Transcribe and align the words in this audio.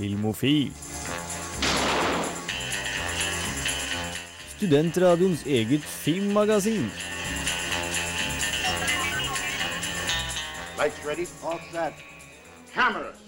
Filmofil. 0.00 0.70
Studentradioens 4.56 5.42
eget 5.44 5.84
filmmagasin. 5.84 6.86
Lights 10.78 11.02
ready, 11.04 11.26
all 11.44 11.60
set. 11.68 12.00
Cameras. 12.72 13.20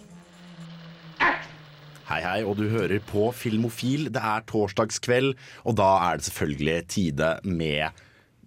Hei, 2.09 2.23
hei, 2.25 2.41
og 2.45 2.57
du 2.57 2.65
hører 2.69 3.05
på 3.05 3.29
Filmofil. 3.37 4.09
Det 4.09 4.23
er 4.23 4.41
torsdagskveld, 4.49 5.35
og 5.65 5.77
da 5.77 5.91
er 6.09 6.17
det 6.17 6.25
selvfølgelig 6.31 6.79
tide 6.89 7.35
med 7.45 7.93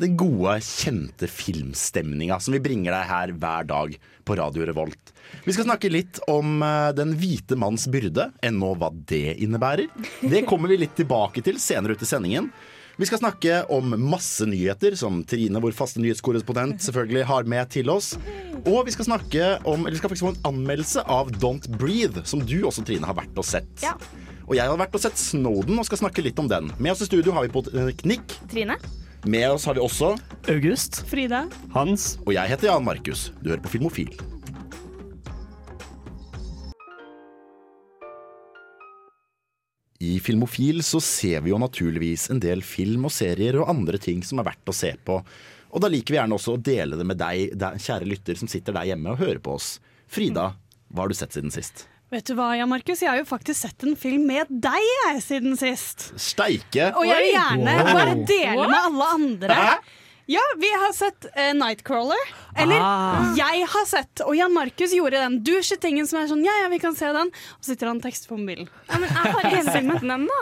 den 0.01 0.17
gode, 0.19 0.57
kjente 0.59 1.27
filmstemninga 1.31 2.39
som 2.43 2.55
vi 2.55 2.59
bringer 2.63 2.91
deg 2.91 3.09
her 3.09 3.33
hver 3.39 3.67
dag 3.69 3.95
på 4.27 4.35
Radio 4.35 4.65
Revolt. 4.67 5.13
Vi 5.45 5.53
skal 5.55 5.67
snakke 5.69 5.91
litt 5.91 6.19
om 6.31 6.59
eh, 6.65 6.91
Den 6.97 7.13
hvite 7.19 7.57
manns 7.59 7.87
byrde, 7.91 8.29
enn 8.43 8.59
nå 8.59 8.73
hva 8.79 8.91
det 8.91 9.37
innebærer. 9.43 9.87
Det 10.21 10.43
kommer 10.49 10.71
vi 10.71 10.81
litt 10.83 10.97
tilbake 10.97 11.43
til 11.45 11.61
senere 11.61 11.95
ut 11.95 12.03
i 12.03 12.09
sendingen. 12.09 12.49
Vi 12.95 13.07
skal 13.07 13.19
snakke 13.19 13.61
om 13.75 13.91
masse 13.99 14.45
nyheter, 14.47 14.95
som 14.95 15.19
Trine, 15.27 15.59
vår 15.63 15.75
faste 15.75 15.99
nyhetskorrespondent, 15.99 16.79
selvfølgelig 16.83 17.25
har 17.27 17.47
med 17.51 17.71
til 17.73 17.91
oss. 17.91 18.13
Og 18.63 18.85
vi 18.87 18.93
skal 18.95 19.09
snakke 19.09 19.49
om, 19.67 19.83
eller 19.83 19.97
vi 19.97 19.99
skal 19.99 20.11
faktisk 20.13 20.27
få 20.27 20.31
en 20.31 20.45
anmeldelse 20.51 21.03
av 21.11 21.31
Don't 21.43 21.67
Breathe, 21.75 22.23
som 22.27 22.43
du 22.43 22.61
også, 22.63 22.85
Trine, 22.87 23.07
har 23.07 23.19
vært 23.19 23.35
og 23.35 23.47
sett. 23.47 23.71
Ja. 23.83 23.97
Og 24.45 24.55
jeg 24.55 24.67
har 24.69 24.79
vært 24.79 24.95
og 24.95 25.03
sett 25.03 25.19
Snowden 25.19 25.79
og 25.79 25.87
skal 25.87 26.05
snakke 26.05 26.23
litt 26.23 26.39
om 26.39 26.47
den. 26.51 26.71
Med 26.79 26.93
oss 26.93 27.03
i 27.03 27.09
studio 27.09 27.35
har 27.35 27.47
vi 27.47 27.51
på 27.55 27.65
teknikk. 27.67 28.39
Trine? 28.51 28.79
Med 29.25 29.51
oss 29.51 29.63
har 29.65 29.73
vi 29.73 29.81
også 29.81 30.11
August. 30.53 30.99
Frida? 31.09 31.47
Hans. 31.73 32.19
Og 32.27 32.35
jeg 32.35 32.51
heter 32.51 32.69
Jan 32.69 32.83
Markus. 32.85 33.31
Du 33.41 33.49
hører 33.49 33.63
på 33.63 33.71
Filmofil. 33.73 34.11
I 40.05 40.19
Filmofil 40.21 40.83
så 40.85 41.01
ser 41.01 41.41
vi 41.41 41.49
jo 41.49 41.57
naturligvis 41.57 42.27
en 42.29 42.43
del 42.43 42.61
film 42.61 43.09
og 43.09 43.15
serier 43.15 43.57
og 43.57 43.71
andre 43.73 43.97
ting 43.97 44.21
som 44.21 44.43
er 44.43 44.51
verdt 44.51 44.69
å 44.69 44.77
se 44.77 44.93
på. 45.01 45.17
Og 45.73 45.81
da 45.81 45.89
liker 45.89 46.13
vi 46.13 46.21
gjerne 46.21 46.37
også 46.37 46.53
å 46.53 46.61
dele 46.61 46.99
det 46.99 47.09
med 47.09 47.17
deg, 47.17 47.57
kjære 47.81 48.05
lytter 48.11 48.37
som 48.37 48.51
sitter 48.51 48.77
der 48.77 48.91
hjemme 48.91 49.15
og 49.15 49.23
hører 49.25 49.41
på 49.41 49.57
oss. 49.57 49.79
Frida, 50.05 50.51
hva 50.93 51.07
har 51.07 51.09
du 51.09 51.17
sett 51.17 51.33
siden 51.33 51.49
sist? 51.49 51.87
Vet 52.15 52.29
du 52.29 52.35
hva, 52.37 52.53
Jan 52.55 52.69
Markus? 52.71 53.01
Jeg 53.03 53.09
har 53.11 53.17
jo 53.19 53.25
faktisk 53.27 53.65
sett 53.65 53.83
en 53.83 53.95
film 53.99 54.23
med 54.29 54.47
deg 54.63 54.85
jeg, 54.87 55.19
siden 55.25 55.57
sist. 55.59 56.05
Steike! 56.21 56.93
Og 56.95 57.03
jeg 57.09 57.25
vil 57.25 57.33
gjerne 57.33 57.73
Wow. 57.81 57.89
bare 57.97 58.13
dele 58.29 58.67
med 58.71 58.77
alle 58.79 59.07
andre. 59.17 59.57
Hæ? 59.59 59.73
Ja, 60.31 60.41
vi 60.57 60.69
har 60.71 60.93
sett 60.95 61.27
uh, 61.35 61.51
Nightcrawler. 61.53 62.31
Eller 62.57 62.79
Ah. 62.81 63.27
jeg 63.37 63.67
har 63.69 63.85
sett, 63.85 64.23
og 64.25 64.31
Jan 64.37 64.53
Markus 64.55 64.95
gjorde 64.95 65.19
den 65.21 65.35
douche-tingen 65.45 66.07
som 66.09 66.21
er 66.21 66.31
sånn 66.31 66.41
Ja, 66.47 66.55
ja, 66.63 66.69
vi 66.71 66.79
kan 66.81 66.95
se 66.97 67.11
den. 67.13 67.27
Og 67.29 67.59
så 67.61 67.73
sitter 67.75 67.91
han 67.91 67.99
og 67.99 68.07
tekster 68.07 68.31
på 68.31 68.39
mobilen. 68.39 68.69
Ja, 68.89 68.97
men 68.97 69.09
jeg 69.11 69.35
har 69.35 69.51
ikke 69.51 69.65
sett 69.67 69.91
den 70.01 70.15
ennå. 70.15 70.39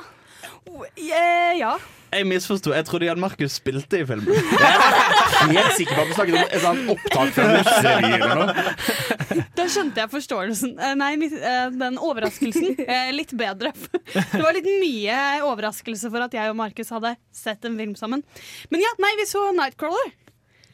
Uh, 0.69 1.57
ja. 1.57 1.73
Jeg 2.13 2.27
misforsto. 2.29 2.73
Jeg 2.75 2.85
trodde 2.87 3.07
Jan 3.07 3.19
Markus 3.21 3.57
spilte 3.59 3.99
i 4.03 4.05
filmen. 4.07 4.29
Jeg 5.43 5.49
er 5.49 5.57
Helt 5.57 5.75
sikker 5.75 5.97
på 5.97 6.03
at 6.03 6.07
du 6.07 6.13
snakket 6.15 6.35
om 6.37 6.43
et 6.45 6.61
sånt 6.63 6.91
opptak 6.93 7.31
fra 7.35 7.45
Mussevy 7.51 8.11
eller 8.15 8.35
noe. 8.39 9.45
Da 9.57 9.65
skjønte 9.67 9.99
jeg 9.99 10.11
forståelsen. 10.13 10.71
Eh, 10.79 10.93
nei, 10.95 11.09
eh, 11.27 11.65
den 11.75 11.97
overraskelsen. 11.99 12.77
Eh, 12.79 13.09
litt 13.17 13.33
bedre. 13.37 13.73
Det 14.13 14.39
var 14.39 14.55
litt 14.55 14.69
mye 14.69 15.17
overraskelse 15.49 16.11
for 16.13 16.23
at 16.23 16.37
jeg 16.37 16.53
og 16.53 16.55
Markus 16.61 16.93
hadde 16.95 17.15
sett 17.35 17.67
en 17.67 17.75
film 17.81 17.97
sammen. 17.99 18.23
Men 18.71 18.85
ja, 18.85 18.93
nei, 19.03 19.11
vi 19.19 19.27
så 19.27 19.49
Nightcrawler. 19.57 20.13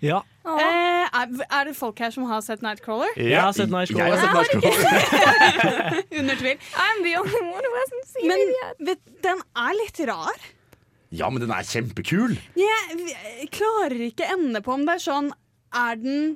Ja. 0.05 0.21
Eh, 0.47 1.07
er, 1.11 1.65
det 1.67 1.73
folk 1.75 1.97
her 1.99 2.13
som 2.15 2.29
har 2.29 2.45
sett 2.45 2.61
Nightcrawler? 2.63 3.09
Jeg 3.19 3.41
har 3.41 3.51
sett 3.57 3.67
Jeg 3.67 3.73
Nightcrawler. 3.73 4.21
har 4.21 4.45
sett 4.45 4.61
Nightcrawler. 4.61 6.05
Under 6.21 6.39
tvil. 6.39 6.69
I'm 6.85 7.03
the 7.03 7.17
only 7.19 7.41
one 7.41 7.65
who 7.65 7.73
hasn't 7.81 8.07
seen 8.13 8.29
Men 8.31 8.45
it 8.45 8.93
yet. 8.93 9.03
den 9.25 9.43
er 9.65 9.75
litt 9.81 9.99
rar. 10.13 10.47
Ja, 11.15 11.29
men 11.33 11.41
den 11.41 11.53
er 11.53 11.65
kjempekul. 11.65 12.35
Jeg, 12.59 12.97
jeg 13.09 13.49
klarer 13.55 14.03
ikke 14.09 14.27
ende 14.29 14.61
på 14.65 14.75
om 14.75 14.83
det 14.85 14.99
er 14.99 15.01
sånn 15.01 15.31
Er 15.73 15.97
den 15.97 16.35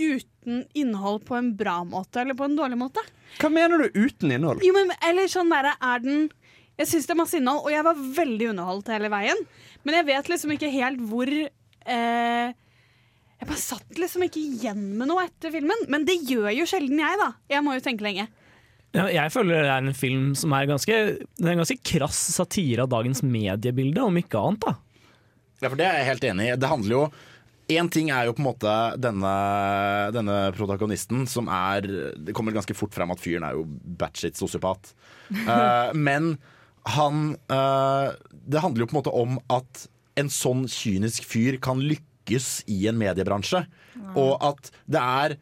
uten 0.00 0.64
innhold 0.74 1.22
på 1.28 1.36
en 1.38 1.52
bra 1.58 1.82
måte 1.86 2.22
eller 2.22 2.36
på 2.38 2.46
en 2.48 2.56
dårlig 2.58 2.78
måte? 2.80 3.04
Hva 3.40 3.50
mener 3.52 3.84
du 3.84 3.98
uten 4.06 4.32
innhold? 4.34 4.64
Jo, 4.64 4.72
men, 4.76 4.92
eller 5.06 5.28
sånn 5.30 5.52
der, 5.52 5.70
er 5.76 6.02
den 6.04 6.26
Jeg 6.80 6.90
syns 6.90 7.06
det 7.06 7.14
er 7.14 7.20
masse 7.20 7.38
innhold, 7.38 7.62
og 7.66 7.74
jeg 7.74 7.86
var 7.86 8.00
veldig 8.18 8.48
underholdt 8.54 8.90
hele 8.94 9.12
veien. 9.12 9.44
Men 9.84 10.00
jeg 10.00 10.08
vet 10.08 10.30
liksom 10.32 10.54
ikke 10.56 10.72
helt 10.72 11.04
hvor 11.10 11.30
eh, 11.30 12.48
Jeg 12.48 13.50
bare 13.50 13.60
satt 13.60 14.00
liksom 14.00 14.24
ikke 14.26 14.40
igjen 14.40 14.86
med 14.98 15.10
noe 15.12 15.26
etter 15.28 15.52
filmen. 15.54 15.84
Men 15.92 16.08
det 16.08 16.16
gjør 16.24 16.48
jo 16.56 16.66
sjelden 16.70 17.04
jeg, 17.04 17.20
da. 17.20 17.30
Jeg 17.52 17.64
må 17.66 17.76
jo 17.76 17.84
tenke 17.84 18.08
lenge. 18.08 18.26
Ja, 18.94 19.08
Jeg 19.10 19.32
føler 19.34 19.64
det 19.64 19.70
er 19.74 19.82
en 19.82 19.96
film 19.96 20.32
som 20.38 20.54
er 20.54 20.68
ganske, 20.70 20.98
det 21.18 21.46
er 21.46 21.54
en 21.56 21.62
ganske 21.64 21.80
krass 21.82 22.20
satire 22.36 22.86
av 22.86 22.92
dagens 22.92 23.24
mediebilde, 23.26 24.02
om 24.04 24.18
ikke 24.20 24.38
annet. 24.40 24.68
da. 24.68 24.76
Ja, 25.62 25.70
for 25.70 25.78
det 25.80 25.86
er 25.88 25.98
jeg 26.00 26.10
helt 26.12 26.26
enig 26.30 26.50
i. 26.50 26.58
Det 26.60 26.70
handler 26.70 26.98
jo 26.98 27.06
Én 27.72 27.88
ting 27.88 28.10
er 28.12 28.26
jo 28.28 28.34
på 28.36 28.42
en 28.42 28.48
måte 28.50 28.72
denne, 29.00 29.30
denne 30.12 30.34
protagonisten 30.52 31.22
som 31.24 31.46
er 31.48 31.86
Det 32.12 32.34
kommer 32.36 32.52
ganske 32.52 32.76
fort 32.76 32.92
frem 32.92 33.08
at 33.14 33.22
fyren 33.22 33.46
er 33.46 33.56
jo 33.56 33.64
batshit 34.02 34.36
sosiopat. 34.36 34.92
uh, 35.32 35.88
men 36.08 36.34
han 36.92 37.38
uh, 37.48 38.12
Det 38.28 38.60
handler 38.60 38.84
jo 38.84 38.90
på 38.90 38.98
en 38.98 39.00
måte 39.00 39.16
om 39.16 39.38
at 39.48 39.86
en 40.20 40.28
sånn 40.28 40.66
kynisk 40.68 41.24
fyr 41.26 41.56
kan 41.56 41.80
lykkes 41.80 42.68
i 42.70 42.84
en 42.90 43.00
mediebransje. 43.00 43.64
Og 44.12 44.36
at 44.44 44.68
det 44.84 45.00
er 45.00 45.38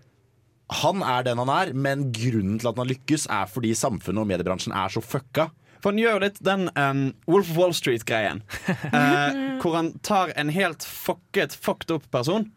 Han 0.82 1.02
er 1.04 1.26
den 1.26 1.40
han 1.42 1.50
er, 1.52 1.72
men 1.74 2.06
grunnen 2.14 2.60
til 2.60 2.70
at 2.70 2.78
han 2.80 2.88
lykkes, 2.88 3.26
er 3.32 3.50
fordi 3.50 3.74
samfunnet 3.76 4.22
og 4.22 4.30
mediebransjen 4.30 4.74
er 4.76 4.92
så 4.92 5.02
fucka. 5.04 5.50
For 5.82 5.90
han 5.90 5.98
gjør 5.98 6.16
jo 6.16 6.22
litt 6.22 6.38
den 6.46 6.68
um, 6.78 7.06
Wolf 7.26 7.50
of 7.50 7.58
Wall 7.58 7.74
Street-greien. 7.74 8.44
uh, 8.68 9.58
hvor 9.62 9.76
han 9.76 9.92
tar 10.06 10.32
en 10.38 10.52
helt 10.54 10.86
fucket, 10.86 11.54
fucked 11.54 11.90
up 11.94 12.06
person, 12.14 12.48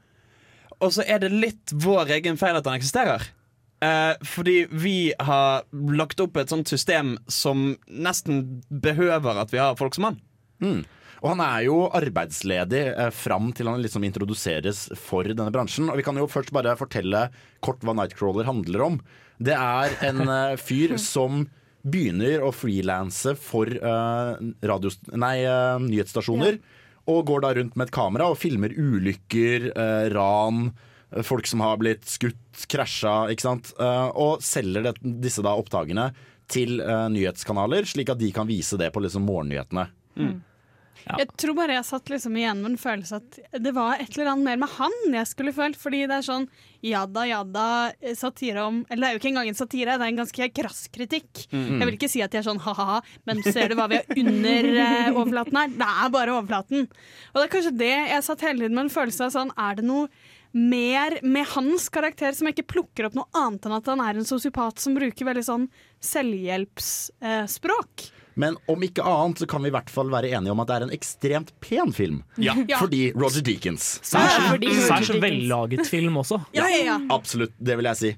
og 0.77 0.91
så 0.93 1.05
er 1.07 1.23
det 1.23 1.33
litt 1.33 1.73
vår 1.73 2.11
egen 2.19 2.37
feil 2.37 2.59
at 2.59 2.67
han 2.67 2.77
eksisterer. 2.77 3.25
Uh, 3.83 4.13
fordi 4.25 4.65
vi 4.71 5.13
har 5.19 5.65
lagt 5.71 6.21
opp 6.23 6.37
et 6.39 6.51
sånt 6.51 6.69
system 6.71 7.15
som 7.31 7.73
nesten 7.89 8.61
behøver 8.69 9.41
at 9.41 9.51
vi 9.53 9.59
har 9.61 9.77
folk 9.79 9.97
som 9.97 10.11
han. 10.11 10.21
Og 11.25 11.31
han 11.33 11.41
er 11.41 11.63
jo 11.65 11.75
arbeidsledig 11.97 12.83
eh, 12.93 13.09
fram 13.17 13.49
til 13.57 13.65
han 13.71 13.81
liksom 13.81 14.03
introduseres 14.05 14.83
for 15.01 15.25
denne 15.25 15.49
bransjen. 15.53 15.87
Og 15.89 15.97
vi 15.97 16.05
kan 16.05 16.17
jo 16.21 16.27
først 16.29 16.51
bare 16.53 16.75
fortelle 16.77 17.23
kort 17.65 17.81
hva 17.81 17.95
Nightcrawler 17.97 18.45
handler 18.45 18.83
om. 18.85 18.99
Det 19.41 19.55
er 19.57 19.95
en 20.05 20.21
eh, 20.35 20.53
fyr 20.61 20.93
som 21.01 21.47
begynner 21.85 22.45
å 22.45 22.51
frilanse 22.53 23.33
for 23.41 23.69
eh, 23.73 24.45
radios- 24.69 25.01
nei, 25.17 25.39
eh, 25.49 25.81
nyhetsstasjoner. 25.81 26.61
Og 27.09 27.25
går 27.29 27.41
da 27.41 27.51
rundt 27.57 27.75
med 27.77 27.89
et 27.89 27.93
kamera 27.97 28.29
og 28.29 28.37
filmer 28.41 28.73
ulykker, 28.77 29.71
eh, 29.73 30.07
ran, 30.13 30.67
folk 31.25 31.45
som 31.49 31.61
har 31.65 31.77
blitt 31.81 32.05
skutt, 32.09 32.65
krasja, 32.69 33.17
ikke 33.33 33.45
sant. 33.49 33.73
Eh, 33.81 34.07
og 34.13 34.41
selger 34.45 34.91
det, 34.91 34.95
disse 35.25 35.41
da 35.45 35.57
opptakene 35.57 36.11
til 36.53 36.77
nyhetskanaler, 37.09 37.87
slik 37.89 38.11
at 38.13 38.19
de 38.21 38.27
kan 38.33 38.45
vise 38.45 38.77
det 38.77 38.91
på 38.93 39.01
liksom 39.01 39.23
morgennyhetene. 39.25 39.87
Ja. 41.05 41.19
Jeg 41.21 41.29
tror 41.37 41.53
bare 41.57 41.75
jeg 41.77 41.85
satt 41.85 42.09
liksom 42.09 42.37
igjen 42.39 42.61
med 42.63 42.71
en 42.73 42.79
følelse 42.81 43.19
at 43.21 43.39
det 43.61 43.73
var 43.75 43.99
et 44.01 44.09
eller 44.15 44.31
annet 44.31 44.47
mer 44.47 44.57
med 44.63 44.71
han 44.79 44.95
jeg 45.13 45.29
skulle 45.29 45.53
følt. 45.53 45.77
Fordi 45.77 45.99
det 46.09 46.15
er 46.17 46.25
sånn 46.25 46.47
jada, 46.85 47.25
jada, 47.29 47.65
satire 48.17 48.63
om 48.65 48.79
Eller 48.89 49.01
det 49.01 49.07
er 49.07 49.13
jo 49.15 49.19
ikke 49.21 49.31
engang 49.31 49.49
en 49.49 49.57
satire, 49.57 49.97
det 49.97 50.05
er 50.05 50.13
en 50.13 50.21
ganske 50.23 50.49
krass 50.59 50.81
kritikk. 50.93 51.45
Jeg 51.51 51.85
vil 51.85 51.97
ikke 51.97 52.09
si 52.11 52.23
at 52.25 52.33
de 52.33 52.39
er 52.41 52.47
sånn 52.47 52.63
ha-ha-ha, 52.65 53.01
men 53.29 53.43
ser 53.45 53.69
du 53.69 53.75
hva 53.79 53.87
vi 53.91 53.99
har 54.01 54.07
under 54.21 54.69
eh, 54.85 55.11
overflaten 55.13 55.59
her? 55.61 55.69
Det 55.77 55.89
er 56.05 56.09
bare 56.17 56.35
overflaten. 56.39 56.79
Og 57.33 57.37
det 57.37 57.45
er 57.45 57.53
kanskje 57.57 57.77
det 57.83 57.93
jeg 57.95 58.25
satt 58.29 58.45
hele 58.47 58.59
tiden 58.65 58.77
med 58.77 58.85
en 58.87 58.95
følelse 58.97 59.21
av 59.27 59.31
sånn 59.35 59.53
Er 59.57 59.73
det 59.79 59.85
noe 59.85 60.09
mer 60.55 61.19
med 61.21 61.45
hans 61.51 61.89
karakter 61.91 62.31
som 62.33 62.47
jeg 62.47 62.55
ikke 62.55 62.71
plukker 62.77 63.05
opp 63.09 63.15
noe 63.17 63.27
annet 63.35 63.65
enn 63.67 63.75
at 63.75 63.89
han 63.91 63.99
er 64.01 64.15
en 64.15 64.27
sosiopat 64.27 64.79
som 64.79 64.95
bruker 64.95 65.27
veldig 65.27 65.43
sånn 65.43 65.65
selvhjelpsspråk? 65.99 67.93
Men 68.35 68.57
om 68.71 68.83
ikke 68.83 69.03
annet 69.07 69.39
så 69.41 69.47
kan 69.49 69.63
vi 69.63 69.71
i 69.71 69.75
hvert 69.75 69.91
fall 69.91 70.11
være 70.11 70.33
enige 70.35 70.51
om 70.51 70.61
at 70.63 70.69
det 70.69 70.75
er 70.77 70.85
en 70.87 70.95
ekstremt 70.95 71.53
pen 71.63 71.93
film. 71.95 72.19
Ja. 72.41 72.55
Fordi 72.75 73.07
Roger 73.15 73.45
Deakins. 73.45 73.95
Særs 74.03 75.13
vellaget 75.23 75.87
film 75.87 76.19
også. 76.19 76.41
Ja, 76.55 76.67
ja, 76.71 76.83
ja. 76.91 76.99
Absolutt, 77.15 77.55
det 77.59 77.79
vil 77.79 77.87
jeg 77.91 78.01
si. 78.01 78.13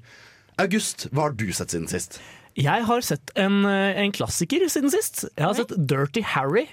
August, 0.58 1.08
hva 1.14 1.28
har 1.28 1.38
du 1.38 1.46
sett 1.54 1.76
siden 1.76 1.86
sist? 1.92 2.18
Jeg 2.58 2.88
har 2.90 3.06
sett 3.06 3.30
en, 3.38 3.62
eh, 3.70 4.02
en 4.02 4.12
klassiker 4.12 4.66
siden 4.74 4.90
sist. 4.90 5.28
Jeg 5.38 5.46
har 5.46 5.54
sett 5.54 5.76
Dirty 5.78 6.24
Harry. 6.26 6.66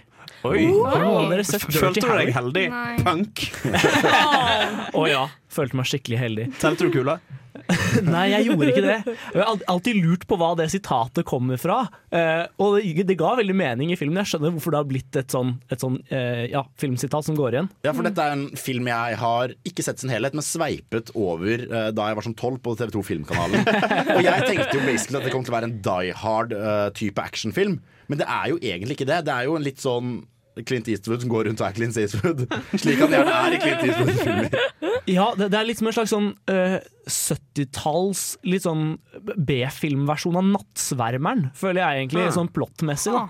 Oi. 0.44 0.64
Dirty 0.64 1.60
Følte 1.76 2.00
du 2.00 2.08
deg 2.16 2.32
heldig? 2.32 2.64
Nei. 2.72 2.96
Punk. 3.04 3.44
Å 5.00 5.04
ja. 5.08 5.26
Følte 5.52 5.76
meg 5.76 5.88
skikkelig 5.88 6.20
heldig. 6.20 6.46
Telte 6.60 6.88
du 6.88 6.96
kula? 6.96 7.18
Nei, 8.14 8.24
jeg 8.32 8.48
gjorde 8.48 8.70
ikke 8.72 8.82
det. 8.82 8.96
Jeg 9.34 9.42
har 9.44 9.62
alltid 9.70 9.98
lurt 10.02 10.26
på 10.28 10.38
hva 10.40 10.50
det 10.58 10.66
sitatet 10.72 11.26
kommer 11.28 11.60
fra. 11.60 11.84
Eh, 12.10 12.42
og 12.62 12.80
det, 12.80 13.06
det 13.08 13.16
ga 13.20 13.34
veldig 13.38 13.56
mening 13.56 13.92
i 13.94 13.98
filmen. 13.98 14.18
Jeg 14.22 14.32
skjønner 14.32 14.54
hvorfor 14.56 14.74
det 14.74 14.80
har 14.80 14.90
blitt 14.90 15.18
et 15.20 15.34
sånn, 15.34 15.54
et 15.72 15.84
sånn 15.84 16.00
eh, 16.08 16.44
ja, 16.52 16.64
filmsitat 16.80 17.28
som 17.28 17.38
går 17.38 17.58
igjen. 17.58 17.70
Ja, 17.86 17.94
for 17.94 18.06
dette 18.06 18.26
er 18.26 18.34
en 18.34 18.46
film 18.58 18.90
jeg 18.90 19.20
har 19.22 19.54
ikke 19.70 19.86
sett 19.86 20.02
sin 20.02 20.12
helhet, 20.12 20.36
men 20.36 20.46
sveipet 20.46 21.14
over 21.14 21.64
eh, 21.64 21.88
da 21.94 22.10
jeg 22.10 22.20
var 22.20 22.28
som 22.28 22.36
tolv 22.38 22.60
på 22.64 22.76
TV2 22.80 23.06
Filmkanalen. 23.12 23.66
og 24.16 24.22
jeg 24.26 24.50
tenkte 24.50 24.78
jo 24.78 24.84
basically 24.84 25.20
at 25.20 25.28
det 25.28 25.34
kom 25.34 25.46
til 25.46 25.54
å 25.54 25.58
være 25.60 25.70
en 25.70 25.80
Die 25.84 26.14
Hard-type 26.24 27.22
actionfilm, 27.22 27.80
men 28.10 28.20
det 28.20 28.26
er 28.28 28.50
jo 28.50 28.60
egentlig 28.60 28.98
ikke 28.98 29.08
det. 29.08 29.24
Det 29.28 29.34
er 29.34 29.48
jo 29.48 29.56
en 29.56 29.64
litt 29.64 29.80
sånn 29.80 30.16
Clint 30.62 30.88
Eastwood 30.88 31.24
som 31.24 31.30
går 31.32 31.48
rundt 31.48 31.62
og 31.62 31.66
er 31.66 31.74
Clint 31.74 31.96
Eastwood. 31.98 32.44
Slik 32.82 33.00
han 33.02 33.14
gjerne 33.14 33.38
er 33.40 33.56
i 33.56 33.60
Clint 33.62 33.86
Eastwood-filmer. 33.88 34.92
Ja, 35.10 35.26
det, 35.36 35.50
det 35.52 35.58
er 35.58 35.66
litt 35.68 35.80
som 35.80 35.90
en 35.90 35.96
slags 35.96 36.12
sånn 36.14 36.28
uh, 36.50 36.76
70-talls 37.10 38.22
litt 38.46 38.64
sånn 38.64 38.94
B-filmversjon 39.34 40.38
av 40.40 40.46
'Nattsvermeren', 40.48 41.50
føler 41.58 41.82
jeg 41.82 42.04
egentlig, 42.04 42.28
sånn 42.36 42.52
plottmessig. 42.54 43.12
da. 43.16 43.26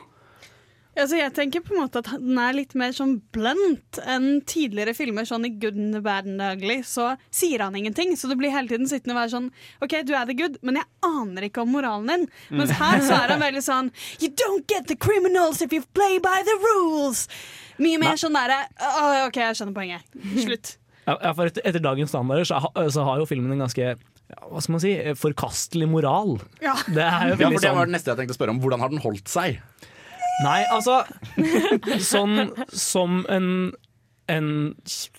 Altså, 0.95 1.17
jeg 1.19 1.33
tenker 1.35 1.63
på 1.65 1.75
en 1.75 1.81
måte 1.83 2.01
at 2.05 2.11
den 2.23 2.39
er 2.39 2.55
litt 2.55 2.75
mer 2.79 2.93
sånn 2.95 3.17
blunt 3.35 3.99
enn 4.07 4.39
tidligere 4.47 4.95
filmer. 4.95 5.27
Sånn 5.27 5.47
i 5.49 5.51
Good 5.51 5.79
and 5.81 5.97
the 5.97 6.03
Bad 6.05 6.29
and 6.31 6.39
the 6.39 6.53
Ugly 6.55 6.77
så 6.87 7.09
sier 7.35 7.65
han 7.65 7.75
ingenting. 7.79 8.15
Så 8.19 8.31
du 8.31 8.37
blir 8.39 8.55
hele 8.55 8.71
tiden 8.71 8.87
sittende 8.91 9.17
og 9.17 9.23
være 9.25 9.33
sånn 9.35 9.49
OK, 9.83 9.97
du 10.07 10.15
er 10.15 10.29
the 10.31 10.37
good, 10.39 10.61
men 10.63 10.79
jeg 10.79 10.87
aner 11.09 11.49
ikke 11.49 11.65
om 11.65 11.75
moralen 11.75 12.13
din. 12.13 12.29
Mens 12.55 12.77
her 12.79 13.03
så 13.03 13.19
er 13.19 13.35
han 13.35 13.43
veldig 13.43 13.65
sånn 13.67 13.91
You 14.23 14.31
don't 14.39 14.69
get 14.71 14.87
the 14.91 14.99
criminals 14.99 15.63
if 15.65 15.75
you 15.75 15.83
play 15.99 16.21
by 16.23 16.41
the 16.47 16.57
rules. 16.63 17.27
Mye 17.83 17.99
mer 17.99 18.19
sånn 18.21 18.37
derre 18.39 18.63
«Å, 18.79 19.27
OK, 19.27 19.41
jeg 19.43 19.59
skjønner 19.59 19.75
poenget. 19.75 20.19
Slutt. 20.47 20.77
Ja, 21.05 21.33
for 21.37 21.51
etter, 21.51 21.65
etter 21.69 21.83
dagens 21.85 22.15
standarder 22.15 22.47
så, 22.49 22.61
så 22.95 23.03
har 23.05 23.19
jo 23.21 23.27
filmen 23.29 23.53
en 23.53 23.65
ganske 23.67 23.91
ja, 24.31 24.39
hva 24.49 24.63
skal 24.63 24.77
man 24.77 24.81
si, 24.81 24.93
forkastelig 25.21 25.89
moral. 25.91 26.39
Ja. 26.65 26.77
Det 26.87 27.03
er 27.03 27.35
jo 27.35 27.35
Ja, 27.35 27.51
for 27.51 27.59
Det 27.59 27.67
sånn 27.67 27.77
var 27.77 27.91
det 27.91 27.97
neste 27.99 28.13
jeg 28.13 28.23
tenkte 28.23 28.37
å 28.37 28.39
spørre 28.39 28.55
om. 28.55 28.63
Hvordan 28.63 28.81
har 28.85 28.95
den 28.95 29.03
holdt 29.05 29.29
seg? 29.29 29.59
Nei, 30.43 30.65
altså 30.67 31.05
Sånn 32.03 32.51
som 32.75 33.21
en, 33.31 33.49
en 34.31 34.49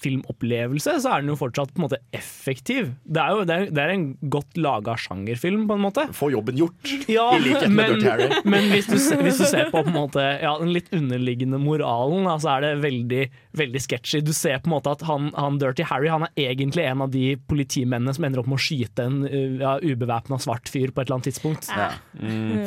filmopplevelse, 0.01 0.97
så 1.03 1.11
er 1.11 1.23
den 1.23 1.33
jo 1.33 1.37
fortsatt 1.39 1.73
på 1.75 1.81
en 1.81 1.87
måte 1.87 1.99
effektiv. 2.15 2.93
Det 3.03 3.21
er 3.21 3.35
jo 3.35 3.45
det 3.45 3.55
er, 3.55 3.67
det 3.75 3.83
er 3.83 3.93
en 3.93 4.07
godt 4.33 4.57
laga 4.57 4.95
sjangerfilm, 4.99 5.67
på 5.69 5.77
en 5.77 5.83
måte. 5.83 6.07
Få 6.15 6.31
jobben 6.33 6.57
gjort. 6.59 6.93
Ja, 7.11 7.27
I 7.35 7.43
likhet 7.43 7.67
med 7.69 7.75
men, 7.75 7.99
Dirty 7.99 8.09
Harry. 8.09 8.41
men 8.47 8.71
hvis, 8.71 8.87
du, 8.89 8.97
hvis 9.21 9.41
du 9.41 9.45
ser 9.45 9.69
på, 9.73 9.83
på 9.83 9.91
en 9.91 9.97
måte, 9.97 10.23
ja, 10.41 10.55
den 10.61 10.71
litt 10.73 10.89
underliggende 10.95 11.59
moralen, 11.61 12.29
så 12.39 12.45
så 12.45 12.53
er 12.53 12.65
det 12.65 12.71
veldig, 12.83 13.23
veldig 13.57 13.81
sketchy. 13.81 14.21
Du 14.25 14.31
ser 14.35 14.61
på 14.61 14.69
en 14.69 14.75
måte 14.75 14.93
at 14.93 15.03
han, 15.07 15.31
han 15.37 15.59
Dirty 15.61 15.85
Harry 15.89 16.11
han 16.13 16.27
er 16.27 16.51
egentlig 16.51 16.85
en 16.85 17.03
av 17.05 17.13
de 17.13 17.35
politimennene 17.49 18.13
som 18.15 18.27
ender 18.27 18.43
opp 18.43 18.49
med 18.51 18.59
å 18.59 18.65
skyte 18.67 19.07
en 19.09 19.21
uh, 19.25 19.57
ja, 19.63 19.75
ubevæpna 19.81 20.39
svart 20.41 20.69
fyr 20.71 20.93
på 20.93 21.01
et 21.01 21.07
eller 21.07 21.19
annet 21.19 21.29
tidspunkt. 21.31 21.69
Ja. 21.73 21.91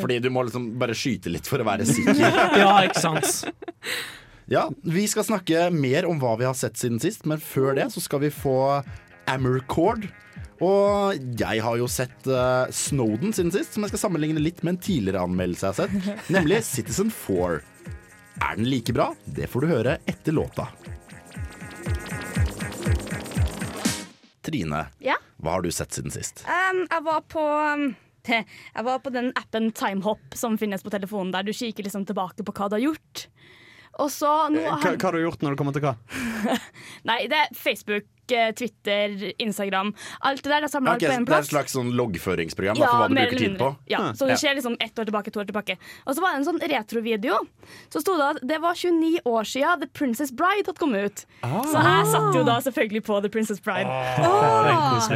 Fordi 0.01 0.19
du 0.23 0.29
må 0.33 0.43
liksom 0.47 0.71
bare 0.81 0.97
skyte 0.97 1.31
litt 1.31 1.47
for 1.49 1.61
å 1.61 1.67
være 1.67 1.87
sikker. 1.87 2.19
Ja, 2.59 2.71
ikke 2.83 2.99
sant? 2.99 3.45
Ja, 4.49 4.69
Vi 4.81 5.03
skal 5.07 5.23
snakke 5.27 5.67
mer 5.69 6.07
om 6.09 6.17
hva 6.21 6.31
vi 6.39 6.47
har 6.47 6.55
sett 6.57 6.77
siden 6.79 6.97
sist, 7.01 7.25
men 7.29 7.37
før 7.41 7.75
det 7.77 7.89
så 7.93 8.01
skal 8.01 8.23
vi 8.23 8.31
få 8.33 8.55
Amercord. 9.29 10.07
Og 10.59 11.21
jeg 11.39 11.61
har 11.63 11.77
jo 11.79 11.85
sett 11.87 12.25
uh, 12.27 12.65
Snowden 12.73 13.31
siden 13.35 13.53
sist, 13.53 13.75
som 13.75 13.85
jeg 13.85 13.93
skal 13.93 14.01
sammenligne 14.07 14.41
litt 14.41 14.63
med 14.65 14.73
en 14.73 14.81
tidligere 14.83 15.21
anmeldelse 15.29 15.69
jeg 15.69 15.75
har 15.75 15.77
sett, 15.85 16.33
nemlig 16.33 16.63
Citizen 16.67 17.13
4. 17.13 17.61
Er 18.39 18.57
den 18.57 18.67
like 18.71 18.95
bra? 18.95 19.11
Det 19.29 19.47
får 19.51 19.63
du 19.63 19.69
høre 19.71 19.97
etter 20.09 20.35
låta. 20.35 20.67
Trine, 24.49 24.85
Ja? 25.03 25.15
hva 25.39 25.57
har 25.59 25.61
du 25.63 25.69
sett 25.71 25.93
siden 25.93 26.11
sist? 26.11 26.41
Um, 26.49 26.83
jeg 26.89 27.03
var 27.05 27.21
på 27.29 27.43
um, 27.45 27.91
Jeg 28.29 28.83
var 28.87 28.99
på 29.05 29.11
den 29.13 29.29
appen 29.39 29.69
Timehop 29.77 30.35
som 30.35 30.57
finnes 30.59 30.81
på 30.83 30.91
telefonen, 30.91 31.31
der 31.35 31.45
du 31.45 31.53
kikker 31.55 31.85
liksom 31.85 32.07
tilbake 32.09 32.43
på 32.43 32.55
hva 32.57 32.67
du 32.71 32.79
har 32.79 32.87
gjort. 32.89 33.28
Og 33.99 34.07
så 34.13 34.31
nå 34.53 34.63
Hva, 34.63 34.77
har, 34.79 34.95
hva 34.95 35.09
har 35.09 35.17
du 35.17 35.25
gjort 35.25 35.43
når 35.43 35.55
det 35.55 35.59
kommer 35.59 35.75
til 35.75 35.83
hva? 35.83 35.95
Nei, 37.09 37.19
det 37.31 37.37
er 37.43 37.51
Facebook, 37.55 38.07
eh, 38.31 38.51
Twitter, 38.55 39.15
Instagram. 39.43 39.91
Alt 40.27 40.43
det 40.45 40.53
der 40.53 40.67
er 40.67 40.71
samla 40.71 40.95
okay, 40.95 41.11
på 41.11 41.27
det 41.27 41.35
er 41.35 41.43
et 41.43 41.49
slags 41.49 41.75
sånn 41.75 41.91
loggføringsprogram 41.97 42.79
ja, 42.79 42.87
for 42.87 43.03
hva 43.03 43.09
du 43.11 43.17
bruker 43.17 43.41
tid 43.43 43.57
på. 43.59 43.69
Ja, 43.91 44.03
så 44.15 44.29
det 44.29 44.39
skjer 44.41 44.55
liksom 44.59 44.77
ett 44.79 44.99
år 44.99 45.09
tilbake, 45.09 45.33
to 45.35 45.43
år 45.43 45.49
tilbake. 45.49 45.75
Og 46.05 46.15
så 46.15 46.23
var 46.23 46.35
det 46.35 46.41
en 46.41 46.47
sånn 46.47 46.61
retrovideo. 46.73 47.41
Så 47.91 48.03
sto 48.03 48.15
det 48.19 48.29
at 48.35 48.43
det 48.53 48.61
var 48.63 48.77
29 48.79 49.23
år 49.27 49.49
siden 49.51 49.83
The 49.83 49.89
Princess 49.99 50.31
Bride 50.31 50.67
hadde 50.69 50.79
kommet 50.79 51.09
ut. 51.09 51.25
Så 51.43 51.83
jeg 51.89 52.07
satt 52.13 52.39
jo 52.39 52.45
da 52.47 52.59
selvfølgelig 52.69 53.03
på 53.09 53.19
The 53.25 53.33
Princess 53.33 53.63
Bride. 53.65 53.89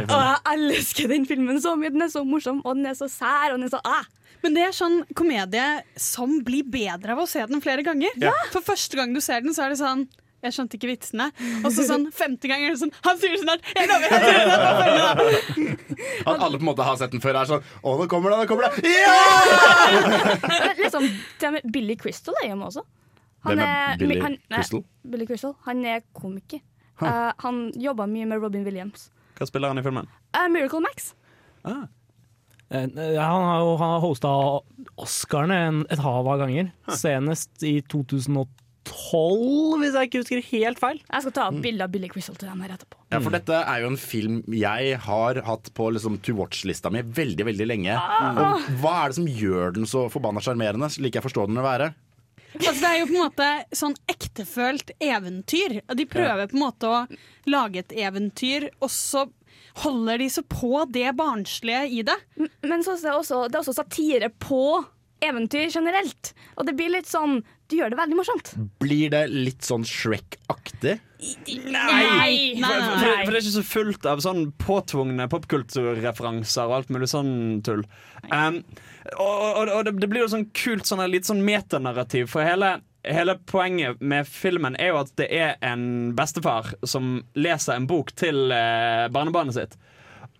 Og 0.04 0.18
jeg 0.18 0.36
elsker 0.56 1.14
den 1.14 1.24
filmen 1.30 1.62
så 1.62 1.76
mye. 1.78 1.92
Den 1.94 2.04
er 2.04 2.12
så 2.12 2.24
morsom, 2.28 2.60
og 2.64 2.76
den 2.76 2.92
er 2.92 2.98
så 2.98 3.08
sær, 3.08 3.54
og 3.54 3.58
den 3.58 3.70
er 3.70 3.74
så 3.76 3.82
ah. 3.88 4.04
Men 4.44 4.56
det 4.56 4.66
er 4.66 4.74
sånn 4.76 5.00
komedie 5.16 5.68
som 6.00 6.36
blir 6.44 6.66
bedre 6.68 7.14
av 7.14 7.22
å 7.24 7.30
se 7.30 7.40
den 7.48 7.62
flere 7.64 7.84
ganger. 7.86 8.12
Ja. 8.20 8.34
For 8.52 8.64
første 8.64 8.98
gang 8.98 9.14
du 9.16 9.22
ser 9.24 9.44
den, 9.44 9.56
så 9.56 9.66
er 9.66 9.74
det 9.74 9.80
sånn 9.80 10.04
jeg 10.44 10.52
skjønte 10.52 10.76
ikke 10.76 10.90
vitsene. 10.90 11.30
Og 11.64 11.70
så 11.72 11.86
sånn 11.88 12.02
femte 12.12 12.50
gang 12.50 12.60
er 12.60 12.74
det 12.74 12.80
sånn 12.82 12.90
Han 13.06 13.16
sier 13.16 13.32
det 13.32 13.40
snart! 13.40 13.64
Jeg 13.78 13.88
lover! 13.88 14.10
jeg 14.12 14.24
sier 14.26 14.50
det 14.50 14.58
snart! 14.58 15.78
At 16.28 16.42
alle 16.44 16.58
på 16.58 16.60
en 16.60 16.68
måte 16.68 16.84
har 16.84 16.98
sett 17.00 17.14
den 17.14 17.22
før 17.24 17.38
er 17.40 17.48
sånn 17.48 17.64
Å, 17.80 17.94
nå 17.96 18.08
kommer 18.12 18.34
det, 18.34 18.42
nå 18.42 18.50
kommer 18.50 18.68
det! 18.68 18.92
Ja! 18.92 19.14
Litt 20.76 20.92
sånn, 20.92 21.08
liksom, 21.08 21.08
til 21.40 21.56
med 21.56 21.72
Billy 21.72 21.96
Crystal 21.96 22.36
er 22.42 22.50
hjemme 22.50 22.68
også. 22.68 22.84
Hvem 23.44 23.64
er 23.64 23.98
Billy 24.00 24.20
han, 24.20 24.36
nei, 24.36 24.60
Crystal? 24.60 24.84
Billy 25.14 25.28
Crystal. 25.28 25.56
Han 25.64 25.80
er 25.88 26.04
komiker. 26.16 26.60
Eh, 27.02 27.32
han 27.40 27.64
jobba 27.80 28.06
mye 28.08 28.28
med 28.28 28.44
Robin 28.44 28.64
Williams. 28.68 29.08
Hva 29.38 29.48
spiller 29.48 29.72
han 29.72 29.80
i 29.80 29.84
filmen? 29.84 30.08
Uh, 30.36 30.46
Miracle 30.52 30.80
Max. 30.84 31.12
Eh, 31.66 31.84
ja, 32.70 33.26
Han 33.28 33.44
har 33.48 33.60
jo 33.60 33.76
han 33.76 33.90
har 33.94 34.00
hosta 34.04 34.30
Oscarene 34.98 35.56
en- 35.68 35.86
et 35.90 35.98
hav 35.98 36.26
av 36.28 36.38
ganger. 36.44 36.72
Senest 36.88 37.62
i 37.62 37.80
2012, 38.84 39.78
hvis 39.80 39.94
jeg 39.96 40.08
ikke 40.10 40.20
husker 40.22 40.42
helt 40.50 40.78
feil. 40.82 41.00
Jeg 41.10 41.22
skal 41.24 41.32
ta 41.32 41.46
opp 41.50 41.60
bilde 41.64 41.84
av 41.86 41.90
Billy 41.92 42.08
Crystal 42.12 42.36
til 42.36 42.48
den 42.50 42.60
her 42.64 42.74
etterpå. 42.76 42.98
Ja, 43.12 43.20
for 43.20 43.30
dette 43.34 43.60
er 43.64 43.80
jo 43.84 43.90
en 43.92 43.96
film 44.00 44.42
jeg 44.52 44.98
har 45.06 45.40
hatt 45.46 45.70
på 45.76 45.90
liksom, 45.94 46.18
to 46.22 46.34
watch-lista 46.34 46.90
mi 46.92 47.02
veldig 47.02 47.44
veldig 47.50 47.66
lenge. 47.70 47.94
Og 47.94 48.66
hva 48.82 48.94
er 49.04 49.08
det 49.12 49.18
som 49.20 49.26
gjør 49.30 49.74
den 49.78 49.84
så 49.90 50.06
forbanna 50.12 50.40
sjarmerende, 50.44 50.90
slik 50.92 51.14
jeg 51.14 51.22
forstår 51.26 51.46
den 51.50 51.58
å 51.62 51.66
være? 51.66 51.92
Altså, 52.54 52.80
det 52.80 52.90
er 52.90 52.98
jo 53.00 53.06
på 53.10 53.16
en 53.16 53.24
måte 53.24 53.46
sånn 53.74 53.96
ektefølt 54.06 54.92
eventyr. 55.02 55.80
De 55.98 56.04
prøver 56.06 56.46
på 56.46 56.54
en 56.54 56.62
måte 56.68 56.86
å 56.86 57.00
lage 57.50 57.78
et 57.82 57.94
eventyr, 57.98 58.68
og 58.80 58.88
så 58.94 59.24
holder 59.82 60.18
de 60.22 60.28
så 60.30 60.44
på 60.46 60.84
det 60.94 61.08
barnslige 61.18 61.86
i 61.90 62.02
det. 62.06 62.16
Men 62.62 62.84
så 62.86 62.94
er 62.96 63.02
det, 63.08 63.14
også, 63.14 63.46
det 63.48 63.58
er 63.58 63.64
også 63.64 63.76
satire 63.80 64.30
på 64.42 64.84
eventyr 65.24 65.70
generelt. 65.72 66.34
Og 66.58 66.68
det 66.68 66.76
blir 66.78 66.92
litt 66.92 67.08
sånn 67.08 67.40
Du 67.70 67.78
gjør 67.78 67.94
det 67.94 67.98
veldig 67.98 68.16
morsomt. 68.18 68.52
Blir 68.82 69.08
det 69.14 69.22
litt 69.32 69.64
sånn 69.64 69.86
Shrek-aktig? 69.88 70.98
Nei! 71.48 71.70
Nei, 71.72 72.60
nei, 72.60 72.60
For, 72.60 72.74
nei. 72.76 72.88
for, 73.00 73.20
for 73.24 73.32
det 73.32 73.38
er 73.38 73.40
ikke 73.40 73.54
så 73.54 73.64
fullt 73.64 74.08
av 74.10 74.20
sånn 74.20 74.42
påtvungne 74.60 75.26
popkulturreferanser 75.32 76.68
og 76.68 76.74
alt 76.76 76.92
mulig 76.92 77.08
sånn 77.08 77.32
tull. 77.64 77.86
Um, 78.28 78.60
og 79.16 79.62
og, 79.62 79.70
og 79.78 79.86
det, 79.88 79.94
det 80.02 80.10
blir 80.12 80.26
jo 80.26 80.32
sånn 80.34 80.50
kult 80.56 80.88
sånn, 80.88 81.00
litt 81.08 81.28
sånn 81.28 81.40
metanarrativ, 81.46 82.28
for 82.34 82.44
hele 82.44 82.76
Hele 83.04 83.36
poenget 83.50 84.00
med 84.00 84.28
filmen 84.28 84.76
er 84.80 84.92
jo 84.92 85.00
at 85.02 85.10
det 85.20 85.28
er 85.36 85.58
en 85.64 86.14
bestefar 86.16 86.72
som 86.88 87.18
leser 87.36 87.76
en 87.76 87.88
bok 87.90 88.14
til 88.16 88.52
eh, 88.54 89.06
barnebarnet 89.12 89.58
sitt. 89.58 89.76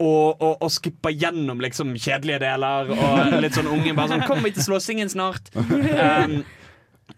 Og, 0.03 0.41
og, 0.41 0.57
og 0.65 0.71
skipper 0.75 1.15
gjennom 1.15 1.61
liksom 1.63 1.93
kjedelige 1.95 2.41
deler, 2.43 2.91
og 2.97 3.37
litt 3.45 3.55
sånn 3.55 3.71
unge 3.71 3.95
bare 3.95 4.15
sånn 4.15 4.25
'Kommer 4.27 4.49
vi 4.49 4.57
til 4.57 4.69
slåssingen 4.71 5.13
snart?' 5.13 5.53
Um, 5.65 6.43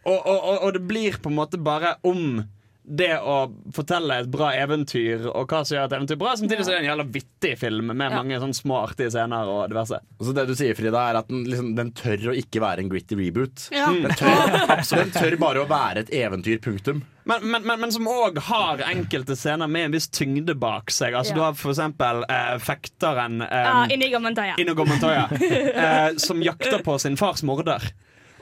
og, 0.06 0.18
og, 0.26 0.62
og 0.66 0.72
det 0.74 0.82
blir 0.86 1.16
på 1.22 1.30
en 1.30 1.38
måte 1.38 1.58
bare 1.62 1.94
om 2.06 2.42
det 2.86 3.16
å 3.18 3.36
fortelle 3.74 4.20
et 4.22 4.28
bra 4.30 4.52
eventyr, 4.54 5.26
og 5.26 5.50
hva 5.50 5.62
som 5.66 5.74
gjør 5.74 5.88
et 5.88 5.96
eventyr 5.96 6.18
bra. 6.20 6.36
Samtidig 6.38 6.66
så 6.66 6.72
er 6.72 6.76
det 6.76 6.84
en 6.84 6.90
jævla 6.92 7.06
vittig 7.16 7.52
film 7.58 7.90
med 7.90 8.14
mange 8.14 8.38
sånne 8.42 8.58
små 8.58 8.78
artige 8.84 9.10
scener 9.10 9.50
og 9.50 9.64
diverse. 9.72 9.98
Så 10.22 10.34
det 10.36 10.46
du 10.46 10.54
sier, 10.58 10.76
Frida, 10.78 11.02
er 11.10 11.18
at 11.18 11.32
den, 11.32 11.42
liksom, 11.50 11.72
den 11.78 11.90
tør 11.98 12.30
å 12.30 12.36
ikke 12.38 12.62
være 12.62 12.84
en 12.84 12.92
gritty 12.92 13.18
reboot. 13.18 13.66
Ja. 13.74 13.90
Den, 13.90 14.14
tør, 14.14 14.56
den 15.02 15.12
tør 15.16 15.38
bare 15.42 15.64
å 15.64 15.68
være 15.70 16.06
et 16.06 16.14
eventyr, 16.14 16.62
punktum. 16.62 17.02
Men, 17.26 17.42
men, 17.50 17.64
men, 17.66 17.80
men 17.82 17.90
som 17.90 18.06
òg 18.06 18.38
har 18.46 18.84
enkelte 18.86 19.34
scener 19.34 19.66
med 19.66 19.88
en 19.88 19.96
viss 19.96 20.06
tyngde 20.14 20.54
bak 20.54 20.92
seg. 20.94 21.16
Altså 21.18 21.34
Ja. 21.34 21.36
Du 21.36 21.42
har 21.42 21.56
for 21.58 21.74
eksempel 21.74 22.22
eh, 22.30 22.52
fekteren 22.62 23.40
Ja, 23.42 23.64
ah, 23.82 23.86
Inigo 23.90 24.22
Montoya. 24.22 24.54
Inigo 24.62 24.86
Montoya, 24.86 25.26
eh, 25.86 26.12
som 26.22 26.38
jakter 26.44 26.86
på 26.86 27.00
sin 27.02 27.18
fars 27.18 27.42
morder. 27.42 27.82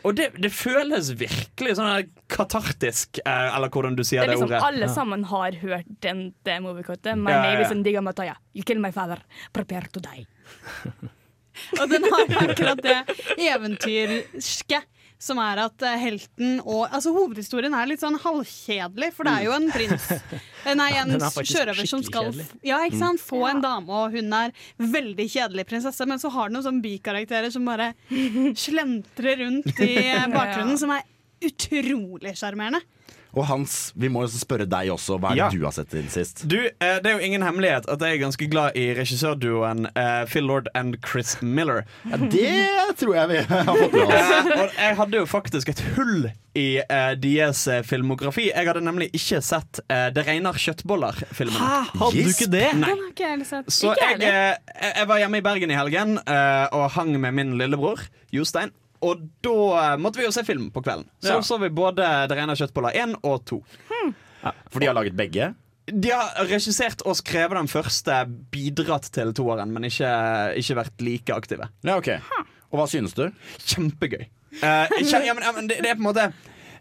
Og 0.05 0.17
det, 0.19 0.31
det 0.37 0.51
føles 0.53 1.11
virkelig 1.17 1.79
sånn 1.79 2.11
katartisk, 2.29 3.21
eh, 3.25 3.57
eller 3.57 3.73
hvordan 3.73 3.97
du 3.97 4.03
sier 4.05 4.21
Det 4.21 4.35
det, 4.35 4.37
liksom 4.37 4.51
ordet. 4.51 4.63
Alle 4.67 4.89
sammen 4.93 5.25
har 5.31 5.57
hørt 5.63 5.89
den, 6.05 6.27
det 6.45 6.59
moviecotet. 6.65 7.17
My 7.17 7.33
Ja, 7.33 7.39
ja, 7.41 7.51
name 7.55 7.65
is 7.65 7.71
ja. 7.71 7.77
Indigo 7.79 8.03
Montoya. 8.05 8.37
You 8.53 8.65
kill 8.69 8.83
my 8.85 8.93
father. 8.93 9.23
Prepare 9.57 9.89
to 9.93 10.05
die. 10.05 10.27
Og 11.81 11.89
den 11.89 12.05
har 12.11 12.33
akkurat 12.43 12.81
det 12.83 12.99
eventyrske 13.39 14.83
som 15.25 15.41
er 15.41 15.63
at 15.65 15.85
eh, 15.87 15.97
helten 16.03 16.59
og 16.63 16.85
Altså 16.95 17.13
Hovedhistorien 17.15 17.75
er 17.77 17.89
litt 17.89 18.03
sånn 18.03 18.19
halvkjedelig, 18.21 19.11
for 19.17 19.27
det 19.29 19.35
er 19.39 19.47
jo 19.47 19.55
en 19.57 19.71
prins. 19.73 20.09
Eh, 20.13 20.75
Nei, 20.81 20.91
en 21.01 21.17
er 21.17 21.49
sjørøver 21.49 21.89
som 21.89 22.05
skal 22.05 22.31
Ja, 22.67 22.83
ikke 22.85 23.01
sant? 23.01 23.23
få 23.25 23.43
en 23.49 23.63
dame, 23.65 23.89
og 23.89 24.15
hun 24.17 24.33
er 24.37 24.53
veldig 24.79 25.27
kjedelig 25.33 25.67
prinsesse, 25.71 26.07
men 26.09 26.21
så 26.23 26.33
har 26.35 26.51
den 26.51 26.59
noen 26.59 26.67
sånne 26.69 26.85
bikarakterer 26.85 27.53
som 27.55 27.67
bare 27.69 27.93
slentrer 28.67 29.41
rundt 29.45 29.81
i 29.85 29.95
eh, 30.05 30.29
bakgrunnen, 30.33 30.77
som 30.81 30.93
er 30.95 31.07
utrolig 31.45 32.37
sjarmerende. 32.39 32.81
Og 33.35 33.47
Hans, 33.49 33.93
vi 33.99 34.09
må 34.09 34.23
jo 34.25 34.29
spørre 34.31 34.67
deg 34.71 34.91
også. 34.95 35.19
Hva 35.19 35.33
er 35.33 35.35
det 35.35 35.43
Ja. 35.43 35.49
du 35.51 35.65
har 35.65 35.73
sett 35.75 35.91
siden 35.91 36.11
sist? 36.11 36.45
Du, 36.49 36.57
eh, 36.59 36.71
Det 37.03 37.07
er 37.07 37.19
jo 37.19 37.25
ingen 37.27 37.43
hemmelighet 37.43 37.89
at 37.91 38.01
jeg 38.01 38.15
er 38.19 38.23
ganske 38.25 38.47
glad 38.51 38.77
i 38.79 38.95
regissørduoen 38.95 39.89
eh, 39.97 40.25
Phil 40.31 40.45
Lord 40.47 40.69
and 40.75 40.97
Chris 41.05 41.37
Miller. 41.43 41.85
Ja, 42.09 42.17
det 42.17 42.97
tror 43.01 43.15
jeg 43.17 43.29
vi 43.29 43.37
har 43.49 43.65
fått 43.65 43.93
med 43.93 44.03
oss. 44.05 44.15
Eh, 44.15 44.63
og 44.63 44.71
jeg 44.79 44.97
hadde 45.01 45.17
jo 45.19 45.27
faktisk 45.27 45.69
et 45.75 45.81
hull 45.97 46.31
i 46.55 46.79
eh, 46.79 47.15
deres 47.19 47.65
filmografi. 47.89 48.51
Jeg 48.55 48.67
hadde 48.71 48.85
nemlig 48.87 49.11
ikke 49.13 49.41
sett 49.43 49.81
eh, 49.91 50.11
Det 50.15 50.23
regner 50.29 50.55
kjøttboller-filmen. 50.55 51.59
Hadde 51.99 52.13
du 52.15 52.31
ikke 52.31 52.51
det? 52.53 52.69
Nei. 52.79 52.93
Den 52.95 53.03
har 53.03 53.11
ikke 53.11 53.31
jeg 53.33 53.47
sett. 53.51 53.73
Så 53.75 53.95
jeg, 53.99 54.21
jeg 54.23 54.57
jeg 54.95 55.09
var 55.09 55.19
hjemme 55.19 55.39
i 55.41 55.45
Bergen 55.45 55.71
i 55.73 55.77
helgen 55.79 56.19
og 56.25 56.91
hang 56.95 57.15
med 57.21 57.35
min 57.35 57.55
lillebror 57.59 58.01
Jostein. 58.35 58.71
Og 59.05 59.25
da 59.45 59.55
eh, 59.81 59.97
måtte 60.01 60.21
vi 60.21 60.25
jo 60.27 60.33
se 60.35 60.45
film 60.47 60.71
på 60.75 60.83
kvelden. 60.85 61.07
Så 61.23 61.35
Ja. 61.37 61.43
så 61.45 61.59
vi 61.61 61.69
både 61.75 62.07
Det 62.31 62.39
rene 62.39 62.57
kjøttboller 62.57 62.97
1 62.97 63.17
og 63.23 63.45
2. 63.51 63.61
For 64.73 64.81
de 64.81 64.89
har 64.89 64.97
laget 64.97 65.17
begge. 65.17 65.51
De 65.87 66.11
har 66.11 66.47
regissert 66.49 67.03
og 67.05 67.17
skrevet 67.19 67.59
den 67.59 67.69
første, 67.69 68.23
bidratt 68.53 69.11
til 69.13 69.35
toeren, 69.37 69.73
men 69.75 69.85
ikke, 69.85 70.09
ikke 70.61 70.77
vært 70.81 71.05
like 71.05 71.35
aktive. 71.37 71.69
Ja, 71.85 71.99
ok 72.01 72.09
Og 72.73 72.81
hva 72.81 72.87
synes 72.89 73.13
du? 73.15 73.27
Kjempegøy. 73.69 74.25
Uh, 74.63 74.87
kjem, 75.03 75.25
ja, 75.27 75.35
men, 75.35 75.43
ja, 75.45 75.53
men 75.53 75.69
det, 75.69 75.81
det 75.83 75.91
er 75.91 75.97
på 75.99 76.05
en 76.05 76.09
måte 76.09 76.29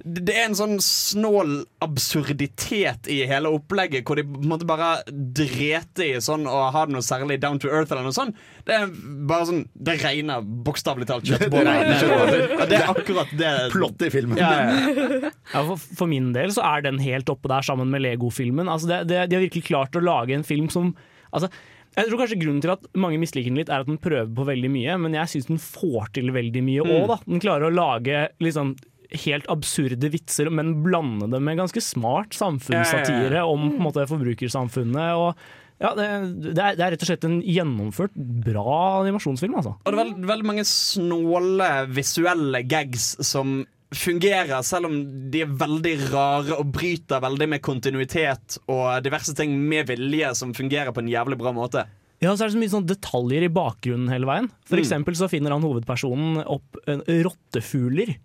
det 0.04 0.34
er 0.36 0.50
en 0.50 0.56
sånn 0.58 0.74
snål 0.84 1.52
absurditet 1.84 3.08
i 3.12 3.22
hele 3.28 3.52
opplegget, 3.56 4.04
hvor 4.04 4.20
de 4.20 4.26
måtte 4.44 4.68
bare 4.68 4.98
drete 5.08 6.08
i 6.10 6.22
sånn 6.24 6.44
og 6.50 6.74
ha 6.76 6.84
det 6.88 6.96
noe 6.98 7.06
særlig 7.06 7.38
down 7.44 7.62
to 7.64 7.72
earth 7.72 7.94
eller 7.94 8.10
noe 8.10 8.16
sånt. 8.16 8.36
Det 8.68 8.76
er 8.76 8.92
bare 9.28 9.48
sånn 9.48 9.64
Det 9.74 9.96
regner 10.02 10.44
bokstavelig 10.68 11.08
talt 11.08 11.28
kjøttboller. 11.30 11.88
Det 11.88 11.98
regner 12.04 12.68
det 12.74 12.80
er 12.82 12.92
akkurat 12.92 13.32
det. 13.40 13.54
Plottet 13.72 14.10
i 14.10 14.14
filmen. 14.14 14.40
Ja, 14.40 14.52
ja, 14.60 15.08
ja. 15.24 15.34
Ja, 15.54 15.64
for, 15.72 15.80
for 15.80 16.12
min 16.12 16.32
del 16.36 16.52
så 16.56 16.64
er 16.68 16.84
den 16.84 17.00
helt 17.04 17.32
oppe 17.32 17.52
der 17.52 17.64
sammen 17.66 17.92
med 17.94 18.04
Lego-filmen. 18.04 18.72
Altså 18.72 18.90
det, 18.92 19.04
det, 19.12 19.28
de 19.32 19.40
har 19.40 19.46
virkelig 19.48 19.68
klart 19.72 19.96
å 19.96 20.04
lage 20.04 20.36
en 20.36 20.48
film 20.48 20.68
som 20.74 20.94
altså, 21.32 21.52
Jeg 21.96 22.10
tror 22.10 22.24
kanskje 22.24 22.40
Grunnen 22.42 22.64
til 22.64 22.74
at 22.74 22.88
mange 23.00 23.20
misliker 23.22 23.54
den 23.54 23.60
litt, 23.62 23.72
er 23.72 23.86
at 23.86 23.92
den 23.92 24.02
prøver 24.04 24.32
på 24.36 24.48
veldig 24.52 24.72
mye, 24.74 25.00
men 25.00 25.16
jeg 25.16 25.32
syns 25.32 25.52
den 25.52 25.62
får 25.64 26.12
til 26.18 26.34
veldig 26.36 26.64
mye 26.66 26.88
òg. 26.88 27.14
Mm. 27.14 27.30
Den 27.36 27.44
klarer 27.44 27.70
å 27.70 27.76
lage 27.76 28.26
liksom 28.44 28.76
helt 29.26 29.48
absurde 29.52 30.10
vitser, 30.14 30.50
men 30.54 30.76
blande 30.86 31.28
det 31.32 31.42
med 31.44 31.60
ganske 31.60 31.82
smart 31.84 32.34
samfunnssatire 32.38 33.30
Ja, 33.40 33.44
ja, 33.44 33.50
om 33.50 33.70
på 33.72 33.78
en 33.80 33.86
måte 33.88 34.08
forbrukersamfunnet. 34.10 35.14
og 35.20 35.36
ja, 35.84 35.92
det, 35.98 36.06
det, 36.54 36.54
er, 36.64 36.76
det 36.78 36.84
er 36.86 36.94
rett 36.94 37.04
og 37.04 37.10
slett 37.10 37.26
en 37.28 37.40
gjennomført 37.44 38.14
bra 38.46 39.02
animasjonsfilm. 39.02 39.56
altså. 39.60 39.74
Og 39.84 39.90
det 39.90 39.94
er 39.98 40.04
veld, 40.04 40.28
veldig 40.30 40.48
mange 40.48 40.66
snåle 40.70 41.70
visuelle 41.92 42.62
gags 42.70 43.14
som 43.26 43.64
fungerer, 43.94 44.62
selv 44.66 44.88
om 44.90 44.96
de 45.34 45.44
er 45.44 45.52
veldig 45.60 45.92
rare 46.14 46.56
og 46.58 46.72
bryter 46.74 47.22
veldig 47.22 47.48
med 47.52 47.62
kontinuitet 47.66 48.58
og 48.72 49.04
diverse 49.06 49.36
ting 49.38 49.54
med 49.70 49.90
vilje 49.92 50.32
som 50.40 50.54
fungerer 50.58 50.94
på 50.96 51.04
en 51.04 51.12
jævlig 51.12 51.38
bra 51.42 51.52
måte. 51.54 51.84
Ja, 52.24 52.32
så 52.32 52.46
er 52.46 52.50
det 52.50 52.56
så 52.56 52.62
mye 52.62 52.72
sånn 52.72 52.88
detaljer 52.88 53.44
i 53.46 53.52
bakgrunnen 53.52 54.10
hele 54.14 54.30
veien. 54.30 54.48
For 54.70 54.80
eksempel 54.80 55.18
så 55.20 55.28
finner 55.30 55.52
han 55.54 55.66
hovedpersonen 55.66 56.40
opp 56.48 56.80
en 56.88 57.04
rottefugler. 57.28 58.16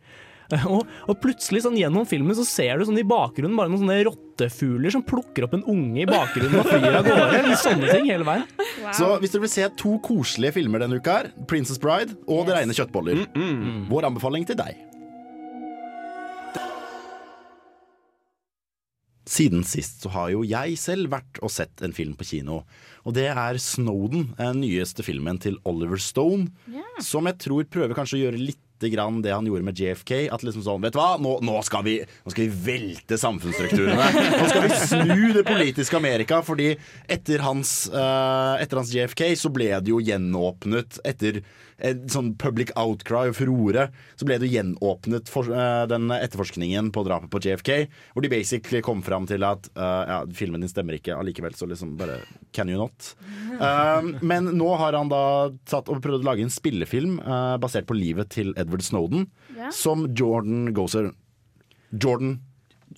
Og, 0.73 0.87
og 1.05 1.19
plutselig 1.21 1.61
sånn 1.65 1.77
gjennom 1.77 2.07
filmen 2.09 2.37
så 2.37 2.45
ser 2.49 2.79
du 2.81 2.87
sånn 2.89 3.01
i 3.01 3.05
bakgrunnen 3.05 3.57
bare 3.59 3.69
noen 3.69 3.83
sånne 3.83 3.99
rottefugler 4.09 4.95
som 4.95 5.05
plukker 5.05 5.45
opp 5.45 5.59
en 5.59 5.65
unge 5.69 6.07
i 6.07 6.09
bakgrunnen 6.09 6.63
og 6.63 6.71
flyr 6.71 6.97
av 7.03 7.05
gårde. 7.05 7.43
Litt 7.51 7.61
sånne 7.61 7.93
ting 7.93 8.09
hele 8.09 8.25
veien. 8.25 8.47
Så 8.97 9.11
hvis 9.21 9.35
dere 9.35 9.45
vil 9.45 9.53
se 9.53 9.69
to 9.77 9.99
koselige 10.05 10.57
filmer 10.57 10.81
denne 10.81 11.03
uka, 11.03 11.19
her 11.19 11.33
'Princess 11.47 11.81
Bride' 11.83 12.17
og 12.27 12.47
'Det 12.47 12.55
regner 12.57 12.79
kjøttboller', 12.79 13.27
vår 13.91 14.09
anbefaling 14.09 14.47
til 14.47 14.57
deg. 14.57 14.77
Siden 19.29 19.65
sist 19.69 20.01
så 20.03 20.09
har 20.15 20.31
jo 20.33 20.45
jeg 20.49 20.79
selv 20.81 21.11
vært 21.13 21.39
og 21.45 21.53
sett 21.53 21.83
en 21.85 21.93
film 21.93 22.15
på 22.17 22.25
kino. 22.25 22.63
Og 23.05 23.13
det 23.15 23.27
er 23.29 23.61
'Snowden', 23.61 24.35
den 24.39 24.61
nyeste 24.63 25.05
filmen 25.05 25.39
til 25.39 25.59
Oliver 25.65 25.99
Stone. 26.01 26.49
Som 27.01 27.27
jeg 27.27 27.39
tror 27.39 27.65
prøver 27.65 27.95
kanskje 27.95 28.17
å 28.19 28.23
gjøre 28.25 28.47
litt 28.47 28.65
grann 28.93 29.19
det 29.25 29.35
han 29.35 29.47
gjorde 29.49 29.67
med 29.67 29.79
JFK. 29.79 30.29
At 30.35 30.45
liksom 30.47 30.63
sånn, 30.63 30.83
vet 30.85 30.95
du 30.95 31.01
hva, 31.01 31.17
nå, 31.19 31.35
nå, 31.45 31.59
skal, 31.67 31.83
vi, 31.87 31.99
nå 32.25 32.35
skal 32.35 32.47
vi 32.47 32.63
velte 32.71 33.19
samfunnsstrukturene. 33.19 34.09
Nå 34.39 34.51
skal 34.53 34.67
vi 34.69 34.81
snu 34.87 35.23
det 35.35 35.45
politiske 35.49 35.99
Amerika. 35.99 36.41
Fordi 36.47 36.71
etter 37.11 37.43
hans, 37.45 37.73
uh, 37.91 38.55
etter 38.63 38.83
hans 38.83 38.95
JFK 38.95 39.25
så 39.43 39.51
ble 39.53 39.73
det 39.83 39.91
jo 39.91 40.03
gjenåpnet 40.05 41.03
etter 41.09 41.43
en 41.79 42.09
sånn 42.11 42.33
public 42.41 42.73
outcry 42.79 43.29
og 43.31 43.37
furore. 43.39 43.89
Så 44.19 44.27
ble 44.27 44.39
det 44.43 44.51
gjenåpnet 44.51 45.31
for, 45.31 45.47
uh, 45.53 45.85
den 45.91 46.11
etterforskningen 46.15 46.91
på 46.95 47.05
drapet 47.07 47.31
på 47.31 47.41
JFK. 47.45 47.71
Hvor 48.15 48.25
de 48.25 48.33
basically 48.33 48.83
kom 48.85 49.03
fram 49.07 49.29
til 49.31 49.47
at 49.47 49.71
uh, 49.79 50.03
ja, 50.09 50.19
filmen 50.35 50.65
din 50.65 50.73
stemmer 50.73 50.99
ikke 50.99 51.17
allikevel, 51.19 51.55
så 51.59 51.69
liksom 51.71 51.97
bare 52.01 52.21
can 52.53 52.69
you 52.73 52.81
not? 52.81 53.13
Um, 53.61 54.17
men 54.23 54.51
nå 54.59 54.73
har 54.81 54.97
han 54.99 55.11
da 55.13 55.23
tatt 55.69 55.89
og 55.93 56.03
prøvd 56.05 56.25
å 56.25 56.29
lage 56.31 56.45
en 56.47 56.53
spillefilm 56.53 57.19
eh, 57.21 57.55
basert 57.63 57.87
på 57.89 57.97
livet 57.97 58.31
til 58.35 58.53
Edward 58.59 58.85
Snowden, 58.87 59.29
Ja. 59.57 59.71
som 59.75 60.07
Jordan 60.15 60.73
Goser 60.75 61.13
Jordan 61.91 62.39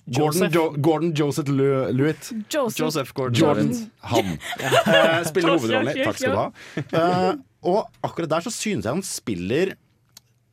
Gordon, 0.05 0.49
jo, 0.51 0.63
Gordon 0.77 1.13
Joseph 1.13 1.49
Lewitt. 1.49 2.31
Joseph. 2.49 2.79
Joseph 2.79 3.13
Gordon. 3.13 3.35
Jordan. 3.35 3.71
Han. 4.11 4.37
Eh, 4.91 5.23
spiller 5.27 5.55
hovedrollen. 5.55 5.99
Takk 6.03 6.17
skal 6.17 6.31
du 6.31 6.39
ha. 6.39 6.47
Eh, 6.81 7.31
og 7.61 7.89
akkurat 8.01 8.31
der 8.31 8.45
så 8.45 8.53
synes 8.53 8.85
jeg 8.85 8.93
han 8.93 9.05
spiller 9.05 9.73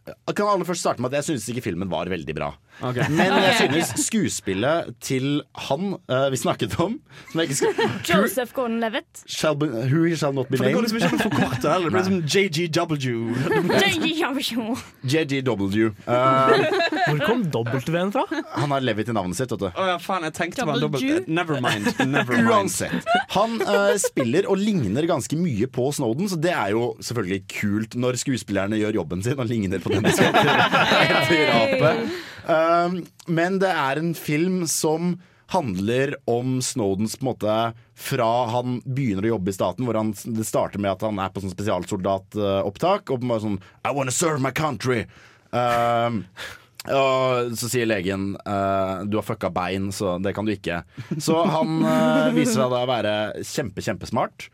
kan 0.09 0.49
aller 0.49 0.65
først 0.65 0.81
starte 0.85 1.03
med 1.05 1.12
at 1.12 1.21
jeg 1.21 1.29
synes 1.31 1.49
ikke 1.53 1.67
filmen 1.67 1.91
var 1.93 2.09
veldig 2.09 2.35
bra. 2.37 2.53
Ok. 2.81 2.99
Men 3.11 3.33
jeg 3.43 3.55
synes 3.59 3.93
skuespillet 4.07 4.93
til 5.03 5.41
han 5.69 5.97
uh, 6.11 6.29
vi 6.31 6.39
snakket 6.39 6.77
om 6.79 6.99
som 7.31 7.41
jeg 7.41 7.49
ikke 7.49 7.57
skal, 7.59 7.73
Joseph 8.07 8.53
Gordon-Levitt. 8.55 9.25
shall 9.27 9.57
be, 9.59 9.67
Who 9.67 10.15
shall 10.17 10.33
not 10.33 10.49
be 10.49 10.57
named. 10.57 10.59
For 10.59 10.65
det 10.65 10.75
går 10.75 10.83
liksom 10.87 10.99
ikke 10.99 11.09
an 11.09 11.19
å 11.19 11.25
forkorte 11.25 11.73
heller. 11.73 11.89
Det 11.89 11.95
blir 11.97 12.05
som 12.07 12.19
JGW. 12.35 13.17
JGW. 15.15 15.89
Uh, 16.07 16.13
Hvor 17.09 17.25
kom 17.27 17.43
W-en 17.51 18.13
fra? 18.15 18.25
han 18.55 18.71
har 18.75 18.87
Levitt 18.87 19.11
i 19.11 19.17
navnet 19.17 19.39
sitt, 19.39 19.51
vet 19.53 19.65
du. 19.65 19.69
Oh, 19.73 19.89
ja, 19.91 19.99
faen, 20.03 20.27
jeg 20.29 20.37
tenkte 20.39 20.63
det 20.63 20.69
var 20.71 20.83
dobbelt? 20.83 21.29
Never 21.29 21.61
mind. 21.65 21.91
Never 22.07 22.39
mind. 22.39 22.49
Uansett. 22.49 23.11
Han 23.35 23.59
uh, 23.65 23.95
spiller 24.01 24.49
og 24.51 24.61
ligner 24.63 25.09
ganske 25.11 25.37
mye 25.39 25.67
på 25.73 25.91
Snowden, 25.99 26.31
så 26.31 26.39
det 26.41 26.55
er 26.55 26.75
jo 26.77 26.93
selvfølgelig 27.03 27.43
kult 27.59 27.99
når 27.99 28.21
skuespillerne 28.23 28.79
gjør 28.81 29.03
jobben 29.03 29.25
sin 29.27 29.39
og 29.39 29.51
ligner 29.51 29.83
på 29.83 29.93
den 29.95 30.07
de 30.07 30.15
skal. 30.15 30.33
Um, 31.79 32.09
men 32.49 33.59
det 33.61 33.69
er 33.69 34.00
en 34.00 34.14
film 34.17 34.62
som 34.71 35.19
handler 35.52 36.14
om 36.28 36.62
Snowdens 36.64 37.17
på 37.17 37.25
en 37.25 37.28
måte 37.31 37.57
fra 37.99 38.28
han 38.52 38.78
begynner 38.85 39.26
å 39.26 39.35
jobbe 39.35 39.52
i 39.52 39.57
staten, 39.57 39.87
hvor 39.88 39.97
han, 39.97 40.12
det 40.12 40.45
starter 40.45 40.81
med 40.81 40.93
at 40.93 41.05
han 41.07 41.21
er 41.23 41.33
på 41.33 41.43
sånn 41.43 41.55
spesialsoldatopptak, 41.55 43.12
og 43.12 43.25
bare 43.25 43.45
sånn 43.47 43.59
I 43.88 43.95
wanna 43.97 44.14
serve 44.14 44.43
my 44.45 44.52
country. 44.52 45.07
Uh, 45.49 46.21
og 46.93 47.57
så 47.57 47.71
sier 47.73 47.88
legen 47.88 48.35
uh, 48.45 49.05
du 49.09 49.17
har 49.19 49.26
fucka 49.26 49.50
bein, 49.52 49.88
så 49.93 50.19
det 50.23 50.35
kan 50.37 50.47
du 50.47 50.52
ikke. 50.52 50.83
Så 51.17 51.40
han 51.49 51.81
uh, 51.85 52.28
viser 52.37 52.61
seg 52.61 52.75
da 52.75 52.85
å 52.85 52.90
være 52.93 53.14
kjempe, 53.40 53.85
kjempesmart. 53.85 54.50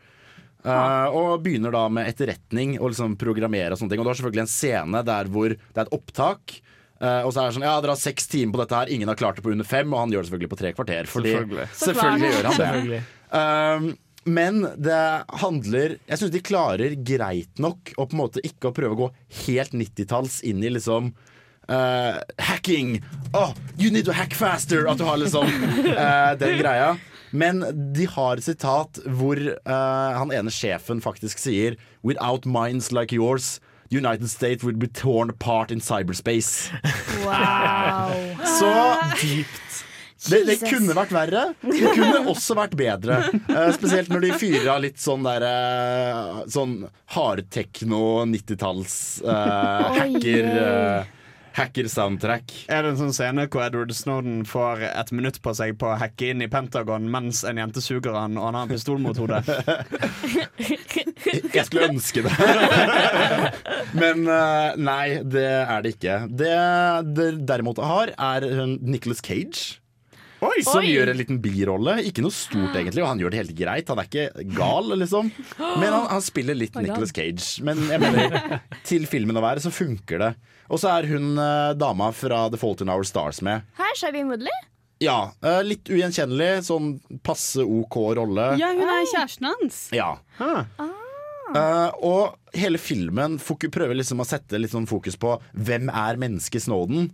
Uh, 0.65 1.11
og 1.13 1.43
begynner 1.45 1.75
da 1.75 1.83
med 1.93 2.07
etterretning 2.09 2.79
og 2.79 2.89
liksom 2.93 3.19
programmere 3.21 3.75
og 3.75 3.81
sånne 3.81 3.93
ting. 3.93 4.01
Og 4.01 4.07
du 4.07 4.13
har 4.13 4.17
selvfølgelig 4.17 4.45
en 4.47 4.55
scene 4.55 5.03
der 5.05 5.29
hvor 5.29 5.53
det 5.53 5.75
er 5.75 5.85
et 5.85 5.93
opptak. 5.99 6.57
Eh, 7.01 7.21
og 7.25 7.33
så 7.33 7.41
er 7.41 7.49
det 7.49 7.57
sånn, 7.57 7.67
ja 7.67 7.75
Dere 7.83 7.95
har 7.95 8.01
seks 8.01 8.29
timer 8.31 8.55
på 8.55 8.63
dette 8.63 8.79
her, 8.79 8.93
ingen 8.95 9.11
har 9.11 9.19
klart 9.19 9.39
det 9.39 9.45
på 9.45 9.53
under 9.53 9.67
fem. 9.67 9.91
Og 9.93 10.03
han 10.05 10.15
gjør 10.15 10.25
det 10.25 10.31
selvfølgelig 10.31 10.53
på 10.53 10.61
tre 10.63 10.73
kvarter. 10.77 11.11
Fordi, 11.11 11.35
Selvfølgelig. 11.35 11.69
selvfølgelig 11.85 12.33
gjør 12.33 12.49
han 12.49 12.57
det. 12.57 12.65
Selvfølgelig. 12.65 13.03
Um, 13.35 13.93
men 14.25 14.63
det 14.81 15.01
handler 15.37 15.97
Jeg 16.07 16.17
syns 16.17 16.31
de 16.33 16.41
klarer 16.41 16.95
greit 17.05 17.59
nok 17.61 17.91
å 17.93 18.07
på 18.07 18.15
en 18.15 18.21
måte 18.23 18.41
ikke 18.45 18.71
å 18.71 18.73
prøve 18.73 18.95
å 18.95 19.01
gå 19.03 19.09
helt 19.45 19.75
90-talls 19.77 20.39
inn 20.49 20.63
i 20.65 20.71
liksom 20.73 21.11
uh, 21.69 22.17
hacking. 22.41 23.03
Oh, 23.33 23.53
you 23.77 23.91
need 23.91 24.05
to 24.05 24.15
hack 24.15 24.33
faster! 24.33 24.87
At 24.89 24.97
du 24.97 25.05
har 25.05 25.21
liksom 25.21 25.45
uh, 25.45 26.33
den 26.41 26.57
greia. 26.61 26.95
Men 27.35 27.61
de 27.93 28.07
har 28.09 28.39
et 28.39 28.47
sitat 28.47 29.01
hvor 29.05 29.37
uh, 29.37 30.11
han 30.17 30.33
ene 30.33 30.53
sjefen 30.53 31.01
faktisk 31.03 31.41
sier 31.41 31.75
Without 32.05 32.45
minds 32.45 32.91
like 32.95 33.15
yours 33.15 33.59
The 33.89 33.97
United 33.97 34.29
States 34.29 34.63
will 34.63 34.77
be 34.77 34.87
torn 34.87 35.29
apart 35.29 35.71
in 35.71 35.79
cyberspace. 35.79 36.71
Wow. 37.25 38.13
Så 38.59 38.71
dypt. 39.21 39.85
Det, 40.25 40.39
det 40.47 40.55
kunne 40.63 40.95
vært 40.97 41.11
verre. 41.13 41.41
Det 41.61 41.91
kunne 41.93 42.23
også 42.31 42.55
vært 42.57 42.73
bedre. 42.79 43.19
Uh, 43.45 43.69
spesielt 43.75 44.09
når 44.09 44.23
de 44.25 44.31
fyrer 44.41 44.69
av 44.73 44.79
litt 44.81 44.97
sånn 45.01 45.25
derre 45.25 45.51
uh, 45.51 46.39
Sånn 46.49 46.79
hardtekno 47.13 48.23
90-talls 48.31 48.95
uh, 49.25 49.93
hacker 49.99 50.47
eh, 50.49 51.11
Hacker-soundtrack. 51.55 52.51
Er 52.67 52.83
det 52.83 52.93
en 52.93 52.99
sånn 52.99 53.13
scene 53.15 53.45
hvor 53.47 53.63
Edward 53.65 53.93
Snowden 53.95 54.43
får 54.49 54.83
et 54.89 55.13
minutt 55.15 55.39
på 55.43 55.53
seg 55.57 55.77
på 55.79 55.87
å 55.91 55.99
hacke 56.01 56.31
inn 56.33 56.43
i 56.43 56.49
Pentagon 56.51 57.07
mens 57.11 57.43
en 57.47 57.61
jente 57.61 57.83
suger 57.83 58.17
han 58.17 58.35
og 58.39 58.49
han 58.49 58.59
har 58.59 58.67
en 58.67 58.73
pistol 58.73 58.99
mot 59.03 59.17
hodet? 59.19 59.43
Jeg 61.55 61.65
skulle 61.67 61.89
ønske 61.93 62.25
det. 62.25 62.33
Men 64.01 64.27
eh, 64.27 64.75
nei, 64.77 65.07
det 65.23 65.47
er 65.61 65.85
det 65.85 65.95
ikke. 65.95 66.19
Det 66.29 66.51
det 67.15 67.31
derimot 67.47 67.79
har, 67.81 68.11
er 68.13 68.47
Nicholas 68.81 69.23
Cage. 69.23 69.79
Som 70.65 70.79
Oi. 70.81 70.89
gjør 70.93 71.11
en 71.11 71.17
liten 71.19 71.39
birolle. 71.43 71.97
Ikke 72.09 72.23
noe 72.25 72.33
stort, 72.35 72.75
egentlig, 72.77 73.03
og 73.03 73.09
han 73.11 73.19
gjør 73.21 73.33
det 73.35 73.39
helt 73.41 73.55
greit. 73.57 73.89
Han 73.91 74.01
er 74.01 74.09
ikke 74.09 74.45
gal, 74.55 74.91
liksom. 74.99 75.31
Men 75.59 75.89
han, 75.93 76.05
han 76.11 76.23
spiller 76.25 76.57
litt 76.57 76.75
oh 76.77 76.83
Nicholas 76.85 77.13
Cage. 77.15 77.63
Men 77.65 77.81
jeg 77.89 78.01
mener, 78.03 78.59
til 78.87 79.05
filmen 79.09 79.37
å 79.39 79.43
være, 79.45 79.63
så 79.63 79.71
funker 79.73 80.21
det. 80.25 80.31
Og 80.69 80.81
så 80.81 80.93
er 80.97 81.07
hun 81.11 81.35
eh, 81.37 81.73
dama 81.77 82.11
fra 82.15 82.45
The 82.53 82.57
Fault 82.61 82.81
in 82.85 82.89
Our 82.93 83.03
Stars 83.07 83.41
med. 83.45 83.67
Her, 83.77 83.93
Shailene 83.99 84.31
Woodley. 84.33 84.63
Ja, 85.03 85.17
eh, 85.43 85.59
litt 85.67 85.89
ugjenkjennelig. 85.91 86.63
Sånn 86.69 86.95
passe 87.25 87.61
OK 87.65 87.99
rolle. 88.17 88.53
Ja, 88.61 88.71
hun 88.73 88.85
er 88.87 89.05
kjæresten 89.11 89.49
hans. 89.51 89.81
Ja. 89.95 90.13
Eh, 91.55 91.91
og 92.03 92.57
hele 92.57 92.79
filmen 92.81 93.37
foku- 93.39 93.69
prøver 93.71 93.95
liksom 93.99 94.23
å 94.23 94.25
sette 94.27 94.57
litt 94.59 94.73
sånn 94.73 94.87
fokus 94.89 95.15
på 95.19 95.35
hvem 95.53 95.91
er 95.93 96.17
mennesket 96.19 96.65
Snowden. 96.65 97.11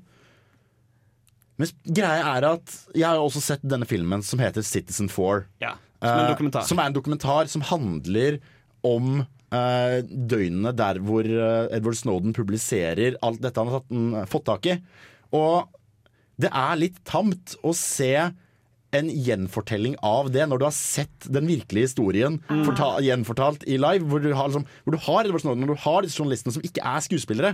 Men 1.61 1.69
greia 1.85 2.25
er 2.35 2.47
at 2.55 2.75
jeg 2.97 3.05
har 3.05 3.21
også 3.21 3.43
sett 3.45 3.63
denne 3.65 3.85
filmen 3.89 4.25
som 4.25 4.41
heter 4.41 4.65
Citizen 4.65 5.11
Four. 5.13 5.45
Ja, 5.61 5.75
Som 6.01 6.01
Eh, 6.01 6.65
som 6.65 6.79
er 6.81 6.89
en 6.89 6.95
dokumentar 6.95 7.49
som 7.51 7.61
handler 7.61 8.39
om 8.81 9.21
uh, 9.21 9.97
døgnene 10.01 10.73
der 10.73 10.97
hvor 11.05 11.27
eh, 11.27 11.67
Edward 11.75 11.99
Snowden 11.99 12.33
publiserer 12.33 13.19
alt 13.21 13.41
dette 13.43 13.61
han 13.61 13.69
har 13.69 13.83
tatt, 13.83 13.91
mm, 13.93 14.15
fått 14.31 14.47
tak 14.49 14.69
i. 14.71 14.77
Og 15.37 15.69
det 16.41 16.49
er 16.49 16.79
litt 16.79 16.97
tamt 17.05 17.53
å 17.61 17.75
se 17.77 18.15
en 18.91 19.07
gjenfortelling 19.07 19.93
av 20.03 20.31
det 20.33 20.47
når 20.49 20.59
du 20.59 20.65
har 20.67 20.75
sett 20.75 21.29
den 21.31 21.45
virkelige 21.47 21.91
historien 21.91 22.41
forta 22.49 22.97
gjenfortalt 23.05 23.61
i 23.69 23.77
live. 23.79 24.07
Hvor 24.09 24.23
du 24.23 24.33
har, 24.33 24.49
liksom, 24.49 24.65
hvor 24.83 24.97
du 24.97 25.03
har 25.05 25.21
Edward 25.21 25.45
Snowden, 25.45 25.63
når 25.63 25.77
du 25.77 25.83
har 25.85 26.01
disse 26.03 26.19
journalistene 26.19 26.57
som 26.57 26.65
ikke 26.65 26.83
er 26.83 27.05
skuespillere. 27.05 27.53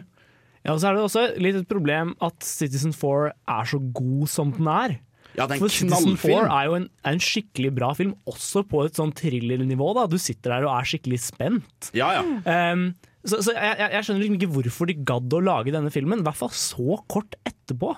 Ja, 0.67 0.73
og 0.75 0.81
så 0.83 0.89
er 0.89 0.97
det 0.97 1.03
også 1.07 1.21
litt 1.39 1.55
et 1.61 1.67
problem 1.69 2.13
at 2.21 2.43
Citizen 2.43 2.91
4 2.95 3.31
er 3.55 3.69
så 3.71 3.79
god 3.95 4.27
som 4.31 4.51
den 4.51 4.67
er. 4.67 4.97
Ja, 5.37 5.45
det 5.47 5.53
er 5.53 5.59
en 5.59 5.61
For 5.61 5.69
en 5.69 5.75
Citizen 5.77 6.17
4 6.19 6.47
er 6.49 6.65
jo 6.67 6.73
en, 6.79 6.87
er 7.05 7.15
en 7.15 7.21
skikkelig 7.23 7.71
bra 7.77 7.91
film, 7.95 8.15
også 8.27 8.63
på 8.67 8.81
et 8.87 8.97
sånn 8.99 9.13
thrillernivå. 9.15 9.93
da. 9.95 10.07
Du 10.11 10.17
sitter 10.19 10.55
der 10.57 10.65
og 10.67 10.73
er 10.75 10.89
skikkelig 10.89 11.19
spent. 11.23 11.91
Ja, 11.95 12.09
ja. 12.17 12.71
Um, 12.73 12.89
så 13.27 13.39
så 13.43 13.53
jeg, 13.55 13.77
jeg- 13.79 14.03
skjønner 14.07 14.23
liksom 14.23 14.37
ikke 14.39 14.53
hvorfor 14.55 14.87
de 14.91 14.97
gadd 15.07 15.33
å 15.37 15.43
lage 15.43 15.71
denne 15.75 15.91
filmen, 15.93 16.19
i 16.19 16.27
hvert 16.27 16.39
fall 16.39 16.49
så 16.55 16.99
kort 17.11 17.35
etterpå. 17.47 17.95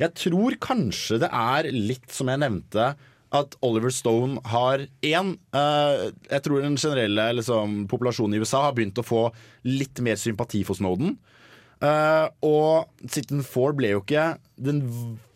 Jeg 0.00 0.14
tror 0.16 0.56
kanskje 0.60 1.18
det 1.20 1.28
er 1.30 1.70
litt 1.72 2.10
som 2.12 2.28
jeg 2.32 2.40
nevnte 2.40 2.94
at 3.32 3.56
Oliver 3.62 3.92
Stone 3.94 4.40
har 4.50 4.86
én 5.06 5.36
Jeg 5.54 6.42
tror 6.42 6.62
den 6.64 6.76
generelle 6.80 7.28
liksom, 7.38 7.86
populasjonen 7.86 8.34
i 8.34 8.40
USA 8.42 8.64
har 8.66 8.72
begynt 8.74 8.98
å 8.98 9.04
få 9.06 9.28
litt 9.64 10.00
mer 10.02 10.16
sympati 10.18 10.64
for 10.66 10.74
Snowden. 10.74 11.16
Eh, 11.80 12.26
og 12.44 12.90
Citizen 13.08 13.40
Four 13.46 13.72
ble 13.72 13.94
jo 13.94 14.02
ikke 14.02 14.34
Den 14.60 14.82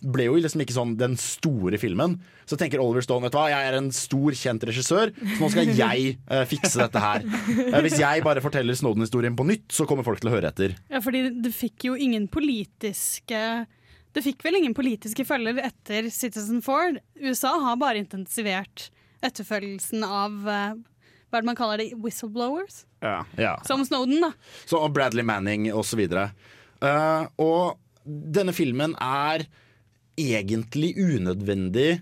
ble 0.04 0.26
jo 0.26 0.34
liksom 0.36 0.60
ikke 0.60 0.74
sånn 0.76 0.90
den 1.00 1.14
store 1.16 1.78
filmen. 1.80 2.18
Så 2.44 2.58
tenker 2.60 2.82
Oliver 2.82 3.06
Stone 3.06 3.24
vet 3.24 3.32
du 3.32 3.38
hva, 3.38 3.46
jeg 3.48 3.70
er 3.70 3.76
en 3.78 3.88
stor, 3.96 4.36
kjent 4.36 4.66
regissør, 4.68 5.14
så 5.16 5.38
nå 5.40 5.48
skal 5.54 5.70
jeg 5.72 6.10
uh, 6.28 6.42
fikse 6.44 6.76
dette 6.76 7.00
her. 7.00 7.24
Uh, 7.24 7.78
hvis 7.86 7.96
jeg 8.02 8.24
bare 8.26 8.42
forteller 8.44 8.76
Snowden-historien 8.76 9.38
på 9.38 9.46
nytt, 9.48 9.64
så 9.72 9.86
kommer 9.88 10.04
folk 10.04 10.20
til 10.20 10.28
å 10.28 10.34
høre 10.34 10.50
etter. 10.52 10.74
Ja, 10.92 11.00
fordi 11.00 11.22
det 11.40 11.54
fikk 11.56 11.88
jo 11.88 11.96
ingen 11.96 12.28
politiske 12.28 13.40
Det 14.12 14.22
fikk 14.26 14.44
vel 14.44 14.60
ingen 14.60 14.76
politiske 14.76 15.24
følger 15.24 15.64
etter 15.64 16.12
Citizen 16.12 16.60
Ford. 16.62 17.00
USA 17.16 17.56
har 17.64 17.80
bare 17.80 18.04
intensivert 18.04 18.90
etterfølgelsen 19.24 20.04
av 20.04 20.52
hva 21.34 21.40
er 21.40 21.44
det 21.44 21.50
man 21.50 21.58
kaller 21.58 21.82
det, 21.82 21.90
whistleblowers? 21.98 22.84
Ja. 23.02 23.24
Ja. 23.40 23.56
Som 23.66 23.82
Snowden, 23.84 24.22
da. 24.22 24.30
Så 24.70 24.78
og 24.78 24.94
Bradley 24.94 25.26
Manning 25.26 25.66
og 25.74 25.82
så 25.88 25.98
videre. 25.98 26.28
Eh, 26.78 27.26
og 27.42 27.80
denne 28.04 28.54
filmen 28.54 28.94
er 29.02 29.46
egentlig 30.20 30.92
unødvendig 30.94 31.98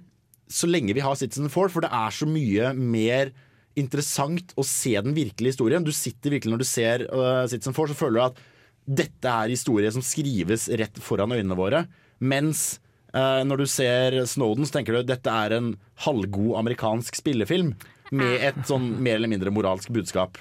så 0.53 0.69
lenge 0.69 0.93
vi 0.93 1.01
har 1.01 1.17
Citizen 1.17 1.49
Four, 1.53 1.71
for 1.73 1.85
det 1.85 1.91
er 1.97 2.13
så 2.13 2.29
mye 2.29 2.73
mer 2.77 3.33
interessant 3.79 4.53
å 4.61 4.65
se 4.69 4.93
den 5.01 5.15
virkelige 5.17 5.55
historien. 5.55 5.85
Du 5.85 5.93
sitter 5.97 6.35
virkelig 6.35 6.53
Når 6.53 6.61
du 6.61 6.69
ser 6.69 7.07
uh, 7.09 7.49
Citizen 7.49 7.77
Four, 7.77 7.89
så 7.89 7.97
føler 7.97 8.19
du 8.19 8.25
at 8.27 8.43
dette 8.83 9.33
er 9.33 9.53
historie 9.53 9.89
som 9.95 10.05
skrives 10.05 10.67
rett 10.77 10.99
foran 11.01 11.33
øynene 11.33 11.57
våre. 11.57 11.87
Mens 12.21 12.83
uh, 13.15 13.41
når 13.47 13.63
du 13.63 13.67
ser 13.71 14.19
Snowden, 14.29 14.69
så 14.69 14.77
tenker 14.77 14.93
du 14.93 15.01
at 15.01 15.11
dette 15.15 15.33
er 15.47 15.57
en 15.57 15.73
halvgod 16.05 16.59
amerikansk 16.61 17.17
spillefilm. 17.23 17.73
Med 18.13 18.45
et 18.45 18.61
sånn 18.69 18.91
mer 19.03 19.17
eller 19.19 19.31
mindre 19.33 19.53
moralsk 19.55 19.89
budskap. 19.95 20.37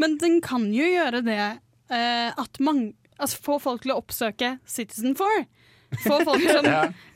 Men 0.00 0.16
den 0.18 0.40
kan 0.44 0.64
jo 0.74 0.86
gjøre 0.88 1.20
det 1.26 1.38
eh, 1.42 2.30
at 2.32 2.60
mange 2.64 2.94
Altså 3.22 3.38
få 3.44 3.58
folk 3.62 3.84
til 3.84 3.92
å 3.94 4.00
oppsøke 4.00 4.48
Citizen 4.66 5.12
4. 5.14 5.42
Få 6.02 6.16
folk 6.26 6.42
som 6.48 6.66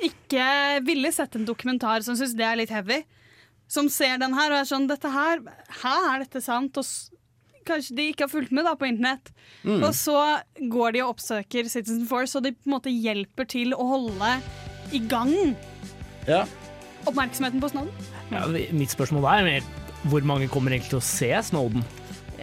ikke 0.07 0.45
ville 0.87 1.11
sett 1.11 1.35
en 1.35 1.47
dokumentar, 1.49 2.05
som 2.07 2.15
syns 2.15 2.37
det 2.39 2.45
er 2.47 2.61
litt 2.61 2.71
heavy. 2.71 3.01
Som 3.67 3.89
ser 3.91 4.21
den 4.23 4.37
her 4.37 4.53
og 4.53 4.61
er 4.61 4.69
sånn 4.69 4.87
Dette 4.87 5.11
her, 5.11 5.41
hæ, 5.81 5.95
er 6.13 6.23
dette 6.23 6.43
sant? 6.45 6.77
Og 6.79 6.87
s 6.87 7.09
kanskje 7.67 7.97
de 7.99 8.05
ikke 8.13 8.29
har 8.29 8.31
fulgt 8.31 8.53
med 8.55 8.63
da 8.69 8.77
på 8.79 8.87
internett. 8.87 9.33
Og 9.67 9.89
så 9.99 10.15
går 10.71 10.95
de 10.95 11.01
og 11.03 11.17
oppsøker 11.17 11.67
Citizen 11.73 12.05
4, 12.07 12.29
så 12.31 12.43
de 12.45 12.53
på 12.55 12.69
en 12.69 12.77
måte 12.77 12.93
hjelper 12.95 13.49
til 13.51 13.75
å 13.75 13.89
holde 13.89 14.29
i 14.95 15.01
gang 15.11 15.33
Ja. 16.29 16.45
oppmerksomheten 17.11 17.59
på 17.65 17.73
snøen. 17.73 17.91
Ja, 18.31 18.45
mitt 18.71 18.95
spørsmål 18.95 19.27
er 19.33 19.49
mer 19.49 19.67
hvor 20.11 20.27
mange 20.27 20.49
kommer 20.53 20.75
egentlig 20.75 20.95
til 20.95 21.03
å 21.03 21.07
se 21.07 21.31
Snowden? 21.51 21.85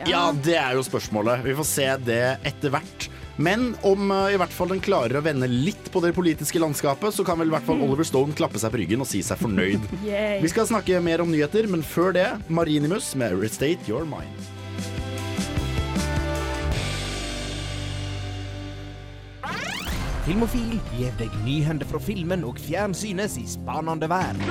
Ja, 0.09 0.31
det 0.33 0.55
er 0.57 0.77
jo 0.77 0.85
spørsmålet. 0.85 1.43
Vi 1.45 1.55
får 1.57 1.67
se 1.69 1.89
det 2.05 2.23
etter 2.49 2.73
hvert. 2.73 3.09
Men 3.35 3.71
om 3.81 4.11
uh, 4.13 4.29
i 4.29 4.37
hvert 4.37 4.53
fall 4.53 4.69
den 4.69 4.81
klarer 4.83 5.17
å 5.17 5.23
vende 5.25 5.49
litt 5.49 5.89
på 5.93 6.01
det 6.03 6.13
politiske 6.13 6.61
landskapet, 6.61 7.15
så 7.15 7.25
kan 7.25 7.39
vel 7.41 7.49
i 7.49 7.55
hvert 7.55 7.65
fall 7.65 7.81
Oliver 7.81 8.05
Stone 8.05 8.35
klappe 8.37 8.61
seg 8.61 8.73
på 8.73 8.81
ryggen 8.83 9.01
og 9.01 9.09
si 9.09 9.23
seg 9.25 9.39
fornøyd. 9.41 9.87
Vi 10.43 10.51
skal 10.53 10.69
snakke 10.69 11.01
mer 11.01 11.23
om 11.23 11.31
nyheter, 11.33 11.69
men 11.69 11.85
før 11.85 12.13
det 12.13 12.27
Marinimus 12.49 13.13
med 13.17 13.37
Restate 13.41 13.89
Your 13.89 14.05
Mind. 14.09 14.51
Filmofil 20.23 20.77
gir 20.95 21.11
deg 21.19 21.33
nyhender 21.43 21.89
fra 21.89 21.99
filmen 21.99 22.45
og 22.47 22.61
fjernsynets 22.63 23.35
i 23.41 23.43
spanende 23.57 24.07
verden. 24.07 24.45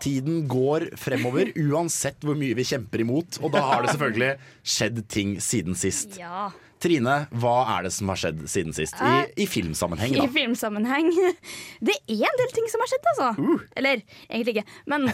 Tiden 0.00 0.42
går 0.50 0.90
fremover 1.00 1.52
uansett 1.68 2.24
hvor 2.24 2.38
mye 2.38 2.56
vi 2.58 2.66
kjemper 2.66 3.04
imot, 3.04 3.40
og 3.44 3.54
da 3.54 3.62
har 3.68 3.84
det 3.84 3.94
selvfølgelig 3.94 4.32
skjedd 4.76 5.00
ting 5.12 5.38
siden 5.44 5.78
sist. 5.78 6.18
Ja. 6.20 6.50
Trine, 6.80 7.14
hva 7.42 7.56
er 7.74 7.84
det 7.84 7.90
som 7.92 8.08
har 8.08 8.16
skjedd 8.16 8.40
siden 8.48 8.72
sist? 8.72 8.96
I, 9.04 9.26
i 9.44 9.46
filmsammenheng, 9.50 10.14
I 10.16 10.28
filmsammenheng. 10.32 11.10
Det 11.86 11.96
er 12.08 12.24
en 12.24 12.40
del 12.40 12.54
ting 12.56 12.70
som 12.72 12.80
har 12.80 12.88
skjedd, 12.88 13.10
altså. 13.12 13.28
Uh. 13.36 13.66
Eller 13.76 14.00
egentlig 14.30 14.56
ikke, 14.56 14.78
men 14.88 15.04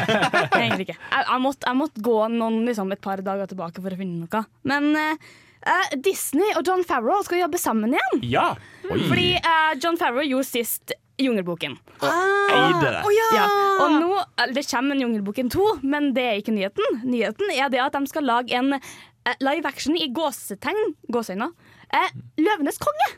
Egentlig 0.58 0.88
ikke. 0.88 0.98
Jeg, 0.98 1.28
jeg, 1.28 1.38
måtte, 1.44 1.68
jeg 1.68 1.78
måtte 1.78 2.04
gå 2.10 2.18
noen, 2.34 2.58
liksom, 2.66 2.90
et 2.94 3.04
par 3.04 3.22
dager 3.22 3.54
tilbake 3.54 3.84
for 3.84 3.94
å 3.94 4.00
finne 4.00 4.26
noe. 4.26 4.42
Men 4.66 4.90
eh, 4.98 5.30
eh, 5.62 5.94
Disney 6.02 6.56
og 6.58 6.66
John 6.66 6.82
Farrow 6.88 7.22
skal 7.28 7.44
jobbe 7.44 7.62
sammen 7.62 7.94
igjen. 7.94 8.26
ja. 8.34 8.48
Fordi 8.82 9.28
uh, 9.38 9.72
John 9.78 9.96
Farrow 9.96 10.26
gjorde 10.26 10.50
sist 10.50 10.96
Jungelboken. 11.26 11.76
Eide 12.02 12.92
det. 12.92 13.02
Ja. 13.36 13.46
Og 13.82 13.96
nå, 13.98 14.22
Det 14.54 14.64
kommer 14.68 14.96
en 14.96 15.04
Jungelboken 15.06 15.50
2, 15.52 15.66
men 15.82 16.12
det 16.16 16.24
er 16.28 16.40
ikke 16.42 16.54
nyheten. 16.54 17.02
Nyheten 17.04 17.52
er 17.54 17.72
det 17.72 17.80
at 17.82 17.96
de 17.96 18.06
skal 18.10 18.26
lage 18.28 18.54
en 18.58 18.74
eh, 18.76 19.36
live 19.40 19.66
action 19.68 19.96
i 19.96 20.10
gåsetegn, 20.12 20.94
gåseøyne, 21.12 21.50
eh, 21.92 22.16
Løvenes 22.42 22.80
konge. 22.82 23.12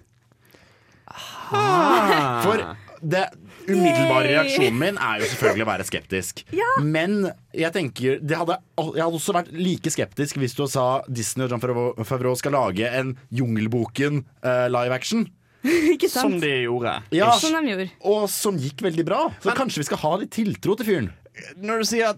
For 2.44 2.62
det 3.04 3.26
umiddelbare 3.68 4.28
reaksjonen 4.32 4.78
min 4.80 4.98
er 5.00 5.20
jo 5.20 5.28
selvfølgelig 5.30 5.64
å 5.64 5.68
være 5.70 5.86
skeptisk. 5.88 6.42
Men 6.84 7.28
jeg 7.56 7.72
tenker 7.74 8.20
det 8.24 8.38
hadde, 8.40 8.58
jeg 8.80 9.04
hadde 9.04 9.20
også 9.20 9.36
vært 9.36 9.52
like 9.56 9.92
skeptisk 9.92 10.40
hvis 10.40 10.56
du 10.56 10.64
sa 10.70 11.02
Disney 11.08 11.46
og 11.46 11.54
John 11.54 11.64
Favreau 12.04 12.36
skal 12.40 12.56
lage 12.56 12.88
en 12.88 13.14
Jungelboken 13.34 14.24
uh, 14.44 14.66
live 14.72 14.96
action. 14.96 15.26
Ikke 15.94 16.09
sant? 16.12 16.22
Som 16.35 16.38
de 16.42 16.53
gjorde. 16.66 16.94
Ja, 17.16 17.33
Som 17.40 17.55
de 17.57 17.70
gjorde. 17.72 17.90
og 18.05 18.24
som 18.31 18.57
gikk 18.61 18.83
veldig 18.85 19.05
bra. 19.09 19.20
Så 19.42 19.55
kanskje 19.57 19.81
vi 19.83 19.87
skal 19.90 20.03
ha 20.05 20.16
litt 20.20 20.33
tiltro 20.37 20.77
til 20.81 20.87
fyren. 20.90 21.12
Når 21.59 21.81
du 21.83 21.87
sier 21.88 22.12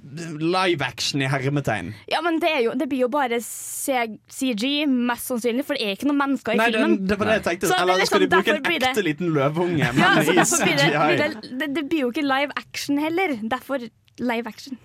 live 0.44 0.84
action 0.84 1.22
i 1.24 1.28
hermetegn 1.32 1.86
Ja, 2.12 2.18
men 2.20 2.36
det, 2.42 2.50
er 2.52 2.58
jo, 2.66 2.74
det 2.76 2.84
blir 2.90 3.06
jo 3.06 3.08
bare 3.08 3.38
CG, 3.40 4.84
mest 4.92 5.30
sannsynlig, 5.30 5.64
for 5.64 5.72
det 5.78 5.86
er 5.86 5.94
ikke 5.96 6.10
noen 6.10 6.20
mennesker 6.20 6.52
i 6.52 6.58
Nei, 6.60 6.66
filmen. 6.68 6.98
det 7.08 7.16
var 7.16 7.30
det 7.30 7.38
jeg 7.38 7.44
tenkte. 7.46 7.70
Så 7.70 7.78
er 7.78 7.86
Eller 7.86 8.02
liksom 8.02 8.10
skal 8.12 8.24
de 8.26 8.28
bruke 8.34 8.52
en 8.52 8.60
ekte 8.74 8.92
det- 8.98 9.04
liten 9.06 9.32
løveunge, 9.32 9.88
men 9.96 10.02
Ja, 10.02 10.10
så 10.20 10.20
i 10.20 10.34
blir 10.34 10.42
det, 10.42 10.60
blir 10.66 10.76
CGI? 10.84 11.16
det, 11.16 11.58
det, 11.62 11.68
det 11.78 11.84
blir 11.88 12.00
jo 12.04 12.10
ikke 12.12 12.26
live 12.28 12.52
action 12.60 12.98
heller. 13.00 13.38
Derfor 13.56 13.88
live 14.20 14.46
action. 14.52 14.76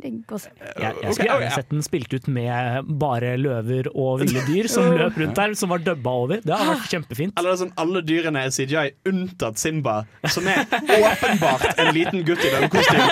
Å. 0.00 0.38
Jeg, 0.80 0.94
jeg 1.02 1.14
skulle 1.14 1.28
gjerne 1.28 1.50
sett 1.54 1.70
den 1.72 1.84
spilt 1.84 2.14
ut 2.14 2.28
med 2.32 2.88
bare 3.00 3.34
løver 3.40 3.90
og 3.92 4.22
ville 4.22 4.42
dyr 4.48 4.68
som 4.72 4.88
løp 5.00 5.18
rundt 5.20 5.36
der, 5.38 5.54
som 5.58 5.72
var 5.72 5.84
dubba 5.84 6.14
over. 6.24 6.42
Det 6.44 6.54
hadde 6.54 6.74
vært 6.74 6.94
kjempefint. 6.94 7.36
Eller 7.40 7.58
sånn, 7.60 7.72
alle 7.80 8.02
dyrene 8.06 8.46
er 8.46 8.54
CGI, 8.54 8.86
unntatt 9.10 9.60
Simba, 9.60 10.00
som 10.32 10.48
er 10.50 10.64
åpenbart 10.70 11.68
en 11.76 11.92
liten 11.96 12.24
gutt 12.26 12.44
i 12.44 12.52
løvekostyme. 12.54 13.06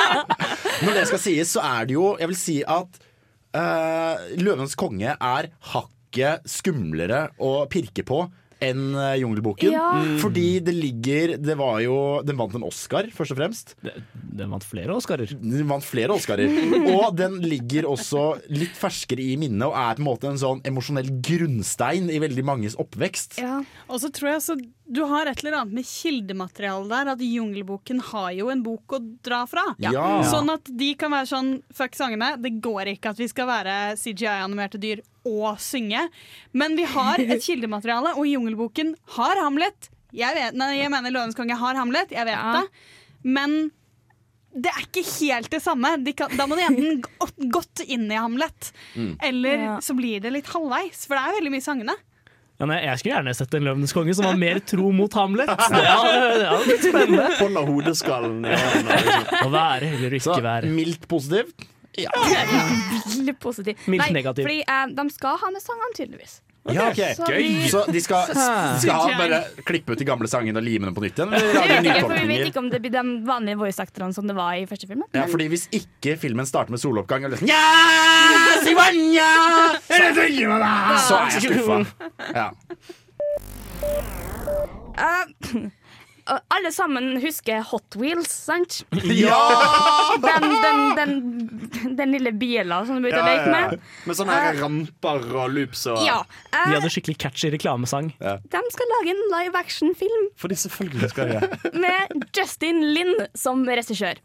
Når 0.86 0.96
det 0.96 1.06
skal 1.10 1.20
sies, 1.20 1.54
så 1.54 1.62
er 1.66 1.88
det 1.88 1.92
jo 1.92 2.14
Jeg 2.20 2.30
vil 2.30 2.38
si 2.38 2.54
at 2.64 3.00
uh, 3.56 4.16
Løvens 4.40 4.76
konge 4.80 5.12
er 5.12 5.50
hakket 5.74 6.48
skumlere 6.48 7.26
å 7.36 7.66
pirke 7.70 8.04
på 8.06 8.24
enn 8.64 8.94
eh, 8.94 9.16
Jungelboken. 9.22 9.72
Ja. 9.74 9.88
Fordi 10.20 10.60
det 10.64 10.74
ligger 10.76 11.36
Det 11.40 11.56
var 11.58 11.80
jo 11.84 11.96
Den 12.26 12.38
vant 12.40 12.54
en 12.56 12.66
Oscar, 12.66 13.08
først 13.14 13.34
og 13.34 13.40
fremst. 13.40 13.74
Den 13.80 14.52
vant 14.52 14.66
flere 14.66 14.94
Oscarer. 14.96 15.32
Den 15.40 15.68
vant 15.70 15.86
flere 15.86 16.14
Oscarer. 16.14 16.50
Og 17.00 17.16
den 17.18 17.40
ligger 17.44 17.88
også 17.90 18.24
litt 18.52 18.76
ferskere 18.78 19.24
i 19.24 19.36
minnet 19.40 19.66
og 19.68 19.76
er 19.76 19.96
på 19.96 20.02
en 20.02 20.06
måte 20.06 20.28
en 20.30 20.40
sånn 20.40 20.60
emosjonell 20.66 21.08
grunnstein 21.24 22.08
i 22.12 22.20
veldig 22.22 22.44
manges 22.46 22.76
oppvekst. 22.80 23.38
Ja. 23.42 23.60
Og 23.88 24.00
så 24.02 24.10
tror 24.14 24.34
jeg 24.34 24.44
så 24.44 24.56
du 24.90 25.02
har 25.06 25.26
et 25.30 25.38
eller 25.44 25.56
annet 25.60 25.76
med 25.78 25.86
kildemateriale 25.86 26.88
der. 26.90 27.10
At 27.14 27.20
Jungelboken 27.22 28.00
har 28.10 28.30
jo 28.34 28.48
en 28.50 28.62
bok 28.66 28.96
å 28.96 29.00
dra 29.22 29.44
fra. 29.46 29.62
Ja. 29.78 29.92
Sånn 30.26 30.50
at 30.52 30.66
de 30.66 30.90
kan 30.98 31.12
være 31.14 31.28
sånn 31.30 31.50
Fuck 31.76 31.94
sangene. 31.98 32.32
Det 32.42 32.56
går 32.64 32.90
ikke 32.96 33.12
at 33.14 33.20
vi 33.22 33.28
skal 33.30 33.46
være 33.50 33.76
CGI-animerte 34.00 34.80
dyr 34.82 35.02
og 35.30 35.58
synge. 35.62 36.06
Men 36.52 36.74
vi 36.78 36.84
har 36.90 37.20
et 37.22 37.42
kildemateriale, 37.48 38.16
og 38.18 38.26
Jungelboken 38.26 38.94
har 39.16 39.38
Hamlet. 39.44 39.90
Jeg, 40.10 40.34
vet, 40.34 40.56
nei, 40.58 40.72
jeg 40.80 40.90
mener 40.90 41.12
Løvens 41.14 41.36
konge 41.38 41.54
har 41.60 41.76
Hamlet, 41.78 42.10
jeg 42.16 42.26
vet 42.26 42.34
Ja. 42.34 42.60
det. 42.60 42.88
Men 43.22 43.70
det 44.50 44.72
er 44.72 44.82
ikke 44.82 45.04
helt 45.20 45.50
det 45.52 45.60
samme. 45.62 45.92
De 46.02 46.10
kan, 46.18 46.32
da 46.34 46.48
må 46.50 46.56
du 46.58 46.62
enten 46.64 47.04
gått 47.54 47.84
inn 47.86 48.08
i 48.10 48.16
Hamlet, 48.18 48.72
eller 49.22 49.60
Ja. 49.68 49.76
så 49.78 49.94
blir 49.94 50.18
det 50.24 50.32
litt 50.34 50.48
halvveis. 50.50 51.04
For 51.06 51.14
det 51.14 51.22
er 51.22 51.36
veldig 51.38 51.52
mye 51.54 51.62
sangene. 51.62 51.94
Ja, 52.60 52.66
nei, 52.68 52.76
jeg 52.84 53.00
skulle 53.00 53.14
gjerne 53.14 53.32
sett 53.38 53.54
en 53.56 53.64
Løvenes 53.64 53.94
konge 53.96 54.12
som 54.18 54.26
var 54.28 54.36
mer 54.36 54.58
tro 54.68 54.90
mot 54.92 55.14
Hamlet. 55.16 55.48
Det 55.48 55.80
hadde, 55.88 56.58
blitt 56.66 56.82
spennende. 56.84 57.28
Holde 57.38 57.62
hodeskallen 57.70 58.42
i 58.44 58.52
liksom. 58.52 59.30
Å 59.46 59.52
være 59.54 59.88
eller 59.96 60.16
Så 60.20 60.34
ikke 60.34 60.44
være. 60.44 60.72
mildt 60.76 61.06
positiv. 61.08 61.54
Ja, 61.98 62.12
Mildt 63.16 63.40
positiv. 63.42 63.80
Mildt 63.90 64.04
Nei, 64.04 64.12
negativ. 64.20 64.44
Fordi 64.46 64.60
eh, 64.62 64.86
de 65.00 65.04
skal 65.16 65.40
ha 65.40 65.50
med 65.56 65.64
sangene, 65.64 65.96
tydeligvis. 65.96 66.36
Ja 66.68 66.90
okay. 66.90 67.14
Så 67.16 67.26
vi- 67.32 67.68
Så 67.72 67.84
de 67.92 68.00
skal, 68.04 68.26
de 68.28 68.80
skal 68.82 68.90
ha 69.00 69.18
bare 69.18 69.38
klippe 69.64 69.92
ut 69.94 69.98
de 69.98 70.04
gamle 70.04 70.28
sangene 70.28 70.60
og 70.60 70.64
lime 70.66 70.84
dem 70.90 70.94
på 70.94 71.00
nytt 71.02 71.16
igjen? 71.16 71.32
Eller 71.32 71.80
ikke, 71.80 72.00
for 72.04 72.14
vi 72.20 72.26
vet 72.28 72.46
ikke 72.50 72.58
om 72.60 72.68
det 72.70 72.80
blir 72.84 72.92
de 72.92 73.04
vanlige 73.26 73.56
voice-aktorene 73.62 74.14
som 74.14 74.26
det 74.28 74.36
var 74.36 74.52
i 74.60 74.66
første 74.68 74.86
filmen. 74.90 75.08
Ja, 75.16 75.24
fordi 75.26 75.48
Hvis 75.48 75.68
ikke 75.72 76.18
filmen 76.20 76.46
starter 76.46 76.70
med 76.70 76.80
soloppgang, 76.82 77.24
og 77.24 77.30
liksom, 77.32 77.48
ja, 77.48 77.64
Sivanya! 78.62 79.30
så 79.88 81.16
er 81.16 81.30
jeg 81.30 81.48
skuffa. 81.48 81.84
Ja. 82.34 82.50
Eh, 85.00 85.70
alle 86.54 86.70
sammen 86.72 87.16
husker 87.22 87.62
Hot 87.70 87.96
Wheels, 87.98 88.30
sant? 88.46 88.80
ja! 89.02 89.38
Den, 90.22 90.46
den, 90.62 90.80
den, 90.96 91.96
den 91.98 92.12
lille 92.14 92.32
bilen 92.38 92.86
som 92.86 92.98
du 92.98 93.04
begynte 93.04 93.22
å 93.22 93.26
leke 93.28 93.50
med. 93.50 93.86
Med 94.06 94.18
sånne 94.18 94.36
her 94.38 94.60
ramper 94.62 95.26
og 95.40 95.54
loops 95.56 95.86
og 95.90 96.02
Ja. 96.06 96.20
De 96.52 96.60
eh, 96.60 96.76
hadde 96.76 96.90
skikkelig 96.92 97.16
catchy 97.22 97.50
reklamesang. 97.54 98.12
de 98.20 98.62
skal 98.76 98.92
lage 98.96 99.14
en 99.14 99.22
live 99.34 99.58
action-film 99.58 100.28
For 100.38 100.52
de 100.52 100.58
selvfølgelig 100.60 101.10
skal 101.14 101.32
de 101.32 101.40
det. 101.40 101.74
med 101.86 102.26
Justin 102.36 102.82
Lin 102.94 103.14
som 103.34 103.64
regissør. 103.66 104.20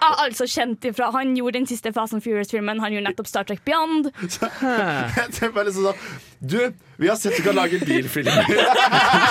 Ah, 0.00 0.24
Altså 0.28 0.46
kjent 0.46 0.84
ifra 0.86 1.08
Han 1.14 1.32
gjorde 1.34 1.58
den 1.58 1.66
siste 1.66 1.90
Fast 1.94 2.14
and 2.14 2.22
Furious-filmen. 2.22 2.78
Han 2.82 2.92
gjorde 2.94 3.08
nettopp 3.10 3.30
Star 3.30 3.46
Trek 3.48 3.64
Beyond. 3.66 4.10
Det 4.18 5.42
er 5.42 5.52
bare 5.54 5.68
liksom 5.70 5.88
sånn 5.88 6.02
Du, 6.38 6.58
vi 7.02 7.08
har 7.10 7.16
sett 7.18 7.34
du 7.38 7.42
kan 7.42 7.56
lage 7.58 7.80
en 7.80 7.86
bilfilm. 7.88 8.28
så 8.30 9.27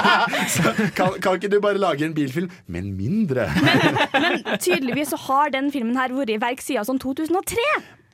kan, 0.98 1.16
kan 1.24 1.38
ikke 1.38 1.52
du 1.52 1.60
bare 1.64 1.80
lage 1.82 2.06
en 2.06 2.14
bilfilm, 2.18 2.50
men 2.68 2.94
mindre? 2.98 3.48
Men 4.14 4.42
tydeligvis 4.60 5.14
så 5.14 5.20
har 5.28 5.54
den 5.56 5.72
filmen 5.74 5.98
her 5.98 6.14
vært 6.16 6.34
i 6.34 6.40
verk 6.42 6.64
siden 6.64 6.88
sånn 6.88 7.02
2003. 7.04 7.66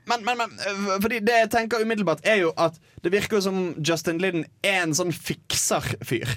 Men, 0.10 0.24
men, 0.28 0.38
men 0.38 0.56
øh, 0.68 0.96
fordi 1.02 1.22
det 1.24 1.36
jeg 1.46 1.52
tenker 1.54 1.84
umiddelbart, 1.84 2.24
er 2.28 2.42
jo 2.42 2.52
at 2.60 2.76
det 3.04 3.12
virker 3.14 3.40
jo 3.40 3.46
som 3.46 3.60
Justin 3.80 4.20
Liden 4.20 4.44
er 4.64 4.82
en 4.84 4.96
sånn 4.98 5.14
fikser-fyr. 5.16 6.34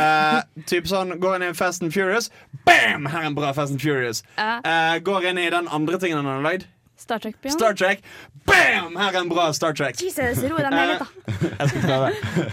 Uh, 0.00 0.40
typ 0.70 0.86
sånn, 0.88 1.16
Går 1.20 1.34
inn 1.36 1.48
i 1.50 1.54
Fast 1.58 1.82
and 1.84 1.92
Furious, 1.92 2.30
bam! 2.64 3.08
Her 3.10 3.24
er 3.26 3.32
en 3.32 3.36
bra 3.36 3.50
Fast 3.56 3.74
and 3.74 3.82
Furious. 3.82 4.22
Uh, 4.38 4.60
Eh, 4.64 4.98
går 5.04 5.26
inn 5.32 5.40
i 5.42 5.48
den 5.52 5.68
andre 5.68 5.98
tingen 6.00 6.22
han 6.22 6.28
har 6.38 6.44
lagd, 6.46 6.68
Star 7.00 7.18
Trek 7.18 7.36
Beyond. 7.40 7.56
Star 7.56 7.74
Trek, 7.74 8.02
bam! 8.44 8.96
Her 9.00 9.14
er 9.14 9.22
en 9.22 9.30
bra 9.30 9.46
Star 9.56 9.72
Trek. 9.76 9.96
Jesus, 10.00 10.42
ro 10.50 10.58
deg 10.60 10.74
ned 10.74 10.90
litt, 10.92 11.00
da. 11.00 11.36
Jeg 11.60 11.70
skal 11.70 11.86
prøve. 11.86 12.10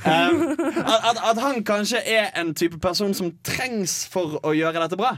Um, 0.07 0.85
at, 0.87 1.19
at 1.31 1.41
han 1.43 1.65
kanskje 1.67 1.99
er 2.07 2.29
en 2.39 2.53
type 2.55 2.79
person 2.83 3.11
som 3.17 3.33
trengs 3.47 4.05
for 4.11 4.39
å 4.47 4.53
gjøre 4.55 4.85
dette 4.85 4.99
bra. 4.99 5.17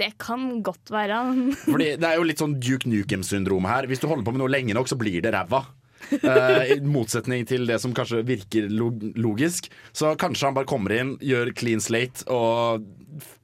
Det 0.00 0.14
kan 0.22 0.62
godt 0.64 0.88
være. 0.92 1.18
Fordi 1.66 1.90
Det 2.00 2.08
er 2.08 2.16
jo 2.16 2.24
litt 2.24 2.40
sånn 2.40 2.56
Duke 2.62 2.88
Nukem-syndrom 2.88 3.68
her. 3.68 3.90
Hvis 3.90 4.00
du 4.00 4.08
holder 4.08 4.24
på 4.24 4.32
med 4.34 4.42
noe 4.44 4.52
lenge 4.52 4.76
nok, 4.76 4.88
så 4.88 4.96
blir 5.00 5.20
det 5.20 5.34
ræva. 5.36 5.66
Uh, 6.10 6.64
I 6.72 6.80
motsetning 6.80 7.44
til 7.46 7.68
det 7.68 7.76
som 7.82 7.92
kanskje 7.94 8.24
virker 8.24 8.72
log 8.72 9.04
logisk. 9.20 9.68
Så 9.92 10.14
kanskje 10.20 10.48
han 10.48 10.56
bare 10.56 10.70
kommer 10.70 10.96
inn, 10.96 11.18
gjør 11.20 11.52
clean 11.52 11.84
slate 11.84 12.24
og 12.32 12.88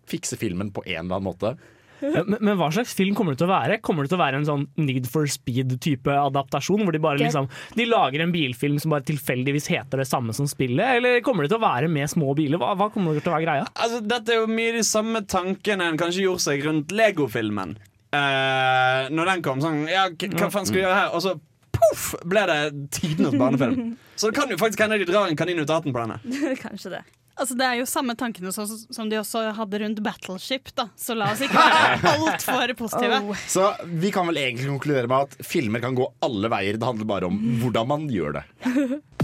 fikser 0.08 0.40
filmen 0.40 0.72
på 0.72 0.86
en 0.86 1.04
eller 1.04 1.18
annen 1.18 1.28
måte. 1.28 1.56
Ja, 2.04 2.22
Men, 2.26 2.38
men 2.40 2.58
hva 2.60 2.68
slags 2.74 2.94
film 2.96 3.16
kommer 3.16 3.34
det 3.34 3.40
til 3.40 3.48
å 3.48 3.54
være? 3.54 3.78
Kommer 3.84 4.04
det 4.04 4.12
til 4.12 4.18
å 4.18 4.22
være 4.22 4.40
en 4.40 4.48
sånn 4.48 4.66
Need 4.80 5.08
for 5.10 5.28
Speed-type 5.30 6.12
adaptasjon? 6.12 6.84
Hvor 6.84 6.96
de 6.96 7.02
bare 7.02 7.20
liksom 7.22 7.48
De 7.78 7.88
lager 7.88 8.24
en 8.24 8.34
bilfilm 8.34 8.78
som 8.82 8.94
bare 8.94 9.06
tilfeldigvis 9.08 9.70
heter 9.72 10.02
det 10.02 10.08
samme 10.10 10.36
som 10.36 10.48
spillet? 10.50 11.00
Eller 11.00 11.20
kommer 11.26 11.46
det 11.46 11.54
til 11.54 11.60
å 11.60 11.66
være 11.66 11.90
med 11.92 12.10
små 12.12 12.34
biler? 12.38 12.60
Hva, 12.60 12.74
hva 12.78 12.90
kommer 12.92 13.16
det 13.16 13.24
til 13.24 13.32
å 13.32 13.36
være 13.38 13.48
greia? 13.48 13.66
Altså, 13.74 14.02
dette 14.04 14.34
er 14.34 14.42
jo 14.42 14.48
mye 14.50 14.76
de 14.76 14.86
samme 14.86 15.24
tankene 15.28 15.90
en 15.90 16.00
kanskje 16.00 16.26
gjorde 16.26 16.46
seg 16.48 16.64
rundt 16.66 16.94
Lego-filmen. 16.96 17.76
Uh, 18.14 19.10
når 19.12 19.32
den 19.32 19.42
kom 19.44 19.60
sånn 19.60 19.82
Ja, 19.90 20.06
hva 20.08 20.48
faen 20.48 20.64
skal 20.68 20.78
vi 20.78 20.84
gjøre 20.84 20.98
her? 21.00 21.12
Og 21.16 21.24
så 21.24 21.34
poff, 21.76 22.08
ble 22.24 22.44
det 22.48 22.60
tidenes 22.94 23.36
barnefilm. 23.36 23.94
Så 24.16 24.30
det 24.30 24.38
kan 24.38 24.48
jo 24.48 24.56
faktisk 24.56 24.80
hende 24.80 24.96
de 24.96 25.04
drar 25.08 25.28
en 25.28 25.36
kanin 25.36 25.60
ut 25.60 25.68
av 25.68 25.82
hatten 25.82 25.92
på 25.92 26.00
denne. 26.00 26.16
Kanskje 26.64 26.94
det. 26.94 27.02
Altså, 27.36 27.52
det 27.58 27.66
er 27.68 27.80
jo 27.82 27.86
samme 27.88 28.14
tankene 28.16 28.48
som, 28.54 28.64
som 28.66 29.10
de 29.10 29.18
også 29.20 29.42
hadde 29.58 29.80
rundt 29.82 29.98
Battleship, 30.04 30.70
da. 30.78 30.88
Så 30.96 31.16
la 31.16 31.28
oss 31.34 31.42
ikke 31.44 31.60
være 31.60 32.12
altfor 32.14 32.72
positive. 32.78 33.18
Oh. 33.20 33.42
Så 33.52 33.66
vi 33.84 34.12
kan 34.14 34.28
vel 34.30 34.40
egentlig 34.40 34.70
konkludere 34.70 35.10
med 35.10 35.28
at 35.28 35.44
filmer 35.44 35.84
kan 35.84 35.98
gå 35.98 36.08
alle 36.24 36.48
veier. 36.52 36.80
Det 36.80 36.88
handler 36.88 37.10
bare 37.10 37.28
om 37.28 37.36
hvordan 37.60 37.92
man 37.92 38.08
gjør 38.12 38.38
det. 38.38 38.46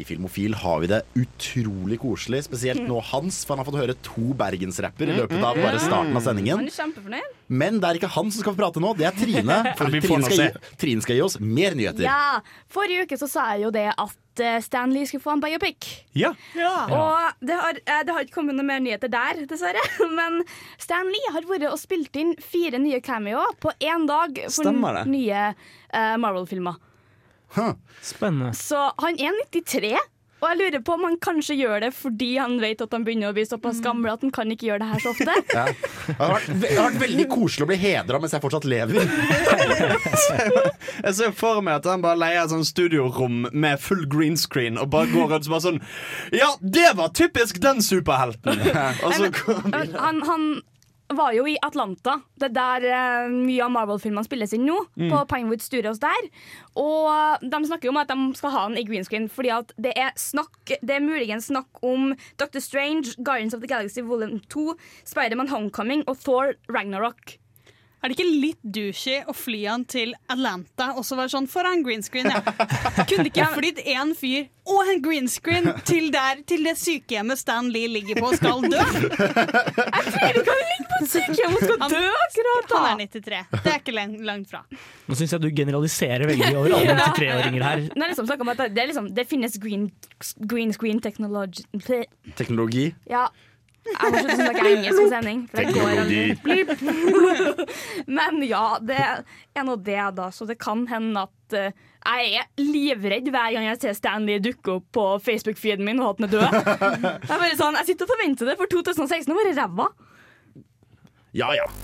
I 0.00 0.04
Filmofil 0.08 0.54
har 0.56 0.80
vi 0.80 0.88
det 0.90 1.02
utrolig 1.18 1.98
koselig, 2.00 2.42
spesielt 2.46 2.86
nå 2.88 3.00
Hans, 3.10 3.42
for 3.44 3.54
han 3.54 3.62
har 3.62 3.68
fått 3.68 3.80
høre 3.82 3.96
to 4.06 4.32
bergensrapper 4.38 5.10
i 5.12 5.18
løpet 5.18 5.44
av 5.44 5.60
bare 5.60 5.80
starten 5.82 6.16
av 6.16 6.24
sendingen. 6.24 6.64
Men 7.50 7.80
det 7.82 7.88
er 7.88 8.00
ikke 8.00 8.12
han 8.14 8.30
som 8.30 8.40
skal 8.40 8.54
få 8.54 8.62
prate 8.62 8.82
nå, 8.82 8.94
det 8.96 9.10
er 9.10 9.16
Trine. 9.18 9.60
For 9.78 9.90
Ja, 9.90 9.92
vi 9.92 10.00
får 10.04 10.22
Trine 10.22 10.30
skal, 10.30 10.40
gi, 10.40 10.74
Trine 10.80 11.04
skal 11.04 11.18
gi 11.18 11.22
oss 11.24 11.36
mer 11.42 11.76
nyheter. 11.76 12.06
Ja, 12.06 12.40
Forrige 12.70 13.06
uke 13.08 13.18
så 13.20 13.28
sa 13.30 13.46
jeg 13.54 13.66
jo 13.66 13.72
det 13.74 13.88
at 13.90 14.16
Stanley 14.64 15.04
skulle 15.04 15.24
få 15.24 15.34
en 15.34 15.42
biopic. 15.42 15.88
Ja. 16.16 16.30
Og 16.86 17.44
det 17.44 17.58
har, 17.58 17.80
eh, 17.82 18.02
det 18.06 18.14
har 18.14 18.24
ikke 18.24 18.38
kommet 18.38 18.56
noen 18.56 18.70
mer 18.70 18.80
nyheter 18.80 19.10
der, 19.12 19.42
dessverre. 19.50 19.82
Men 20.20 20.40
Stanley 20.80 21.32
har 21.34 21.48
vært 21.50 21.66
og 21.68 21.80
spilt 21.82 22.16
inn 22.16 22.36
fire 22.40 22.80
nye 22.80 23.02
cameo 23.04 23.42
på 23.60 23.74
én 23.84 24.06
dag 24.08 24.38
for 24.48 25.04
nye 25.10 25.42
eh, 25.50 26.14
Spennende. 28.02 28.54
Så 28.56 28.78
han 29.02 29.18
er 29.20 29.36
93. 29.50 29.98
Og 30.40 30.46
jeg 30.48 30.56
lurer 30.56 30.80
på 30.80 30.94
om 30.96 31.02
han 31.04 31.18
kanskje 31.20 31.52
gjør 31.58 31.82
det 31.84 31.90
fordi 31.92 32.30
han 32.40 32.54
vet 32.62 32.80
at 32.80 32.94
han 32.96 33.02
begynner 33.04 33.28
å 33.28 33.34
bli 33.36 33.42
såpass 33.44 33.82
gammel 33.84 34.08
at 34.14 34.22
han 34.24 34.30
kan 34.32 34.48
ikke 34.48 34.70
gjøre 34.70 34.80
det 34.80 34.88
her 34.94 35.02
så 35.04 35.10
ofte. 35.12 35.34
Ja. 35.50 35.66
Det, 36.06 36.14
har 36.16 36.30
vært, 36.32 36.46
det 36.62 36.70
har 36.72 36.86
vært 36.86 37.02
veldig 37.02 37.24
koselig 37.30 37.66
å 37.66 37.68
bli 37.68 37.76
hedra 37.82 38.18
mens 38.22 38.32
jeg 38.34 38.40
fortsatt 38.42 38.64
lever. 38.68 39.04
Jeg 41.00 41.14
ser 41.16 41.32
for 41.36 41.60
meg 41.64 41.74
at 41.80 41.86
han 41.90 42.02
bare 42.04 42.18
leier 42.20 42.42
et 42.42 42.52
sånn 42.52 42.64
studiorom 42.66 43.46
med 43.52 43.80
full 43.82 44.04
green 44.10 44.36
screen 44.40 44.78
og 44.80 44.90
bare 44.94 45.10
går 45.12 45.28
rundt 45.34 45.44
som 45.46 45.54
bare 45.54 45.66
sånn 45.66 45.80
Ja, 46.36 46.48
det 46.60 46.90
var 46.98 47.08
typisk 47.16 47.60
den 47.62 47.82
superhelten! 47.84 48.60
Og 49.04 49.14
så 49.16 49.28
går 49.28 49.60
han 49.60 49.70
videre. 49.76 50.00
Han, 50.00 50.16
han 50.28 50.42
var 51.16 51.34
jo 51.34 51.46
i 51.48 51.56
Atlanta. 51.62 52.18
Det 52.38 52.50
er 52.50 52.54
der 52.56 52.86
eh, 52.90 53.32
mye 53.32 53.64
av 53.66 53.72
Marvel-filmene 53.74 54.26
spilles 54.26 54.54
inn 54.56 54.66
nå. 54.68 54.78
På 55.10 55.24
Pinewood 55.30 55.62
Studios 55.64 56.00
der. 56.02 56.28
Og 56.78 57.42
de 57.42 57.60
snakker 57.66 57.88
jo 57.88 57.94
om 57.94 58.00
at 58.02 58.10
de 58.12 58.18
skal 58.38 58.54
ha 58.54 58.64
den 58.68 58.78
i 58.80 58.86
green 58.88 59.06
screen, 59.06 59.28
fordi 59.32 59.52
at 59.54 59.74
det 59.80 59.94
er 59.98 60.14
snakk 60.20 60.74
Det 60.80 60.96
er 60.96 61.02
muligens 61.04 61.50
snakk 61.50 61.82
om 61.86 62.12
Doctor 62.40 62.62
Strange, 62.62 63.16
Guardians 63.18 63.54
of 63.54 63.60
the 63.60 63.70
Galaxy 63.70 64.04
Volume 64.06 64.40
2, 64.52 64.74
Spiderman 65.08 65.50
Homecoming 65.50 66.04
og 66.06 66.18
Thor 66.22 66.54
Ragnarok. 66.70 67.38
Er 68.00 68.08
det 68.08 68.16
ikke 68.16 68.32
litt 68.32 68.60
douchey 68.64 69.18
å 69.28 69.34
fly 69.36 69.58
han 69.68 69.82
til 69.84 70.14
Atlanta 70.32 70.94
og 70.96 71.04
så 71.04 71.18
være 71.18 71.34
sånn 71.34 71.48
foran 71.50 71.82
green 71.84 72.00
screen? 72.04 72.30
Ja. 72.32 72.40
Kunne 73.10 73.28
ikke 73.28 73.42
jeg 73.42 73.56
flydd 73.58 73.82
én 73.92 74.14
fyr 74.16 74.46
og 74.70 74.88
en 74.88 75.02
green 75.04 75.28
screen 75.28 75.68
til, 75.84 76.08
der, 76.14 76.40
til 76.48 76.64
det 76.64 76.76
sykehjemmet 76.80 77.40
Stan 77.40 77.68
Lee 77.72 77.90
ligger 77.92 78.20
på 78.22 78.30
og 78.30 78.38
skal 78.38 78.64
dø? 78.64 78.80
Jeg 79.90 80.12
tror 80.14 80.36
du 80.36 80.40
kan 80.46 80.60
ligge 80.60 80.86
på 80.86 80.98
et 81.00 81.10
sykehjem 81.10 81.56
og 81.56 81.64
skal 81.64 81.84
dø 81.92 82.00
akkurat 82.20 82.70
da? 82.70 82.80
Han 82.86 83.02
er 83.04 83.10
93. 83.10 83.42
Det 83.52 83.72
er 83.72 83.78
ikke 83.82 83.94
lang, 83.96 84.14
langt 84.30 84.52
fra. 84.52 84.62
Nå 85.10 85.18
syns 85.18 85.34
jeg 85.34 85.42
du 85.42 85.48
generaliserer 85.60 86.24
veldig 86.30 86.50
over 86.54 86.76
alle 86.78 86.96
93-åringer 87.00 87.66
her. 87.66 87.84
Nå 87.92 88.06
er 88.06 88.14
liksom 88.14 88.32
om 88.46 88.52
at 88.54 88.64
det, 88.64 88.84
er 88.84 88.90
liksom, 88.92 89.10
det 89.16 89.26
finnes 89.28 89.58
green, 89.60 89.90
green 90.48 90.72
screen 90.76 91.02
teknologi. 91.04 91.66
Teknologi. 92.38 92.90
Ja. 93.10 93.26
Jeg 93.80 94.12
må 94.12 94.18
slutte 94.20 94.34
å 94.34 94.38
snakke 94.40 94.64
engelsk 94.70 95.00
på 95.00 95.06
sending. 95.10 95.38
Går. 95.74 95.96
Men 98.18 98.42
ja, 98.44 98.64
det 98.84 98.98
er 99.00 99.64
nå 99.66 99.76
det, 99.80 100.02
da. 100.18 100.28
Så 100.34 100.44
det 100.48 100.58
kan 100.60 100.84
hende 100.90 101.24
at 101.26 101.56
uh, 101.56 101.70
jeg 102.00 102.34
er 102.40 102.46
livredd 102.60 103.30
hver 103.32 103.56
gang 103.56 103.66
jeg 103.66 103.80
ser 103.82 103.96
Stanley 103.96 104.40
dukke 104.44 104.78
opp 104.78 104.86
på 104.96 105.06
Facebook-feeden 105.24 105.84
min 105.86 106.00
og 106.04 106.08
at 106.12 106.20
han 106.20 106.26
er 106.28 106.32
død. 106.36 106.50
Jeg, 107.24 107.36
bare 107.36 107.56
sånn, 107.58 107.78
jeg 107.80 107.90
sitter 107.92 108.06
og 108.06 108.12
forventer 108.14 108.44
det, 108.52 108.56
for 108.60 108.66
2016 108.72 109.36
var 109.36 109.50
ræva. 109.60 109.88
Ja 111.36 111.52
ja. 111.54 111.66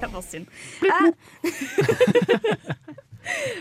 Det 0.00 0.08
var 0.10 0.22
synd. 0.24 0.46
Eh, 0.82 1.06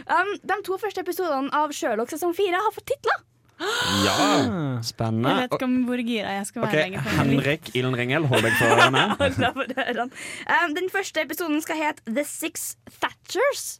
um, 0.09 0.31
de 0.41 0.55
to 0.65 0.77
første 0.81 1.03
episodene 1.03 1.51
av 1.53 1.73
Sherlock 1.75 2.09
sesong 2.09 2.33
fire 2.37 2.57
har 2.63 2.73
fått 2.73 2.87
titler. 2.89 3.19
Ja, 3.59 4.79
spennende. 4.87 5.29
Jeg 5.35 5.49
vet 5.49 5.55
ikke 5.57 5.67
om 5.67 5.73
hvor 5.89 6.01
gira 6.07 6.35
jeg 6.37 6.45
skal 6.47 6.63
være 6.63 6.83
lenger. 6.85 7.09
Henrik 7.17 7.71
litt. 7.75 7.89
Ringel, 7.99 8.27
hold 8.31 8.45
deg 8.47 8.55
for 8.59 8.75
ørene. 8.77 9.03
Um, 10.49 10.73
den 10.77 10.87
første 10.93 11.21
episoden 11.25 11.59
skal 11.61 11.75
hete 11.81 12.01
The 12.07 12.23
Six 12.27 12.75
Thatchers. 13.01 13.79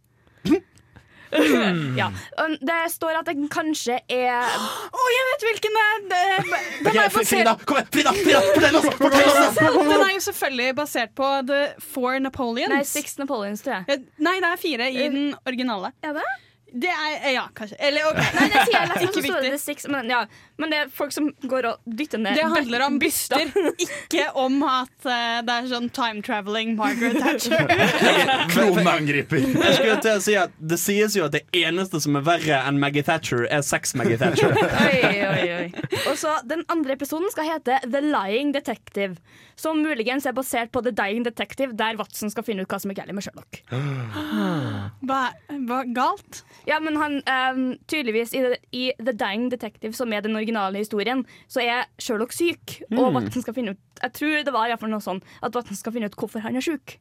ja. 1.98 2.08
um, 2.42 2.56
Det 2.62 2.78
står 2.92 3.20
at 3.20 3.28
den 3.30 3.46
kanskje 3.54 4.00
er 4.10 4.48
Å, 4.50 5.04
jeg 5.14 5.26
vet 5.30 5.44
hvilken 5.46 5.76
det 5.78 5.84
er! 5.86 6.00
Det- 6.10 6.88
Den 6.88 6.98
er 7.04 7.10
Frida, 7.14 7.54
basert 7.54 7.66
kom 7.70 7.78
igjen! 7.78 7.92
Frida, 7.94 8.14
Frida, 8.18 8.42
fortell 8.50 8.80
oss! 8.80 8.90
Fortell 8.98 9.30
oss! 9.30 9.60
Den 9.92 10.02
er 10.08 10.14
jo 10.16 10.24
selvfølgelig 10.26 10.76
basert 10.80 11.14
på 11.20 11.30
The 11.52 11.62
Four 11.94 12.18
Napoleons. 12.26 12.74
Nei, 12.74 12.82
Six 12.88 13.18
Napoleons, 13.22 13.62
tror 13.66 13.84
jeg. 13.86 14.04
Nei, 14.18 14.36
det 14.42 14.50
er 14.56 14.62
fire 14.62 14.90
i 14.90 15.06
den 15.14 15.36
originale. 15.46 15.94
Er 16.04 16.18
det? 16.18 16.26
Det 16.74 16.90
er 16.94 17.32
Ja, 17.34 17.48
kanskje. 17.56 17.78
Eller 17.80 18.10
OK. 18.12 18.20
Nei, 18.20 18.48
det 18.54 18.66
sier 18.68 18.76
jeg 18.76 18.90
nesten, 18.90 19.08
Ikke 19.08 19.14
så 19.14 19.22
det 19.22 19.52
viktig. 19.52 19.60
Six, 19.64 19.88
men, 19.90 20.10
ja. 20.12 20.26
Men 20.60 20.74
det 20.74 20.80
er 20.84 20.90
folk 20.92 21.14
som 21.16 21.30
går 21.48 21.68
og 21.70 21.86
dytter 21.88 22.22
ned 22.22 22.36
Det 22.36 22.48
handler 22.52 22.86
om 22.86 23.00
byster, 23.02 23.48
ikke 23.80 24.26
om 24.40 24.60
at 24.68 25.08
uh, 25.08 25.40
det 25.48 25.56
er 25.56 25.70
sånn 25.72 25.90
time 25.96 26.24
traveling 26.26 26.76
Margaret 26.80 27.20
Thatcher. 27.22 27.64
Kroneangriper. 28.54 29.40
Jeg 29.40 29.78
skulle 29.78 29.98
til 30.04 30.12
å 30.12 30.24
si 30.24 30.36
at 30.40 30.56
Det 30.60 30.80
sies 30.82 31.16
jo 31.18 31.28
at 31.30 31.36
det 31.38 31.46
eneste 31.56 32.02
som 32.04 32.18
er 32.20 32.26
verre 32.28 32.62
enn 32.68 32.80
Maggie 32.82 33.06
Thatcher, 33.06 33.46
er 33.48 33.64
sex 33.66 33.96
Maggie 33.98 34.20
Thatcher. 34.20 34.56
Oi, 34.90 35.00
oi, 35.26 35.44
oi. 35.56 35.68
Og 36.10 36.18
så 36.20 36.40
Den 36.48 36.66
andre 36.72 36.98
episoden 36.98 37.32
skal 37.34 37.48
hete 37.54 37.80
The 37.86 38.04
Lying 38.04 38.54
Detective. 38.56 39.16
Som 39.60 39.82
muligens 39.84 40.24
er 40.28 40.36
basert 40.36 40.72
på 40.72 40.82
The 40.86 40.94
Dying 40.96 41.26
Detective, 41.28 41.74
der 41.76 41.98
Watson 42.00 42.32
skal 42.32 42.46
finne 42.48 42.64
ut 42.64 42.72
hva 42.72 42.80
som 42.80 42.94
er 42.94 43.00
galt 43.02 43.12
med 43.16 43.26
Sherlock. 43.26 43.60
Hva, 45.10 45.20
hva 45.68 45.80
galt? 45.96 46.42
Ja, 46.68 46.78
men 46.84 46.98
han 47.00 47.20
um, 47.26 47.64
tydeligvis 47.90 48.32
i, 48.38 48.42
i 48.76 48.84
The 49.00 49.14
Dying 49.18 49.50
Detective, 49.52 49.92
som 49.98 50.14
er 50.14 50.24
den 50.24 50.38
originale 50.38 50.49
historien, 50.84 51.26
så 51.48 51.62
er 51.62 51.86
Sherlock 52.02 52.34
syk. 52.36 52.82
Og 52.96 53.14
Watson 53.14 53.44
skal 53.46 53.54
finne 53.54 53.76
ut 53.76 54.02
Jeg 54.02 54.14
tror 54.16 54.44
det 54.48 54.54
var 54.56 54.72
noe 54.88 55.04
sånn 55.04 55.22
at 55.44 55.56
Watson 55.56 55.76
skal 55.76 55.94
finne 55.96 56.08
ut 56.08 56.16
hvorfor 56.16 56.40
han 56.42 56.56
er 56.56 56.64
syk. 56.64 56.98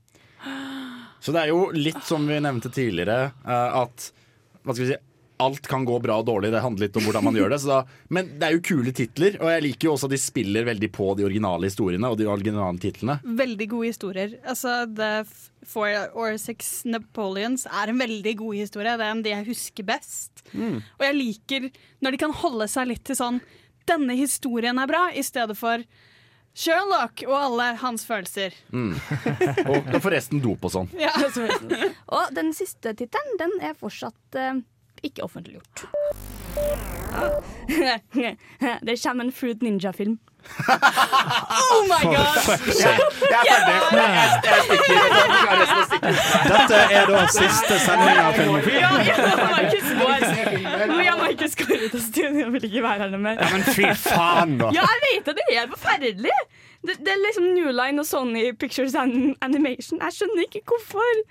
Så 1.21 1.35
det 1.35 1.43
er 1.43 1.51
jo 1.53 1.71
litt 1.75 2.01
som 2.07 2.27
vi 2.29 2.39
nevnte 2.43 2.71
tidligere, 2.71 3.33
eh, 3.47 3.79
at 3.83 4.11
hva 4.63 4.75
skal 4.75 4.85
vi 4.85 4.91
si, 4.93 4.99
alt 5.39 5.69
kan 5.71 5.85
gå 5.87 5.99
bra 6.03 6.17
og 6.21 6.27
dårlig. 6.27 6.51
Det 6.53 6.63
handler 6.65 6.89
litt 6.89 6.97
om 6.99 7.05
hvordan 7.07 7.27
man 7.29 7.37
gjør 7.39 7.53
det. 7.55 7.59
Så 7.63 7.71
da, 7.71 7.79
men 8.15 8.33
det 8.41 8.49
er 8.49 8.57
jo 8.57 8.65
kule 8.69 8.95
titler, 8.97 9.39
og 9.39 9.53
jeg 9.53 9.65
liker 9.69 9.89
jo 9.89 9.93
også 9.95 10.09
at 10.09 10.15
de 10.17 10.21
spiller 10.23 10.67
veldig 10.67 10.91
på 10.95 11.13
de 11.19 11.27
originale 11.29 11.71
historiene 11.71 12.11
og 12.11 12.19
de 12.19 12.27
originale 12.31 12.83
titlene. 12.83 13.19
Veldig 13.39 13.69
gode 13.71 13.93
historier. 13.93 14.35
Altså, 14.43 14.81
The 14.99 15.13
Four 15.69 15.95
or 16.19 16.35
Six 16.41 16.83
Napoleons 16.89 17.69
er 17.71 17.93
en 17.93 18.03
veldig 18.03 18.35
god 18.43 18.59
historie. 18.59 18.97
Det 18.99 19.07
er 19.07 19.15
en 19.15 19.25
de 19.25 19.35
jeg 19.35 19.49
husker 19.53 19.87
best. 19.89 20.45
Og 20.57 21.07
jeg 21.07 21.19
liker 21.19 21.71
når 22.05 22.15
de 22.15 22.23
kan 22.27 22.37
holde 22.43 22.69
seg 22.71 22.93
litt 22.93 23.07
til 23.09 23.19
sånn 23.19 23.43
Denne 23.89 24.13
historien 24.19 24.77
er 24.77 24.89
bra, 24.91 25.07
i 25.17 25.23
stedet 25.25 25.55
for 25.57 25.81
Sherlock 26.59 27.23
og 27.25 27.37
alle 27.39 27.69
hans 27.81 28.03
følelser. 28.05 28.53
Og, 28.75 29.79
og 29.95 30.01
forresten 30.03 30.43
dop 30.45 30.67
og 30.67 30.75
sånn. 30.75 30.91
Ja. 30.99 31.15
Og 32.19 32.35
den 32.37 32.51
siste 32.57 32.93
tittelen, 32.99 33.39
den 33.41 33.55
er 33.65 33.79
fortsatt 33.79 34.37
eh, 34.37 34.59
ikke 35.03 35.23
offentliggjort. 35.27 35.85
det 38.87 38.97
kommer 39.03 39.25
en 39.25 39.33
Fruit 39.33 39.63
Ninja-film. 39.63 40.19
Oh 41.71 41.83
my 41.91 42.03
god! 42.15 42.37
Jeg 42.81 42.95
er 42.95 43.11
ferdig. 43.21 43.77
Jeg, 43.93 44.41
jeg 44.49 45.87
stikker. 45.89 46.13
Dette 46.49 46.79
er 46.99 47.11
da 47.11 47.25
siste 47.35 47.79
sending 47.85 48.21
av 48.23 48.33
Filmofil. 48.39 48.79
Ja, 48.79 48.93
ja, 49.09 49.17
Markus 49.53 49.89
går. 49.99 50.29
Ja, 51.05 51.15
ut 51.89 51.95
av 51.95 52.01
studio 52.05 52.41
jeg 52.43 52.53
vil 52.55 52.65
ikke 52.71 52.83
være 52.87 53.11
her 53.11 53.21
mer. 53.27 53.43
Men 53.53 53.67
fy 53.67 53.91
faen, 54.07 54.57
da. 54.63 54.73
Ja, 54.77 54.87
jeg 54.95 55.05
vet 55.07 55.31
at 55.33 55.43
det 55.43 55.61
er 55.61 55.69
forferdelig. 55.75 56.39
Det, 56.87 56.99
det 57.03 57.13
er 57.13 57.23
liksom 57.27 57.49
New 57.57 57.71
Line 57.75 58.03
og 58.03 58.07
Sony 58.07 58.49
Pictures 58.59 58.95
and 58.99 59.35
Animation. 59.45 60.01
Jeg 60.03 60.21
skjønner 60.21 60.47
ikke 60.47 60.65
hvorfor. 60.71 61.23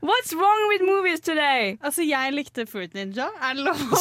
What's 0.00 0.32
wrong 0.32 0.60
with 0.70 0.82
movies 0.86 1.20
today? 1.20 1.76
Altså, 1.84 2.02
jeg 2.08 2.32
likte 2.32 2.64
Fruit 2.66 2.94
Ninja. 2.96 3.26
Er 3.44 3.58
det 3.58 3.66
lov 3.66 3.76
å 3.76 3.98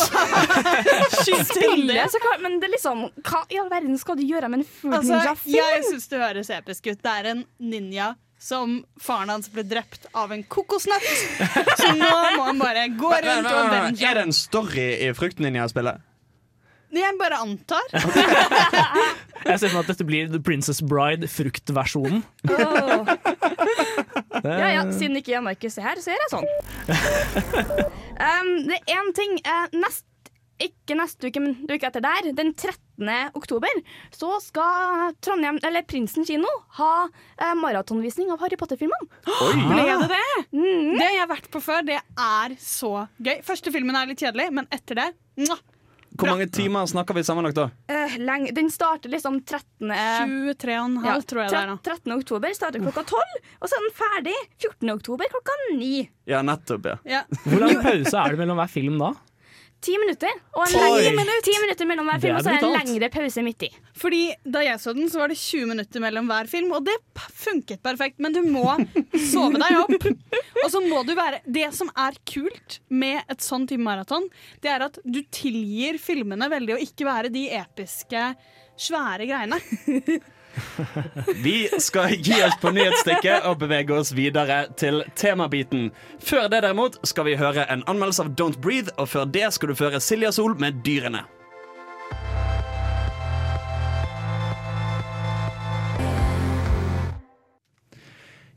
skyte 1.26 1.66
inn 1.68 1.90
det? 1.90 2.06
Spille, 2.14 2.38
men 2.46 2.56
det 2.62 2.70
er 2.70 2.74
liksom 2.78 3.02
Hva 3.28 3.42
i 3.52 3.60
all 3.60 3.68
verden 3.74 4.00
skal 4.00 4.16
du 4.20 4.24
gjøre 4.24 4.48
med 4.54 4.62
en 4.64 4.68
Fruit 4.70 4.96
Altså, 5.02 5.20
jeg 5.20 5.36
Ninja-film? 5.44 5.88
syns 5.92 6.08
det 6.14 6.22
høres 6.24 6.52
episk 6.56 6.88
ut. 6.94 7.02
Det 7.04 7.16
er 7.20 7.32
en 7.34 7.44
ninja 7.60 8.14
som 8.40 8.78
faren 9.04 9.28
hans 9.34 9.50
ble 9.52 9.66
drept 9.68 10.06
av 10.16 10.32
en 10.32 10.46
kokosnøtt. 10.48 11.04
Så 11.76 11.90
nå 12.00 12.12
må 12.38 12.46
han 12.48 12.62
bare 12.62 12.86
gå 12.96 13.10
rundt 13.26 13.50
og 13.52 13.74
Er 14.00 14.22
det 14.22 14.24
en 14.30 14.32
story 14.36 14.86
i 15.04 15.10
Fruktninja-spillet? 15.18 16.06
Jeg 16.96 17.18
bare 17.20 17.38
antar. 17.44 17.84
Jeg 17.94 19.60
ser 19.62 19.68
for 19.70 19.76
meg 19.76 19.84
at 19.84 19.90
dette 19.92 20.06
blir 20.08 20.32
The 20.32 20.40
Princess 20.42 20.80
Bride, 20.82 21.28
fruktversjonen. 21.30 22.24
Ja, 24.44 24.70
ja, 24.70 24.84
siden 24.94 25.18
ikke 25.20 25.34
Jan 25.34 25.48
Markus 25.48 25.80
er 25.80 25.90
her, 25.90 26.02
så 26.02 26.14
gjør 26.14 26.24
jeg 26.26 26.32
sånn. 26.34 26.48
um, 28.28 28.54
det 28.70 28.78
er 28.78 28.94
én 29.00 29.12
ting. 29.18 29.36
Uh, 29.46 29.66
nest, 29.82 30.06
ikke 30.60 30.98
neste 31.00 31.30
uke, 31.32 31.42
men 31.42 31.56
uka 31.70 31.88
etter 31.88 32.04
der, 32.04 32.30
den 32.36 32.52
13. 32.54 33.10
oktober, 33.38 33.82
så 34.16 34.36
skal 34.44 35.16
Trondheim, 35.24 35.60
eller 35.66 35.86
Prinsen 35.88 36.28
kino 36.28 36.50
ha 36.80 36.92
uh, 37.08 37.56
maratonvisning 37.60 38.32
av 38.34 38.44
Harry 38.44 38.60
Potter-filmene. 38.60 39.10
Ble 39.26 39.88
det 39.88 40.12
det? 40.12 40.24
Mm. 40.52 40.98
Det 41.00 41.06
har 41.06 41.18
jeg 41.22 41.32
vært 41.34 41.50
på 41.54 41.64
før. 41.64 41.86
Det 41.88 42.00
er 42.00 42.56
så 42.62 42.94
gøy. 43.18 43.40
Første 43.48 43.74
filmen 43.76 43.98
er 43.98 44.12
litt 44.12 44.22
kjedelig, 44.22 44.50
men 44.60 44.70
etter 44.76 45.00
det 45.00 45.10
mwah, 45.40 45.62
Hvor 46.18 46.32
mange 46.32 46.48
timer 46.52 46.88
snakker 46.90 47.16
vi 47.16 47.24
sammenlagt 47.24 47.58
da? 47.60 47.68
Eh, 47.92 48.18
lenge, 48.20 48.52
den 48.56 48.72
starter 48.74 49.12
liksom 49.14 49.42
13. 49.44 49.92
23,5 49.92 51.06
ja, 51.06 51.16
tror 51.22 51.44
jeg 51.44 51.54
det 51.54 51.60
er 51.62 51.72
da. 51.72 51.78
13. 51.86 52.16
oktober 52.18 52.56
starter 52.58 52.84
klokka 52.84 53.04
12, 53.12 53.40
og 53.62 53.70
så 53.70 53.78
er 53.78 53.86
den 53.86 53.96
ferdig 54.00 54.36
14. 54.60 54.94
oktober 54.96 55.32
klokka 55.32 55.58
9. 55.78 55.92
Ja, 56.30 56.42
nettopp, 56.46 56.90
ja. 56.92 56.98
Ja. 57.08 57.24
Hvor 57.46 57.64
lang 57.64 57.80
pause 57.84 58.16
er 58.18 58.36
det 58.36 58.42
mellom 58.42 58.60
hver 58.60 58.72
film 58.72 59.00
da? 59.02 59.14
Ti 59.80 59.94
minutter, 59.96 60.34
og 60.58 60.66
en 60.66 60.74
lengre, 60.76 61.12
minutter. 61.16 61.44
ti 61.46 61.54
minutter 61.64 61.88
mellom 61.88 62.10
hver 62.10 62.20
film, 62.20 62.36
og 62.36 62.44
så 62.44 62.52
er 62.52 62.58
det 62.60 62.68
en 62.68 62.74
lengre 62.76 63.08
pause 63.14 63.44
midt 63.46 63.64
i. 63.64 63.70
Fordi 63.96 64.22
Da 64.44 64.60
jeg 64.66 64.80
så 64.84 64.92
den, 64.98 65.08
så 65.12 65.22
var 65.22 65.32
det 65.32 65.38
20 65.40 65.70
minutter 65.70 66.04
mellom 66.04 66.28
hver 66.28 66.50
film, 66.52 66.74
og 66.76 66.84
det 66.84 66.98
funket 67.16 67.80
perfekt. 67.86 68.20
Men 68.20 68.36
du 68.36 68.42
må 68.44 68.66
sove 69.32 69.56
deg 69.62 69.78
opp. 69.80 70.10
Og 70.66 70.68
så 70.74 70.82
må 70.84 71.04
du 71.08 71.14
være 71.16 71.40
Det 71.48 71.70
som 71.78 71.92
er 71.96 72.18
kult 72.28 72.80
med 72.92 73.22
et 73.32 73.40
sånn 73.46 73.68
type 73.70 73.80
maraton, 73.86 74.28
det 74.60 74.74
er 74.74 74.84
at 74.90 75.00
du 75.06 75.22
tilgir 75.32 76.00
filmene 76.02 76.50
veldig 76.52 76.76
å 76.76 76.82
ikke 76.84 77.08
være 77.08 77.32
de 77.32 77.48
episke, 77.62 78.26
svære 78.80 79.30
greiene. 79.32 79.62
Vi 81.46 81.70
skal 81.80 82.16
gi 82.18 82.38
oss 82.46 82.58
på 82.62 82.74
nyhetsstykket 82.76 83.48
og 83.50 83.60
bevege 83.64 83.98
oss 83.98 84.14
videre 84.18 84.66
til 84.80 85.04
temabiten. 85.20 85.90
Før 86.24 86.48
det 86.52 86.64
derimot 86.66 87.00
skal 87.08 87.30
vi 87.30 87.40
høre 87.40 87.66
en 87.72 87.84
anmeldelse 87.90 88.26
av 88.26 88.34
Don't 88.40 88.60
Breathe, 88.62 88.94
og 88.98 89.10
før 89.12 89.28
det 89.30 89.50
skal 89.56 89.72
du 89.72 89.78
føre 89.80 90.02
Silja 90.04 90.32
Sol 90.36 90.58
med 90.60 90.82
Dyrene. 90.86 91.26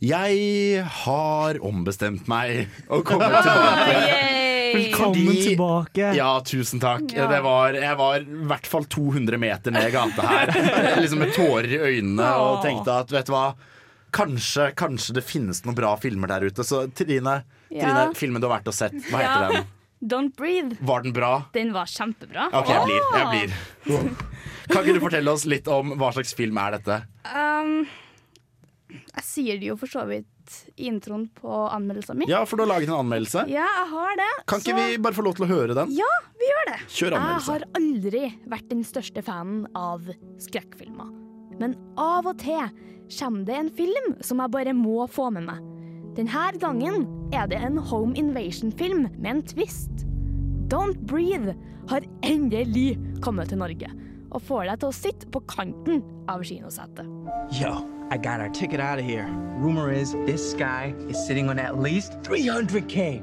Jeg 0.03 0.83
har 0.83 1.61
ombestemt 1.63 2.27
meg 2.27 2.67
og 2.91 3.05
kommet 3.09 3.39
tilbake. 3.47 4.42
Velkommen 4.75 5.27
Fordi- 5.27 5.45
tilbake. 5.49 6.15
Ja, 6.17 6.31
tusen 6.47 6.81
takk. 6.83 7.13
Ja. 7.15 7.27
Det 7.31 7.41
var, 7.45 7.73
jeg 7.75 7.97
var 7.99 8.17
i 8.21 8.41
hvert 8.53 8.67
fall 8.67 8.85
200 8.85 9.39
meter 9.39 9.71
ned 9.75 9.91
gata 9.93 10.23
her, 10.27 10.53
liksom 11.03 11.19
med 11.25 11.35
tårer 11.37 11.69
i 11.77 11.79
øynene, 11.93 12.31
og 12.41 12.63
tenkte 12.65 12.95
at 13.05 13.13
vet 13.13 13.27
du 13.29 13.33
hva, 13.35 13.45
kanskje, 14.13 14.71
kanskje 14.77 15.15
det 15.19 15.25
finnes 15.25 15.63
noen 15.65 15.77
bra 15.79 15.95
filmer 16.01 16.29
der 16.35 16.49
ute. 16.49 16.65
Så 16.67 16.85
Trine, 16.95 17.43
Ja. 17.73 17.87
Trine 17.87 18.15
filmen 18.19 18.41
du 18.43 18.49
har 18.49 18.59
vært 18.61 18.69
og 18.69 18.75
sett, 18.77 18.93
hva 19.11 19.23
heter 19.23 19.47
Ja. 19.47 19.53
den? 19.59 19.71
Don't 20.03 20.35
breathe. 20.37 20.77
Var 20.83 21.03
den 21.05 21.13
bra? 21.15 21.45
Den 21.55 21.73
var 21.73 21.87
kjempebra. 21.87 22.49
OK, 22.53 22.69
jeg 22.69 22.83
blir. 22.89 23.03
Jeg 23.15 23.27
blir. 23.31 24.17
Kan 24.73 24.83
ikke 24.83 24.95
du 24.97 25.01
fortelle 25.05 25.31
oss 25.31 25.45
litt 25.47 25.69
om 25.71 25.93
hva 26.01 26.09
slags 26.13 26.35
film 26.35 26.59
er 26.59 26.73
dette? 26.79 26.97
Um, 27.31 27.87
Jeg 28.91 29.25
sier 29.25 29.61
det 29.61 29.69
jo 29.71 29.77
for 29.79 29.87
så 29.89 30.03
vidt 30.09 30.27
i 30.77 30.87
introen 30.91 31.29
på 31.35 31.51
anmeldelsen 31.73 32.19
min. 32.19 32.29
Ja, 32.31 32.45
for 32.45 32.57
du 32.57 32.65
har 32.65 32.73
laget 32.75 32.89
en 32.89 32.99
anmeldelse. 33.01 33.45
Ja, 33.51 33.67
jeg 33.67 33.89
har 33.93 34.17
det. 34.21 34.31
Kan 34.47 34.61
ikke 34.61 34.75
så- 34.77 34.91
vi 34.91 34.97
bare 34.99 35.13
få 35.19 35.25
lov 35.25 35.35
til 35.37 35.47
å 35.47 35.49
høre 35.49 35.75
den? 35.75 35.91
Ja, 35.97 36.13
vi 36.39 36.47
gjør 36.51 36.71
det. 36.73 36.79
Kjør 36.89 37.11
Jeg 37.11 37.43
har 37.49 37.65
aldri 37.75 38.25
vært 38.49 38.69
den 38.69 38.83
største 38.85 39.23
fanen 39.25 39.67
av 39.75 40.01
skrekkfilmer. 40.39 41.11
Men 41.61 41.77
av 41.97 42.27
og 42.27 42.39
til 42.39 42.71
kommer 43.19 43.45
det 43.45 43.55
en 43.59 43.71
film 43.71 44.17
som 44.23 44.39
jeg 44.39 44.51
bare 44.51 44.73
må 44.73 45.09
få 45.09 45.31
med 45.33 45.45
meg. 45.45 45.61
Denne 46.17 46.59
gangen 46.61 47.07
er 47.33 47.47
det 47.47 47.59
en 47.63 47.77
home 47.79 48.15
invasion-film 48.15 49.09
med 49.19 49.31
en 49.31 49.43
twist. 49.43 49.91
Don't 50.69 50.99
Breathe 51.07 51.55
har 51.89 52.01
endelig 52.23 52.99
kommet 53.21 53.49
til 53.49 53.59
Norge 53.59 53.89
og 54.33 54.41
får 54.43 54.65
deg 54.71 54.81
til 54.81 54.89
å 54.89 54.97
sitte 54.97 55.27
på 55.31 55.41
kanten 55.47 56.03
av 56.29 56.41
kinosetet. 56.43 57.05
Yo, 57.53 57.73
I 58.13 58.19
got 58.19 58.41
our 58.41 58.51
ticket 58.51 58.79
out 58.79 58.99
of 58.99 59.07
here. 59.07 59.27
Rumor 59.57 59.91
is 59.91 60.13
this 60.27 60.53
guy 60.53 60.95
is 61.09 61.17
sitting 61.27 61.49
on 61.49 61.59
at 61.59 61.79
least 61.79 62.13
300K. 62.21 63.23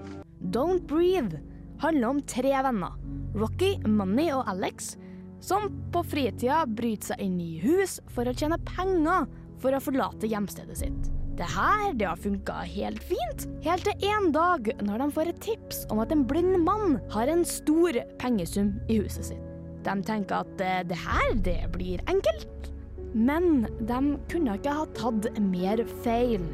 Don't 0.50 0.88
Breathe 0.88 1.38
handler 1.78 2.08
om 2.08 2.22
tre 2.22 2.50
venner, 2.64 2.96
Rocky, 3.36 3.78
Money 3.86 4.32
og 4.34 4.50
Alex, 4.50 4.98
som 5.40 5.70
på 5.94 6.02
fritida 6.02 6.64
bryter 6.66 7.12
seg 7.12 7.22
inn 7.22 7.38
i 7.38 7.60
hus 7.62 8.00
for 8.10 8.26
å 8.26 8.34
tjene 8.34 8.58
penger 8.66 9.30
for 9.62 9.78
å 9.78 9.84
forlate 9.84 10.32
hjemstedet 10.32 10.80
sitt. 10.82 11.12
Det 11.38 11.46
her 11.54 11.94
det 11.94 12.10
har 12.10 12.18
funka 12.18 12.58
helt 12.74 13.06
fint, 13.06 13.46
helt 13.62 13.86
til 13.86 14.10
en 14.10 14.32
dag 14.34 14.72
når 14.82 15.04
de 15.04 15.10
får 15.20 15.30
et 15.30 15.44
tips 15.52 15.86
om 15.94 16.02
at 16.02 16.10
en 16.16 16.26
blind 16.26 16.58
mann 16.66 16.98
har 17.14 17.30
en 17.30 17.46
stor 17.46 18.02
pengesum 18.18 18.74
i 18.90 18.98
huset 19.04 19.30
sitt. 19.30 19.46
De 19.86 19.94
tenker 20.02 20.42
at 20.42 20.66
eh, 20.66 20.82
det 20.90 20.98
her 21.06 21.38
det 21.46 21.60
blir 21.78 22.02
enkelt, 22.10 22.74
men 23.14 23.68
de 23.80 24.00
kunne 24.32 24.58
ikke 24.58 24.76
ha 24.82 24.86
tatt 24.98 25.30
mer 25.42 25.84
feil. 26.04 26.46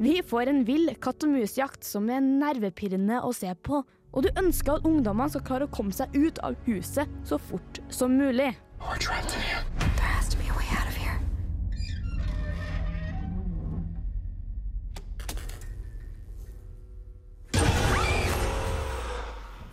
Vi 0.00 0.20
får 0.24 0.48
en 0.48 0.62
vill 0.64 0.94
katt 1.02 1.26
og 1.26 1.34
mus-jakt 1.34 1.84
som 1.84 2.08
er 2.12 2.22
nervepirrende 2.24 3.20
å 3.26 3.34
se 3.36 3.52
på, 3.66 3.82
og 4.10 4.24
du 4.24 4.30
ønsker 4.40 4.78
at 4.78 4.88
ungdommene 4.88 5.30
skal 5.34 5.46
klare 5.46 5.68
å 5.68 5.74
komme 5.74 5.94
seg 5.94 6.16
ut 6.16 6.40
av 6.46 6.56
huset 6.66 7.20
så 7.28 7.38
fort 7.50 7.82
som 7.92 8.16
mulig. 8.16 8.52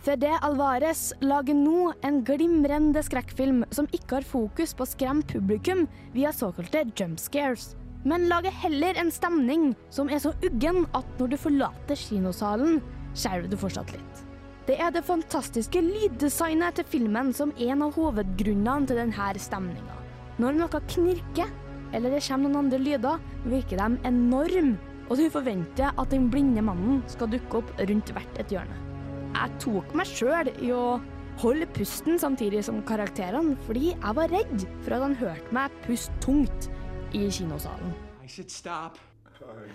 Fede 0.08 0.30
Alvarez 0.40 1.10
lager 1.20 1.52
nå 1.52 1.90
en 2.08 2.22
glimrende 2.24 3.02
skrekkfilm 3.04 3.58
som 3.76 3.84
ikke 3.92 4.14
har 4.16 4.24
fokus 4.24 4.70
på 4.72 4.86
å 4.86 4.88
skremme 4.88 5.26
publikum 5.28 5.82
via 6.14 6.30
såkalte 6.32 6.86
jump 6.96 7.20
scares, 7.20 7.74
men 8.08 8.24
lager 8.30 8.56
heller 8.62 8.96
en 8.96 9.12
stemning 9.12 9.74
som 9.92 10.08
er 10.08 10.22
så 10.24 10.32
uggen 10.48 10.86
at 10.96 11.20
når 11.20 11.34
du 11.34 11.36
forlater 11.42 12.00
kinosalen, 12.06 12.80
skjelver 13.12 13.52
du 13.52 13.58
fortsatt 13.60 13.92
litt. 13.98 14.24
Det 14.64 14.78
er 14.80 14.96
det 14.96 15.04
fantastiske 15.04 15.84
lyddesignet 15.90 16.80
til 16.80 16.88
filmen 16.96 17.36
som 17.36 17.52
er 17.58 17.76
en 17.76 17.84
av 17.90 18.00
hovedgrunnene 18.00 18.88
til 18.88 19.02
denne 19.02 19.30
stemninga. 19.44 20.00
Når 20.40 20.60
noe 20.62 20.84
knirker, 20.88 21.52
eller 21.92 22.16
det 22.16 22.24
kommer 22.24 22.48
noen 22.48 22.64
andre 22.64 22.80
lyder, 22.80 23.20
virker 23.44 23.84
de 23.84 24.08
enorme, 24.08 24.78
og 25.10 25.20
du 25.20 25.28
forventer 25.28 25.92
at 25.92 26.16
den 26.16 26.32
blinde 26.32 26.64
mannen 26.64 27.04
skal 27.12 27.28
dukke 27.28 27.60
opp 27.60 27.76
rundt 27.76 28.16
hvert 28.16 28.40
et 28.40 28.56
hjørne. 28.56 28.87
Jeg 29.34 29.60
tok 29.62 29.94
meg 29.98 30.08
sjøl 30.08 30.50
i 30.64 30.72
å 30.74 30.98
holde 31.38 31.66
pusten 31.76 32.18
samtidig 32.18 32.64
som 32.66 32.80
karakterene, 32.86 33.56
fordi 33.66 33.92
jeg 33.92 34.14
var 34.18 34.32
redd 34.32 34.66
for 34.82 34.96
at 34.96 35.04
han 35.04 35.16
hørte 35.20 35.54
meg 35.54 35.74
puste 35.84 36.14
tungt 36.24 36.70
i 37.14 37.28
kinosalen. 37.30 37.94
I 38.24 38.28
said 38.28 38.50
stop. 38.50 38.98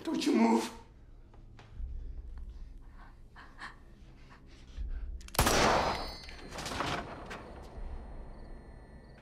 Don't 0.06 0.26
you 0.26 0.34
move. 0.36 0.70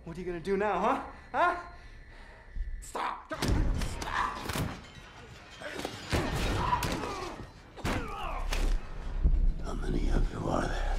What 0.04 0.18
are 0.18 0.22
you 0.22 0.26
gonna 0.26 0.40
do 0.40 0.58
now, 0.58 0.80
huh? 0.80 1.00
Huh? 1.32 1.56
Stop! 2.82 3.34
How 4.04 4.71
many 9.82 10.10
of 10.16 10.26
you 10.34 10.50
are 10.50 10.68
there? 10.68 10.98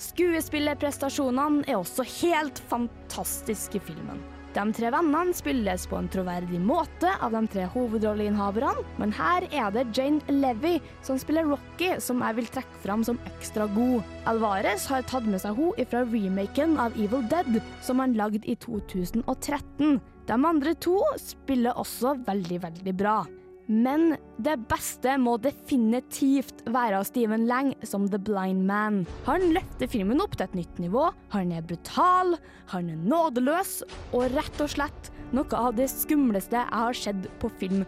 Skuespillerprestasjonene 0.00 1.66
er 1.68 1.76
også 1.76 2.06
helt 2.22 2.60
fantastiske 2.70 3.76
i 3.76 3.88
filmen. 3.90 4.22
De 4.50 4.62
tre 4.74 4.88
vennene 4.90 5.34
spilles 5.36 5.84
på 5.86 5.94
en 6.00 6.08
troverdig 6.10 6.58
måte 6.64 7.12
av 7.22 7.36
de 7.36 7.42
tre 7.52 7.68
hovedrolleinnehaverne, 7.70 8.82
men 8.98 9.12
her 9.14 9.46
er 9.52 9.68
det 9.76 9.84
Jane 9.94 10.38
Levy 10.40 10.80
som 11.06 11.20
spiller 11.22 11.46
Rocky, 11.46 11.92
som 12.02 12.24
jeg 12.24 12.38
vil 12.40 12.48
trekke 12.56 12.80
fram 12.82 13.04
som 13.06 13.20
ekstra 13.30 13.68
god. 13.76 14.02
Alvarez 14.30 14.88
har 14.90 15.06
tatt 15.06 15.28
med 15.30 15.44
seg 15.44 15.54
henne 15.60 15.86
fra 15.92 16.02
remaken 16.02 16.74
av 16.82 16.98
Evil 16.98 17.28
Dead, 17.30 17.60
som 17.86 18.02
han 18.02 18.16
lagde 18.18 18.42
i 18.42 18.56
2013. 18.58 20.00
De 20.26 20.40
andre 20.54 20.74
to 20.82 20.98
spiller 21.20 21.78
også 21.78 22.16
veldig, 22.26 22.64
veldig 22.66 22.96
bra. 22.98 23.20
Men 23.70 24.16
det 24.42 24.56
beste 24.66 25.12
må 25.22 25.36
definitivt 25.38 26.64
være 26.66 26.98
av 26.98 27.04
Steven 27.06 27.44
Lang 27.46 27.68
som 27.86 28.08
The 28.10 28.18
Blind 28.18 28.64
Man. 28.66 29.04
Han 29.28 29.44
løfter 29.54 29.86
filmen 29.90 30.18
opp 30.22 30.34
til 30.34 30.48
et 30.48 30.56
nytt 30.58 30.80
nivå. 30.82 31.04
Han 31.30 31.52
er 31.54 31.62
brutal, 31.62 32.34
han 32.72 32.90
er 32.90 32.98
nådeløs, 32.98 33.76
og 34.10 34.34
rett 34.34 34.62
og 34.64 34.72
slett 34.74 35.10
noe 35.30 35.54
av 35.54 35.76
det 35.78 35.86
skumleste 35.92 36.58
jeg 36.58 36.74
har 36.74 36.98
sett 36.98 37.28
på 37.38 37.50
film 37.60 37.84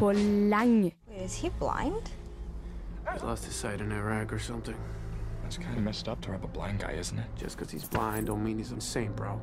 på 0.00 0.10
lenge. 0.50 0.90
Is 1.14 1.36
he 1.38 1.52
blind? 1.60 2.10
He 3.06 3.18
lost 3.22 3.44
his 3.44 3.54
sight 3.54 3.80
in 3.80 3.92
Iraq 3.92 4.32
or 4.32 4.40
something. 4.40 4.76
That's 5.44 5.58
kind 5.58 5.76
of 5.76 5.84
messed 5.84 6.08
up 6.08 6.20
to 6.22 6.32
rob 6.32 6.44
a 6.44 6.48
blind 6.48 6.80
guy, 6.80 6.98
isn't 6.98 7.18
it? 7.18 7.26
Just 7.36 7.56
because 7.56 7.70
he's 7.70 7.86
blind 7.86 8.26
don't 8.26 8.42
mean 8.42 8.58
he's 8.58 8.72
insane, 8.72 9.12
bro. 9.14 9.40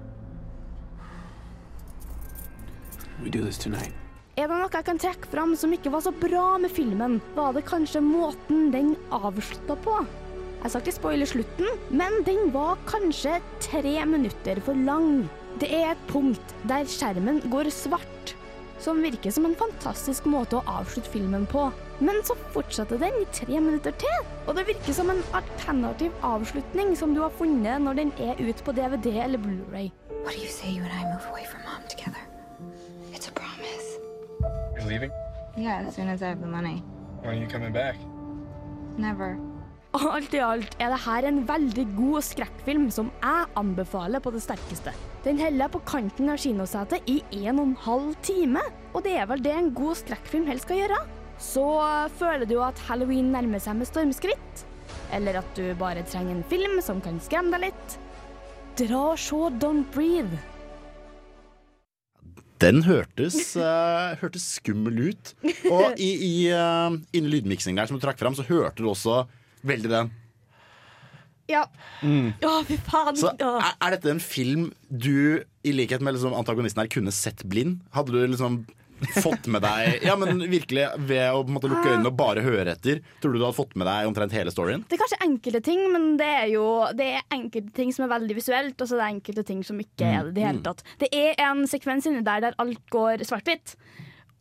We 3.23 3.30
do 3.30 3.41
this 3.41 3.58
tonight. 3.58 3.93
Er 4.38 4.45
det 4.45 4.54
noe 4.60 4.69
jeg 4.69 4.86
kan 4.86 5.00
trekke 5.02 5.30
fram 5.32 5.56
som 5.58 5.71
ikke 5.73 5.89
var 5.89 6.04
så 6.06 6.12
bra 6.13 6.60
med 6.62 6.69
filmen, 6.69 7.15
var 7.34 7.56
det 7.56 7.63
kanskje 7.65 8.04
måten 8.06 8.67
den 8.69 8.91
avslutta 9.10 9.73
på. 9.82 9.95
Jeg 10.62 10.69
skal 10.69 10.84
ikke 10.84 10.93
spoile 10.93 11.28
slutten, 11.30 11.71
men 11.89 12.19
den 12.28 12.52
var 12.54 12.78
kanskje 12.86 13.39
tre 13.65 13.95
minutter 14.06 14.62
for 14.62 14.78
lang. 14.78 15.26
Det 15.58 15.71
er 15.73 15.95
et 15.95 16.06
punkt 16.12 16.54
der 16.69 16.86
skjermen 16.86 17.41
går 17.50 17.71
svart, 17.73 18.36
som 18.78 19.02
virker 19.02 19.34
som 19.34 19.50
en 19.50 19.58
fantastisk 19.58 20.30
måte 20.30 20.60
å 20.60 20.78
avslutte 20.84 21.15
filmen 21.17 21.50
på. 21.50 21.71
Men 21.97 22.21
så 22.21 22.38
fortsetter 22.54 23.02
den 23.02 23.17
i 23.23 23.28
tre 23.34 23.58
minutter 23.58 23.97
til, 23.97 24.32
og 24.45 24.54
det 24.60 24.67
virker 24.69 24.93
som 24.93 25.10
en 25.10 25.26
alternativ 25.34 26.13
avslutning 26.21 26.93
som 27.00 27.17
du 27.17 27.23
har 27.26 27.34
funnet 27.41 27.82
når 27.82 28.04
den 28.04 28.13
er 28.21 28.38
ute 28.38 28.62
på 28.62 28.78
DVD 28.78 29.15
eller 29.17 29.41
Blu-ray. 29.41 29.89
What 30.21 30.38
do 30.38 30.45
you 30.45 30.54
say 30.62 30.78
you 30.78 30.86
and 30.86 30.93
I 30.93 31.10
move 31.10 31.26
away 31.34 31.50
from 31.50 31.65
mom 31.65 31.82
together? 31.89 32.27
Leaving? 34.88 35.12
Yeah, 35.58 35.88
as 35.88 35.95
soon 35.95 36.10
as 36.10 36.21
I 36.21 36.34
have 36.34 36.41
the 36.41 36.47
money. 36.47 36.84
When 37.21 37.36
are 37.36 37.41
you 37.41 37.47
coming 37.47 37.73
back? 37.73 37.95
Never. 38.97 39.38
Og 39.97 40.04
alt 40.13 40.34
i 40.36 40.41
alt 40.43 40.76
er 40.84 40.91
det 40.93 41.00
her 41.06 41.26
en 41.26 41.39
veldig 41.47 41.86
god 41.97 42.26
skrekkfilm 42.28 42.89
som 42.93 43.08
jeg 43.23 43.47
anbefaler 43.58 44.21
på 44.21 44.34
det 44.36 44.43
sterkeste. 44.43 44.93
Den 45.26 45.39
holder 45.41 45.71
på 45.73 45.82
kanten 45.89 46.30
av 46.30 46.41
kinosetet 46.41 47.08
i 47.10 47.21
en 47.39 47.62
og 47.62 47.69
en 47.69 47.78
halv 47.86 48.17
time, 48.26 48.62
og 48.93 49.06
det 49.08 49.15
er 49.17 49.30
vel 49.30 49.41
det 49.43 49.56
en 49.56 49.71
god 49.78 49.97
skrekkfilm 50.04 50.45
helst 50.52 50.67
skal 50.67 50.84
gjøre. 50.84 51.00
Så 51.41 51.65
føler 52.19 52.50
du 52.50 52.58
at 52.65 52.82
halloween 52.89 53.32
nærmer 53.34 53.62
seg 53.63 53.80
med 53.80 53.89
stormskritt, 53.89 54.65
eller 55.13 55.39
at 55.41 55.50
du 55.58 55.71
bare 55.80 56.06
trenger 56.06 56.36
en 56.36 56.45
film 56.52 56.78
som 56.86 57.02
kan 57.02 57.17
skremme 57.23 57.56
deg 57.56 57.69
litt, 57.69 57.97
dra 58.78 59.04
og 59.15 59.21
se 59.21 59.41
Don't 59.62 59.89
Breathe. 59.95 60.38
Den 62.63 62.82
hørtes, 62.88 63.54
uh, 63.60 64.15
hørtes 64.22 64.46
skummel 64.58 65.12
ut. 65.12 65.34
Og 65.70 66.00
i, 66.02 66.10
i, 66.26 66.32
uh, 66.50 66.96
innen 67.13 67.30
lydmiksingen 67.34 67.78
der 67.78 67.89
som 67.89 68.00
du 68.00 68.04
trakk 68.04 68.17
fram, 68.22 68.38
så 68.38 68.46
hørte 68.48 68.82
du 68.82 68.89
også 68.89 69.26
veldig 69.67 69.91
den. 69.91 70.10
Ja. 71.48 71.63
Å, 72.04 72.56
fy 72.67 72.76
faen. 72.84 73.15
Så 73.15 73.32
er, 73.39 73.70
er 73.72 73.93
dette 73.96 74.12
en 74.12 74.24
film 74.24 74.72
du, 74.89 75.46
i 75.63 75.76
likhet 75.76 76.04
med 76.04 76.17
liksom, 76.17 76.36
antagonisten 76.36 76.84
her, 76.84 76.91
kunne 76.91 77.13
sett 77.15 77.46
blind? 77.48 77.80
Hadde 77.96 78.15
du 78.15 78.20
liksom 78.26 78.65
fått 79.22 79.48
med 79.52 79.64
deg 79.66 80.04
Ja, 80.06 80.16
men 80.20 80.42
virkelig, 80.50 80.86
ved 81.10 81.26
å 81.34 81.44
måte, 81.50 81.70
lukke 81.72 81.94
øynene 81.94 82.12
og 82.12 82.18
bare 82.20 82.44
høre 82.46 82.74
etter, 82.74 83.02
tror 83.22 83.34
du 83.34 83.40
du 83.40 83.46
hadde 83.46 83.58
fått 83.58 83.76
med 83.80 83.90
deg 83.90 84.10
omtrent 84.10 84.36
hele 84.36 84.54
storyen? 84.54 84.86
Det 84.88 84.98
er 84.98 85.04
kanskje 85.04 85.22
enkelte 85.28 85.62
ting, 85.66 85.84
men 85.94 86.10
det 86.20 86.30
er 86.44 86.48
jo 86.54 86.66
det 86.98 87.12
er 87.18 87.28
enkelte 87.36 87.74
ting 87.78 87.94
som 87.96 88.08
er 88.08 88.14
veldig 88.16 88.38
visuelt, 88.38 88.80
og 88.80 88.90
så 88.90 88.98
er 88.98 89.04
det 89.04 89.12
enkelte 89.16 89.46
ting 89.52 89.62
som 89.68 89.84
ikke 89.84 90.08
er 90.08 90.26
det 90.26 90.34
i 90.34 90.38
det 90.40 90.48
hele 90.48 90.66
tatt. 90.66 90.84
Det 91.04 91.12
er 91.14 91.38
en 91.48 91.67
sekvens 91.69 92.10
inni 92.10 92.26
der 92.26 92.48
der 92.48 92.58
alt 92.62 92.84
går 92.94 93.26
svart-hvitt, 93.28 93.78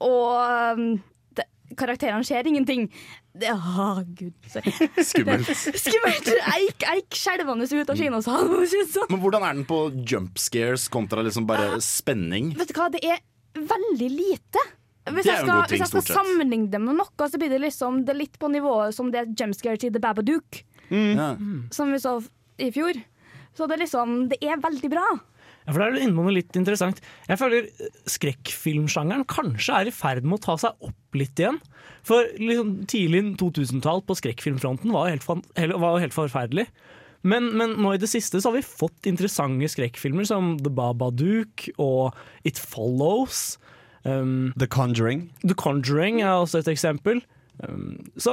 og 0.05 0.77
um, 0.77 0.89
det, 1.37 1.47
karakterene 1.79 2.25
ser 2.27 2.49
ingenting. 2.49 2.89
Det, 3.37 3.53
oh, 3.53 4.01
gud. 4.17 4.33
Skummelt. 5.11 5.51
Skummelt! 5.85 6.33
Jeg 6.33 6.73
gikk, 6.73 7.17
skjelvende 7.21 7.69
ut 7.69 7.93
av 7.93 8.01
kinosalen. 8.01 8.69
sånn. 8.89 9.11
Men 9.13 9.21
hvordan 9.21 9.45
er 9.45 9.57
den 9.59 9.67
på 9.69 9.81
jump 10.09 10.41
scares 10.41 10.89
kontra 10.93 11.25
liksom 11.27 11.49
bare 11.49 11.77
spenning? 11.85 12.55
Vet 12.57 12.73
du 12.73 12.79
hva, 12.79 12.89
det 12.93 13.05
er 13.05 13.21
veldig 13.57 14.11
lite. 14.13 14.65
Hvis 15.07 15.29
jeg 15.29 15.39
skal, 15.45 15.61
ting, 15.71 15.79
hvis 15.79 15.85
jeg 15.85 16.03
skal 16.03 16.17
sammenligne 16.19 16.71
det 16.73 16.81
med 16.83 16.99
noe, 16.99 17.29
så 17.31 17.39
blir 17.39 17.53
det 17.53 17.61
liksom 17.63 18.01
det 18.07 18.15
er 18.15 18.21
litt 18.25 18.39
på 18.43 18.51
nivået 18.51 18.95
som 18.97 19.13
det 19.15 19.29
jumpscare 19.39 19.79
til 19.79 19.93
The 19.95 20.03
Babadook, 20.03 20.65
Ja. 20.91 21.37
som 21.71 21.93
vi 21.95 21.99
så 22.03 22.19
i 22.59 22.71
fjor. 22.75 22.99
Så 23.57 23.67
det 23.67 23.77
er 23.79 23.85
liksom 23.85 24.29
Det 24.29 24.39
er 24.43 24.59
veldig 24.61 24.91
bra. 24.91 25.07
Ja, 25.67 25.73
for 25.73 25.79
Da 25.81 25.87
er 25.99 26.11
noe 26.13 26.31
litt 26.35 26.55
interessant. 26.55 27.01
Jeg 27.29 27.39
føler 27.39 27.67
eh, 27.67 27.89
skrekkfilmsjangeren 28.07 29.25
kanskje 29.27 29.75
er 29.81 29.89
i 29.91 29.95
ferd 29.95 30.23
med 30.25 30.39
å 30.39 30.45
ta 30.45 30.57
seg 30.63 30.77
opp 30.87 31.19
litt 31.19 31.39
igjen. 31.43 31.59
For 32.07 32.23
liksom, 32.39 32.87
tidlig 32.87 33.37
2000-tall 33.41 34.05
på 34.07 34.15
skrekkfilmfronten 34.15 34.93
var 34.95 35.09
jo 35.11 35.17
helt, 35.17 35.27
helt 35.57 36.15
forferdelig. 36.15 36.69
Men, 37.27 37.51
men 37.59 37.75
nå 37.83 37.95
i 37.95 38.01
det 38.01 38.11
siste 38.11 38.39
så 38.39 38.51
har 38.51 38.61
vi 38.61 38.67
fått 38.67 39.09
interessante 39.11 39.69
skrekkfilmer 39.73 40.27
som 40.29 40.55
The 40.63 40.71
Babadook 40.73 41.69
og 41.83 42.15
It 42.47 42.61
Follows. 42.63 43.57
Um, 44.07 44.53
The 44.55 44.69
Conjuring. 44.71 45.27
The 45.43 45.57
Conjuring 45.59 46.23
er 46.23 46.37
også 46.39 46.63
et 46.63 46.71
eksempel. 46.71 47.25
Um, 47.65 48.11
så 48.21 48.33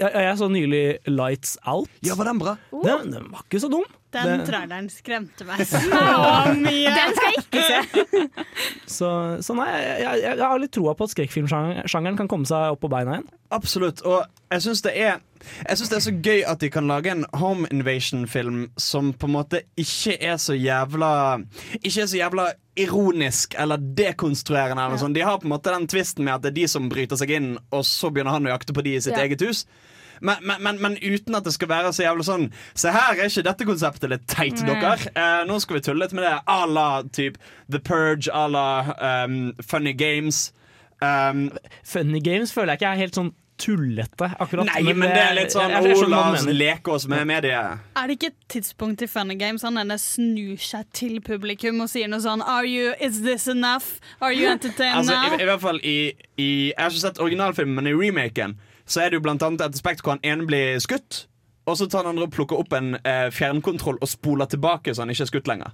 jeg, 0.00 0.08
jeg 0.18 0.38
så 0.40 0.48
nylig 0.50 0.80
Lights 1.06 1.52
Out. 1.62 1.90
Ja, 2.02 2.16
var 2.18 2.26
den 2.26 2.40
bra? 2.42 2.56
Den, 2.72 3.12
den 3.14 3.28
var 3.30 3.44
ikke 3.46 3.60
så 3.62 3.68
dum. 3.70 3.84
Den 4.14 4.40
Det- 4.40 4.46
traileren 4.48 4.88
skremte 4.90 5.46
meg 5.46 5.62
så 5.66 5.78
mye. 6.64 6.90
Den 6.94 7.14
skal 7.14 7.28
jeg 7.30 7.44
ikke 7.44 7.62
se. 7.68 8.24
Så, 8.94 9.08
så 9.42 9.54
nei, 9.56 9.64
jeg, 9.74 10.02
jeg, 10.04 10.36
jeg 10.38 10.44
har 10.44 10.58
litt 10.60 10.70
troa 10.76 10.92
på 10.94 11.06
at 11.08 11.12
skrekkfilmsjangeren 11.14 12.18
kan 12.18 12.28
komme 12.30 12.46
seg 12.46 12.74
opp 12.76 12.82
på 12.84 12.90
beina 12.92 13.16
igjen. 13.16 13.24
Absolutt. 13.54 14.02
Og 14.06 14.20
jeg 14.52 14.62
syns 14.66 14.82
det 14.84 14.92
er 15.00 15.16
jeg 15.44 15.76
synes 15.76 15.90
det 15.90 15.96
er 15.98 16.04
så 16.04 16.12
gøy 16.24 16.42
at 16.48 16.60
de 16.62 16.70
kan 16.72 16.86
lage 16.88 17.10
en 17.12 17.24
home 17.36 17.66
invasion-film 17.74 18.68
som 18.80 19.10
på 19.18 19.28
en 19.28 19.34
måte 19.34 19.60
ikke 19.80 20.14
er 20.24 20.38
så 20.40 20.54
jævla 20.56 21.10
Ikke 21.82 22.04
er 22.04 22.08
så 22.08 22.16
jævla 22.20 22.46
ironisk 22.76 23.54
eller 23.58 23.76
dekonstruerende. 23.78 24.82
Eller 24.82 24.98
ja. 25.02 25.08
De 25.08 25.20
har 25.20 25.38
på 25.38 25.46
en 25.48 25.54
måte 25.54 25.72
den 25.74 25.86
tvisten 25.90 26.24
med 26.26 26.34
at 26.34 26.42
det 26.42 26.52
er 26.52 26.60
de 26.62 26.68
som 26.68 26.88
bryter 26.90 27.16
seg 27.20 27.30
inn, 27.36 27.50
og 27.70 27.84
så 27.86 28.10
begynner 28.10 28.34
han 28.36 28.46
å 28.48 28.54
jakte 28.54 28.74
på 28.76 28.82
de 28.86 28.96
i 28.96 29.00
sitt 29.04 29.14
Ja. 29.16 29.22
eget 29.26 29.42
hus. 29.46 29.64
Men, 30.20 30.36
men, 30.46 30.62
men, 30.62 30.76
men 30.80 30.96
uten 31.02 31.34
at 31.34 31.44
det 31.44 31.52
skal 31.52 31.68
være 31.68 31.90
så 31.92 32.04
jævlig 32.04 32.24
sånn 32.24 32.44
Se 32.78 32.88
her, 32.94 33.16
er 33.18 33.26
ikke 33.26 33.42
dette 33.44 33.66
konseptet 33.66 34.12
litt 34.12 34.26
teit, 34.30 34.60
dere? 34.62 34.92
Eh, 35.10 35.40
nå 35.48 35.58
skal 35.60 35.76
vi 35.76 35.82
tulle 35.84 36.04
litt 36.04 36.14
med 36.14 36.22
det. 36.24 36.36
À 36.46 36.60
la 36.70 37.02
typ 37.12 37.36
The 37.68 37.80
Purge, 37.82 38.30
à 38.30 38.46
la 38.48 39.24
um, 39.26 39.52
Funny 39.60 39.92
Games. 39.92 40.52
Um, 41.02 41.50
Funny 41.82 42.20
Games 42.22 42.52
føler 42.54 42.72
jeg 42.72 42.80
ikke 42.80 42.92
er 42.94 43.02
helt 43.02 43.18
sånn 43.18 43.32
tullete, 43.64 44.28
akkurat. 44.38 44.68
Nei, 44.68 44.92
men 44.92 45.08
det 45.08 45.22
er 45.22 45.34
litt 45.38 45.54
sånn 45.54 45.72
oh, 45.72 46.04
La 46.10 46.22
oss 46.34 46.46
leke 46.48 46.92
oss 46.94 47.06
med 47.10 47.26
mediet. 47.28 47.82
Er 47.96 48.10
det 48.10 48.18
ikke 48.18 48.30
et 48.32 48.46
tidspunkt 48.52 49.04
i 49.04 49.08
Funny 49.10 49.36
Games 49.40 49.64
han 49.66 49.80
denne 49.80 49.96
snur 50.00 50.60
seg 50.60 50.88
til 50.96 51.18
publikum 51.24 51.80
og 51.84 51.90
sier 51.92 52.10
noe 52.10 52.22
sånn 52.24 52.44
Are 52.44 52.68
you, 52.68 52.92
Is 53.00 53.22
this 53.24 53.48
enough? 53.50 54.00
Are 54.20 54.34
you 54.34 54.50
entertained 54.50 55.00
Altså, 55.00 55.16
i. 55.16 55.42
I 55.42 55.48
hvert 55.48 55.62
fall 55.64 55.80
i, 55.82 55.98
i 56.36 56.50
Jeg 56.70 56.80
har 56.80 56.92
ikke 56.92 57.06
sett 57.06 57.22
originalfilmen, 57.22 57.78
men 57.80 57.90
i 57.90 57.94
remaken 57.96 58.58
Så 58.84 59.04
er 59.04 59.12
det 59.12 59.20
jo 59.20 59.24
blant 59.24 59.44
annet 59.46 59.64
et 59.64 59.78
aspekt 59.78 60.04
hvor 60.04 60.18
han 60.18 60.24
ene 60.26 60.46
blir 60.48 60.78
skutt. 60.84 61.24
Og 61.64 61.78
så 61.80 61.86
tar 61.88 62.04
den 62.04 62.12
andre 62.12 62.26
og 62.28 62.34
plukker 62.34 62.60
opp 62.60 62.74
en 62.76 62.98
eh, 63.00 63.30
fjernkontroll 63.32 63.96
og 63.96 64.10
spoler 64.10 64.48
tilbake, 64.52 64.92
så 64.92 65.04
han 65.04 65.12
ikke 65.14 65.24
er 65.24 65.30
skutt 65.30 65.48
lenger. 65.48 65.72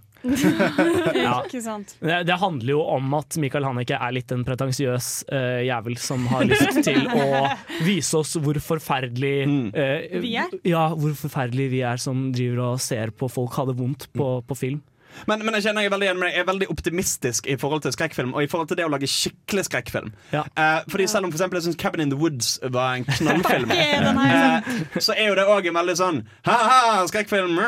Ja. 1.20 1.40
Ikke 1.44 1.60
sant? 1.64 1.94
Det, 2.00 2.20
det 2.28 2.36
handler 2.40 2.72
jo 2.74 2.80
om 2.94 3.14
at 3.18 3.36
Michael 3.40 3.66
Haneke 3.66 3.96
er 3.96 4.14
litt 4.14 4.32
en 4.34 4.44
pretensiøs 4.46 5.08
uh, 5.32 5.60
jævel 5.66 5.98
som 6.00 6.26
har 6.30 6.46
lyst 6.48 6.80
til 6.86 7.06
å 7.08 7.44
vise 7.86 8.20
oss 8.20 8.36
hvor 8.40 8.58
forferdelig 8.64 9.34
uh, 9.74 10.20
Vi 10.22 10.34
er? 10.40 10.54
Ja, 10.68 10.88
hvor 10.96 11.14
forferdelig 11.18 11.70
vi 11.74 11.82
er 11.86 12.00
som 12.00 12.28
driver 12.34 12.64
og 12.70 12.84
ser 12.84 13.14
på 13.14 13.30
folk 13.32 13.56
ha 13.60 13.66
det 13.70 13.76
vondt 13.80 14.08
på, 14.16 14.32
på 14.46 14.58
film. 14.58 14.80
Men, 15.26 15.44
men 15.44 15.56
jeg 15.58 15.68
kjenner 15.68 15.86
jeg 15.86 15.92
veldig 15.94 16.08
igjen 16.08 16.20
med. 16.20 16.34
Jeg 16.34 16.44
er 16.44 16.48
veldig 16.50 16.68
optimistisk 16.72 17.48
i 17.50 17.56
forhold 17.60 17.84
til 17.84 17.94
skrekkfilm, 17.94 18.34
og 18.34 18.44
i 18.44 18.50
forhold 18.50 18.70
til 18.70 18.80
det 18.80 18.86
å 18.86 18.92
lage 18.92 19.08
skikkelig 19.10 19.66
skrekkfilm. 19.68 20.12
Ja. 20.34 20.44
Eh, 20.56 20.80
fordi 20.90 21.08
selv 21.10 21.28
om 21.28 21.32
for 21.32 21.40
eksempel, 21.40 21.60
jeg 21.60 21.68
syns 21.68 21.80
'Cabin 21.80 22.04
in 22.04 22.10
the 22.10 22.18
Woods' 22.20 22.58
var 22.62 22.94
en 22.94 23.04
knallfilm, 23.04 23.70
eh, 23.74 24.70
så 24.98 25.14
er 25.16 25.30
jo 25.30 25.38
det 25.38 25.46
òg 25.48 25.70
en 25.70 25.78
veldig 25.80 25.96
sånn 25.98 26.22
ha-ha, 26.46 27.06
skrekkfilm. 27.10 27.58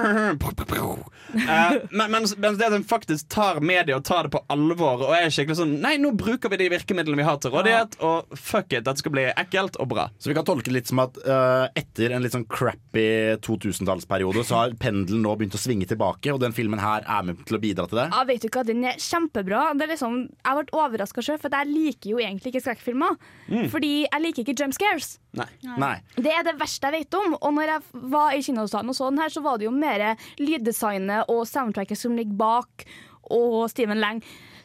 Eh, 1.32 1.72
men, 1.90 2.11
mens, 2.11 2.36
mens 2.36 2.59
det 2.59 2.66
at 2.66 2.74
den 2.74 2.84
faktisk 2.84 3.28
tar 3.32 3.61
media 3.64 3.97
og 3.97 4.05
tar 4.05 4.26
det 4.26 4.34
på 4.34 4.43
alvor 4.53 5.07
og 5.07 5.14
er 5.16 5.30
skikkelig 5.32 5.57
sånn 5.57 5.72
Nei, 5.82 5.95
nå 6.01 6.12
bruker 6.18 6.53
vi 6.53 6.59
de 6.61 6.68
virkemidlene 6.72 7.18
vi 7.18 7.26
har 7.26 7.38
til 7.43 7.55
rådighet, 7.55 7.97
og 8.05 8.36
fuck 8.36 8.72
it, 8.72 8.84
dette 8.84 9.01
skal 9.01 9.14
bli 9.14 9.24
ekkelt 9.30 9.78
og 9.82 9.88
bra. 9.95 10.09
Så 10.18 10.30
vi 10.30 10.36
kan 10.36 10.47
tolke 10.47 10.68
det 10.68 10.76
litt 10.76 10.90
som 10.90 11.01
at 11.03 11.16
uh, 11.24 11.66
etter 11.78 12.12
en 12.12 12.22
litt 12.24 12.34
sånn 12.34 12.47
crappy 12.51 13.07
2000-tallsperiode, 13.45 14.45
så 14.47 14.61
har 14.61 14.76
pendelen 14.80 15.24
nå 15.24 15.34
begynt 15.38 15.57
å 15.57 15.61
svinge 15.61 15.88
tilbake, 15.90 16.32
og 16.34 16.43
den 16.43 16.55
filmen 16.57 16.82
her 16.82 17.07
er 17.07 17.26
med 17.26 17.31
til 17.46 17.56
å 17.58 17.60
bidra 17.62 17.86
til 17.90 18.00
det. 18.00 18.06
Ja, 18.12 18.22
vet 18.28 18.44
du 18.44 18.48
hva, 18.52 18.64
Den 18.66 18.84
er 18.88 19.00
kjempebra. 19.00 19.62
Det 19.78 19.86
er 19.86 19.92
liksom, 19.94 20.18
jeg 20.30 20.58
ble 20.58 20.78
overraska 20.82 21.24
sjøl, 21.24 21.40
for 21.42 21.56
jeg 21.56 21.70
liker 21.70 22.10
jo 22.12 22.20
egentlig 22.22 22.52
ikke 22.52 22.64
skrekkfilmer. 22.66 23.18
Fordi 23.72 23.92
jeg 24.04 24.24
liker 24.24 24.44
ikke 24.44 24.56
jump 24.62 24.76
scares. 24.76 25.16
Nei. 25.38 25.48
Nei. 25.80 25.94
Det 26.16 26.32
er 26.32 26.46
det 26.46 26.56
verste 26.60 26.90
jeg 26.90 27.04
vet 27.04 27.18
om. 27.18 27.36
Og 27.40 27.56
når 27.56 27.74
jeg 27.74 28.04
var 28.14 28.36
i 28.36 28.44
kinosalen 28.44 28.92
og 28.92 28.98
så 28.98 29.10
den 29.10 29.22
her, 29.22 29.32
så 29.32 29.44
var 29.44 29.58
det 29.60 29.68
jo 29.68 29.74
mer 29.74 30.06
lyddesignet 30.42 31.32
og 31.32 31.44
soundtracket 31.48 31.98
som 31.98 32.16
ligger 32.18 32.38
bak, 32.38 32.86
og 33.32 33.70
Steven 33.72 34.00
Lang. 34.02 34.22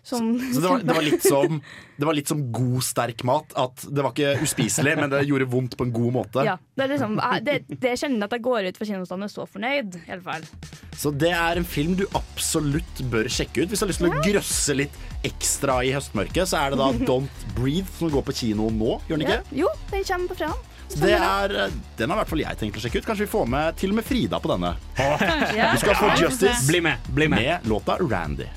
Som, 0.08 0.28
Så 0.40 0.62
det 0.64 0.70
var, 0.70 0.84
det, 0.88 0.94
var 0.96 1.04
litt 1.04 1.26
som, 1.26 1.58
det 1.98 2.08
var 2.08 2.16
litt 2.16 2.30
som 2.32 2.44
god, 2.56 2.84
sterk 2.86 3.24
mat. 3.28 3.52
At 3.60 3.84
det 3.92 4.06
var 4.06 4.14
ikke 4.14 4.46
uspiselig, 4.46 4.94
men 4.96 5.12
det 5.12 5.26
gjorde 5.28 5.48
vondt 5.52 5.76
på 5.76 5.84
en 5.84 5.92
god 5.92 6.14
måte. 6.16 6.46
ja, 6.48 6.54
det, 6.78 6.86
er 6.86 6.94
liksom, 6.94 7.18
det, 7.44 7.58
det 7.68 7.96
kjenner 8.00 8.22
jeg 8.22 8.30
at 8.30 8.36
jeg 8.38 8.46
går 8.46 8.70
ut 8.70 8.80
fra 8.80 8.88
kinosalen 8.88 9.26
og 9.26 9.28
er 9.28 9.34
så 9.34 9.48
fornøyd. 9.52 9.98
I 10.06 10.14
alle 10.16 10.24
fall. 10.30 10.48
Så 10.96 11.12
det 11.12 11.34
er 11.36 11.60
en 11.60 11.68
film 11.68 11.98
du 12.00 12.06
absolutt 12.16 13.04
bør 13.12 13.28
sjekke 13.28 13.66
ut. 13.66 13.74
Hvis 13.74 13.84
du 13.84 13.86
har 13.86 13.92
lyst 13.92 14.04
til 14.06 14.10
å 14.14 14.24
grøsse 14.24 14.78
litt 14.80 14.96
ekstra 15.28 15.82
i 15.84 15.92
høstmørket, 15.96 16.48
så 16.48 16.62
er 16.64 16.74
det 16.74 16.80
da 16.80 16.90
Don't 17.12 17.46
Breathe 17.58 17.92
som 18.00 18.14
går 18.14 18.24
på 18.30 18.38
kino 18.46 18.72
nå, 18.72 18.98
gjør 19.10 19.20
den 19.20 19.28
Ja. 19.28 19.42
Jo, 19.66 19.72
den 19.92 20.08
kommer 20.08 20.32
på 20.32 20.40
fredag. 20.40 20.74
Det 20.88 21.12
er, 21.12 21.52
den 22.00 22.10
har 22.14 22.16
i 22.16 22.20
hvert 22.22 22.30
fall 22.32 22.42
jeg 22.46 22.60
tenkt 22.62 22.78
å 22.80 22.84
sjekke 22.86 23.02
ut. 23.02 23.08
Kanskje 23.10 23.26
vi 23.26 23.32
får 23.34 23.50
med 23.52 23.76
til 23.82 23.92
og 23.92 24.00
med 24.00 24.08
Frida 24.08 24.40
på 24.40 24.54
denne. 24.54 24.72
Du 24.96 25.82
skal 25.84 26.00
få 26.00 26.14
Justice 26.22 26.64
Bli 26.70 26.80
med. 26.86 27.12
bli 27.12 27.28
med 27.28 27.44
med 27.44 27.68
låta 27.68 27.98
Randy. 28.00 28.48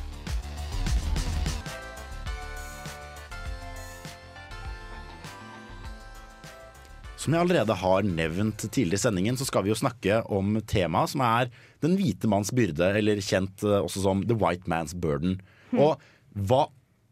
Som 7.20 7.34
jeg 7.36 7.44
allerede 7.44 7.74
har 7.76 8.06
nevnt 8.06 8.62
tidligere 8.70 8.96
i 8.96 9.02
sendingen, 9.02 9.36
så 9.36 9.44
skal 9.44 9.66
vi 9.66 9.72
jo 9.74 9.76
snakke 9.76 10.22
om 10.32 10.54
temaet 10.64 11.12
som 11.12 11.20
er 11.26 11.50
den 11.84 11.98
hvite 11.98 12.28
manns 12.30 12.52
byrde, 12.56 12.94
eller 12.96 13.20
kjent 13.20 13.64
eh, 13.66 13.80
også 13.82 14.06
som 14.06 14.22
the 14.24 14.36
white 14.40 14.70
man's 14.70 14.94
burden. 14.96 15.36
Og 15.76 16.00
hva 16.48 16.62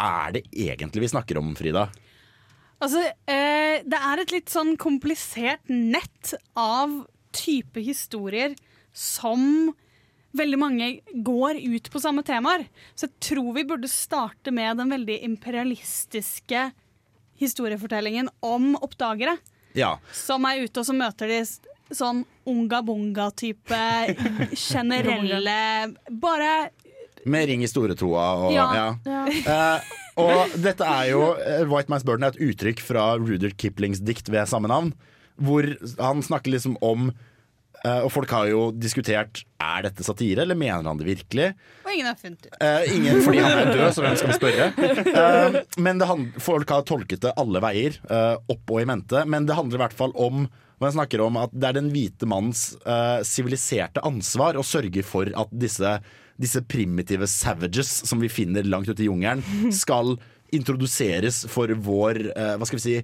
er 0.01 0.39
det 0.39 0.47
egentlig 0.49 1.05
vi 1.05 1.11
snakker 1.13 1.41
om, 1.41 1.53
Frida? 1.59 1.91
Altså, 2.79 3.03
eh, 3.29 3.85
det 3.85 3.99
er 3.99 4.23
et 4.23 4.33
litt 4.33 4.53
sånn 4.53 4.77
komplisert 4.81 5.69
nett 5.69 6.33
av 6.57 7.03
type 7.37 7.83
historier 7.83 8.57
som 8.97 9.75
veldig 10.39 10.59
mange 10.61 10.89
går 11.25 11.61
ut 11.61 11.93
på 11.93 12.01
samme 12.01 12.25
temaer. 12.25 12.65
Så 12.97 13.11
jeg 13.11 13.17
tror 13.29 13.53
vi 13.57 13.67
burde 13.69 13.93
starte 13.93 14.55
med 14.55 14.81
den 14.81 14.95
veldig 14.95 15.21
imperialistiske 15.27 16.71
historiefortellingen 17.39 18.33
om 18.45 18.73
oppdagere. 18.81 19.37
Ja, 19.77 19.99
Som 20.13 20.47
er 20.49 20.65
ute 20.65 20.81
og 20.81 20.87
så 20.89 20.95
møter 20.97 21.29
de 21.31 21.43
sånn 21.95 22.25
unga-bunga-type 22.49 23.79
generelle 24.69 25.59
Bare 26.11 26.71
med 27.29 27.49
ring 27.51 27.63
i 27.65 27.69
stortåa 27.69 28.27
og 28.47 28.53
Ja. 28.55 28.69
ja. 29.05 29.25
Eh, 29.29 29.89
og 30.19 30.55
dette 30.63 30.87
er 30.87 31.11
jo 31.11 31.23
eh, 31.37 31.65
White 31.69 31.91
Man's 31.93 32.07
Burden 32.07 32.25
er 32.25 32.33
et 32.35 32.41
uttrykk 32.49 32.81
fra 32.83 33.11
Ruder 33.21 33.53
Kiplings 33.59 34.01
dikt 34.01 34.31
ved 34.33 34.49
samme 34.49 34.71
navn. 34.71 34.95
Hvor 35.39 35.67
han 36.01 36.23
snakker 36.25 36.55
liksom 36.55 36.79
om 36.83 37.11
Og 37.87 38.09
folk 38.11 38.31
har 38.35 38.49
jo 38.51 38.63
diskutert 38.75 39.45
Er 39.63 39.85
dette 39.87 40.03
satire, 40.07 40.43
eller 40.43 40.59
mener 40.59 40.87
han 40.87 40.99
det 40.99 41.07
virkelig. 41.07 41.49
Og 41.85 41.93
ingen 41.95 42.09
har 42.09 42.17
funnet 42.19 42.47
ut. 42.47 42.57
Eh, 42.63 42.95
ingen 42.97 43.21
fordi 43.23 43.43
han 43.43 43.61
er 43.63 43.71
død, 43.71 43.85
så 43.95 44.03
hvem 44.05 44.17
skal 44.19 44.33
vi 44.33 44.39
spørre? 44.39 44.67
Eh, 45.09 45.59
men 45.83 46.03
folk 46.43 46.71
har 46.75 46.87
tolket 46.87 47.23
det 47.25 47.35
alle 47.41 47.63
veier, 47.63 47.99
eh, 48.11 48.35
opp 48.55 48.75
og 48.75 48.83
i 48.83 48.89
mente. 48.89 49.23
Men 49.31 49.47
det 49.49 49.57
handler 49.59 49.79
i 49.79 49.83
hvert 49.87 49.97
fall 49.99 50.15
om 50.19 50.49
jeg 50.87 50.95
snakker 50.95 51.23
om 51.25 51.39
at 51.41 51.55
det 51.55 51.67
er 51.67 51.77
den 51.81 51.91
hvite 51.91 52.27
manns 52.31 52.69
eh, 52.87 53.21
siviliserte 53.27 54.03
ansvar 54.07 54.59
å 54.59 54.67
sørge 54.67 55.03
for 55.07 55.31
at 55.35 55.51
disse, 55.51 55.97
disse 56.39 56.63
primitive 56.71 57.27
savages 57.31 57.91
som 58.07 58.23
vi 58.23 58.31
finner 58.31 58.67
langt 58.69 58.91
ute 58.91 59.03
i 59.03 59.09
jungelen, 59.09 59.43
skal 59.75 60.15
introduseres 60.55 61.43
for 61.51 61.73
vår 61.75 62.23
eh, 62.31 62.55
hva 62.57 62.69
skal 62.69 62.79
vi 62.79 62.85
si 62.85 63.01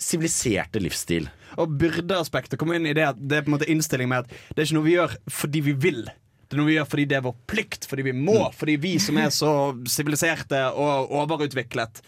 siviliserte 0.00 0.82
livsstil. 0.82 1.28
Og 1.60 1.76
byrdeaspektet 1.80 2.58
kommer 2.60 2.78
inn 2.78 2.88
i 2.88 2.96
det 2.96 3.10
at 3.10 3.20
det 3.20 3.40
er 3.40 3.46
på 3.46 3.52
en 3.52 3.58
måte 3.58 3.70
innstilling 3.70 4.10
med 4.10 4.24
at 4.24 4.34
det 4.54 4.62
er 4.62 4.68
ikke 4.68 4.78
noe 4.78 4.88
vi 4.88 4.96
gjør 4.96 5.16
fordi 5.40 5.62
vi 5.66 5.76
vil. 5.88 6.02
Det 6.50 6.56
er 6.56 6.58
noe 6.64 6.66
vi 6.66 6.74
gjør 6.74 6.86
fordi 6.90 7.02
det 7.06 7.14
er 7.14 7.22
vår 7.22 7.34
plikt, 7.46 7.84
fordi 7.86 8.04
vi 8.08 8.12
må. 8.26 8.38
Fordi 8.58 8.74
vi 8.82 8.96
som 8.98 9.18
er 9.22 9.28
så 9.30 9.50
siviliserte 9.86 10.64
og 10.74 11.12
overutviklet, 11.20 12.00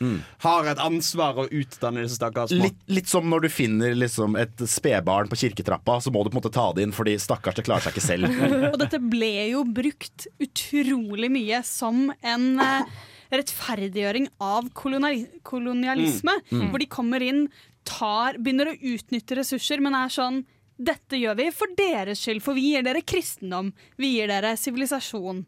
har 0.42 0.70
et 0.72 0.82
ansvar 0.82 1.38
å 1.38 1.44
utdanne 1.46 2.02
disse 2.02 2.18
stakkars 2.18 2.50
små. 2.50 2.64
Litt, 2.66 2.80
litt 2.90 3.12
som 3.12 3.28
når 3.30 3.46
du 3.46 3.48
finner 3.54 3.94
liksom 3.94 4.34
et 4.40 4.64
spedbarn 4.66 5.30
på 5.30 5.38
kirketrappa, 5.44 6.00
så 6.02 6.10
må 6.10 6.24
du 6.24 6.32
på 6.32 6.34
en 6.34 6.40
måte 6.40 6.54
ta 6.58 6.66
det 6.74 6.88
inn, 6.88 6.96
fordi 6.96 7.14
stakkars, 7.22 7.60
det 7.60 7.68
klarer 7.68 7.86
seg 7.86 7.94
ikke 7.94 8.06
selv. 8.08 8.42
Og 8.72 8.80
dette 8.82 8.98
ble 9.14 9.30
jo 9.52 9.62
brukt 9.78 10.26
utrolig 10.42 11.30
mye 11.38 11.62
som 11.68 12.08
en 12.10 12.48
eh, 12.66 13.00
rettferdiggjøring 13.32 14.26
av 14.42 14.72
koloniali 14.74 15.28
kolonialisme. 15.46 16.34
Mm. 16.50 16.58
Mm. 16.58 16.66
Hvor 16.72 16.82
de 16.82 16.90
kommer 16.98 17.24
inn, 17.30 17.46
tar, 17.88 18.38
begynner 18.42 18.72
å 18.72 18.78
utnytte 18.94 19.38
ressurser, 19.38 19.82
men 19.84 19.96
er 19.98 20.12
sånn 20.12 20.42
dette 20.82 21.18
gjør 21.20 21.36
vi 21.38 21.48
for 21.54 21.74
deres 21.78 22.22
skyld, 22.22 22.42
for 22.42 22.58
vi 22.58 22.72
gir 22.72 22.86
dere 22.86 23.04
kristendom. 23.06 23.70
Vi 24.00 24.16
gir 24.16 24.30
dere 24.30 24.54
sivilisasjon. 24.58 25.44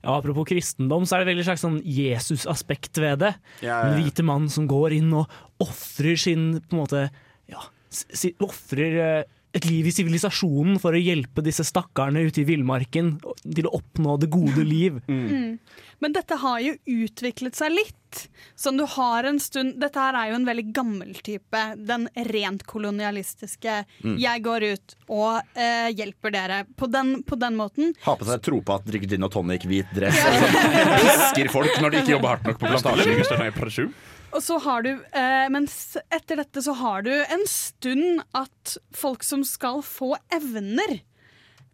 Ja, 0.00 0.14
apropos 0.16 0.48
kristendom, 0.48 1.04
så 1.06 1.16
er 1.16 1.22
det 1.22 1.34
veldig 1.34 1.44
slags 1.50 1.64
sånn 1.64 1.80
Jesus-aspekt 1.84 2.98
ved 3.02 3.20
det. 3.22 3.34
Ja, 3.60 3.66
ja, 3.68 3.74
ja. 3.74 3.82
Den 3.90 4.00
hvite 4.00 4.24
mannen 4.26 4.50
som 4.52 4.68
går 4.70 4.96
inn 4.96 5.12
og 5.16 5.30
ofrer 5.62 6.16
sin 6.18 6.54
på 6.64 6.76
en 6.76 6.80
måte 6.80 7.04
ja, 7.50 7.66
si, 7.90 8.32
Ofrer 8.42 8.98
eh, 9.04 9.28
et 9.56 9.66
liv 9.66 9.88
i 9.90 9.92
sivilisasjonen 9.94 10.78
for 10.82 10.94
å 10.94 11.00
hjelpe 11.00 11.42
disse 11.42 11.64
stakkarene 11.66 12.22
ute 12.28 12.42
i 12.42 12.46
villmarken 12.46 13.16
til 13.42 13.66
å 13.66 13.74
oppnå 13.80 14.16
det 14.22 14.30
gode 14.32 14.66
liv. 14.66 15.00
Mm. 15.10 15.58
Men 16.00 16.14
dette 16.14 16.36
har 16.40 16.60
jo 16.62 16.72
utviklet 16.88 17.56
seg 17.58 17.74
litt. 17.74 18.20
Sånn 18.58 18.78
du 18.80 18.86
har 18.88 19.26
en 19.28 19.38
stund 19.42 19.76
Dette 19.82 20.00
her 20.00 20.16
er 20.16 20.30
jo 20.30 20.38
en 20.38 20.46
veldig 20.48 20.64
gammel 20.74 21.18
type. 21.24 21.60
Den 21.76 22.06
rent 22.30 22.64
kolonialistiske. 22.68 23.74
Mm. 24.06 24.14
Jeg 24.22 24.44
går 24.46 24.66
ut 24.70 24.94
og 25.12 25.58
eh, 25.58 25.90
hjelper 25.92 26.34
dere. 26.34 26.60
På 26.78 26.88
den, 26.90 27.18
på 27.26 27.36
den 27.40 27.58
måten. 27.58 27.92
Ha 28.06 28.16
på 28.16 28.28
seg 28.28 28.40
tropa, 28.46 28.78
drikker 28.86 29.12
gin 29.12 29.28
og 29.28 29.34
tonic, 29.34 29.66
hvit 29.68 29.92
dress. 29.96 30.22
Pisker 31.04 31.52
folk 31.52 31.76
når 31.82 31.92
de 31.92 32.02
ikke 32.04 32.16
jobber 32.16 32.36
hardt 32.36 32.48
nok 32.48 32.62
på 32.62 32.72
plantasjen. 32.72 33.92
Og 34.30 34.42
så 34.42 34.58
har 34.62 34.84
du, 34.86 34.90
eh, 34.94 35.48
mens 35.50 35.96
etter 36.08 36.38
dette 36.38 36.62
så 36.62 36.74
har 36.78 37.02
du 37.02 37.10
en 37.12 37.46
stund 37.50 38.22
at 38.36 38.76
folk 38.94 39.24
som 39.26 39.42
skal 39.44 39.82
få 39.82 40.14
evner, 40.32 41.00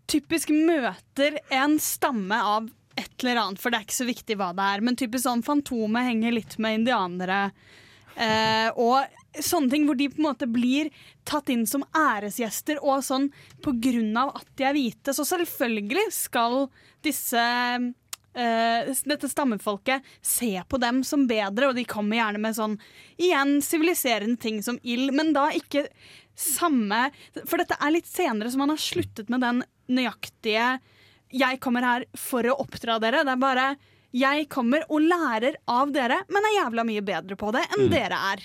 typisk 0.08 0.52
møter 0.54 1.40
en 1.52 1.76
stamme 1.82 2.38
av 2.38 2.70
et 2.96 3.12
eller 3.20 3.42
annet, 3.42 3.60
for 3.60 3.70
det 3.70 3.80
er 3.80 3.86
ikke 3.88 3.98
så 3.98 4.08
viktig 4.08 4.38
hva 4.40 4.52
det 4.56 4.68
er. 4.72 4.84
Men 4.84 4.96
typisk 4.96 5.26
sånn 5.26 5.44
Fantomet 5.44 6.08
henger 6.08 6.32
litt 6.32 6.56
med 6.62 6.80
indianere. 6.80 7.50
Eh, 8.16 8.70
og 8.80 9.04
sånne 9.44 9.68
ting 9.68 9.84
hvor 9.84 9.98
de 9.98 10.08
på 10.08 10.22
en 10.22 10.28
måte 10.30 10.48
blir 10.48 10.88
tatt 11.28 11.50
inn 11.52 11.66
som 11.68 11.84
æresgjester 11.92 12.80
og 12.80 13.04
sånn 13.04 13.28
på 13.64 13.74
grunn 13.84 14.16
av 14.16 14.32
at 14.38 14.48
de 14.56 14.64
er 14.64 14.76
hvite. 14.78 15.12
Så 15.12 15.26
selvfølgelig 15.28 16.06
skal 16.16 16.62
disse 17.04 17.42
eh, 18.36 18.92
dette 19.08 19.30
stammefolket 19.30 20.04
se 20.22 20.52
på 20.68 20.80
dem 20.82 21.02
som 21.04 21.26
bedre, 21.28 21.70
og 21.70 21.78
de 21.78 21.86
kommer 21.88 22.20
gjerne 22.20 22.42
med 22.42 22.58
sånn 22.58 22.76
igjen 23.16 23.58
siviliserende 23.64 24.40
ting 24.42 24.62
som 24.64 24.80
ild, 24.82 25.14
men 25.16 25.32
da 25.36 25.48
ikke 25.56 25.88
samme 26.36 27.06
For 27.48 27.56
dette 27.56 27.78
er 27.80 27.94
litt 27.94 28.08
senere, 28.10 28.50
så 28.52 28.60
man 28.60 28.74
har 28.74 28.80
sluttet 28.80 29.30
med 29.32 29.40
den 29.40 29.62
nøyaktige 29.88 30.76
'jeg 31.32 31.60
kommer 31.60 31.82
her 31.82 32.04
for 32.14 32.44
å 32.44 32.58
oppdra 32.60 33.00
dere'. 33.00 33.24
Det 33.24 33.32
er 33.32 33.40
bare 33.40 33.76
'jeg 34.16 34.48
kommer 34.48 34.80
og 34.88 35.00
lærer 35.04 35.54
av 35.68 35.90
dere', 35.92 36.22
men 36.32 36.42
er 36.48 36.64
jævla 36.64 36.84
mye 36.88 37.02
bedre 37.04 37.36
på 37.36 37.52
det 37.52 37.62
enn 37.76 37.86
Mm. 37.86 37.90
dere 37.90 38.16
er. 38.32 38.38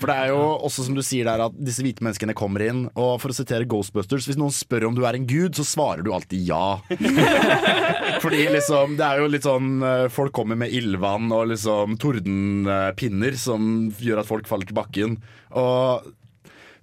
For 0.00 0.06
det 0.10 0.16
er 0.16 0.28
jo 0.28 0.58
også 0.58 0.84
som 0.84 0.94
du 0.94 1.02
sier 1.02 1.24
der 1.24 1.44
at 1.46 1.52
disse 1.62 1.82
hvite 1.82 2.02
menneskene 2.02 2.34
kommer 2.34 2.60
inn, 2.68 2.90
og 2.96 3.20
for 3.20 3.28
å 3.30 3.34
sitere 3.34 3.64
Ghostbusters, 3.66 4.26
hvis 4.26 4.36
noen 4.36 4.50
spør 4.50 4.88
om 4.88 4.94
du 4.94 5.04
er 5.06 5.14
en 5.14 5.26
gud, 5.26 5.54
så 5.54 5.64
svarer 5.64 6.02
du 6.02 6.10
alltid 6.12 6.44
ja. 6.46 6.80
Fordi 8.22 8.48
liksom, 8.52 8.96
det 8.96 9.04
er 9.06 9.18
jo 9.22 9.28
litt 9.30 9.46
sånn 9.46 9.82
eh, 9.82 10.08
Folk 10.12 10.32
kommer 10.36 10.56
med 10.58 10.72
ildvann 10.74 11.30
og 11.32 11.48
liksom 11.52 11.96
tordenpinner 12.02 13.36
som 13.38 13.90
gjør 13.98 14.20
at 14.22 14.28
folk 14.28 14.46
faller 14.50 14.66
til 14.68 14.76
bakken. 14.78 15.16
Og 15.58 16.06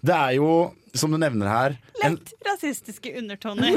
det 0.05 0.15
er 0.15 0.35
jo, 0.37 0.71
som 0.97 1.11
du 1.11 1.19
nevner 1.21 1.49
her 1.49 1.77
en, 2.03 2.15
Lett 2.15 2.33
rasistiske 2.45 3.11
undertoner. 3.19 3.75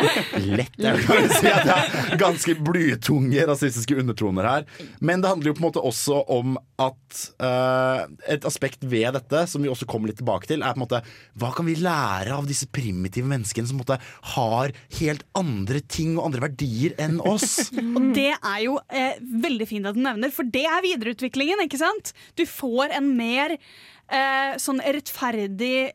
Lett, 0.56 0.76
jeg 0.78 1.00
kan 1.04 1.28
si 1.32 1.50
at 1.50 1.66
det 1.66 1.74
er 1.74 2.18
ganske 2.20 2.54
blytunge 2.64 3.46
rasistiske 3.48 3.96
undertoner 3.98 4.48
her. 4.48 4.66
Men 5.04 5.22
det 5.22 5.32
handler 5.32 5.50
jo 5.50 5.56
på 5.58 5.62
en 5.64 5.66
måte 5.66 5.82
også 5.84 6.20
om 6.30 6.56
at 6.80 7.20
uh, 7.42 8.04
et 8.30 8.46
aspekt 8.46 8.86
ved 8.86 9.14
dette, 9.18 9.44
som 9.50 9.64
vi 9.64 9.70
også 9.72 9.88
kommer 9.90 10.10
litt 10.10 10.20
tilbake 10.22 10.48
til, 10.50 10.62
er 10.62 10.74
på 10.74 10.80
en 10.80 10.84
måte 10.86 11.02
hva 11.40 11.50
kan 11.56 11.66
vi 11.68 11.76
lære 11.80 12.34
av 12.34 12.48
disse 12.48 12.68
primitive 12.70 13.28
menneskene 13.30 13.70
som 13.70 13.80
på 13.80 13.84
en 13.84 13.84
måte 13.84 14.34
har 14.34 14.74
helt 15.00 15.26
andre 15.38 15.82
ting 15.82 16.16
og 16.16 16.28
andre 16.28 16.46
verdier 16.48 16.94
enn 17.02 17.18
oss? 17.22 17.72
Og 17.96 18.12
det 18.16 18.30
er 18.34 18.60
jo 18.64 18.78
eh, 18.94 19.18
veldig 19.20 19.68
fint 19.70 19.90
at 19.90 19.98
du 19.98 20.02
nevner, 20.04 20.32
for 20.34 20.46
det 20.46 20.66
er 20.68 20.84
videreutviklingen. 20.84 21.66
ikke 21.66 21.82
sant? 21.82 22.14
Du 22.38 22.46
får 22.48 22.94
en 22.98 23.10
mer 23.18 23.56
eh, 23.58 24.54
sånn 24.60 24.82
rettferdig 24.82 25.92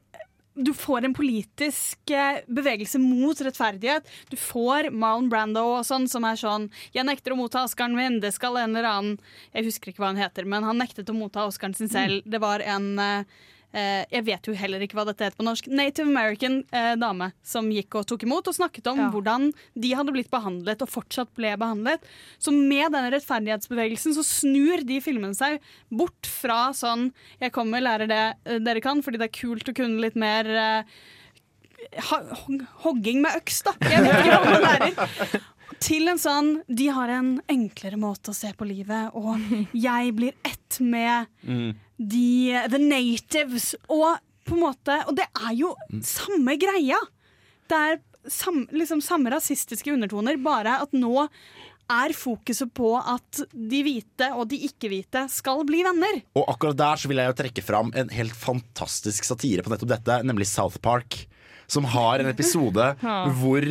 du 0.60 0.74
får 0.76 1.06
en 1.06 1.14
politisk 1.16 2.12
eh, 2.12 2.42
bevegelse 2.48 3.00
mot 3.00 3.42
rettferdighet. 3.42 4.08
Du 4.30 4.36
får 4.38 4.90
Marlon 4.92 5.30
Brando 5.32 5.64
og 5.78 5.86
sånn, 5.88 6.08
som 6.12 6.26
er 6.28 6.40
sånn 6.40 6.70
'Jeg 6.94 7.08
nekter 7.08 7.34
å 7.34 7.40
motta 7.40 7.64
Oscaren 7.64 7.96
min, 7.96 8.20
det 8.20 8.34
skal 8.36 8.58
en 8.58 8.76
eller 8.76 8.90
annen 8.90 9.20
Jeg 9.54 9.66
husker 9.66 9.92
ikke 9.92 10.04
hva 10.04 10.14
han 10.14 10.24
heter, 10.24 10.46
men 10.46 10.64
han 10.64 10.78
nektet 10.78 11.10
å 11.10 11.16
motta 11.16 11.48
Oscaren 11.48 11.76
sin 11.76 11.90
selv. 11.90 12.24
Det 12.26 12.42
var 12.42 12.60
en 12.60 13.00
eh, 13.00 13.24
eh, 13.74 14.06
Jeg 14.12 14.26
vet 14.26 14.48
jo 14.50 14.54
heller 14.54 14.80
ikke 14.82 14.96
hva 14.98 15.06
dette 15.10 15.24
heter 15.28 15.38
på 15.38 15.46
norsk. 15.46 15.68
Native 15.68 16.08
American 16.10 16.64
eh, 16.72 16.96
dame 17.00 17.32
som 17.44 17.70
gikk 17.72 17.96
og 18.00 18.08
tok 18.10 18.24
imot 18.24 18.48
og 18.48 18.56
snakket 18.58 18.88
om 18.92 18.98
Ja. 19.00 19.10
hvordan 19.14 19.52
de 19.76 19.94
hadde 19.94 20.12
blitt 20.16 20.32
behandlet 20.32 20.82
og 20.82 20.90
fortsatt 20.90 21.30
ble 21.36 21.56
behandlet. 21.58 22.00
Så 22.40 22.52
med 22.56 22.92
denne 22.92 23.12
rettferdighetsbevegelsen 23.14 24.14
så 24.18 24.24
snur 24.26 24.84
de 24.86 25.00
filmene 25.02 25.36
seg 25.38 25.60
bort 25.92 26.26
fra 26.26 26.72
sånn 26.74 27.12
'Jeg 27.42 27.52
kommer, 27.52 27.82
lærer 27.82 28.08
det 28.08 28.24
eh, 28.46 28.60
dere 28.60 28.82
kan', 28.82 29.02
fordi 29.04 29.18
det 29.18 29.30
er 29.30 29.40
kult 29.40 29.70
å 29.70 29.76
kunne 29.76 30.02
litt 30.02 30.16
mer 30.16 30.46
eh, 30.46 30.84
hogging 32.84 33.22
med 33.22 33.36
øks, 33.40 33.62
da. 33.64 33.74
Jeg 33.82 34.04
vet 34.04 34.20
ikke 34.20 34.36
hva 34.36 34.52
man 34.52 34.62
lærer. 34.62 35.42
Til 35.80 36.10
en 36.12 36.20
sånn 36.20 36.50
De 36.68 36.90
har 36.92 37.12
en 37.14 37.36
enklere 37.50 37.98
måte 38.00 38.34
å 38.34 38.36
se 38.38 38.52
på 38.58 38.68
livet, 38.68 39.14
og 39.16 39.40
jeg 39.88 40.14
blir 40.18 40.36
ett 40.44 40.80
med 40.84 41.30
de, 41.98 42.26
the 42.72 42.82
natives. 42.82 43.72
Og 43.88 44.18
på 44.48 44.56
en 44.58 44.64
måte 44.64 45.00
Og 45.08 45.16
det 45.20 45.26
er 45.36 45.56
jo 45.58 45.74
samme 46.06 46.56
greia! 46.62 47.00
Det 47.70 47.78
er 47.78 48.00
sam, 48.30 48.64
liksom 48.74 49.02
samme 49.06 49.30
rasistiske 49.32 49.92
undertoner, 49.94 50.38
bare 50.42 50.80
at 50.84 50.94
nå 50.98 51.28
er 51.90 52.14
fokuset 52.14 52.70
på 52.78 52.92
at 53.00 53.40
de 53.54 53.80
hvite 53.86 54.28
og 54.38 54.48
de 54.52 54.60
ikke-hvite 54.68 55.24
skal 55.34 55.64
bli 55.66 55.80
venner. 55.86 56.20
Og 56.38 56.46
akkurat 56.52 56.78
der 56.78 57.00
så 57.02 57.10
vil 57.10 57.18
jeg 57.22 57.32
jo 57.32 57.38
trekke 57.40 57.64
fram 57.66 57.90
en 57.98 58.12
helt 58.14 58.36
fantastisk 58.38 59.26
satire 59.26 59.66
på 59.66 59.72
nettopp 59.74 59.90
dette, 59.96 60.20
nemlig 60.26 60.46
South 60.50 60.78
Park. 60.86 61.24
Som 61.70 61.86
har 61.94 62.22
en 62.22 62.30
episode 62.30 62.92
Ja. 63.06 63.18
hvor 63.42 63.66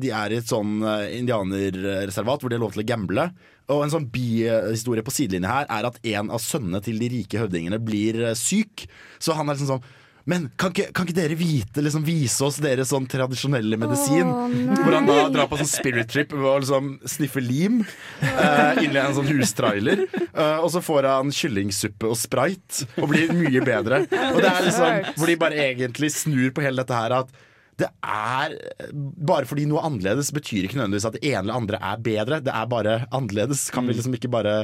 de 0.00 0.12
er 0.14 0.34
i 0.34 0.38
et 0.40 0.50
sånn 0.50 0.78
eh, 0.82 1.16
indianerreservat 1.20 2.42
hvor 2.42 2.52
de 2.52 2.58
har 2.58 2.64
lov 2.64 2.76
til 2.76 2.84
å 2.84 2.88
gamble. 2.88 3.28
Og 3.72 3.82
en 3.84 3.92
sånn 3.92 4.08
bihistorie 4.12 5.04
på 5.04 5.14
sidelinja 5.14 5.52
her 5.52 5.68
er 5.72 5.88
at 5.88 6.00
en 6.14 6.32
av 6.34 6.42
sønnene 6.44 6.82
til 6.84 7.00
de 7.00 7.10
rike 7.12 7.40
høvdingene 7.40 7.80
blir 7.80 8.20
eh, 8.30 8.38
syk. 8.38 8.86
Så 9.22 9.36
han 9.36 9.48
er 9.48 9.56
liksom 9.56 9.76
sånn 9.76 9.86
men 10.24 10.46
kan 10.56 10.72
ikke, 10.72 10.86
kan 10.96 11.04
ikke 11.04 11.18
dere 11.18 11.36
vite, 11.36 11.82
liksom, 11.84 12.04
vise 12.06 12.46
oss 12.46 12.56
deres 12.64 12.88
sånn 12.94 13.04
tradisjonelle 13.12 13.76
medisin? 13.76 14.24
Oh, 14.24 14.54
hvor 14.80 14.96
han 14.96 15.08
da 15.08 15.16
drar 15.34 15.50
på 15.50 15.58
sånn 15.60 15.68
spirit 15.68 16.08
trip 16.08 16.32
og 16.38 16.62
liksom 16.62 16.94
sniffer 17.12 17.44
lim 17.44 17.82
uh, 17.84 18.80
inni 18.80 19.02
en 19.02 19.16
sånn 19.18 19.28
hustrailer. 19.28 20.06
Uh, 20.32 20.64
og 20.64 20.70
så 20.72 20.80
får 20.84 21.10
han 21.10 21.32
kyllingsuppe 21.34 22.08
og 22.08 22.16
sprite 22.16 22.88
og 22.96 23.10
blir 23.12 23.34
mye 23.36 23.64
bedre. 23.68 24.00
Og 24.32 24.40
det 24.40 24.48
er 24.48 24.64
liksom 24.70 25.10
Hvor 25.18 25.28
de 25.28 25.40
bare 25.44 25.60
egentlig 25.68 26.14
snur 26.16 26.54
på 26.56 26.64
hele 26.64 26.80
dette 26.80 26.96
her 26.96 27.18
at 27.20 27.44
det 27.80 27.88
er 28.06 28.54
Bare 28.94 29.48
fordi 29.48 29.66
noe 29.66 29.80
er 29.80 29.88
annerledes, 29.88 30.32
betyr 30.34 30.66
ikke 30.66 30.78
nødvendigvis 30.78 31.08
at 31.08 31.16
det 31.18 31.24
ene 31.26 31.44
eller 31.44 31.58
andre 31.58 31.80
er 31.82 32.02
bedre. 32.06 32.40
Det 32.44 32.54
er 32.54 32.70
bare 32.70 32.96
annerledes. 33.10 33.66
Kan 33.74 33.88
vi 33.88 33.96
liksom 33.96 34.14
ikke 34.18 34.30
bare 34.32 34.56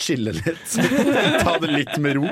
chille 0.00 0.34
litt? 0.34 0.76
Ta 1.44 1.58
det 1.62 1.70
litt 1.72 1.96
med 2.02 2.18
ro? 2.18 2.30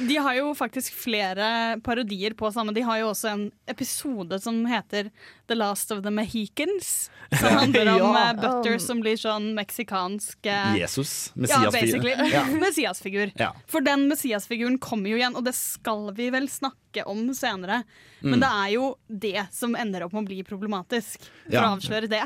De 0.00 0.16
har 0.16 0.34
jo 0.38 0.54
faktisk 0.56 0.94
flere 0.96 1.80
parodier 1.84 2.34
på 2.38 2.48
samme. 2.52 2.72
De 2.74 2.80
har 2.86 2.98
jo 3.02 3.10
også 3.10 3.28
en 3.32 3.42
episode 3.68 4.38
som 4.40 4.62
heter 4.66 5.10
The 5.48 5.56
Last 5.58 5.92
of 5.92 6.02
the 6.04 6.10
Mohicans. 6.10 7.10
Som 7.32 7.58
handler 7.58 7.90
om 7.94 7.98
Ja. 8.16 8.30
eh, 8.30 8.34
Butter 8.40 8.78
som 8.80 9.00
blir 9.04 9.16
sånn 9.20 9.50
meksikansk 9.56 10.48
Jesus, 10.48 10.78
Jesus. 10.80 11.32
Messias-figur. 11.36 12.32
Ja. 12.32 12.44
Messiasfigur. 12.64 13.32
Ja. 13.40 13.52
For 13.68 13.84
den 13.84 14.06
Messias-figuren 14.08 14.78
kommer 14.82 15.12
jo 15.12 15.20
igjen, 15.20 15.36
og 15.36 15.44
det 15.48 15.54
skal 15.58 16.10
vi 16.16 16.30
vel 16.32 16.48
snakke 16.52 17.04
om 17.08 17.30
senere. 17.36 17.82
Mm. 18.22 18.30
Men 18.34 18.40
det 18.44 18.50
er 18.64 18.70
jo 18.76 18.88
det 19.08 19.46
som 19.52 19.76
ender 19.76 20.04
opp 20.06 20.12
med 20.16 20.24
å 20.24 20.28
bli 20.30 20.42
problematisk, 20.46 21.24
for 21.48 21.60
å 21.60 21.74
avsløre 21.76 22.08
det. 22.12 22.24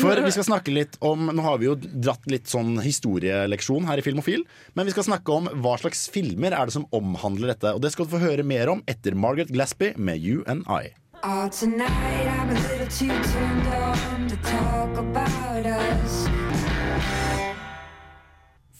For 0.00 0.18
vi 0.18 0.32
skal 0.34 0.46
snakke 0.48 0.72
litt 0.74 0.96
om 1.04 1.28
Nå 1.30 1.42
har 1.44 1.60
vi 1.62 1.68
jo 1.68 1.76
dratt 1.78 2.24
litt 2.30 2.50
sånn 2.50 2.74
historieleksjon 2.82 3.86
her 3.86 4.02
i 4.02 4.04
Filmofil, 4.04 4.42
men 4.74 4.88
vi 4.88 4.94
skal 4.96 5.06
snakke 5.06 5.32
om 5.32 5.46
hva 5.62 5.76
slags 5.78 6.08
filmer 6.12 6.56
er 6.56 6.66
det 6.66 6.74
som 6.74 6.88
omhandler 6.96 7.54
dette. 7.54 7.74
Og 7.76 7.82
det 7.84 7.94
skal 7.94 8.08
du 8.08 8.16
få 8.16 8.22
høre 8.24 8.46
mer 8.46 8.72
om 8.72 8.82
etter 8.90 9.14
Margaret 9.14 9.52
Glaspie 9.54 9.94
med 9.96 10.18
You 10.18 10.42
and 10.50 10.66
I. 10.66 10.96
Oh, 11.22 11.48
tonight 11.48 11.90
I'm 11.90 12.50
a 12.50 12.58
little 12.68 12.90
too 12.90 13.08
turned 13.08 13.66
on 13.72 14.28
to 14.28 14.36
talk 14.42 14.98
about 14.98 15.66
us. 15.66 16.26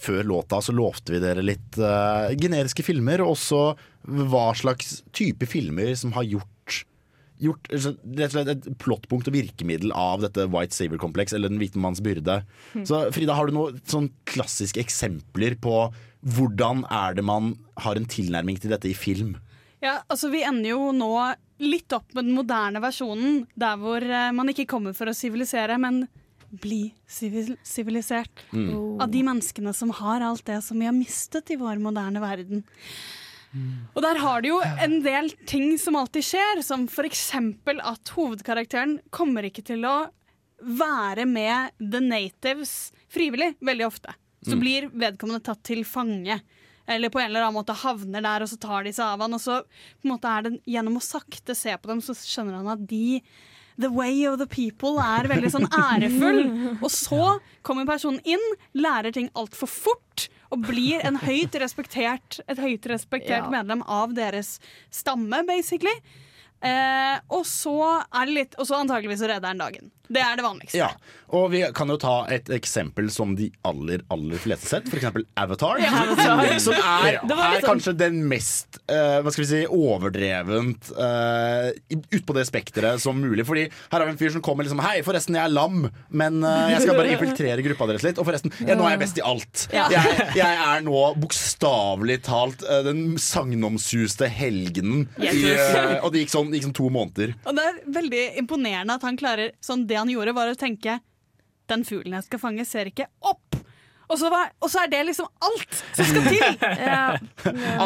Før 0.07 0.22
låta 0.24 0.61
så 0.62 0.72
lovte 0.72 1.16
vi 1.16 1.18
dere 1.22 1.42
litt 1.42 1.78
uh, 1.82 2.30
generiske 2.38 2.84
filmer, 2.86 3.24
og 3.24 3.34
også 3.34 3.62
hva 4.30 4.51
slags 4.55 5.01
type 5.16 5.49
filmer 5.51 5.94
som 5.99 6.12
har 6.14 6.28
gjort 6.28 6.84
gjort 7.43 7.70
rett 7.72 8.26
og 8.26 8.34
slett 8.34 8.51
et 8.53 8.68
plottpunkt 8.82 9.30
og 9.30 9.37
virkemiddel 9.37 9.95
av 9.97 10.24
dette 10.24 10.47
white 10.53 10.76
saver-kompleks, 10.76 11.34
eller 11.37 11.53
den 11.53 11.61
hvite 11.61 11.80
manns 11.82 12.03
byrde. 12.05 12.41
Mm. 12.74 12.84
Så 12.89 13.03
Frida, 13.14 13.37
har 13.37 13.49
du 13.49 13.57
noen 13.57 13.80
sånn 13.89 14.11
klassiske 14.28 14.80
eksempler 14.82 15.59
på 15.62 15.87
hvordan 16.37 16.84
er 16.91 17.16
det 17.18 17.24
man 17.26 17.55
har 17.84 17.99
en 17.99 18.09
tilnærming 18.11 18.59
til 18.61 18.72
dette 18.74 18.91
i 18.91 18.97
film? 18.97 19.37
Ja, 19.84 20.01
altså 20.09 20.30
Vi 20.32 20.43
ender 20.47 20.72
jo 20.72 20.93
nå 20.97 21.12
litt 21.62 21.93
opp 21.97 22.14
med 22.16 22.26
den 22.26 22.37
moderne 22.37 22.80
versjonen, 22.84 23.45
der 23.57 23.76
hvor 23.80 24.03
eh, 24.05 24.32
man 24.34 24.51
ikke 24.53 24.68
kommer 24.68 24.97
for 24.97 25.09
å 25.09 25.16
sivilisere, 25.16 25.78
men 25.80 26.05
bli 26.51 26.95
sivilisert. 27.09 28.45
Mm. 28.53 29.01
Av 29.03 29.11
de 29.11 29.22
menneskene 29.26 29.72
som 29.76 29.93
har 29.99 30.24
alt 30.24 30.45
det 30.47 30.61
som 30.64 30.78
vi 30.80 30.89
har 30.89 30.97
mistet 30.97 31.51
i 31.53 31.59
vår 31.61 31.80
moderne 31.82 32.22
verden. 32.22 32.62
Og 33.96 34.02
der 34.04 34.18
har 34.20 34.42
du 34.44 34.48
jo 34.50 34.61
en 34.62 34.98
del 35.04 35.30
ting 35.48 35.78
som 35.80 35.96
alltid 35.96 36.24
skjer, 36.24 36.62
som 36.62 36.86
eksempel 37.09 37.80
at 37.80 38.12
hovedkarakteren 38.16 38.98
kommer 39.11 39.46
ikke 39.48 39.64
til 39.64 39.84
å 39.88 39.96
være 40.61 41.26
med 41.28 41.72
the 41.80 42.00
natives 42.00 42.92
frivillig, 43.12 43.54
veldig 43.61 43.86
ofte. 43.86 44.14
Så 44.46 44.54
Mm. 44.57 44.61
blir 44.61 44.88
vedkommende 44.92 45.42
tatt 45.42 45.62
til 45.64 45.82
fange. 45.84 46.40
Eller 46.88 47.09
på 47.11 47.18
en 47.18 47.26
eller 47.30 47.42
annen 47.42 47.57
måte 47.64 47.74
havner 47.74 48.22
der, 48.22 48.42
og 48.42 48.48
så 48.48 48.59
tar 48.61 48.84
de 48.84 48.92
seg 48.92 49.04
av 49.04 49.20
han. 49.20 49.34
Og 49.34 49.40
så 49.40 49.62
på 49.64 50.04
en 50.07 50.12
måte 50.12 50.28
er 50.30 50.42
det 50.42 50.61
gjennom 50.66 50.96
å 50.96 51.02
sakte 51.02 51.54
se 51.57 51.74
på 51.76 51.86
dem, 51.88 52.00
så 52.00 52.14
skjønner 52.14 52.57
han 52.61 52.68
at 52.68 52.86
de 52.86 53.20
The 53.78 53.90
way 53.90 54.24
of 54.24 54.38
the 54.38 54.46
people 54.46 54.96
er 55.02 55.26
veldig 55.28 55.50
sånn 55.52 55.66
ærefull. 55.90 56.78
Og 56.80 56.88
så 56.88 57.38
kommer 57.62 57.84
personen 57.84 58.20
inn, 58.24 58.40
lærer 58.74 59.12
ting 59.12 59.28
altfor 59.36 59.68
fort. 59.68 60.28
Og 60.53 60.62
blir 60.62 61.05
en 61.05 61.16
høyt 61.16 61.57
respektert, 61.61 62.40
et 62.49 62.59
høyt 62.59 62.86
respektert 62.86 63.44
Ja. 63.47 63.51
medlem 63.51 63.82
av 63.82 64.14
deres 64.14 64.59
stamme, 64.90 65.44
basically. 65.47 65.94
Eh, 66.62 67.18
og 67.30 67.44
så 67.44 68.03
er 68.14 68.24
det 68.26 68.34
litt 68.34 68.55
Og 68.59 68.64
så 68.66 68.78
antakeligvis 68.80 69.20
redder 69.28 69.47
han 69.49 69.59
dagen. 69.59 69.90
Det 70.09 70.22
er 70.22 70.36
det 70.38 70.44
vanligste. 70.46 70.78
Ja, 70.78 70.90
og 71.34 71.48
vi 71.50 71.61
kan 71.74 71.90
jo 71.90 71.96
ta 71.98 72.14
et 72.30 72.46
eksempel 72.54 73.09
som 73.11 73.32
de 73.38 73.48
aller, 73.66 74.04
aller 74.14 74.38
fleste 74.38 74.68
sett, 74.70 74.86
for 74.90 75.00
eksempel 75.00 75.24
Avatar. 75.42 75.80
Ja, 75.82 75.90
Avatar. 76.04 76.44
Som 76.66 76.76
er, 76.78 77.18
Det 77.26 77.34
er 77.34 77.57
sånn- 77.59 77.66
kanskje 77.66 77.92
den 77.98 78.20
mest 78.30 78.78
uh, 78.90 79.18
hva 79.24 79.32
skal 79.34 79.42
vi 79.42 79.48
si, 79.50 79.61
overdrevent 79.66 80.90
uh, 80.96 81.68
utpå 82.14 82.36
det 82.36 82.46
spekteret 82.48 83.02
som 83.02 83.18
mulig. 83.20 83.44
Fordi 83.48 83.66
her 83.66 83.96
har 83.98 84.07
vi 84.07 84.14
en 84.14 84.20
fyr 84.20 84.32
som 84.36 84.44
kommer 84.44 84.66
liksom 84.66 84.80
Hei, 84.84 85.00
forresten, 85.07 85.36
jeg 85.38 85.48
er 85.48 85.52
lam, 85.54 85.88
men 86.14 86.38
uh, 86.46 86.68
jeg 86.72 86.84
skal 86.84 86.98
bare 86.98 87.12
infiltrere 87.16 87.64
gruppa 87.66 87.88
deres 87.90 88.07
litt. 88.07 88.20
Og 88.22 88.28
forresten, 88.28 88.54
ja, 88.62 88.76
nå 88.78 88.86
er 88.86 88.94
jeg 88.96 89.02
best 89.02 89.20
i 89.20 89.26
alt. 89.26 89.66
Ja. 89.74 89.88
Jeg, 89.96 90.32
jeg 90.36 90.57
er 90.61 90.82
nå 90.84 90.98
bokstavelig 91.22 92.18
talt 92.26 92.62
uh, 92.66 92.80
den 92.84 93.14
sagnomsuste 93.22 94.28
helgenen. 94.30 95.07
Yes. 95.20 95.36
I, 95.40 95.54
og 96.04 96.11
det 96.14 96.24
gikk 96.24 96.32
sånn, 96.34 96.50
gikk 96.54 96.66
sånn 96.68 96.76
to 96.76 96.88
måneder. 96.92 97.32
Og 97.48 97.57
det 97.57 97.64
er 97.70 97.78
veldig 97.96 98.24
imponerende 98.42 98.96
at 98.98 99.07
han 99.07 99.16
klarer 99.18 99.54
sånn 99.64 99.86
Det 99.88 99.95
han 99.99 100.11
gjorde, 100.12 100.34
var 100.36 100.51
å 100.53 100.59
tenke 100.59 101.01
Den 101.66 101.82
fuglen 101.84 102.14
jeg 102.18 102.26
skal 102.28 102.40
fange, 102.42 102.64
ser 102.68 102.90
ikke 102.92 103.09
opp. 103.26 103.57
Og 104.07 104.18
så, 104.20 104.28
var, 104.30 104.53
og 104.62 104.70
så 104.70 104.84
er 104.84 104.90
det 104.92 105.01
liksom 105.09 105.26
alt 105.42 105.80
som 105.97 106.07
skal 106.07 106.28
til! 106.30 106.61
ja. 106.86 107.07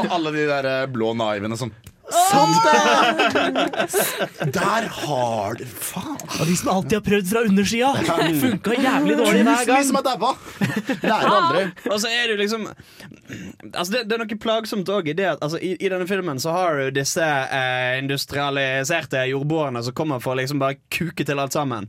Alle 0.02 0.32
de 0.34 0.42
der 0.50 0.68
eh, 0.68 0.88
blå 0.92 1.14
naivene 1.16 1.56
som 1.56 1.72
Der 4.56 4.82
har 5.00 5.54
du 5.58 5.64
Faen! 5.64 6.16
Og 6.40 6.46
de 6.48 6.56
som 6.58 6.68
alltid 6.74 6.96
har 6.98 7.04
prøvd 7.06 7.26
fra 7.30 7.40
undersida. 7.48 7.90
Funka 8.40 8.70
jævlig 8.76 9.16
dårlig 9.20 9.42
hver 9.46 9.64
gang. 9.68 9.84
som 9.86 9.96
er 10.00 10.04
daua! 10.08 10.32
Lærer 11.02 11.30
aldri. 11.36 11.64
Og 11.90 12.00
så 12.02 12.08
er 12.10 12.22
det 12.26 12.32
jo 12.34 12.38
liksom 12.40 12.62
Altså 13.74 13.92
det, 13.94 14.00
det 14.10 14.14
er 14.16 14.20
noe 14.24 14.38
plagsomt 14.42 14.88
òg 14.90 15.08
i 15.12 15.14
det 15.14 15.28
at 15.36 15.42
altså, 15.44 15.58
i, 15.62 15.76
i 15.78 15.88
denne 15.92 16.06
filmen 16.10 16.40
så 16.42 16.50
har 16.54 16.70
du 16.80 16.84
disse 16.96 17.22
eh, 17.22 17.98
industrialiserte 18.00 19.22
jordboerne 19.30 19.82
som 19.86 19.94
kommer 19.94 20.18
for 20.22 20.34
å 20.34 20.40
liksom 20.40 20.58
bare 20.62 20.80
kuke 20.90 21.24
til 21.28 21.38
alt 21.38 21.54
sammen. 21.54 21.86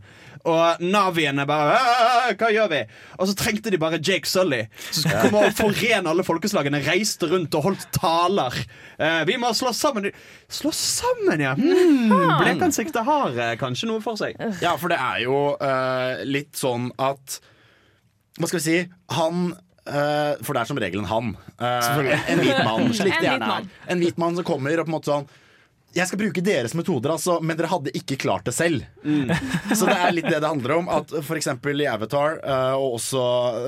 Og 0.50 0.82
naviene 0.82 1.46
bare 1.50 2.34
Hva 2.40 2.50
gjør 2.54 2.70
vi? 2.72 2.82
Og 3.20 3.30
så 3.30 3.36
trengte 3.38 3.72
de 3.74 3.80
bare 3.82 4.00
Jake 4.02 4.30
Sully, 4.30 4.64
som 4.90 5.04
skulle 5.04 5.24
komme 5.28 5.44
og 5.50 5.56
forene 5.58 6.12
alle 6.12 6.26
folkeslagene. 6.26 6.82
Reiste 6.86 7.30
rundt 7.32 7.56
og 7.60 7.68
holdt 7.70 7.88
taler. 7.96 8.58
Eh, 8.98 9.22
vi 9.30 9.38
må 9.42 9.52
slå 9.58 9.74
sammen. 9.76 10.10
Slå 10.52 10.72
sammen, 10.76 11.44
ja! 11.44 11.54
Hmm, 11.58 12.14
Blekansiktet 12.42 13.04
har 13.08 13.36
eh, 13.38 13.56
kanskje 13.62 13.90
noe 13.92 14.04
for 14.04 14.20
seg. 14.20 14.40
Ja, 14.64 14.76
for 14.82 14.92
det 14.94 15.00
er 15.02 15.22
jo 15.26 15.42
eh, 15.62 16.24
litt 16.28 16.56
sånn 16.60 16.90
at 17.02 17.40
Hva 18.40 18.48
skal 18.50 18.60
vi 18.62 18.66
si? 18.66 18.80
Han 19.18 19.52
eh, 19.86 20.40
For 20.42 20.56
det 20.56 20.64
er 20.64 20.72
som 20.72 20.82
regel 20.82 21.04
en 21.04 21.12
han. 21.12 21.32
Eh, 21.60 22.26
en 22.34 22.44
hvit 22.44 22.64
mann, 22.66 22.90
slik 22.96 23.14
En 23.18 23.22
det 23.22 23.30
hvit 23.30 23.30
gjerne 23.30 23.54
er. 23.60 23.72
En 23.94 24.04
hvit 24.04 24.22
mann 24.22 24.38
som 24.40 24.48
kommer 24.48 24.80
og 24.80 24.88
på 24.88 24.94
en 24.94 24.98
måte 24.98 25.14
sånn 25.14 25.30
jeg 25.96 26.08
skal 26.08 26.22
bruke 26.22 26.44
deres 26.46 26.76
metoder, 26.78 27.14
altså, 27.14 27.40
men 27.44 27.58
dere 27.60 27.72
hadde 27.72 27.94
ikke 27.98 28.20
klart 28.22 28.46
det 28.48 28.54
selv. 28.56 28.86
Så 29.76 29.88
det 29.90 29.96
er 29.98 30.14
litt 30.16 30.30
det 30.30 30.40
det 30.40 30.48
handler 30.48 30.78
om. 30.78 30.92
At 30.92 31.12
eksempel 31.36 31.84
i 31.84 31.90
Avatar, 31.92 32.38
og 32.78 33.00
også 33.00 33.24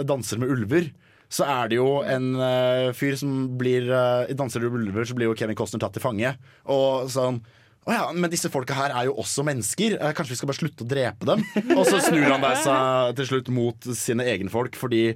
Danser 0.07 0.39
med 0.39 0.53
ulver, 0.53 0.87
så 1.33 1.47
er 1.49 1.71
det 1.71 1.79
jo 1.79 1.89
en 2.05 2.29
uh, 2.37 2.93
fyr 2.93 3.17
som 3.17 3.33
blir 3.57 3.89
I 3.89 4.35
Danser 4.37 4.61
med 4.63 4.75
ulver 4.77 5.07
så 5.09 5.17
blir 5.17 5.31
jo 5.31 5.35
Kevin 5.35 5.57
Costner 5.57 5.81
tatt 5.81 5.97
til 5.97 6.03
fange. 6.05 6.35
Og 6.71 7.09
sånn 7.11 7.41
å 7.83 7.91
ja, 7.91 8.03
men 8.15 8.31
disse 8.31 8.47
folka 8.51 8.75
her 8.77 8.93
er 8.95 9.09
jo 9.09 9.17
også 9.19 9.43
mennesker. 9.43 9.97
Eh, 9.97 10.13
Kanskje 10.15 10.35
vi 10.35 10.39
skal 10.39 10.49
bare 10.51 10.59
slutte 10.61 10.85
å 10.85 10.89
drepe 10.89 11.27
dem? 11.27 11.41
Og 11.75 11.83
så 11.89 11.99
snur 11.99 12.29
han 12.31 12.45
seg 12.63 13.17
til 13.19 13.27
slutt 13.27 13.51
mot 13.51 13.89
sine 13.97 14.27
egne 14.31 14.51
folk, 14.53 14.77
fordi 14.79 15.09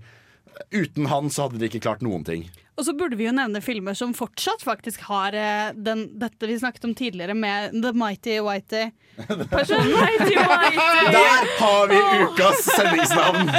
uten 0.72 1.08
han 1.12 1.30
så 1.34 1.48
hadde 1.48 1.62
de 1.62 1.70
ikke 1.70 1.84
klart 1.86 2.06
noen 2.06 2.26
ting. 2.28 2.48
Og 2.78 2.86
så 2.86 2.94
burde 2.94 3.18
vi 3.18 3.26
jo 3.26 3.34
nevne 3.34 3.58
filmer 3.66 3.96
som 3.98 4.12
fortsatt 4.14 4.62
faktisk 4.62 5.02
har 5.08 5.34
eh, 5.34 5.72
den, 5.74 6.04
dette 6.22 6.50
vi 6.50 6.60
snakket 6.62 6.86
om 6.86 6.94
tidligere, 6.98 7.34
med 7.34 7.74
The 7.82 7.94
Mighty 7.98 8.38
Whitey. 8.46 8.92
Mighty 9.18 10.38
Whitey. 10.38 10.78
Der 11.16 11.48
har 11.58 11.90
vi 11.90 12.02
ukas 12.22 12.64
sendingsnavn! 12.70 13.50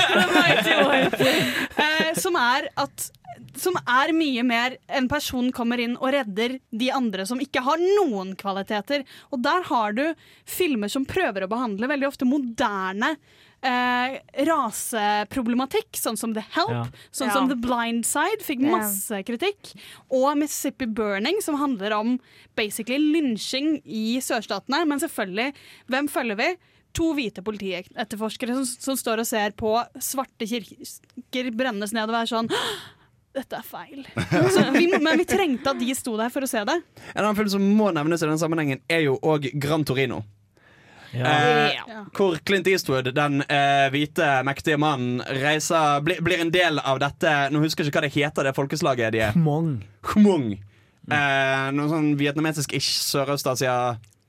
Eh, 1.78 2.14
som 2.18 2.34
er 2.38 2.68
at 2.78 3.08
som 3.58 3.76
er 3.86 4.12
mye 4.16 4.42
mer 4.46 4.76
en 4.88 5.08
person 5.10 5.50
kommer 5.54 5.78
inn 5.82 5.96
og 5.98 6.10
redder 6.14 6.56
de 6.70 6.88
andre 6.94 7.26
som 7.28 7.40
ikke 7.42 7.62
har 7.62 7.78
noen 7.82 8.32
kvaliteter. 8.38 9.04
Og 9.32 9.42
der 9.44 9.62
har 9.68 9.92
du 9.94 10.04
filmer 10.48 10.90
som 10.90 11.06
prøver 11.08 11.44
å 11.46 11.50
behandle 11.50 11.90
veldig 11.90 12.08
ofte 12.08 12.26
moderne 12.28 13.12
eh, 13.62 14.18
raseproblematikk, 14.46 15.96
sånn 15.98 16.16
som 16.18 16.34
The 16.34 16.44
Help, 16.54 16.70
Ja. 16.70 16.84
sånn 17.10 17.26
Ja. 17.28 17.32
som 17.34 17.48
The 17.48 17.56
Blind 17.56 18.06
Side, 18.06 18.42
fikk 18.46 18.60
masse 18.60 19.22
kritikk. 19.26 19.72
Og 20.10 20.36
Mississippi 20.38 20.86
Burning, 20.86 21.40
som 21.42 21.56
handler 21.58 21.92
om 21.98 22.20
basically 22.56 22.98
lynsjing 22.98 23.82
i 23.84 24.18
sørstatene. 24.20 24.86
Men 24.86 24.98
selvfølgelig, 25.00 25.54
hvem 25.88 26.08
følger 26.08 26.36
vi? 26.36 26.56
To 26.94 27.12
hvite 27.14 27.42
politietterforskere 27.44 28.54
som, 28.54 28.64
som 28.64 28.96
står 28.96 29.18
og 29.20 29.26
ser 29.26 29.50
på 29.52 29.74
svarte 30.00 30.46
kirker 30.48 31.50
brennes 31.54 31.92
ned 31.92 32.08
og 32.08 32.14
er 32.14 32.26
sånn 32.26 32.48
dette 33.36 33.58
er 33.60 33.66
feil. 33.66 34.06
Så 34.54 34.64
vi, 34.74 34.86
men 34.98 35.18
vi 35.20 35.26
trengte 35.28 35.70
at 35.74 35.78
de 35.80 35.94
sto 35.94 36.16
der 36.18 36.30
for 36.32 36.46
å 36.46 36.48
se 36.50 36.62
det. 36.66 36.78
En 37.14 37.22
annen 37.24 37.36
film 37.38 37.50
som 37.52 37.62
må 37.78 37.90
nevnes 37.94 38.22
i 38.22 38.26
denne 38.26 38.40
sammenhengen, 38.40 38.80
er 38.90 39.04
jo 39.04 39.18
òg 39.22 39.50
Gran 39.60 39.84
Torino. 39.88 40.22
Ja. 41.12 41.24
Eh, 41.24 41.74
Ja. 41.88 42.02
Hvor 42.12 42.36
Clint 42.44 42.66
Eastwood, 42.68 43.08
den 43.16 43.40
eh, 43.48 43.86
hvite, 43.94 44.26
mektige 44.44 44.76
mannen, 44.80 45.22
reiser, 45.40 46.02
bli, 46.04 46.18
blir 46.24 46.42
en 46.44 46.50
del 46.52 46.78
av 46.82 46.98
dette 47.00 47.30
Nå 47.52 47.62
husker 47.62 47.84
jeg 47.84 47.88
ikke 47.92 48.00
hva 48.02 48.04
det 48.08 48.12
heter, 48.16 48.44
det 48.48 48.54
folkeslaget 48.56 49.14
de 49.14 49.22
er. 49.28 49.36
Hmong. 49.38 49.70
Hmong. 50.12 50.50
Eh, 51.08 51.68
noe 51.72 51.88
sånn 51.88 52.10
vietnamesisk-ish 52.20 52.90
Sørøst-Asia. 53.08 53.76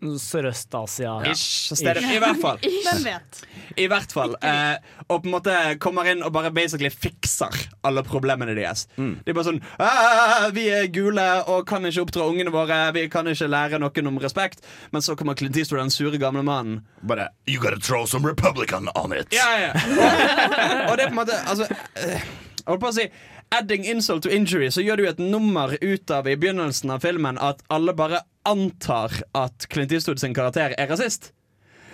Sørøst-Asia. 0.02 1.14
Ish 1.32 1.74
stedet. 1.76 2.04
I 2.08 2.20
hvert 2.22 2.40
fall. 2.42 2.60
Hvem 2.86 3.04
vet? 3.06 3.42
I 3.80 3.88
hvert 3.92 4.14
fall. 4.16 4.36
Eh, 4.44 4.78
og 5.10 5.24
på 5.24 5.30
en 5.30 5.34
måte 5.36 5.56
kommer 5.84 6.08
inn 6.12 6.24
og 6.26 6.32
bare 6.36 6.52
basically 6.56 6.90
fikser 6.94 7.56
alle 7.86 8.04
problemene 8.08 8.56
deres. 8.58 8.86
De 8.96 9.10
er 9.28 9.36
bare 9.38 9.48
sånn 9.50 9.62
«Ah, 9.82 10.48
Vi 10.56 10.68
er 10.74 10.88
gule 10.94 11.26
og 11.52 11.66
kan 11.70 11.86
ikke 11.88 12.04
oppdra 12.08 12.28
ungene 12.30 12.54
våre. 12.54 12.80
Vi 12.96 13.06
kan 13.12 13.28
ikke 13.32 13.50
lære 13.52 13.80
noen 13.82 14.12
om 14.12 14.20
respekt. 14.24 14.64
Men 14.94 15.04
så 15.06 15.16
kommer 15.20 15.38
Clint 15.40 15.58
Eastwood, 15.60 15.82
den 15.84 15.94
sure 15.94 16.18
gamle 16.22 16.44
mannen. 16.48 16.82
Bare 17.04 17.30
You 17.48 17.60
gotta 17.62 17.80
throw 17.80 18.06
some 18.06 18.28
Republican 18.28 18.90
on 18.96 19.14
it. 19.16 19.28
Ja, 19.36 19.50
ja. 19.60 19.74
Og, 19.74 20.90
og 20.92 20.98
det 20.98 21.06
er 21.06 21.12
på 21.12 21.16
en 21.16 21.20
måte 21.22 21.38
Altså 21.50 21.66
eh, 21.96 22.20
Jeg 22.20 22.66
holdt 22.68 22.82
på 22.84 22.90
å 22.92 22.96
si 22.96 23.06
Adding 23.52 23.86
insult 23.90 24.24
to 24.24 24.30
injury, 24.30 24.70
så 24.70 24.84
gjør 24.86 25.02
du 25.02 25.08
et 25.10 25.22
nummer 25.22 25.74
ut 25.82 26.12
av 26.14 26.28
i 26.30 26.36
begynnelsen 26.38 26.92
av 26.94 27.02
filmen 27.02 27.40
at 27.42 27.64
alle 27.74 27.96
bare 27.98 28.22
antar 28.46 29.16
at 29.34 29.66
Clint 29.74 29.94
Eastwood 29.96 30.22
sin 30.22 30.36
karakter 30.38 30.76
er 30.78 30.92
rasist. 30.92 31.32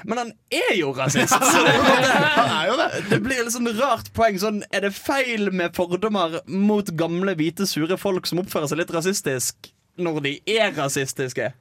Men 0.03 0.19
han 0.19 0.31
er 0.53 0.73
jo 0.75 0.91
rasist! 0.93 1.33
Så 1.53 1.61
det, 1.63 1.77
det. 2.81 2.89
det 3.09 3.21
blir 3.23 3.39
et 3.45 3.53
sånn 3.55 3.71
rart 3.79 4.11
poeng. 4.17 4.35
Sånn, 4.41 4.59
er 4.75 4.83
det 4.85 4.91
feil 4.97 5.47
med 5.55 5.77
fordommer 5.77 6.41
mot 6.51 6.91
gamle, 6.99 7.37
hvite, 7.39 7.67
sure 7.69 7.97
folk 7.97 8.27
som 8.29 8.43
oppfører 8.43 8.69
seg 8.71 8.83
litt 8.83 8.93
rasistisk 8.93 9.71
når 9.95 10.21
de 10.25 10.35
er 10.57 10.75
rasistiske? 10.75 11.53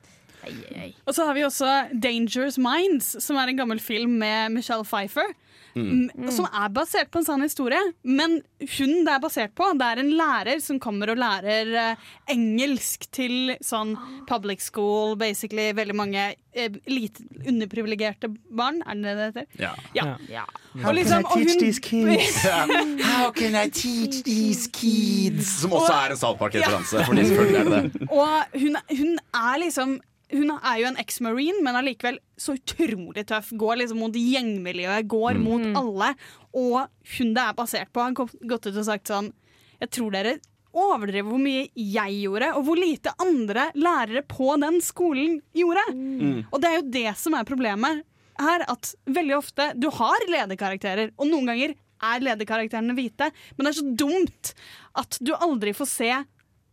Og 1.07 1.14
så 1.16 1.24
har 1.24 1.36
vi 1.38 1.45
også 1.47 1.70
Dangerous 2.03 2.59
Minds, 2.61 3.14
som 3.24 3.38
er 3.40 3.49
en 3.49 3.62
gammel 3.62 3.80
film 3.80 4.18
med 4.20 4.53
Michelle 4.59 4.84
Pfeiffer. 4.84 5.30
Mm. 5.75 6.31
Som 6.31 6.47
er 6.47 6.68
basert 6.70 7.11
på 7.11 7.18
en 7.18 7.25
sann 7.27 7.43
historie. 7.43 7.81
Men 8.05 8.41
hun 8.79 8.93
det 9.05 9.12
er 9.14 9.20
basert 9.22 9.55
på, 9.59 9.66
det 9.79 9.87
er 9.91 10.01
en 10.05 10.12
lærer 10.18 10.61
som 10.62 10.79
kommer 10.81 11.11
og 11.11 11.18
lærer 11.18 11.72
eh, 11.75 11.97
engelsk 12.31 13.09
til 13.14 13.57
sånn 13.64 13.97
public 14.29 14.61
school, 14.62 15.16
basically. 15.20 15.72
Veldig 15.75 15.97
mange 15.99 16.35
eh, 16.55 16.70
lite 16.87 17.25
underprivilegerte 17.51 18.31
barn, 18.55 18.83
er 18.87 18.95
det 18.95 19.03
det 19.05 19.16
det 19.18 19.27
heter? 19.27 19.75
Ja. 19.99 20.07
Ja. 20.31 20.45
How 20.79 20.89
Og 20.91 20.95
liksom- 20.95 21.25
can 21.25 21.43
I 21.43 21.45
teach 21.45 21.53
hun- 21.55 21.61
these 21.66 21.81
kids? 21.81 22.43
How 23.11 23.31
can 23.33 23.55
I 23.55 23.68
teach 23.70 24.22
these 24.25 24.68
kids? 24.70 25.61
Som 25.61 25.72
også 25.72 25.93
er 25.93 26.11
en 26.11 26.16
South 26.16 26.39
Park-referanse. 26.39 27.05
Fordi 27.07 27.25
selvfølgelig 27.27 27.61
er 27.61 27.64
det 27.64 27.93
det. 28.01 28.09
Og 28.11 28.61
hun, 28.61 28.77
hun 28.91 29.18
er 29.35 29.59
liksom 29.66 30.01
hun 30.35 30.51
er 30.59 30.78
jo 30.82 30.89
en 30.91 30.99
eks-marine, 31.01 31.62
men 31.64 31.76
allikevel 31.78 32.18
så 32.41 32.57
utrolig 32.59 33.24
tøff. 33.30 33.53
Går 33.59 33.78
liksom 33.82 34.01
mot 34.03 34.16
gjengmiljøet, 34.18 35.07
går 35.11 35.39
Mm. 35.39 35.45
mot 35.47 35.78
alle. 35.80 36.11
Og 36.55 36.89
hun 37.18 37.35
det 37.35 37.43
er 37.45 37.55
basert 37.59 37.93
på, 37.93 38.03
har 38.03 38.12
gått 38.18 38.35
gått 38.47 38.66
ut 38.66 38.76
og 38.76 38.85
sagt 38.89 39.07
sånn 39.11 39.32
Jeg 39.80 39.91
tror 39.91 40.11
dere 40.14 40.39
overdriver 40.74 41.28
hvor 41.30 41.39
mye 41.43 41.68
jeg 41.76 42.14
gjorde, 42.24 42.49
og 42.57 42.64
hvor 42.66 42.76
lite 42.78 43.12
andre 43.22 43.68
lærere 43.78 44.22
på 44.26 44.55
den 44.61 44.80
skolen 44.82 45.41
gjorde. 45.55 45.85
Mm. 45.95 46.45
Og 46.53 46.61
det 46.62 46.68
er 46.70 46.76
jo 46.80 46.91
det 46.91 47.16
som 47.20 47.35
er 47.39 47.45
problemet 47.47 48.03
her, 48.41 48.64
at 48.66 48.95
veldig 49.07 49.37
ofte 49.37 49.68
Du 49.78 49.89
har 49.91 50.18
lederkarakterer, 50.28 51.12
og 51.18 51.26
noen 51.30 51.47
ganger 51.47 51.74
er 52.03 52.20
lederkarakterene 52.20 52.95
hvite, 52.97 53.30
men 53.57 53.64
det 53.66 53.70
er 53.70 53.80
så 53.82 53.95
dumt 53.97 54.55
at 54.99 55.18
du 55.22 55.32
aldri 55.35 55.72
får 55.72 55.87
se 55.89 56.11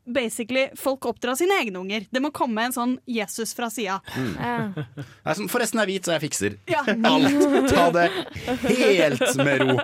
basically 0.05 0.69
folk 0.79 1.05
oppdra 1.05 1.35
sine 1.37 1.57
egne 1.61 1.79
unger. 1.81 2.07
Det 2.11 2.21
må 2.23 2.31
komme 2.33 2.65
en 2.67 2.75
sånn 2.75 2.95
Jesus 3.09 3.53
fra 3.57 3.69
sida. 3.73 3.99
Mm. 4.17 4.33
er 5.25 5.37
sånn, 5.37 5.49
Forresten 5.51 5.81
er 5.83 5.89
hvit, 5.89 6.07
så 6.07 6.15
jeg 6.17 6.25
fikser 6.29 6.57
Ja. 6.71 6.81
alt. 6.87 7.69
Ta 7.71 7.89
det 7.95 8.09
helt 8.65 9.37
med 9.41 9.61
ro. 9.65 9.77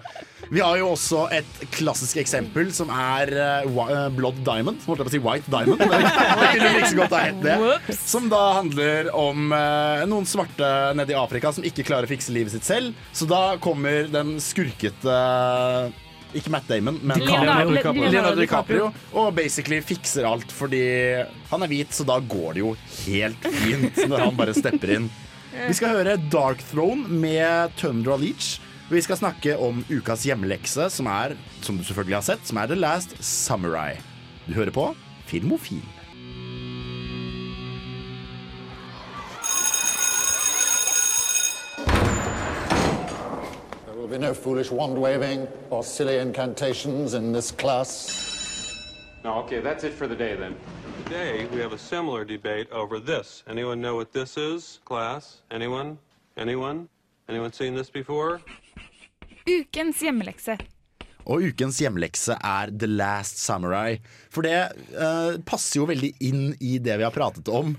Vi 0.48 0.62
har 0.64 0.78
jo 0.80 0.94
også 0.94 1.26
et 1.36 1.50
klassisk 1.76 2.22
eksempel 2.22 2.70
som 2.76 2.88
er 2.94 3.32
uh, 3.66 4.08
Blood 4.16 4.40
Diamond. 4.48 4.80
Holdt 4.88 5.02
jeg 5.04 5.08
på 5.08 5.12
å 5.12 5.16
si 5.18 5.24
White 5.26 5.52
Diamond. 5.52 5.82
Det 5.84 6.52
kunne 6.56 6.72
like 6.78 6.94
godt 6.96 7.16
ha 7.18 7.24
hett 7.26 7.42
det. 7.44 7.98
Som 8.00 8.30
da 8.32 8.42
handler 8.62 9.12
om 9.12 9.52
uh, 9.52 10.06
noen 10.08 10.28
svarte 10.30 10.72
nede 10.96 11.12
i 11.12 11.20
Afrika 11.20 11.52
som 11.52 11.68
ikke 11.68 11.84
klarer 11.88 12.08
å 12.08 12.12
fikse 12.14 12.32
livet 12.36 12.56
sitt 12.56 12.68
selv. 12.68 12.96
Så 13.12 13.28
da 13.28 13.58
kommer 13.64 14.08
den 14.12 14.38
skurkete 14.44 15.20
ikke 16.36 16.52
Matt 16.52 16.68
Damon, 16.68 17.00
men 17.04 17.22
Leonardo 17.24 17.72
DiCaprio. 17.76 18.10
Leonardo 18.12 18.42
DiCaprio. 18.42 18.90
Og 19.14 19.32
basically 19.38 19.80
fikser 19.86 20.28
alt 20.28 20.52
fordi 20.52 20.84
han 21.52 21.64
er 21.64 21.72
hvit, 21.72 21.96
så 21.96 22.06
da 22.08 22.20
går 22.20 22.58
det 22.58 22.64
jo 22.66 22.74
helt 23.06 23.50
fint 23.62 24.04
når 24.10 24.26
han 24.26 24.40
bare 24.40 24.56
stepper 24.58 24.96
inn. 24.98 25.10
Vi 25.58 25.74
skal 25.78 25.96
høre 25.96 26.18
Dark 26.32 26.62
Throne 26.70 27.08
med 27.10 27.74
Tundra 27.80 28.18
Leach. 28.20 28.58
Vi 28.92 29.02
skal 29.04 29.20
snakke 29.20 29.58
om 29.60 29.82
ukas 29.90 30.24
hjemmelekse, 30.28 30.90
som 30.94 31.10
er, 31.12 31.36
som 31.66 31.80
du 31.80 31.84
selvfølgelig 31.84 32.20
har 32.20 32.28
sett, 32.30 32.46
som 32.48 32.60
er 32.62 32.70
The 32.72 32.78
Last 32.80 33.18
Samurai. 33.24 33.98
Du 34.46 34.54
hører 34.56 34.72
på 34.76 34.92
Filmofil. 35.28 35.84
There 44.08 44.16
will 44.16 44.24
be 44.24 44.28
no 44.28 44.34
foolish 44.34 44.72
wand 44.72 44.98
waving 44.98 45.50
or 45.70 45.84
silly 45.84 46.20
incantations 46.20 47.14
in 47.14 47.34
this 47.34 47.52
class. 47.52 47.92
No, 49.26 49.34
okay, 49.44 49.60
that's 49.60 49.84
it 49.84 49.94
for 49.94 50.08
the 50.08 50.16
day 50.16 50.34
then. 50.34 50.56
Today, 51.04 51.46
we 51.52 51.60
have 51.60 51.74
a 51.74 51.78
similar 51.78 52.24
debate 52.24 52.72
over 52.72 53.02
this. 53.02 53.44
Anyone 53.50 53.82
know 53.82 53.98
what 53.98 54.14
this 54.14 54.38
is, 54.38 54.80
class? 54.86 55.42
Anyone? 55.52 55.98
Anyone? 56.38 56.88
Anyone 57.28 57.52
seen 57.52 57.76
this 57.76 57.90
before? 57.90 58.40
Ukens 59.46 60.00
hjemmelekse. 60.00 60.56
Og 61.28 61.44
ukens 61.52 61.82
hjemmelekse 61.84 62.40
er 62.40 62.72
The 62.72 62.88
Last 62.88 63.44
Samurai. 63.44 63.98
For 64.32 64.48
det 64.48 64.72
uh, 64.96 65.36
passer 65.44 65.82
jo 65.82 65.90
veldig 65.92 66.14
inn 66.24 66.54
i 66.64 66.78
det 66.80 66.96
vi 66.96 67.04
har 67.04 67.12
pratet 67.12 67.52
om. 67.52 67.76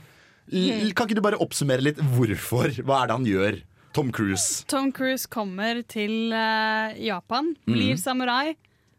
L 0.53 0.93
kan 0.93 1.09
ikke 1.09 1.17
du 1.17 1.25
bare 1.25 1.41
oppsummere 1.41 1.89
litt 1.89 2.05
hvorfor? 2.13 2.83
Hva 2.85 3.01
er 3.01 3.09
det 3.09 3.17
han 3.17 3.33
gjør? 3.33 3.61
Tom 3.99 4.13
Cruise. 4.15 4.63
Tom 4.71 4.93
Cruise 4.95 5.27
kommer 5.27 5.83
til 5.91 6.31
uh, 6.31 6.95
Japan, 7.03 7.51
blir 7.67 7.97
mm. 7.97 8.03
samurai 8.03 8.55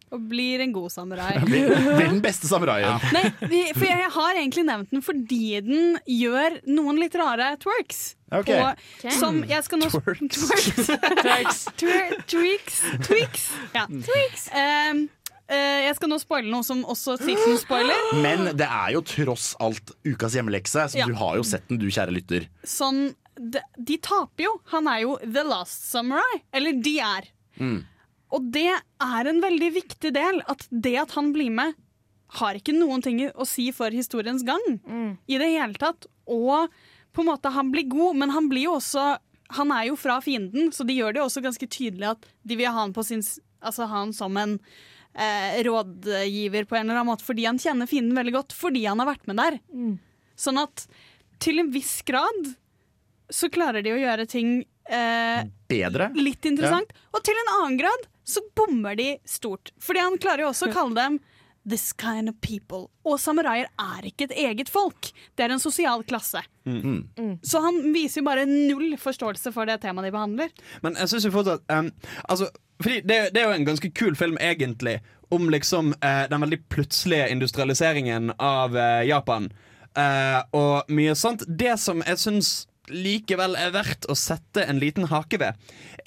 og 0.10 0.24
blir 0.26 0.64
en 0.64 0.72
god 0.74 0.90
samurai. 0.90 1.36
Blir, 1.46 1.70
blir 1.70 2.08
den 2.10 2.22
beste 2.24 2.50
samuraien. 2.50 2.98
Nei, 3.14 3.30
for 3.76 3.86
jeg 3.86 4.08
har 4.16 4.40
egentlig 4.40 4.64
nevnt 4.66 4.90
den 4.90 5.04
fordi 5.06 5.60
den 5.62 6.00
gjør 6.10 6.58
noen 6.66 6.98
litt 6.98 7.14
rare 7.20 7.52
twerks. 7.62 8.16
Ok. 8.34 8.50
På, 8.50 8.72
okay. 8.74 9.14
Som 9.20 9.44
jeg 9.50 9.66
skal 9.66 9.84
nå 9.84 9.92
Twerks. 9.94 10.90
Twerks. 11.22 11.62
Twer- 11.78 12.18
Tweaks. 12.26 12.82
Tweaks. 13.06 13.48
Ja. 13.78 13.86
Um, 13.86 15.08
Uh, 15.50 15.80
jeg 15.82 15.96
skal 15.98 16.12
nå 16.12 16.18
spoile 16.22 16.46
noe 16.54 16.62
som 16.62 16.84
også 16.86 17.16
Sixten 17.18 17.56
spoiler. 17.58 18.12
Men 18.22 18.52
det 18.54 18.68
er 18.68 18.92
jo 18.94 19.00
tross 19.02 19.56
alt 19.58 19.96
ukas 20.06 20.36
hjemmelekse, 20.38 20.84
så 20.94 21.00
Ja. 21.00 21.08
du 21.10 21.16
har 21.18 21.40
jo 21.40 21.46
sett 21.48 21.66
den, 21.72 21.80
du 21.82 21.88
kjære 21.90 22.14
lytter. 22.14 22.46
Sånn, 22.62 23.16
de, 23.40 23.62
de 23.78 23.98
taper 24.04 24.46
jo. 24.46 24.54
Han 24.74 24.90
er 24.92 25.04
jo 25.06 25.16
the 25.24 25.46
last 25.48 25.88
samurai. 25.90 26.42
Eller 26.56 26.80
de 26.84 26.96
er. 27.04 27.30
Mm. 27.60 27.80
Og 28.36 28.50
det 28.54 28.70
er 28.76 29.30
en 29.32 29.42
veldig 29.42 29.70
viktig 29.80 30.12
del. 30.16 30.42
At 30.52 30.68
det 30.70 30.98
at 31.06 31.16
han 31.18 31.32
blir 31.36 31.54
med, 31.56 31.78
har 32.40 32.60
ikke 32.60 32.76
noen 32.76 33.02
ting 33.02 33.24
å 33.32 33.48
si 33.48 33.70
for 33.74 33.96
historiens 33.96 34.44
gang. 34.46 34.66
I 35.26 35.40
det 35.42 35.50
hele 35.56 35.80
tatt. 35.82 36.10
Og 36.30 36.70
på 37.16 37.24
en 37.24 37.32
måte, 37.32 37.50
han 37.56 37.72
blir 37.74 37.88
god, 37.90 38.20
men 38.22 38.36
han 38.36 38.52
blir 38.52 38.70
jo 38.70 38.78
også 38.78 39.16
Han 39.58 39.72
er 39.74 39.88
jo 39.88 39.96
fra 39.98 40.20
fienden, 40.22 40.68
så 40.70 40.86
de 40.86 40.94
gjør 40.94 41.16
det 41.16 41.22
også 41.24 41.42
ganske 41.42 41.66
tydelig 41.66 42.06
at 42.12 42.26
de 42.46 42.54
vil 42.54 42.70
ha 42.70 42.84
han 42.84 42.92
på 42.94 43.02
sin 43.02 43.24
Altså 43.66 43.88
ha 43.90 44.04
han 44.04 44.12
som 44.14 44.38
en 44.38 44.60
eh, 45.18 45.64
rådgiver 45.66 46.68
på 46.70 46.78
en 46.78 46.86
eller 46.86 47.00
annen 47.00 47.10
måte, 47.10 47.26
fordi 47.26 47.48
han 47.48 47.58
kjenner 47.58 47.90
fienden 47.90 48.14
veldig 48.14 48.36
godt, 48.36 48.54
fordi 48.54 48.86
han 48.86 49.02
har 49.02 49.10
vært 49.10 49.26
med 49.26 49.42
der. 49.42 49.58
Sånn 50.38 50.62
at 50.62 50.86
til 51.42 51.64
en 51.64 51.72
viss 51.74 51.98
grad 52.06 52.54
så 53.30 53.50
klarer 53.54 53.86
de 53.86 53.94
å 53.94 54.00
gjøre 54.00 54.26
ting 54.30 54.62
eh, 54.90 55.42
Bedre. 55.70 56.12
litt 56.18 56.46
interessant. 56.50 56.94
Og 57.14 57.24
til 57.26 57.38
en 57.38 57.52
annen 57.58 57.82
grad 57.82 58.08
så 58.30 58.44
bommer 58.58 58.98
de 59.00 59.12
stort. 59.26 59.74
Fordi 59.82 60.06
han 60.06 60.18
klarer 60.22 60.46
jo 60.46 60.54
også 60.54 60.70
å 60.70 60.74
kalle 60.76 60.98
dem 60.98 61.20
this 61.70 61.92
kind 61.94 62.30
of 62.30 62.36
people. 62.42 62.88
Og 63.06 63.20
samuraier 63.22 63.70
er 63.82 64.08
ikke 64.10 64.30
et 64.30 64.38
eget 64.46 64.72
folk. 64.72 65.12
Det 65.36 65.46
er 65.46 65.54
en 65.54 65.62
sosial 65.62 66.04
klasse. 66.08 66.42
Så 67.42 67.62
han 67.62 67.82
viser 67.94 68.22
jo 68.22 68.26
bare 68.30 68.46
null 68.50 68.96
forståelse 69.02 69.54
for 69.54 69.70
det 69.70 69.80
temaet 69.84 70.10
de 70.10 70.16
behandler. 70.16 70.54
Men 70.86 70.98
jeg 71.00 71.12
synes 71.14 71.28
jo 71.28 71.34
fortsatt 71.34 71.66
um, 71.74 71.92
altså, 72.30 72.50
fordi 72.84 73.02
det, 73.02 73.20
det 73.34 73.42
er 73.42 73.50
jo 73.50 73.58
en 73.58 73.68
ganske 73.68 73.92
kul 73.92 74.16
film, 74.16 74.38
egentlig, 74.42 75.00
om 75.30 75.50
liksom 75.52 75.94
eh, 76.02 76.24
den 76.30 76.42
veldig 76.42 76.62
plutselige 76.72 77.30
industrialiseringen 77.30 78.32
av 78.38 78.78
eh, 78.78 79.04
Japan. 79.10 79.50
Eh, 79.98 80.40
og 80.56 80.90
mye 80.94 81.16
sånt. 81.16 81.44
Det 81.48 81.76
som 81.82 82.04
jeg 82.06 82.22
syns 82.22 82.54
likevel 82.90 83.56
er 83.60 83.74
verdt 83.76 84.08
å 84.10 84.16
sette 84.18 84.66
en 84.66 84.82
liten 84.82 85.08
hake 85.12 85.40
ved, 85.42 85.58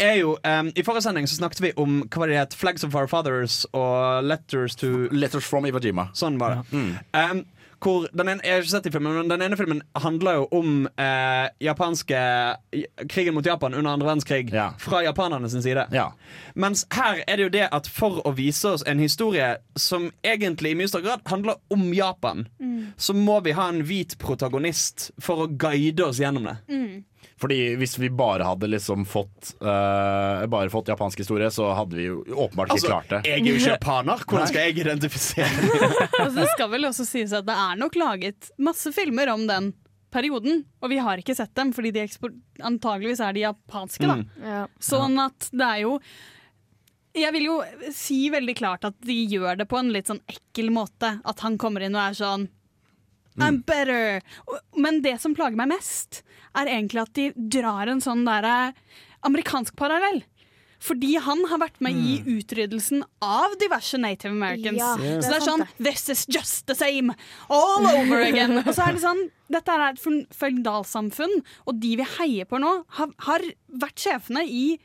er 0.00 0.16
jo 0.20 0.36
um, 0.42 0.70
I 0.74 0.84
forrige 0.86 1.06
sending 1.06 1.28
så 1.28 1.38
snakket 1.38 1.62
vi 1.64 1.72
om 1.80 2.02
hva 2.12 2.28
det 2.30 2.38
het, 2.38 2.56
Flags 2.58 2.84
of 2.86 2.96
Our 2.98 3.08
Fathers 3.10 3.62
og 3.72 4.24
Letters 4.26 4.76
to 4.80 5.08
Letters 5.12 5.46
from 5.46 5.68
Iwo 5.68 5.82
Jima. 5.82 6.08
Sånn 6.16 6.38
var 6.40 6.60
det. 6.60 6.82
Um, 7.16 7.44
hvor 7.82 8.04
den 8.14 8.28
ene, 8.28 8.40
jeg 8.44 8.52
har 8.54 8.62
ikke 8.62 8.70
sett 8.70 8.84
de 8.86 8.92
filmen, 8.94 9.16
men 9.18 9.28
den 9.32 9.42
ene 9.42 9.56
filmen 9.58 9.80
handler 9.98 10.36
jo 10.40 10.44
om 10.54 10.86
eh, 10.96 11.48
japanske 11.66 12.20
krigen 13.10 13.34
mot 13.34 13.46
Japan 13.46 13.74
under 13.74 13.90
andre 13.96 14.06
verdenskrig 14.06 14.52
fra 14.78 15.02
japanerne 15.02 15.50
sin 15.50 15.62
side. 15.64 15.86
Mens 16.54 16.84
her 16.94 17.22
er 17.26 17.36
det 17.36 17.42
jo 17.48 17.52
det 17.58 17.68
at 17.72 17.88
for 17.90 18.20
å 18.26 18.32
vise 18.38 18.68
oss 18.76 18.84
en 18.86 19.02
historie 19.02 19.56
som 19.76 20.10
egentlig 20.24 20.72
i 20.72 20.78
mye 20.78 20.88
større 20.90 21.08
grad 21.10 21.26
handler 21.26 21.58
om 21.74 21.88
Japan, 21.94 22.46
Mm. 22.62 22.92
så 22.96 23.12
må 23.14 23.40
vi 23.42 23.52
ha 23.52 23.68
en 23.68 23.82
hvit 23.82 24.14
protagonist 24.18 25.10
for 25.20 25.42
å 25.44 25.50
guide 25.58 26.00
oss 26.06 26.18
gjennom 26.22 26.44
det. 26.46 26.56
Fordi 27.40 27.58
hvis 27.80 27.96
vi 27.98 28.10
bare 28.12 28.44
hadde 28.46 28.68
liksom 28.70 29.04
fått 29.08 29.54
uh, 29.62 30.44
Bare 30.52 30.70
fått 30.70 30.90
japansk 30.92 31.22
historie, 31.24 31.48
så 31.50 31.70
hadde 31.74 31.96
vi 31.98 32.08
jo 32.08 32.20
åpenbart 32.28 32.72
ikke 32.72 32.78
Altså, 32.78 32.90
klart 32.90 33.08
det. 33.10 33.20
jeg 33.30 33.40
er 33.40 33.46
jo 33.48 33.60
ikke 33.60 33.72
japaner. 33.76 34.24
Hvordan 34.28 34.50
skal 34.50 34.66
jeg 34.68 34.78
identifisere 34.84 35.70
Altså, 36.22 36.36
det 36.40 36.48
skal 36.52 36.72
vel 36.74 36.88
også 36.90 37.06
sies 37.08 37.32
at 37.36 37.48
det 37.48 37.56
er 37.56 37.80
nok 37.80 37.96
laget 37.98 38.52
masse 38.62 38.92
filmer 38.94 39.32
om 39.32 39.46
den 39.48 39.72
perioden, 40.12 40.64
og 40.84 40.90
vi 40.92 40.98
har 41.00 41.20
ikke 41.22 41.34
sett 41.34 41.54
dem, 41.56 41.70
fordi 41.72 41.88
de 41.96 42.02
antageligvis 42.60 43.22
er 43.24 43.32
de 43.32 43.46
japanske. 43.46 44.04
da. 44.04 44.18
Mm. 44.20 44.26
Ja. 44.44 44.62
Sånn 44.84 45.16
at 45.22 45.48
det 45.56 45.68
er 45.68 45.78
jo 45.86 45.94
Jeg 47.16 47.32
vil 47.32 47.46
jo 47.48 47.54
si 47.92 48.26
veldig 48.32 48.54
klart 48.56 48.84
at 48.88 48.96
de 49.04 49.16
gjør 49.28 49.56
det 49.60 49.66
på 49.68 49.76
en 49.80 49.90
litt 49.92 50.08
sånn 50.08 50.20
ekkel 50.28 50.70
måte. 50.72 51.18
At 51.28 51.40
han 51.44 51.58
kommer 51.60 51.84
inn 51.84 51.96
og 51.96 52.06
er 52.10 52.16
sånn 52.16 52.46
I'm 53.40 53.62
better. 53.64 54.20
Men 54.76 55.00
det 55.04 55.18
som 55.20 55.34
plager 55.36 55.56
meg 55.56 55.70
mest, 55.72 56.22
er 56.58 56.66
egentlig 56.68 57.02
at 57.02 57.12
de 57.18 57.30
drar 57.36 57.88
en 57.92 58.00
sånn 58.04 58.24
derre 58.28 58.72
amerikansk 59.26 59.76
parallell. 59.78 60.22
Fordi 60.82 61.12
han 61.22 61.44
har 61.46 61.60
vært 61.62 61.76
med 61.84 61.94
i 61.94 62.16
utryddelsen 62.26 63.04
av 63.22 63.52
diverse 63.60 64.00
Native 64.02 64.32
Americans. 64.34 64.80
Ja, 64.80 64.96
er 64.98 65.20
så 65.22 65.28
det 65.30 65.36
er 65.36 65.44
sånn 65.46 65.62
This 65.78 66.08
is 66.10 66.24
just 66.26 66.64
the 66.66 66.74
same 66.74 67.14
all 67.48 67.86
over 67.86 68.18
again. 68.24 68.56
Og 68.66 68.72
så 68.74 68.88
er 68.88 68.96
det 68.98 69.04
sånn 69.04 69.20
Dette 69.52 69.76
er 69.76 69.84
et 69.92 70.00
fø- 70.02 70.26
føydalsamfunn, 70.34 71.36
og 71.68 71.78
de 71.82 71.90
vi 72.00 72.04
heier 72.16 72.46
på 72.48 72.58
nå, 72.62 72.70
har, 72.96 73.10
har 73.28 73.42
vært 73.82 74.00
sjefene 74.00 74.42
i 74.48 74.78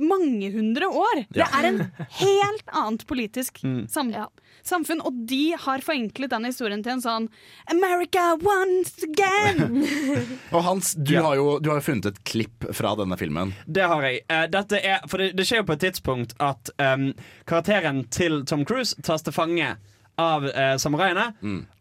mange 0.00 0.50
hundre 0.54 0.88
år. 0.88 1.24
Det 1.32 1.44
er 1.44 1.68
en 1.68 1.80
helt 2.20 2.72
annet 2.72 3.06
politisk 3.08 3.62
Mm. 3.62 3.86
sam 3.88 4.12
samfunn, 4.62 5.00
og 5.02 5.12
de 5.26 5.54
har 5.58 5.82
forenklet 5.82 6.30
den 6.30 6.44
historien 6.46 6.82
til 6.82 6.92
en 6.92 7.02
sånn 7.02 7.28
America 7.70 8.32
once 8.38 9.02
again! 9.02 9.82
Og 10.54 10.62
Hans, 10.62 10.94
du, 10.94 11.16
har 11.18 11.36
jo, 11.36 11.58
du 11.58 11.70
har 11.70 11.80
jo 11.80 11.86
funnet 11.86 12.06
et 12.12 12.20
klipp 12.28 12.66
fra 12.74 12.94
denne 12.98 13.18
filmen. 13.18 13.54
Det 13.66 13.86
har 13.90 14.06
jeg. 14.06 14.22
Uh, 14.30 14.46
dette 14.52 14.78
er, 14.78 15.02
for 15.10 15.22
det, 15.22 15.32
det 15.38 15.46
skjer 15.48 15.62
jo 15.62 15.68
på 15.70 15.76
et 15.76 15.84
tidspunkt 15.86 16.36
at 16.42 16.72
um, 16.78 17.10
karakteren 17.48 18.04
til 18.14 18.44
Tom 18.46 18.66
Cruise 18.68 18.94
tas 19.02 19.24
til 19.26 19.34
fange 19.34 19.74
av 20.20 20.44
uh, 20.46 20.76
samuraiene, 20.78 21.30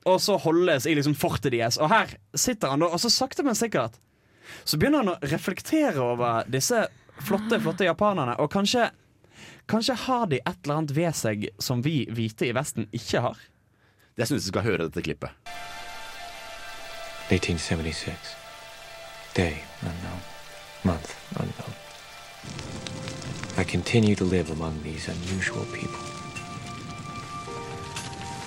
og 0.07 0.21
så 0.23 0.37
holdes 0.41 0.87
i 0.89 0.95
liksom 0.97 1.13
fortet 1.19 1.51
deres. 1.53 1.77
Og 1.77 1.91
her 1.91 2.15
sitter 2.33 2.71
han 2.73 2.81
da, 2.81 2.89
og 2.89 3.03
så 3.03 3.11
sakte, 3.13 3.45
men 3.45 3.57
sikkert 3.59 3.99
så 4.63 4.77
begynner 4.77 5.03
han 5.03 5.13
å 5.13 5.31
reflektere 5.31 6.01
over 6.03 6.47
disse 6.51 6.85
flotte, 7.27 7.59
flotte 7.61 7.87
japanerne, 7.87 8.37
og 8.39 8.51
kanskje 8.51 8.89
Kanskje 9.69 9.93
har 9.95 10.25
de 10.27 10.35
et 10.41 10.57
eller 10.65 10.75
annet 10.75 10.91
ved 10.95 11.15
seg 11.15 11.45
som 11.61 11.81
vi 11.85 12.03
hvite 12.11 12.49
i 12.49 12.53
Vesten 12.53 12.89
ikke 12.91 13.21
har. 13.23 13.37
Jeg 14.19 14.27
syns 14.27 14.43
du 14.43 14.51
skal 14.51 14.65
høre 14.65 14.87
dette 14.89 15.03
klippet. 15.05 15.31
1876. 17.31 18.35
Day 19.37 19.63
unknown. 19.81 20.19
Month 20.83 21.15
unknown. 21.39 21.73
I 23.57 23.63
continue 23.63 24.15
to 24.15 24.25
live 24.25 24.51
among 24.51 24.81
these 24.83 25.07
unusual 25.07 25.65
people. 25.71 25.99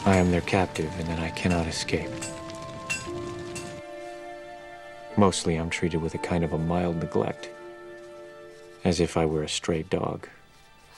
I 0.04 0.16
am 0.16 0.30
their 0.30 0.42
captive, 0.42 0.90
and 0.98 1.08
then 1.08 1.18
I 1.18 1.30
cannot 1.30 1.66
escape. 1.66 2.10
Mostly, 5.16 5.56
I'm 5.56 5.70
treated 5.70 6.02
with 6.02 6.14
a 6.14 6.18
kind 6.18 6.44
of 6.44 6.52
a 6.52 6.58
mild 6.58 6.96
neglect, 6.96 7.48
as 8.84 9.00
if 9.00 9.16
I 9.16 9.24
were 9.24 9.42
a 9.42 9.48
stray 9.48 9.82
dog 9.82 10.28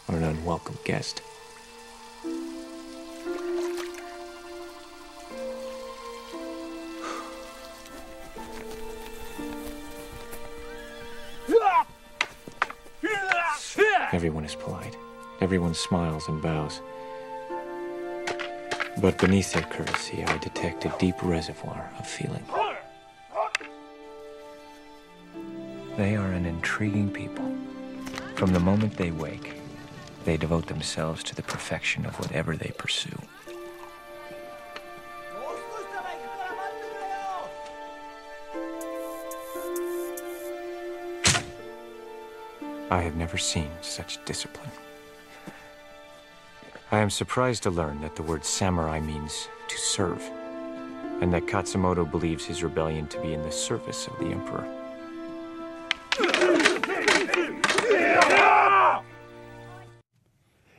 or 0.09 0.17
an 0.17 0.25
unwelcome 0.25 0.79
guest. 0.85 1.23
Everyone 14.13 14.45
is 14.45 14.55
polite. 14.55 14.97
Everyone 15.41 15.75
smiles 15.75 16.27
and 16.29 16.41
bows. 16.41 16.81
But 18.99 19.19
beneath 19.19 19.53
their 19.53 19.65
courtesy, 19.65 20.25
I 20.25 20.39
detect 20.39 20.87
a 20.87 20.95
deep 20.99 21.17
reservoir 21.23 21.91
of 21.99 22.07
feeling. 22.07 22.43
They 25.97 26.17
are 26.17 26.33
an 26.33 26.47
intriguing 26.47 27.11
people. 27.11 27.55
From 28.37 28.53
the 28.53 28.61
moment 28.61 28.99
they 28.99 29.11
wake, 29.11 29.55
they 30.27 30.37
devote 30.37 30.67
themselves 30.67 31.23
to 31.25 31.35
the 31.35 31.43
perfection 31.43 32.05
of 32.05 32.21
whatever 32.21 32.55
they 32.55 32.71
pursue. 32.77 33.19
I 42.91 43.01
have 43.01 43.17
never 43.17 43.39
seen 43.39 43.71
such 43.81 44.23
discipline. 44.27 44.71
I 46.93 46.99
am 46.99 47.09
surprised 47.09 47.63
to 47.63 47.71
learn 47.71 48.03
that 48.03 48.17
the 48.17 48.23
word 48.23 48.45
samurai 48.45 49.01
means 49.01 49.49
to 49.67 49.79
serve, 49.79 50.21
and 51.23 51.33
that 51.33 51.47
Katsumoto 51.47 52.05
believes 52.09 52.45
his 52.45 52.63
rebellion 52.63 53.07
to 53.09 53.21
be 53.23 53.33
in 53.33 53.43
the 53.43 53.51
service 53.51 54.07
of 54.07 54.19
the 54.19 54.27
emperor. 54.27 54.76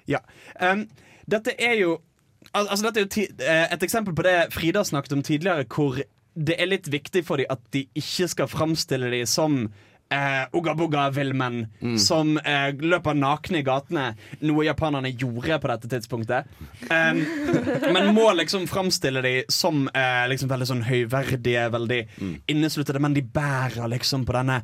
Ja. 0.07 0.21
Um, 0.61 0.85
dette 1.29 1.55
er 1.59 1.75
jo 1.81 1.97
al 2.55 2.69
Altså 2.71 2.87
dette 2.87 3.01
er 3.01 3.07
jo 3.07 3.43
eh, 3.43 3.65
et 3.75 3.83
eksempel 3.83 4.15
på 4.15 4.23
det 4.23 4.53
Frida 4.55 4.83
snakket 4.87 5.17
om 5.17 5.23
tidligere, 5.25 5.65
hvor 5.67 5.99
det 6.37 6.55
er 6.61 6.69
litt 6.69 6.87
viktig 6.91 7.25
for 7.27 7.41
dem 7.41 7.49
at 7.51 7.59
de 7.73 7.87
ikke 7.97 8.27
skal 8.31 8.47
framstille 8.47 9.09
dem 9.11 9.25
som 9.27 9.65
eh, 10.09 10.43
ogaboga-villmenn 10.51 11.65
mm. 11.79 11.97
som 11.99 12.37
eh, 12.37 12.69
løper 12.79 13.17
nakne 13.17 13.61
i 13.61 13.65
gatene, 13.67 14.07
noe 14.45 14.67
japanerne 14.67 15.11
gjorde 15.13 15.59
på 15.61 15.71
dette 15.71 15.91
tidspunktet. 15.91 16.53
Um, 16.89 17.23
men 17.93 18.13
må 18.15 18.29
liksom 18.37 18.67
framstille 18.69 19.23
dem 19.25 19.51
som 19.51 19.87
eh, 19.93 20.23
liksom 20.31 20.51
veldig 20.51 20.69
sånn 20.69 20.85
høyverdige, 20.87 21.67
veldig 21.73 22.01
innesluttede, 22.51 23.01
men 23.03 23.17
de 23.17 23.25
bærer 23.25 23.89
liksom 23.91 24.25
på 24.27 24.35
denne 24.37 24.61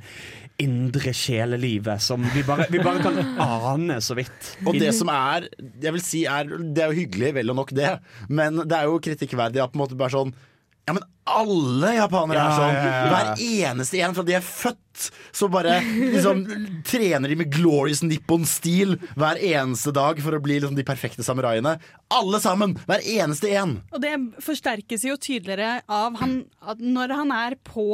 indre 0.61 1.13
sjelelivet 1.17 2.01
som 2.03 2.21
vi 2.33 2.43
bare, 2.45 2.67
vi 2.69 2.81
bare 2.83 3.01
kan 3.01 3.17
ane 3.41 3.97
så 4.05 4.15
vidt. 4.17 4.53
Og 4.67 4.77
det 4.77 4.91
som 4.95 5.09
er 5.09 5.47
Jeg 5.81 5.93
vil 5.95 6.03
si 6.05 6.19
er 6.29 6.45
Det 6.45 6.83
er 6.83 6.91
jo 6.91 6.99
hyggelig, 7.01 7.31
vel 7.39 7.53
og 7.53 7.57
nok 7.63 7.73
det, 7.73 7.95
men 8.29 8.61
det 8.61 8.77
er 8.77 8.89
jo 8.89 9.01
kritikkverdig 9.01 9.63
at 9.63 9.73
på 9.73 9.79
en 9.79 9.85
måte 9.85 9.97
bare 9.97 10.13
sånn 10.13 10.35
Ja, 10.84 10.93
men 10.97 11.03
alle 11.31 11.93
japanere 11.95 12.36
Ja, 12.41 12.45
er 12.49 12.57
sånn. 12.59 12.73
ja, 12.75 12.84
ja, 12.84 12.95
ja. 12.95 13.11
Hver 13.13 13.43
eneste 13.71 13.99
en 14.03 14.15
fra 14.17 14.23
de 14.27 14.34
er 14.36 14.43
født, 14.43 15.05
så 15.31 15.47
bare 15.49 15.77
liksom 16.11 16.41
trener 16.86 17.31
de 17.31 17.38
med 17.39 17.51
glorious 17.55 18.01
nippon-stil 18.03 18.97
hver 19.15 19.39
eneste 19.39 19.93
dag 19.95 20.19
for 20.21 20.36
å 20.36 20.41
bli 20.43 20.57
liksom 20.59 20.75
de 20.75 20.84
perfekte 20.86 21.23
samuraiene. 21.23 21.77
Alle 22.13 22.41
sammen! 22.43 22.75
Hver 22.89 23.05
eneste 23.15 23.53
en! 23.55 23.77
Og 23.95 24.03
det 24.03 24.11
forsterkes 24.43 25.05
jo 25.07 25.15
tydeligere 25.15 25.79
av 25.88 26.19
han, 26.19 26.41
at 26.61 26.84
når 26.84 27.15
han 27.15 27.31
er 27.38 27.55
på 27.63 27.88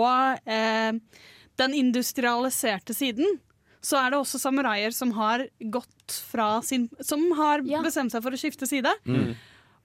eh, 0.50 0.98
den 1.62 1.78
industrialiserte 1.78 2.98
siden, 2.98 3.38
så 3.86 3.96
er 4.02 4.12
det 4.12 4.20
også 4.20 4.42
samuraier 4.42 4.92
som 4.92 5.14
har 5.16 5.46
gått 5.72 6.18
fra 6.32 6.58
sin 6.66 6.90
Som 7.06 7.22
har 7.38 7.62
bestemt 7.86 8.12
seg 8.12 8.26
for 8.26 8.36
å 8.36 8.40
skifte 8.42 8.68
side. 8.68 8.92
Mm. 9.08 9.38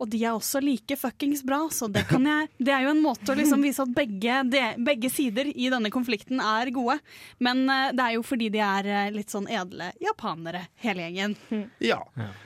Og 0.05 0.11
de 0.13 0.19
er 0.21 0.35
også 0.37 0.61
like 0.61 0.99
fuckings 1.01 1.41
bra, 1.47 1.63
så 1.73 1.87
det, 1.89 2.03
kan 2.11 2.27
jeg, 2.29 2.51
det 2.61 2.75
er 2.77 2.83
jo 2.85 2.91
en 2.93 3.01
måte 3.01 3.33
å 3.33 3.37
liksom 3.39 3.63
vise 3.65 3.81
at 3.81 3.93
begge, 3.97 4.43
de, 4.53 4.61
begge 4.85 5.09
sider 5.09 5.49
i 5.49 5.71
denne 5.73 5.89
konflikten 5.95 6.43
er 6.45 6.69
gode. 6.77 6.99
Men 7.41 7.63
eh, 7.73 7.87
det 7.97 8.05
er 8.05 8.19
jo 8.19 8.25
fordi 8.27 8.51
de 8.53 8.61
er 8.61 8.91
eh, 8.93 9.07
litt 9.15 9.33
sånn 9.33 9.49
edle 9.49 9.89
japanere, 10.05 10.67
hele 10.85 11.07
gjengen. 11.09 11.39
Ja. 11.81 12.03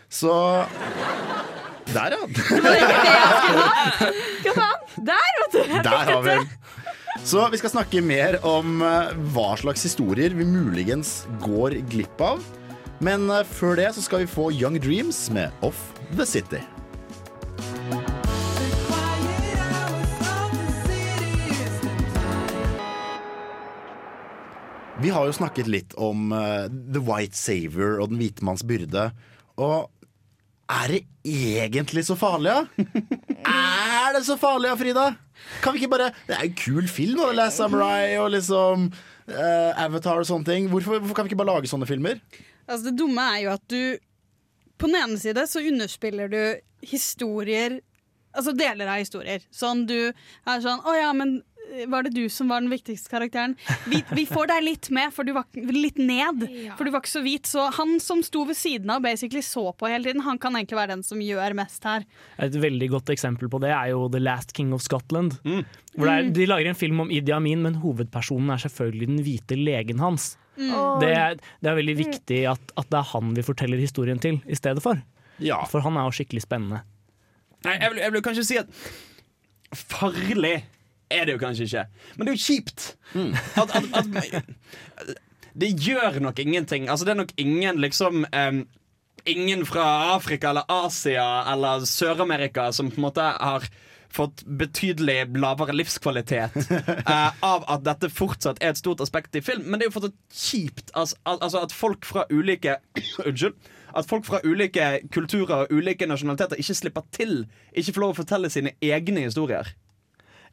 Så 0.07 0.31
Der, 1.91 2.15
ja. 2.15 2.23
Hva 4.45 4.55
faen? 4.55 4.87
Der, 5.11 5.35
vet 5.43 5.53
du! 5.57 5.61
Jeg 5.65 5.83
Der 5.83 5.99
har 6.13 6.23
vi 6.23 6.39
den. 6.39 6.49
Så 7.27 7.43
vi 7.51 7.59
skal 7.59 7.75
snakke 7.75 8.07
mer 8.07 8.39
om 8.47 8.79
eh, 8.87 9.15
hva 9.35 9.51
slags 9.59 9.83
historier 9.89 10.39
vi 10.39 10.47
muligens 10.47 11.25
går 11.43 11.81
glipp 11.91 12.23
av. 12.23 12.45
Men 13.03 13.27
før 13.51 13.79
det 13.83 13.93
så 13.99 14.03
skal 14.07 14.23
vi 14.23 14.31
få 14.31 14.53
Young 14.55 14.79
Dreams 14.83 15.27
med 15.35 15.51
Off 15.67 15.89
The 16.15 16.27
City. 16.27 16.63
Vi 24.99 25.13
har 25.15 25.29
jo 25.29 25.33
snakket 25.33 25.69
litt 25.71 25.95
om 25.95 26.33
uh, 26.35 26.67
The 26.67 27.01
White 27.07 27.39
Savior 27.39 28.01
og 28.03 28.11
Den 28.11 28.19
hvite 28.19 28.43
manns 28.47 28.65
byrde. 28.67 29.11
Og 29.63 29.87
er 30.69 30.91
det 30.91 30.99
egentlig 31.23 32.03
så 32.09 32.17
farlig, 32.19 32.51
da? 32.51 32.89
er 34.09 34.17
det 34.17 34.25
så 34.27 34.35
farlig, 34.41 34.73
Frida? 34.81 35.13
Kan 35.63 35.75
vi 35.75 35.85
ikke 35.85 35.93
bare 35.95 36.11
Det 36.27 36.35
er 36.35 36.43
jo 36.43 36.51
en 36.51 36.59
kul 36.59 36.91
film, 36.91 37.21
da. 37.23 37.31
Last 37.37 37.63
Samurai 37.63 38.19
og 38.19 38.33
liksom 38.35 38.89
uh, 38.91 39.85
Avatar 39.85 40.19
og 40.19 40.27
sånne 40.27 40.51
ting. 40.51 40.67
Hvorfor, 40.73 40.99
hvorfor 40.99 41.15
kan 41.15 41.29
vi 41.29 41.33
ikke 41.33 41.41
bare 41.45 41.55
lage 41.55 41.71
sånne 41.71 41.87
filmer? 41.87 42.19
Altså, 42.67 42.91
det 42.91 42.99
dumme 42.99 43.23
er 43.37 43.45
jo 43.47 43.55
at 43.55 43.65
du 43.71 43.81
På 44.79 44.91
den 44.91 44.99
ene 44.99 45.19
side 45.19 45.47
så 45.51 45.63
underspiller 45.63 46.29
du 46.31 46.43
historier 46.83 47.81
Altså 48.37 48.53
deler 48.55 48.87
av 48.93 48.99
historier. 49.01 49.41
Sånn 49.51 49.87
du 49.89 49.97
er 50.13 50.61
sånn 50.63 50.83
Å 50.87 50.93
ja, 50.95 51.09
men 51.17 51.39
eh, 51.73 51.87
var 51.91 52.05
det 52.05 52.13
du 52.15 52.29
som 52.31 52.51
var 52.53 52.61
den 52.61 52.69
viktigste 52.71 53.09
karakteren? 53.11 53.55
Vi, 53.89 54.03
vi 54.15 54.27
får 54.29 54.51
deg 54.53 54.63
litt 54.67 54.91
med, 54.95 55.11
for 55.17 55.25
du 55.27 55.33
var 55.35 55.47
litt 55.57 55.97
ned, 55.99 56.45
for 56.77 56.85
du 56.87 56.93
var 56.93 57.01
ikke 57.03 57.11
så 57.17 57.23
hvit. 57.25 57.49
Så 57.49 57.65
han 57.79 57.97
som 58.05 58.21
sto 58.23 58.45
ved 58.47 58.55
siden 58.61 58.93
av, 58.95 59.01
basically 59.03 59.41
så 59.43 59.65
på 59.73 59.89
hele 59.91 60.05
tiden, 60.11 60.23
han 60.29 60.39
kan 60.39 60.55
egentlig 60.61 60.79
være 60.79 60.93
den 60.93 61.03
som 61.09 61.25
gjør 61.25 61.57
mest 61.59 61.89
her. 61.89 62.05
Et 62.47 62.61
veldig 62.63 62.91
godt 62.99 63.11
eksempel 63.17 63.51
på 63.51 63.63
det 63.65 63.73
er 63.75 63.91
jo 63.97 64.05
The 64.13 64.21
Last 64.23 64.55
King 64.55 64.77
of 64.77 64.85
Scotland. 64.85 65.41
Hvor 65.43 66.07
det 66.07 66.15
er, 66.15 66.29
Mm. 66.29 66.33
de 66.37 66.47
lager 66.53 66.69
en 66.77 66.79
film 66.85 67.01
om 67.09 67.11
Idi 67.11 67.33
Amin, 67.35 67.65
men 67.65 67.81
hovedpersonen 67.83 68.53
er 68.55 68.61
selvfølgelig 68.69 69.09
den 69.17 69.23
hvite 69.25 69.57
legen 69.59 69.99
hans. 70.05 70.35
Mm. 70.61 70.75
Det, 71.01 71.11
er, 71.17 71.39
det 71.65 71.73
er 71.73 71.81
veldig 71.81 71.97
viktig 72.05 72.45
at, 72.53 72.73
at 72.77 72.93
det 72.93 72.99
er 73.01 73.11
han 73.17 73.35
vi 73.35 73.43
forteller 73.47 73.81
historien 73.81 74.21
til 74.21 74.43
i 74.47 74.55
stedet 74.59 74.85
for. 74.85 75.01
For 75.71 75.85
han 75.85 75.99
er 75.99 76.09
jo 76.09 76.17
skikkelig 76.19 76.45
spennende. 76.45 76.83
Nei, 77.67 77.77
jeg 77.79 77.93
vil, 77.93 78.03
jeg 78.05 78.15
vil 78.15 78.25
kanskje 78.25 78.47
si 78.47 78.59
at 78.61 78.69
Farlig 79.75 80.57
er 81.13 81.27
det 81.29 81.35
jo 81.35 81.41
kanskje 81.41 81.67
ikke, 81.67 81.83
men 82.17 82.27
det 82.27 82.33
er 82.33 82.37
jo 82.37 82.45
kjipt. 82.45 82.85
At, 83.61 83.75
at, 83.77 83.85
at, 84.01 85.19
det 85.59 85.71
gjør 85.83 86.21
nok 86.25 86.39
ingenting. 86.39 86.89
Altså, 86.89 87.05
det 87.05 87.13
er 87.13 87.23
nok 87.23 87.33
ingen 87.37 87.81
liksom 87.81 88.25
um, 88.25 88.67
Ingen 89.27 89.67
fra 89.67 90.15
Afrika 90.15 90.49
eller 90.49 90.65
Asia 90.73 91.53
eller 91.53 91.83
Sør-Amerika 91.85 92.71
som 92.73 92.89
på 92.89 92.97
en 92.97 93.03
måte 93.03 93.21
har 93.21 93.67
fått 94.15 94.45
betydelig 94.47 95.27
lavere 95.37 95.75
livskvalitet 95.75 96.55
uh, 96.71 97.35
av 97.53 97.67
at 97.69 97.83
dette 97.85 98.09
fortsatt 98.15 98.63
er 98.63 98.73
et 98.73 98.81
stort 98.81 99.03
aspekt 99.05 99.37
i 99.37 99.43
film. 99.45 99.67
Men 99.67 99.77
det 99.77 99.89
er 99.89 99.91
jo 99.91 99.97
fortsatt 99.99 100.17
kjipt 100.33 100.95
altså, 100.95 101.19
altså 101.35 101.65
at 101.67 101.75
folk 101.77 102.09
fra 102.09 102.25
ulike 102.31 102.79
Unnskyld. 103.27 103.59
At 103.97 104.09
folk 104.11 104.27
fra 104.29 104.41
ulike 104.45 104.99
kulturer 105.15 105.65
og 105.65 105.75
ulike 105.75 106.09
nasjonaliteter 106.09 106.61
ikke 106.61 106.77
slipper 106.77 107.07
til. 107.15 107.45
Ikke 107.73 107.95
får 107.95 108.05
lov 108.05 108.17
å 108.17 108.21
fortelle 108.23 108.51
sine 108.53 108.75
egne 108.85 109.27
historier. 109.27 109.71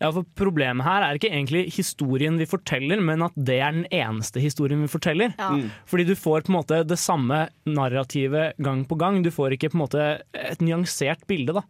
Ja, 0.02 0.10
for 0.12 0.26
Problemet 0.36 0.84
her 0.84 1.06
er 1.06 1.18
ikke 1.18 1.32
egentlig 1.32 1.64
historien 1.76 2.40
vi 2.40 2.48
forteller, 2.50 3.00
men 3.04 3.24
at 3.26 3.36
det 3.36 3.60
er 3.64 3.76
den 3.78 3.88
eneste 3.96 4.42
historien 4.44 4.84
vi 4.84 4.92
forteller. 4.92 5.36
Ja. 5.40 5.54
Mm. 5.56 5.70
Fordi 5.88 6.08
du 6.10 6.16
får 6.20 6.46
på 6.46 6.52
en 6.52 6.58
måte 6.58 6.82
det 6.88 7.00
samme 7.00 7.46
narrativet 7.70 8.60
gang 8.60 8.84
på 8.88 9.00
gang. 9.00 9.22
Du 9.24 9.32
får 9.32 9.56
ikke 9.56 9.72
på 9.72 9.80
en 9.80 9.86
måte 9.86 10.08
et 10.36 10.64
nyansert 10.64 11.24
bilde. 11.30 11.56
da. 11.56 11.64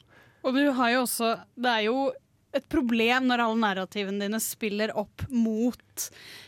Og 0.46 0.54
du 0.54 0.66
har 0.78 0.92
jo 0.94 1.02
også 1.06 1.32
Det 1.58 1.72
er 1.72 1.86
jo 1.88 2.12
et 2.56 2.68
problem 2.72 3.28
når 3.30 3.44
alle 3.44 3.62
narrativene 3.62 4.26
dine 4.26 4.40
spiller 4.44 4.94
opp 4.98 5.26
mot 5.30 6.06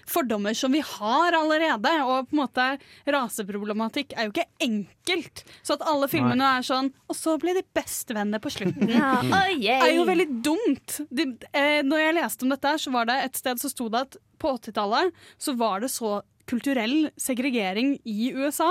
fordommer 0.07 0.55
som 0.57 0.73
vi 0.75 0.81
har 0.85 1.35
allerede. 1.37 1.91
Og 2.05 2.29
på 2.29 2.37
en 2.37 2.41
måte 2.41 2.67
raseproblematikk 3.07 4.15
er 4.15 4.27
jo 4.27 4.35
ikke 4.35 4.47
enkelt. 4.67 5.43
Så 5.61 5.77
at 5.77 5.85
alle 5.87 6.09
filmene 6.11 6.53
er 6.57 6.65
sånn 6.67 6.89
Og 7.07 7.15
så 7.15 7.37
blir 7.41 7.57
de 7.57 7.65
bestevenner 7.75 8.41
på 8.43 8.51
slutten. 8.53 8.91
Ja. 8.97 9.17
Oh, 9.21 9.51
er 9.51 9.91
jo 9.93 10.05
veldig 10.07 10.27
dumt. 10.45 10.97
De, 11.13 11.27
eh, 11.51 11.83
når 11.85 12.01
jeg 12.01 12.17
leste 12.17 12.45
om 12.45 12.53
dette, 12.53 12.73
så 12.81 12.93
var 12.93 13.07
det 13.09 13.17
et 13.25 13.39
sted 13.39 13.61
så 13.61 13.71
sto 13.71 13.87
det 13.93 14.05
at 14.07 14.17
på 14.41 14.53
80-tallet 14.57 15.13
så 15.41 15.53
var 15.57 15.83
det 15.83 15.91
så 15.93 16.19
kulturell 16.47 17.09
segregering 17.19 17.97
i 18.07 18.31
USA. 18.35 18.69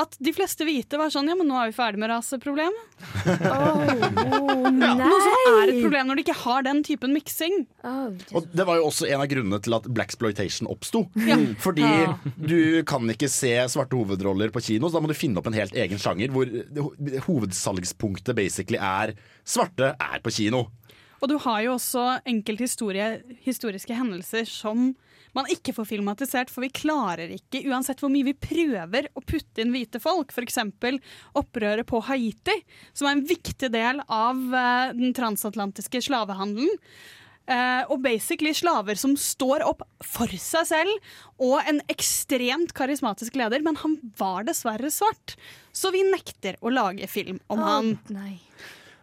At 0.00 0.14
de 0.24 0.32
fleste 0.32 0.64
hvite 0.64 0.96
var 0.96 1.10
sånn 1.12 1.28
Ja, 1.28 1.34
men 1.36 1.46
nå 1.50 1.56
er 1.60 1.68
vi 1.68 1.74
ferdig 1.76 1.98
med 2.00 2.08
raseproblemet. 2.08 2.80
Noe 3.92 5.18
som 5.20 5.48
er 5.60 5.68
et 5.68 5.80
problem 5.82 6.08
når 6.08 6.16
de 6.18 6.24
ikke 6.24 6.36
har 6.42 6.64
den 6.64 6.80
typen 6.86 7.12
miksing. 7.12 7.58
Og 8.32 8.46
Det 8.56 8.64
var 8.68 8.80
jo 8.80 8.86
også 8.88 9.08
en 9.10 9.20
av 9.20 9.28
grunnene 9.28 9.60
til 9.64 9.76
at 9.76 9.88
Blaxploitation 9.92 10.70
oppsto. 10.72 11.04
Ja. 11.28 11.36
Fordi 11.60 11.84
Ja. 11.84 12.14
du 12.40 12.82
kan 12.88 13.04
ikke 13.12 13.28
se 13.28 13.52
svarte 13.68 13.92
hovedroller 13.98 14.48
på 14.54 14.62
kino, 14.64 14.88
så 14.88 14.94
da 14.96 15.00
må 15.04 15.08
du 15.12 15.14
finne 15.18 15.38
opp 15.42 15.46
en 15.46 15.52
helt 15.60 15.74
egen 15.76 15.98
sjanger 16.00 16.32
hvor 16.32 16.46
hovedsalgspunktet 17.28 18.34
basically 18.38 18.78
er 18.80 19.12
svarte 19.44 19.92
er 20.00 20.20
på 20.24 20.30
kino. 20.32 20.68
Og 21.22 21.28
du 21.28 21.36
har 21.38 21.60
jo 21.62 21.74
også 21.76 22.20
enkelte 22.26 22.64
historie, 22.64 23.22
historiske 23.44 23.94
hendelser 23.94 24.44
som 24.48 24.94
man 25.36 25.48
ikke 25.52 25.74
får 25.76 25.88
filmatisert, 25.92 26.52
for 26.52 26.64
vi 26.64 26.72
klarer 26.74 27.32
ikke, 27.32 27.64
uansett 27.70 28.02
hvor 28.02 28.12
mye 28.12 28.26
vi 28.30 28.36
prøver 28.36 29.08
å 29.16 29.24
putte 29.24 29.64
inn 29.64 29.72
hvite 29.74 30.00
folk, 30.02 30.32
f.eks. 30.34 30.60
opprøret 31.38 31.88
på 31.88 32.02
Haiti, 32.08 32.58
som 32.92 33.08
er 33.08 33.16
en 33.16 33.26
viktig 33.28 33.72
del 33.72 34.02
av 34.08 34.38
eh, 34.52 34.92
den 34.98 35.16
transatlantiske 35.16 36.04
slavehandelen. 36.08 36.78
Uh, 37.42 37.82
og 37.90 38.04
basically 38.04 38.52
slaver 38.54 38.94
som 38.94 39.16
står 39.18 39.64
opp 39.66 39.80
for 40.06 40.30
seg 40.38 40.68
selv, 40.68 41.08
og 41.42 41.56
en 41.66 41.80
ekstremt 41.90 42.70
karismatisk 42.78 43.34
leder, 43.40 43.64
men 43.66 43.74
han 43.80 43.96
var 44.20 44.46
dessverre 44.46 44.92
svart. 44.94 45.34
Så 45.74 45.90
vi 45.90 46.04
nekter 46.06 46.60
å 46.62 46.70
lage 46.70 47.10
film 47.10 47.42
om 47.50 47.64
han. 47.66 47.90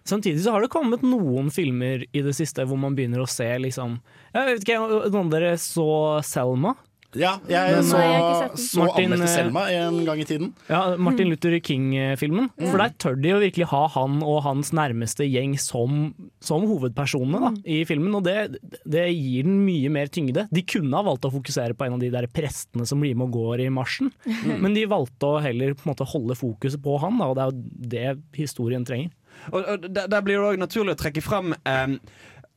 Samtidig 0.06 0.42
så 0.46 0.52
har 0.56 0.62
det 0.62 0.70
kommet 0.74 1.02
noen 1.06 1.50
filmer 1.54 2.06
i 2.14 2.22
det 2.26 2.36
siste 2.38 2.66
hvor 2.66 2.78
man 2.80 2.96
begynner 2.96 3.22
å 3.24 3.30
se 3.30 3.48
liksom 3.60 4.00
Jeg 4.34 4.46
vet 4.54 4.64
ikke, 4.68 4.80
Noen 5.12 5.26
av 5.28 5.34
dere 5.36 5.56
så 5.58 5.90
Selma? 6.24 6.76
Ja, 7.18 7.40
jeg 7.50 7.72
Men- 7.74 7.84
så, 7.90 7.98
Nei, 7.98 8.06
jeg 8.14 8.22
den. 8.22 8.58
så 8.62 8.78
Martin, 8.86 9.06
anmeldte 9.10 9.24
eh, 9.26 9.34
Selma 9.34 9.62
en 9.74 9.96
gang 10.06 10.20
i 10.22 10.26
tiden. 10.30 10.52
Ja, 10.70 10.96
Martin 10.96 11.30
Luther 11.32 11.56
King-filmen. 11.60 12.52
Mm. 12.54 12.68
For 12.70 12.78
der 12.78 12.92
tør 13.02 13.16
de 13.20 13.30
jo 13.32 13.40
virkelig 13.42 13.66
ha 13.72 13.88
han 13.96 14.20
og 14.22 14.44
hans 14.46 14.70
nærmeste 14.78 15.26
gjeng 15.26 15.56
som, 15.58 16.14
som 16.40 16.68
hovedpersonene 16.70 17.40
da, 17.42 17.50
i 17.66 17.80
filmen, 17.90 18.14
og 18.14 18.28
det, 18.28 18.60
det 18.86 19.08
gir 19.10 19.42
den 19.50 19.58
mye 19.66 19.90
mer 19.90 20.06
tyngde. 20.14 20.46
De 20.54 20.62
kunne 20.62 20.94
ha 20.94 21.02
valgt 21.10 21.26
å 21.26 21.34
fokusere 21.34 21.74
på 21.74 21.88
en 21.88 21.94
av 21.98 22.00
de 22.06 22.12
der 22.14 22.28
prestene 22.30 22.86
som 22.86 23.02
blir 23.02 23.18
med 23.18 23.32
og 23.32 23.40
går 23.40 23.66
i 23.66 23.70
marsjen, 23.74 24.12
Mm. 24.30 24.60
men 24.62 24.74
de 24.78 24.86
valgte 24.86 25.26
å 25.26 25.42
heller 25.42 25.74
på 25.74 25.88
en 25.88 25.96
måte 25.96 26.06
holde 26.14 26.38
fokuset 26.38 26.78
på 26.86 27.00
han, 27.02 27.18
da, 27.18 27.26
og 27.34 27.36
det 27.36 27.42
er 27.42 28.14
jo 28.14 28.20
det 28.22 28.38
historien 28.38 28.86
trenger. 28.86 29.10
Og, 29.52 29.62
og 29.64 29.88
der, 29.88 30.10
der 30.12 30.26
blir 30.26 30.40
det 30.40 30.50
òg 30.54 30.62
naturlig 30.62 30.96
å 30.96 31.00
trekke 31.00 31.24
fram 31.24 31.54
um, 31.56 31.96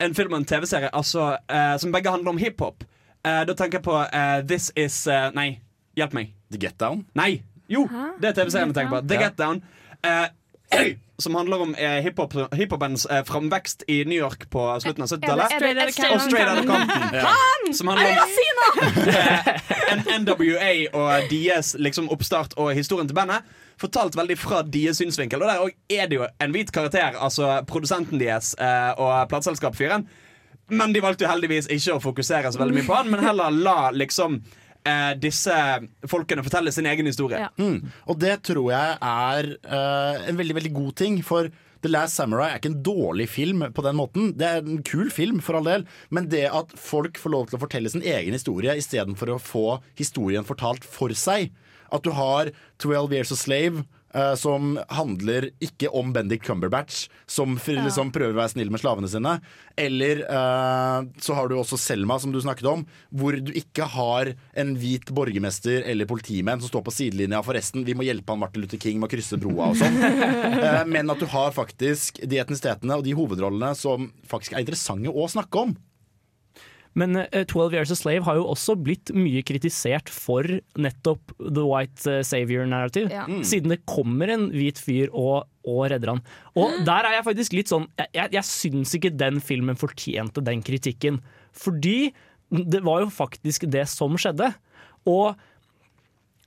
en 0.02 0.16
film 0.18 0.34
og 0.34 0.42
en 0.42 0.48
TV-serie 0.48 0.90
altså, 0.96 1.32
uh, 1.38 1.76
som 1.78 1.94
begge 1.94 2.10
handler 2.10 2.34
om 2.34 2.42
hiphop. 2.42 2.82
Uh, 3.22 3.42
da 3.46 3.54
tenker 3.54 3.78
jeg 3.78 3.86
på 3.86 3.94
uh, 3.94 4.40
This 4.46 4.72
Is 4.76 5.04
eh, 5.06 5.28
Nei, 5.36 5.48
hjelp 5.98 6.16
meg. 6.18 6.34
The 6.52 6.60
Get 6.60 6.78
Down? 6.80 7.04
Nei, 7.18 7.42
jo, 7.70 7.86
det 8.20 8.32
er 8.32 8.42
TV-serien 8.42 8.72
jeg 8.72 8.82
tenker 8.82 8.98
på. 8.98 9.04
The 9.08 9.20
Ja. 9.20 9.28
Get 9.28 9.38
Down. 9.38 9.62
Eh, 10.02 10.26
som 11.18 11.34
handler 11.34 11.62
om 11.62 11.74
eh, 11.74 11.90
hiphop, 11.90 12.34
hiphopens 12.52 13.06
eh, 13.06 13.24
framvekst 13.24 13.82
i 13.88 14.04
New 14.04 14.18
York 14.18 14.50
på 14.50 14.80
slutten 14.80 15.02
av 15.02 15.08
70-tallet. 15.08 15.44
Og 15.44 15.50
Straight 15.92 16.22
Straight 16.22 16.48
Outta 16.48 16.66
Compton. 16.66 17.14
Ja. 17.14 17.26
Han! 17.28 17.74
Som 17.74 17.88
handler 17.88 18.12
om 18.12 18.18
NWA 20.24 20.86
og 20.98 21.12
deres 21.30 21.76
liksom, 21.78 22.08
oppstart 22.10 22.54
og 22.56 22.74
historien 22.74 23.08
til 23.08 23.14
bandet. 23.14 23.36
Fortalt 23.82 24.16
veldig 24.18 24.38
fra 24.38 24.62
deres 24.62 25.00
synsvinkel. 25.02 25.42
Og 25.42 25.50
der 25.50 25.62
òg 25.64 25.76
er 25.90 26.10
det 26.10 26.20
jo 26.20 26.26
en 26.26 26.54
hvit 26.54 26.72
karakter, 26.74 27.18
altså 27.18 27.58
produsenten 27.68 28.20
deres 28.22 28.54
eh, 28.62 28.92
og 28.94 29.28
plateselskapsfyren. 29.32 30.06
Men 30.72 30.94
de 30.94 31.02
valgte 31.04 31.26
jo 31.26 31.32
heldigvis 31.32 31.68
ikke 31.72 31.96
å 31.96 32.02
fokusere 32.02 32.52
så 32.52 32.60
veldig 32.60 32.78
mye 32.78 32.88
på 32.88 32.96
han, 32.96 33.10
men 33.12 33.24
heller 33.24 33.52
la 33.52 33.90
liksom 33.92 34.38
eh, 34.88 35.10
disse 35.20 35.56
folkene 36.08 36.44
fortelle 36.46 36.72
sin 36.74 36.88
egen 36.88 37.08
historie. 37.10 37.42
Mm. 37.58 37.90
Og 38.08 38.22
det 38.22 38.38
tror 38.48 38.70
jeg 38.72 38.96
er 39.10 39.50
eh, 39.52 40.24
en 40.30 40.38
veldig, 40.38 40.56
veldig 40.60 40.72
god 40.78 40.94
ting. 41.02 41.18
For 41.26 41.50
The 41.82 41.90
Last 41.90 42.18
Samurai 42.18 42.52
er 42.52 42.60
ikke 42.60 42.70
en 42.72 42.82
dårlig 42.86 43.26
film 43.32 43.66
på 43.74 43.84
den 43.84 43.98
måten. 43.98 44.30
Det 44.38 44.48
er 44.48 44.62
en 44.62 44.84
kul 44.86 45.10
film, 45.10 45.42
for 45.42 45.58
all 45.58 45.66
del. 45.66 45.86
Men 46.14 46.30
det 46.32 46.46
at 46.54 46.72
folk 46.78 47.18
får 47.18 47.34
lov 47.34 47.50
til 47.50 47.58
å 47.58 47.64
fortelle 47.64 47.90
sin 47.92 48.06
egen 48.06 48.36
historie 48.36 48.76
istedenfor 48.78 49.34
å 49.34 49.42
få 49.42 49.66
historien 49.98 50.46
fortalt 50.46 50.86
for 50.86 51.14
seg. 51.18 51.50
At 51.92 52.02
du 52.06 52.10
har 52.16 52.50
12 52.82 53.12
Years 53.12 53.32
a 53.32 53.36
Slave. 53.36 53.84
eh, 54.14 54.34
som 54.36 54.74
handler 54.92 55.46
ikke 55.64 55.88
om 55.96 56.10
Bendik 56.12 56.42
Cumberbatch, 56.44 57.06
som 57.26 57.54
Ja. 57.64 57.80
liksom 57.80 58.10
prøver 58.12 58.34
å 58.34 58.42
være 58.42 58.50
snill 58.52 58.68
med 58.70 58.82
slavene 58.82 59.08
sine. 59.08 59.40
Eller 59.74 60.20
eh, 60.28 61.06
så 61.16 61.32
har 61.34 61.48
du 61.48 61.54
også 61.56 61.78
Selma, 61.80 62.18
som 62.20 62.30
du 62.30 62.38
snakket 62.38 62.68
om, 62.68 62.84
hvor 63.10 63.32
du 63.42 63.50
ikke 63.56 63.86
har 63.88 64.34
en 64.54 64.74
hvit 64.76 65.08
borgermester 65.16 65.80
eller 65.88 66.04
politimenn 66.04 66.60
som 66.60 66.68
står 66.68 66.84
på 66.84 66.92
sidelinja. 66.92 67.40
Forresten, 67.42 67.86
vi 67.88 67.94
må 67.96 68.04
hjelpe 68.04 68.28
han 68.34 68.42
Martin 68.44 68.60
Luther 68.60 68.76
King 68.84 69.00
med 69.00 69.08
å 69.08 69.14
krysse 69.16 69.40
broa 69.40 69.70
og 69.72 69.80
sånn. 69.80 69.96
Eh, 70.62 70.84
men 70.84 71.08
at 71.08 71.18
du 71.18 71.24
har 71.32 71.50
faktisk 71.56 72.20
de 72.28 72.36
etnisitetene 72.36 72.92
og 73.00 73.04
de 73.08 73.14
hovedrollene 73.16 73.72
som 73.74 74.12
faktisk 74.28 74.52
er 74.52 74.60
interessante 74.66 75.08
å 75.08 75.24
snakke 75.24 75.56
om. 75.56 75.72
Men 76.98 77.16
uh, 77.16 77.44
12 77.48 77.76
Years 77.76 77.92
a 77.94 77.96
Slave 77.96 78.26
har 78.26 78.38
jo 78.38 78.48
også 78.52 78.76
blitt 78.76 79.12
mye 79.16 79.42
kritisert 79.46 80.10
for 80.12 80.46
nettopp 80.76 81.32
The 81.40 81.64
White 81.64 82.04
eh, 82.10 82.24
Savior 82.26 82.66
Narrative. 82.68 83.08
Ja. 83.12 83.24
Mm. 83.28 83.40
Siden 83.48 83.72
det 83.72 83.82
kommer 83.88 84.32
en 84.32 84.50
hvit 84.52 84.80
fyr 84.82 85.08
og, 85.10 85.48
og 85.68 85.86
redder 85.92 86.14
han. 86.14 86.24
Og 86.58 86.82
der 86.86 87.08
er 87.08 87.18
jeg 87.18 87.26
faktisk 87.30 87.56
litt 87.56 87.72
sånn 87.72 87.86
Jeg, 88.00 88.10
jeg, 88.18 88.32
jeg 88.36 88.48
syns 88.48 88.92
ikke 88.98 89.14
den 89.14 89.40
filmen 89.44 89.78
fortjente 89.78 90.44
den 90.44 90.64
kritikken. 90.66 91.22
Fordi 91.56 92.12
det 92.52 92.82
var 92.84 93.06
jo 93.06 93.12
faktisk 93.12 93.64
det 93.72 93.86
som 93.88 94.18
skjedde. 94.20 94.50
Og 95.08 95.32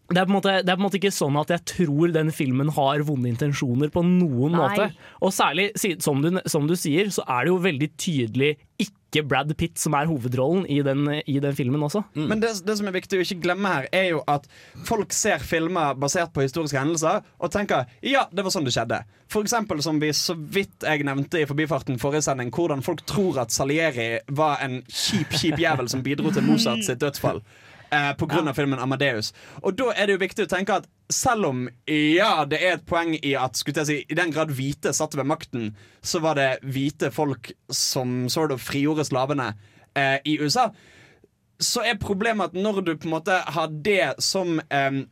det 0.06 0.20
er, 0.22 0.28
på 0.28 0.30
en 0.30 0.36
måte, 0.36 0.52
det 0.62 0.70
er 0.70 0.78
på 0.78 0.84
en 0.84 0.86
måte 0.86 1.00
ikke 1.00 1.14
sånn 1.14 1.38
at 1.42 1.50
jeg 1.50 1.64
tror 1.72 2.12
den 2.14 2.28
filmen 2.36 2.70
har 2.76 3.02
vonde 3.08 3.30
intensjoner 3.32 3.90
på 3.94 4.04
noen 4.06 4.54
Nei. 4.54 4.60
måte. 4.62 5.08
Og 5.26 5.34
særlig, 5.34 5.72
som 6.04 6.22
du, 6.22 6.36
som 6.46 6.68
du 6.70 6.76
sier, 6.78 7.10
så 7.14 7.26
er 7.26 7.48
det 7.48 7.54
jo 7.54 7.64
veldig 7.64 7.90
tydelig 7.98 8.52
ikke 8.86 9.24
Brad 9.26 9.54
Pitt 9.58 9.80
som 9.80 9.96
er 9.98 10.06
hovedrollen 10.10 10.68
i 10.70 10.78
den, 10.86 11.08
i 11.26 11.40
den 11.42 11.58
filmen 11.58 11.82
også. 11.88 12.04
Men 12.14 12.44
det, 12.44 12.52
det 12.68 12.78
som 12.78 12.86
er 12.90 12.98
viktig 13.00 13.18
å 13.18 13.26
ikke 13.26 13.40
glemme 13.48 13.72
her, 13.72 13.90
er 13.96 14.08
jo 14.12 14.22
at 14.30 14.46
folk 14.86 15.16
ser 15.16 15.42
filmer 15.42 15.98
basert 15.98 16.36
på 16.36 16.46
historiske 16.46 16.78
hendelser 16.78 17.24
og 17.40 17.54
tenker 17.56 17.90
ja, 18.06 18.28
det 18.30 18.46
var 18.46 18.54
sånn 18.54 18.68
det 18.68 18.76
skjedde. 18.76 19.02
For 19.32 19.42
eksempel 19.42 19.82
som 19.82 19.98
vi 20.04 20.12
så 20.14 20.36
vidt 20.38 20.86
jeg 20.86 21.08
nevnte 21.08 21.42
i 21.42 21.50
forbifarten 21.50 21.98
forrige 22.02 22.28
sending, 22.28 22.54
hvordan 22.54 22.86
folk 22.86 23.02
tror 23.10 23.42
at 23.42 23.56
Salieri 23.56 24.20
var 24.28 24.62
en 24.62 24.84
kjip, 24.86 25.34
kjip 25.34 25.64
jævel 25.64 25.90
som 25.90 26.06
bidro 26.06 26.36
til 26.36 26.46
Mozart 26.46 26.86
sitt 26.86 27.02
dødsfall. 27.02 27.42
Eh, 27.94 28.12
på 28.18 28.26
grunn 28.26 28.48
av 28.50 28.58
filmen 28.58 28.80
Amadeus. 28.82 29.32
Og 29.62 29.76
da 29.78 29.92
er 29.94 30.08
det 30.08 30.16
jo 30.16 30.24
viktig 30.24 30.48
å 30.48 30.52
tenke 30.52 30.80
at 30.80 30.88
selv 31.14 31.52
om 31.52 31.66
ja, 31.86 32.46
det 32.50 32.58
er 32.64 32.80
et 32.80 32.86
poeng 32.90 33.14
i 33.20 33.36
at 33.38 33.60
skulle 33.60 33.84
jeg 33.84 33.90
si, 33.90 33.98
i 34.10 34.18
den 34.18 34.34
grad 34.34 34.54
hvite 34.58 34.94
satt 34.96 35.14
ved 35.18 35.30
makten, 35.30 35.70
så 36.02 36.22
var 36.24 36.40
det 36.40 36.50
hvite 36.66 37.12
folk 37.14 37.52
som 37.70 38.26
sort 38.34 38.56
of 38.56 38.64
frigjorde 38.66 39.06
slavene 39.06 39.52
eh, 39.94 40.18
i 40.26 40.40
USA 40.42 40.72
så 41.60 41.86
er 41.88 42.00
problemet 42.00 42.52
at 42.52 42.58
når 42.60 42.82
du 42.82 42.96
på 42.98 43.08
en 43.08 43.16
måte 43.16 43.32
har 43.32 43.68
det 43.86 44.16
som 44.24 44.60
eh, 44.60 45.06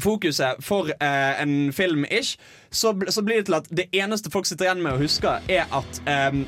fokuset 0.00 0.62
for 0.64 0.88
eh, 0.88 1.42
en 1.42 1.72
film-ish, 1.72 2.38
så, 2.70 2.94
så 3.08 3.22
blir 3.22 3.42
det 3.42 3.46
til 3.50 3.58
at 3.58 3.68
det 3.70 3.88
eneste 3.92 4.30
folk 4.32 4.48
sitter 4.48 4.70
igjen 4.70 4.84
med 4.84 4.94
å 4.94 5.02
huske, 5.02 5.36
er 5.48 5.68
at 5.68 6.00
um, 6.32 6.44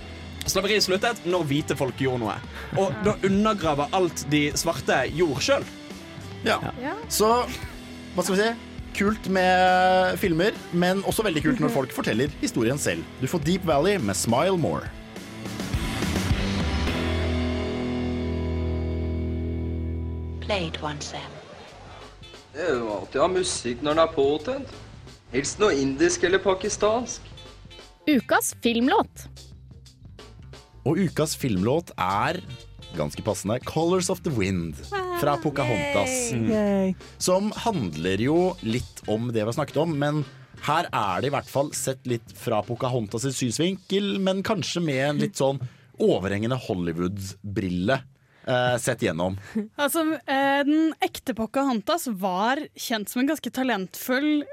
slaveriet 0.50 0.84
sluttet 0.86 1.24
når 1.26 1.46
hvite 1.50 1.76
folk 1.78 1.98
gjorde 2.00 2.22
noe. 2.24 2.36
Og 2.78 2.94
da 3.06 3.16
undergraver 3.26 3.92
alt 3.96 4.24
de 4.32 4.48
svarte 4.58 5.02
gjorde 5.16 5.42
sjøl. 5.44 5.66
Ja. 6.46 6.60
Så 7.12 7.30
hva 8.16 8.24
skal 8.24 8.36
vi 8.36 8.42
si? 8.42 8.52
Kult 8.96 9.26
med 9.28 10.16
filmer, 10.16 10.54
men 10.72 11.02
også 11.04 11.26
veldig 11.26 11.42
kult 11.44 11.58
når 11.60 11.72
folk 11.74 11.92
forteller 11.92 12.32
historien 12.40 12.78
selv. 12.80 13.04
Du 13.20 13.26
får 13.28 13.42
Deep 13.44 13.66
Valley 13.68 13.98
med 14.00 14.16
Smile 14.16 14.56
More. 14.56 14.88
Play 20.46 20.68
it 20.68 20.78
once, 20.82 21.10
Sam. 21.10 21.32
Det 22.54 22.64
er 22.64 22.76
jo 22.78 22.88
alltid 22.94 23.20
å 23.20 23.24
ha 23.26 23.32
musikk 23.34 23.82
når 23.84 23.98
den 23.98 24.02
er 24.06 24.12
påtent. 24.14 24.76
Helst 25.34 25.58
noe 25.60 25.76
indisk 25.76 26.22
eller 26.24 26.40
pakistansk. 26.40 27.20
Ukas 28.08 28.54
filmlåt. 28.64 29.26
Og 30.86 31.00
ukas 31.02 31.34
filmlåt 31.34 31.90
er 31.98 32.38
ganske 32.96 33.22
passende 33.26 33.58
'Colors 33.66 34.08
of 34.10 34.22
the 34.22 34.30
Wind' 34.30 34.78
fra 35.20 35.36
Pocahontas. 35.42 36.32
Yay. 36.32 36.94
Som 37.18 37.50
handler 37.56 38.22
jo 38.22 38.54
litt 38.62 39.02
om 39.10 39.32
det 39.32 39.42
vi 39.42 39.48
har 39.50 39.56
snakket 39.56 39.80
om, 39.82 39.98
men 39.98 40.24
her 40.62 40.86
er 40.92 41.20
det 41.20 41.28
i 41.28 41.34
hvert 41.34 41.50
fall 41.50 41.72
sett 41.74 42.06
litt 42.06 42.30
fra 42.38 42.62
Pocahontas' 42.62 43.34
synsvinkel, 43.34 44.20
men 44.22 44.44
kanskje 44.46 44.82
med 44.84 45.02
en 45.08 45.18
litt 45.24 45.36
sånn 45.36 45.60
overhengende 45.98 46.58
Hollywood-brille 46.68 48.02
Uh, 48.46 48.76
sett 48.78 49.02
gjennom. 49.02 49.34
Altså, 49.82 50.04
uh, 50.06 50.60
Den 50.62 50.92
ekte 51.02 51.34
Pocahontas 51.34 52.06
var 52.06 52.60
kjent 52.78 53.10
som 53.10 53.24
en 53.24 53.32
ganske 53.32 53.50
talentfull 53.50 54.44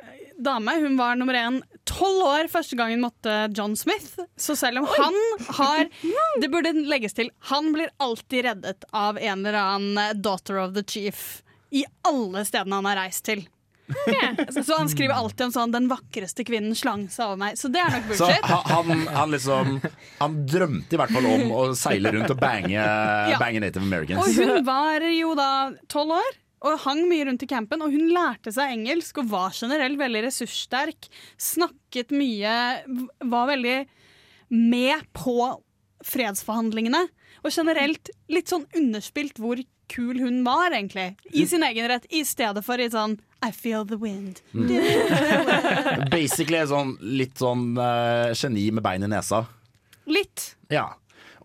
dame. 0.42 0.74
Hun 0.82 0.98
var 0.98 1.14
nummer 1.16 1.38
én 1.38 1.60
tolv 1.90 2.26
år 2.28 2.50
første 2.52 2.78
gangen 2.80 3.02
måtte 3.04 3.34
John 3.56 3.76
Smith. 3.80 4.20
Så 4.38 4.56
selv 4.60 4.84
om 4.84 4.88
han 4.92 5.18
har 5.60 5.88
Det 6.42 6.50
burde 6.52 6.74
legges 6.88 7.14
til. 7.14 7.32
Han 7.52 7.72
blir 7.76 7.92
alltid 7.98 8.46
reddet 8.50 8.86
av 8.92 9.18
en 9.18 9.46
eller 9.46 9.60
annen 9.60 10.22
daughter 10.22 10.62
of 10.64 10.74
the 10.78 10.84
chief 10.88 11.42
i 11.74 11.86
alle 12.06 12.46
stedene 12.46 12.76
han 12.76 12.86
har 12.86 13.00
reist 13.02 13.26
til. 13.26 13.48
Så 14.64 14.78
han 14.78 14.90
skriver 14.90 15.14
alltid 15.14 15.46
om 15.46 15.52
sånn 15.52 15.74
'den 15.74 15.88
vakreste 15.92 16.46
kvinnen 16.48 16.76
slang 16.78 17.08
seg 17.12 17.26
over 17.34 17.40
meg'. 17.42 17.58
Så 17.60 17.68
det 17.74 17.82
er 17.84 17.92
nok 17.92 18.06
bullshit. 18.08 18.46
Så 18.48 18.60
han, 18.70 19.08
han 19.08 19.34
liksom 19.34 19.82
Han 20.20 20.38
drømte 20.48 20.96
i 20.96 21.02
hvert 21.02 21.12
fall 21.12 21.28
om 21.28 21.52
å 21.52 21.64
seile 21.76 22.14
rundt 22.16 22.32
og 22.32 22.40
bange, 22.40 22.86
bange 23.42 23.60
Native 23.60 23.84
Americans. 23.84 24.24
Og 24.24 24.40
hun 24.40 24.64
var 24.66 25.04
jo 25.10 25.34
da 25.36 25.50
tolv 25.92 26.16
år 26.22 26.32
og 26.64 26.80
hang 26.86 27.04
mye 27.10 27.28
rundt 27.28 27.44
i 27.44 27.50
campen. 27.50 27.84
Og 27.84 27.94
hun 27.94 28.08
lærte 28.16 28.54
seg 28.56 28.78
engelsk 28.78 29.20
og 29.22 29.30
var 29.34 29.56
generelt 29.58 30.00
veldig 30.00 30.24
ressurssterk. 30.28 31.10
Snakket 31.42 32.14
mye, 32.16 32.56
var 33.20 33.52
veldig 33.52 33.78
med 34.54 35.06
på 35.18 35.38
fredsforhandlingene. 36.08 37.06
Og 37.44 37.52
generelt 37.52 38.12
litt 38.32 38.52
sånn 38.52 38.66
underspilt 38.78 39.40
hvor 39.42 39.60
kul 39.92 40.20
hun 40.24 40.42
var, 40.46 40.72
egentlig. 40.72 41.14
I 41.36 41.46
sin 41.50 41.64
egen 41.68 41.90
rett, 41.92 42.08
i 42.10 42.24
stedet 42.26 42.64
for 42.66 42.82
i 42.82 42.90
sånn 42.92 43.18
I 43.44 43.52
feel 43.52 43.84
the 43.86 44.00
wind. 44.00 44.40
Basically 46.14 46.64
sånn, 46.70 46.96
litt 47.04 47.42
sånn 47.42 47.74
uh, 47.76 48.32
geni 48.38 48.70
med 48.72 48.86
bein 48.86 49.04
i 49.04 49.12
nesa. 49.12 49.44
Litt. 50.08 50.54
Ja. 50.72 50.94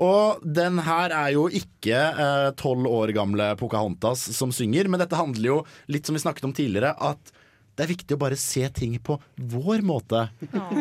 Og 0.04 0.44
den 0.44 0.78
her 0.86 1.12
er 1.14 1.32
jo 1.34 1.48
ikke 1.50 1.98
eh, 1.98 2.50
tolv 2.58 2.86
år 2.86 3.12
gamle 3.16 3.50
Pocahontas 3.58 4.22
som 4.36 4.52
synger, 4.54 4.90
men 4.90 5.02
dette 5.02 5.18
handler 5.18 5.50
jo 5.50 5.58
litt 5.90 6.06
som 6.06 6.14
vi 6.14 6.22
snakket 6.22 6.46
om 6.46 6.54
tidligere, 6.54 6.94
at 6.94 7.34
det 7.78 7.84
er 7.84 7.92
viktig 7.92 8.16
å 8.16 8.20
bare 8.20 8.38
se 8.38 8.64
ting 8.74 8.96
på 9.02 9.14
vår 9.38 9.84
måte. 9.86 10.24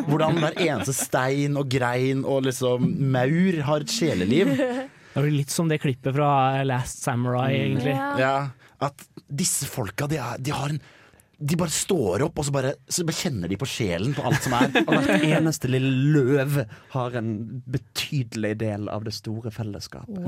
Hvordan 0.08 0.40
hver 0.42 0.56
eneste 0.64 0.94
stein 0.98 1.54
og 1.58 1.70
grein 1.70 2.24
og 2.26 2.48
liksom 2.48 2.88
maur 3.14 3.58
har 3.68 3.84
et 3.84 3.94
sjeleliv. 3.94 4.50
Det 5.14 5.22
blir 5.22 5.36
litt 5.36 5.54
som 5.54 5.70
det 5.70 5.78
klippet 5.82 6.16
fra 6.16 6.30
Last 6.66 7.04
Samurai, 7.06 7.52
egentlig. 7.54 7.94
Ja, 7.94 8.50
at 8.82 9.06
disse 9.26 9.66
folka, 9.70 10.08
de, 10.10 10.18
er, 10.18 10.42
de 10.42 10.54
har 10.54 10.74
en 10.74 10.82
de 11.38 11.54
bare 11.58 11.70
står 11.70 12.24
opp, 12.26 12.40
og 12.40 12.46
så 12.48 12.52
bare, 12.54 12.72
så 12.90 13.04
bare 13.06 13.14
kjenner 13.14 13.50
de 13.50 13.58
på 13.60 13.66
sjelen 13.70 14.14
på 14.16 14.24
alt 14.26 14.42
som 14.42 14.56
er. 14.58 14.72
Og 14.88 14.90
hvert 14.96 15.26
eneste 15.28 15.70
lille 15.70 16.10
løv 16.16 16.56
har 16.94 17.18
en 17.20 17.28
betydelig 17.70 18.56
del 18.58 18.88
av 18.90 19.06
det 19.06 19.14
store 19.14 19.52
fellesskapet. 19.54 20.18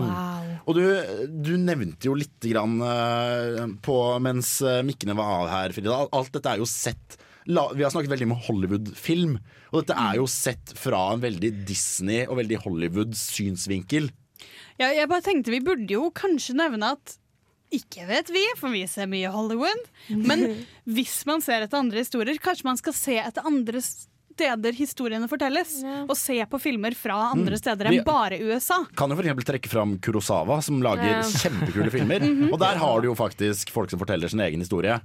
Og 0.71 0.79
du, 0.79 0.85
du 1.27 1.57
nevnte 1.59 2.07
jo 2.07 2.15
litt 2.19 2.39
grann, 2.53 2.79
eh, 2.87 3.65
på 3.83 3.97
mens 4.23 4.61
eh, 4.63 4.85
mikkene 4.87 5.19
var 5.19 5.41
av 5.41 5.51
her, 5.51 5.75
Frida. 5.75 5.99
Alt 6.15 6.31
dette 6.37 6.55
er 6.55 6.63
jo 6.63 6.71
sett 6.71 7.19
la, 7.51 7.67
Vi 7.75 7.83
har 7.83 7.91
snakket 7.91 8.15
veldig 8.15 8.31
om 8.31 8.39
Hollywood-film, 8.47 9.37
og 9.73 9.83
dette 9.83 9.99
er 9.99 10.21
jo 10.21 10.31
sett 10.31 10.75
fra 10.79 11.09
en 11.17 11.25
veldig 11.25 11.51
Disney 11.67 12.23
og 12.29 12.39
veldig 12.39 12.63
Hollywood-synsvinkel. 12.69 14.13
Ja, 14.81 14.93
jeg 14.95 15.11
bare 15.11 15.25
tenkte 15.27 15.53
vi 15.53 15.65
burde 15.65 15.91
jo 15.91 16.07
kanskje 16.15 16.55
nevne 16.57 16.95
at 16.95 17.19
ikke 17.73 18.07
vet 18.09 18.31
vi, 18.35 18.43
for 18.59 18.71
vi 18.75 18.85
ser 18.91 19.07
mye 19.11 19.31
Hollywood. 19.31 19.85
Men 20.09 20.65
hvis 20.91 21.25
man 21.27 21.41
ser 21.45 21.63
etter 21.67 21.79
andre 21.79 22.03
historier, 22.03 22.39
kanskje 22.43 22.65
man 22.67 22.77
skal 22.81 22.93
se 22.97 23.19
etter 23.23 23.47
andre 23.47 23.81
steder 23.83 24.73
historiene 24.73 25.29
fortelles. 25.29 25.77
Og 26.09 26.15
se 26.17 26.39
på 26.49 26.59
filmer 26.63 26.95
fra 26.97 27.19
andre 27.35 27.53
Mm. 27.59 27.61
steder 27.61 27.91
enn 27.91 28.05
bare 28.07 28.39
USA. 28.41 28.79
Kan 28.97 29.11
jo 29.13 29.17
f.eks. 29.21 29.45
trekke 29.45 29.69
fram 29.69 29.99
Kurosawa, 29.99 30.63
som 30.65 30.81
lager 30.83 31.05
Ja. 31.19 31.23
kjempekule 31.23 31.91
filmer. 31.93 32.21
Mhm. 32.31 32.53
Og 32.53 32.59
der 32.59 32.79
har 32.81 33.01
du 33.03 33.09
jo 33.11 33.15
faktisk 33.15 33.71
folk 33.71 33.91
som 33.91 33.99
forteller 34.01 34.29
sin 34.33 34.41
egen 34.41 34.61
historie. 34.61 35.01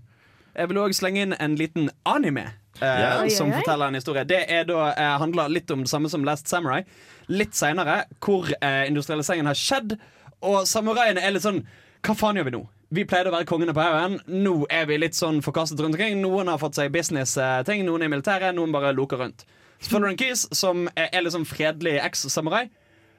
Jeg 0.55 0.69
vil 0.69 0.77
òg 0.77 0.93
slenge 0.95 1.19
inn 1.25 1.33
en 1.37 1.55
liten 1.59 1.89
anime. 2.05 2.45
Eh, 2.79 2.85
Ja. 3.01 3.27
Som 3.29 3.51
forteller 3.51 3.87
en 3.91 3.93
historie. 3.99 4.23
Det 4.23 4.45
er 4.49 4.63
da, 4.63 4.93
eh, 4.95 5.17
handler 5.19 5.49
litt 5.49 5.69
om 5.71 5.83
det 5.83 5.89
samme 5.91 6.09
som 6.09 6.23
Last 6.23 6.47
Samurai. 6.47 6.85
Litt 7.27 7.51
seinere, 7.51 8.05
hvor 8.21 8.47
eh, 8.61 8.87
industrialiseringen 8.87 9.45
har 9.47 9.53
skjedd. 9.55 9.97
Og 10.41 10.63
samuraiene 10.65 11.19
er 11.21 11.31
litt 11.31 11.43
sånn 11.43 11.65
Hva 12.05 12.13
faen 12.13 12.37
gjør 12.37 12.45
vi 12.45 12.51
nå? 12.53 12.59
Vi 12.93 13.03
pleide 13.09 13.31
å 13.31 13.33
være 13.33 13.47
kongene 13.49 13.73
på 13.73 13.81
haugen. 13.81 14.19
Nå 14.29 14.67
er 14.69 14.83
vi 14.85 14.99
litt 14.99 15.17
sånn 15.17 15.39
forkastet 15.41 15.79
rundt 15.81 15.95
omkring. 15.95 16.19
Noen 16.21 16.51
har 16.51 16.59
fått 16.61 16.77
seg 16.77 16.91
business-ting, 16.93 17.81
noen 17.87 18.05
er 18.05 18.11
i 18.11 18.13
militæret, 18.13 18.53
noen 18.53 18.75
bare 18.75 18.91
loker 18.93 19.23
rundt. 19.23 19.41
Så 19.81 19.99
kis 20.13 20.45
som 20.53 20.85
er, 20.93 21.09
sånn 21.33 21.47
fredelig 21.49 21.97
eks-samurai, 22.05 22.67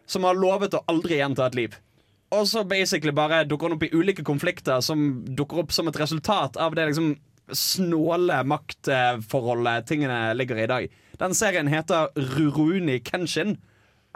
som 0.06 0.22
har 0.22 0.38
lovet 0.38 0.78
å 0.78 0.84
aldri 0.86 1.18
gjenta 1.18 1.48
et 1.50 1.58
liv. 1.58 1.74
Og 2.30 2.46
så 2.46 2.62
basically 2.62 3.10
bare 3.10 3.42
dukker 3.44 3.66
han 3.66 3.76
opp 3.76 3.82
i 3.88 3.90
ulike 3.90 4.22
konflikter 4.26 4.78
som 4.82 5.24
dukker 5.26 5.64
opp 5.64 5.74
som 5.74 5.90
et 5.90 5.98
resultat 5.98 6.56
av 6.56 6.78
det 6.78 6.86
liksom 6.86 7.16
snåle 7.50 8.38
maktforholdet 8.46 9.86
tingene 9.90 10.34
ligger 10.38 10.58
i 10.58 10.62
i 10.62 10.70
dag. 10.70 10.88
Den 11.18 11.34
serien 11.34 11.70
heter 11.70 12.14
Ruruni 12.36 13.00
Kenshin. 13.02 13.56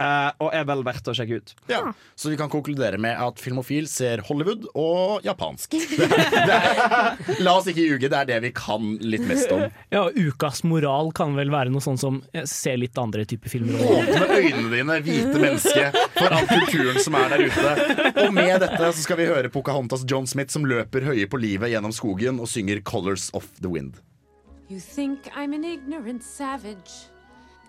Eh, 0.01 0.31
og 0.41 0.55
er 0.57 0.65
vel 0.69 0.83
verdt 0.87 1.11
å 1.11 1.15
sjekke 1.17 1.41
ut. 1.41 1.53
Ja. 1.71 1.81
Så 2.19 2.33
vi 2.33 2.39
kan 2.41 2.51
konkludere 2.53 2.99
med 3.01 3.19
at 3.21 3.41
Filmofil 3.43 3.89
ser 3.91 4.25
Hollywood 4.29 4.67
og 4.75 5.27
japansk. 5.27 5.77
Det 6.01 6.07
er, 6.07 6.47
det 6.47 6.55
er, 6.57 7.41
la 7.45 7.53
oss 7.59 7.67
ikke 7.71 7.83
ljuge, 7.85 8.09
det 8.11 8.17
er 8.17 8.29
det 8.29 8.37
vi 8.45 8.51
kan 8.57 8.95
litt 9.03 9.25
mest 9.29 9.51
om. 9.53 9.63
Ja, 9.93 10.03
Ukas 10.15 10.63
moral 10.67 11.11
kan 11.17 11.35
vel 11.37 11.51
være 11.53 11.73
noe 11.73 11.85
sånn 11.85 11.99
som 12.01 12.21
se 12.49 12.73
litt 12.79 12.99
andre 13.01 13.27
typer 13.29 13.53
filmer. 13.53 13.81
Åpne 13.85 14.29
øynene 14.39 14.71
dine, 14.73 14.99
hvite 15.05 15.43
menneske, 15.43 15.87
for 16.17 16.37
all 16.37 16.49
kulturen 16.51 17.01
som 17.05 17.19
er 17.21 17.35
der 17.35 17.45
ute. 17.47 17.75
Og 18.25 18.35
med 18.37 18.55
dette 18.65 18.81
så 18.81 19.05
skal 19.05 19.21
vi 19.21 19.29
høre 19.31 19.53
Pocahontas 19.53 20.07
John 20.09 20.29
Smith 20.31 20.55
som 20.55 20.67
løper 20.69 21.09
høye 21.11 21.29
på 21.31 21.41
livet 21.43 21.75
gjennom 21.75 21.95
skogen 21.95 22.41
og 22.41 22.49
synger 22.51 22.81
'Colors 22.81 23.31
of 23.35 23.49
the 23.61 23.69
Wind'. 23.69 24.01
You 24.71 24.79
think 24.79 25.27
I'm 25.35 25.53
an 25.53 25.65
ignorant 25.65 26.23
savage, 26.23 27.11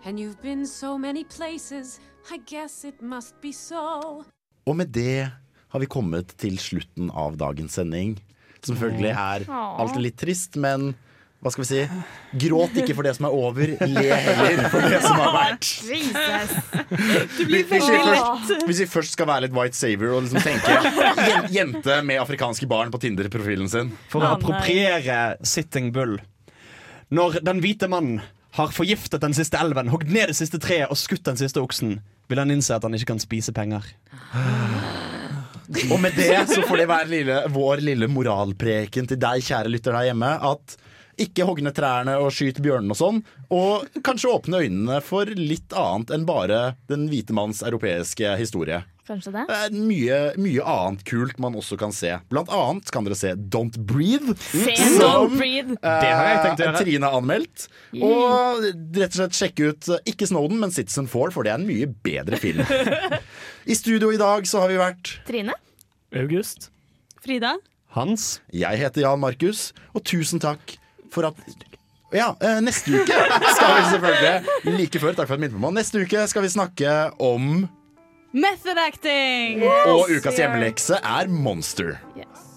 and 0.05 0.19
you've 0.19 0.41
been 0.41 0.67
so 0.67 0.97
many 0.97 1.23
places. 1.23 1.99
I 2.29 2.37
guess 2.45 2.83
it 2.85 3.01
must 3.01 3.35
be 3.41 3.51
so. 3.53 4.23
Og 4.67 4.75
med 4.77 4.91
det 4.93 5.31
har 5.71 5.79
vi 5.81 5.87
kommet 5.89 6.35
til 6.39 6.57
slutten 6.61 7.09
av 7.17 7.37
dagens 7.39 7.79
sending. 7.79 8.17
Som 8.61 8.75
selvfølgelig 8.75 9.13
er 9.15 9.47
alltid 9.49 10.03
litt 10.05 10.19
trist, 10.21 10.57
men 10.61 10.91
hva 11.41 11.49
skal 11.49 11.63
vi 11.63 11.67
si? 11.71 12.01
Gråt 12.43 12.75
ikke 12.77 12.93
for 12.93 13.07
det 13.07 13.15
som 13.17 13.25
er 13.25 13.33
over, 13.33 13.71
le 13.81 14.03
heller 14.13 14.67
for 14.69 14.85
det 14.85 14.99
som 15.01 15.17
har 15.17 15.31
vært. 15.33 15.69
Du 17.39 17.45
blir 17.47 17.63
veldig 17.65 18.01
lett. 18.11 18.51
hvis 18.67 18.81
vi 18.83 18.87
først 18.91 19.15
skal 19.15 19.29
være 19.31 19.47
litt 19.47 19.55
white 19.55 19.77
Saver 19.79 20.11
og 20.13 20.27
liksom 20.27 20.43
tenke 20.43 21.47
jente 21.55 21.97
med 22.05 22.21
afrikanske 22.21 22.67
barn 22.69 22.91
på 22.93 22.99
Tinder-profilen 23.01 23.71
sin. 23.71 23.89
For 24.11 24.21
å 24.21 24.35
appropriere 24.35 25.39
Sitting 25.47 25.89
Bull. 25.95 26.19
Når 27.09 27.39
den 27.47 27.63
hvite 27.63 27.89
mannen 27.91 28.21
har 28.57 28.73
forgiftet 28.75 29.23
den 29.23 29.35
siste 29.35 29.59
elven, 29.59 29.91
hogd 29.91 30.11
ned 30.11 30.31
det 30.31 30.37
siste 30.37 30.59
treet 30.61 30.91
og 30.91 30.99
skutt 30.99 31.23
den 31.27 31.39
siste 31.39 31.61
oksen, 31.61 31.99
vil 32.31 32.41
han 32.41 32.51
innse 32.51 32.75
at 32.75 32.83
han 32.83 32.95
ikke 32.95 33.13
kan 33.13 33.23
spise 33.23 33.53
penger. 33.55 33.85
Og 35.87 35.97
med 36.03 36.15
det 36.19 36.35
så 36.51 36.59
får 36.67 36.81
det 36.81 36.87
være 36.91 37.11
lille, 37.11 37.37
vår 37.53 37.83
lille 37.85 38.09
moralpreken 38.11 39.07
til 39.07 39.19
deg, 39.21 39.43
kjære 39.47 39.71
lytter 39.71 39.95
der 39.95 40.09
hjemme, 40.09 40.31
at 40.51 40.75
ikke 41.21 41.45
hogg 41.47 41.61
ned 41.63 41.75
trærne 41.77 42.17
og 42.19 42.31
skyt 42.33 42.59
bjørnene 42.63 42.95
og 42.95 42.99
sånn. 42.99 43.19
Og 43.53 43.99
kanskje 44.03 44.31
åpne 44.31 44.63
øynene 44.65 44.99
for 45.05 45.29
litt 45.37 45.75
annet 45.77 46.11
enn 46.15 46.27
bare 46.27 46.61
den 46.91 47.07
hvite 47.11 47.35
manns 47.35 47.61
europeiske 47.67 48.35
historie. 48.39 48.81
Kanskje 49.09 49.31
det? 49.33 49.43
Det 49.49 49.55
er 49.57 49.71
mye, 49.73 50.17
mye 50.39 50.65
annet 50.71 51.01
kult 51.09 51.39
man 51.41 51.55
også 51.57 51.75
kan 51.81 51.91
se. 51.95 52.11
Blant 52.29 52.51
annet 52.53 52.91
kan 52.93 53.03
dere 53.07 53.17
se 53.17 53.31
Don't 53.51 53.79
Breathe. 53.89 54.35
Se 54.51 54.75
som, 54.77 55.01
Don't 55.01 55.33
Breathe. 55.39 55.73
eh, 55.81 55.97
Det 56.03 56.11
har 56.13 56.27
jeg 56.29 56.43
tenkt 56.45 56.61
å 56.61 56.67
gjøre. 56.67 56.83
Trine 56.85 57.09
har 57.09 57.17
anmeldt. 57.17 57.65
Og 57.97 58.67
rett 58.69 59.09
og 59.09 59.17
slett 59.17 59.39
sjekke 59.39 59.71
ut 59.71 59.89
eh, 59.97 60.03
ikke 60.13 60.29
Snowden, 60.29 60.61
men 60.61 60.71
Citizen 60.75 61.09
Four, 61.11 61.33
for 61.33 61.43
det 61.47 61.55
er 61.55 61.59
en 61.59 61.65
mye 61.67 61.89
bedre 62.05 62.37
film. 62.41 62.61
I 63.71 63.77
studio 63.77 64.13
i 64.13 64.21
dag 64.21 64.45
så 64.49 64.61
har 64.63 64.71
vi 64.71 64.77
vært 64.81 65.15
Trine? 65.27 65.57
August. 66.21 66.69
Frida? 67.25 67.55
Hans. 67.97 68.39
Jeg 68.55 68.79
heter 68.79 69.03
Jan 69.03 69.19
Markus, 69.19 69.71
og 69.97 70.05
tusen 70.07 70.39
takk 70.41 70.77
for 71.11 71.27
at 71.27 71.35
ja, 72.15 72.33
eh, 72.43 72.57
neste 72.63 72.91
uke 73.01 73.17
skal 73.55 73.75
vi 73.77 73.83
selvfølgelig 73.93 74.75
Like 74.77 74.99
før, 74.99 75.13
takk 75.15 75.27
for 75.29 75.35
at 75.35 75.39
du 75.39 75.45
minnet 75.45 75.61
meg. 75.63 75.75
Neste 75.79 76.01
uke 76.03 76.23
skal 76.27 76.43
vi 76.45 76.49
snakke 76.51 76.95
om 77.23 77.63
Method 78.33 78.77
acting! 78.79 79.63
Og 79.63 80.07
ukas 80.17 80.37
hjemmelekse 80.39 80.95
er 81.03 81.27
Monster. 81.27 81.97
Yes. 82.15 82.51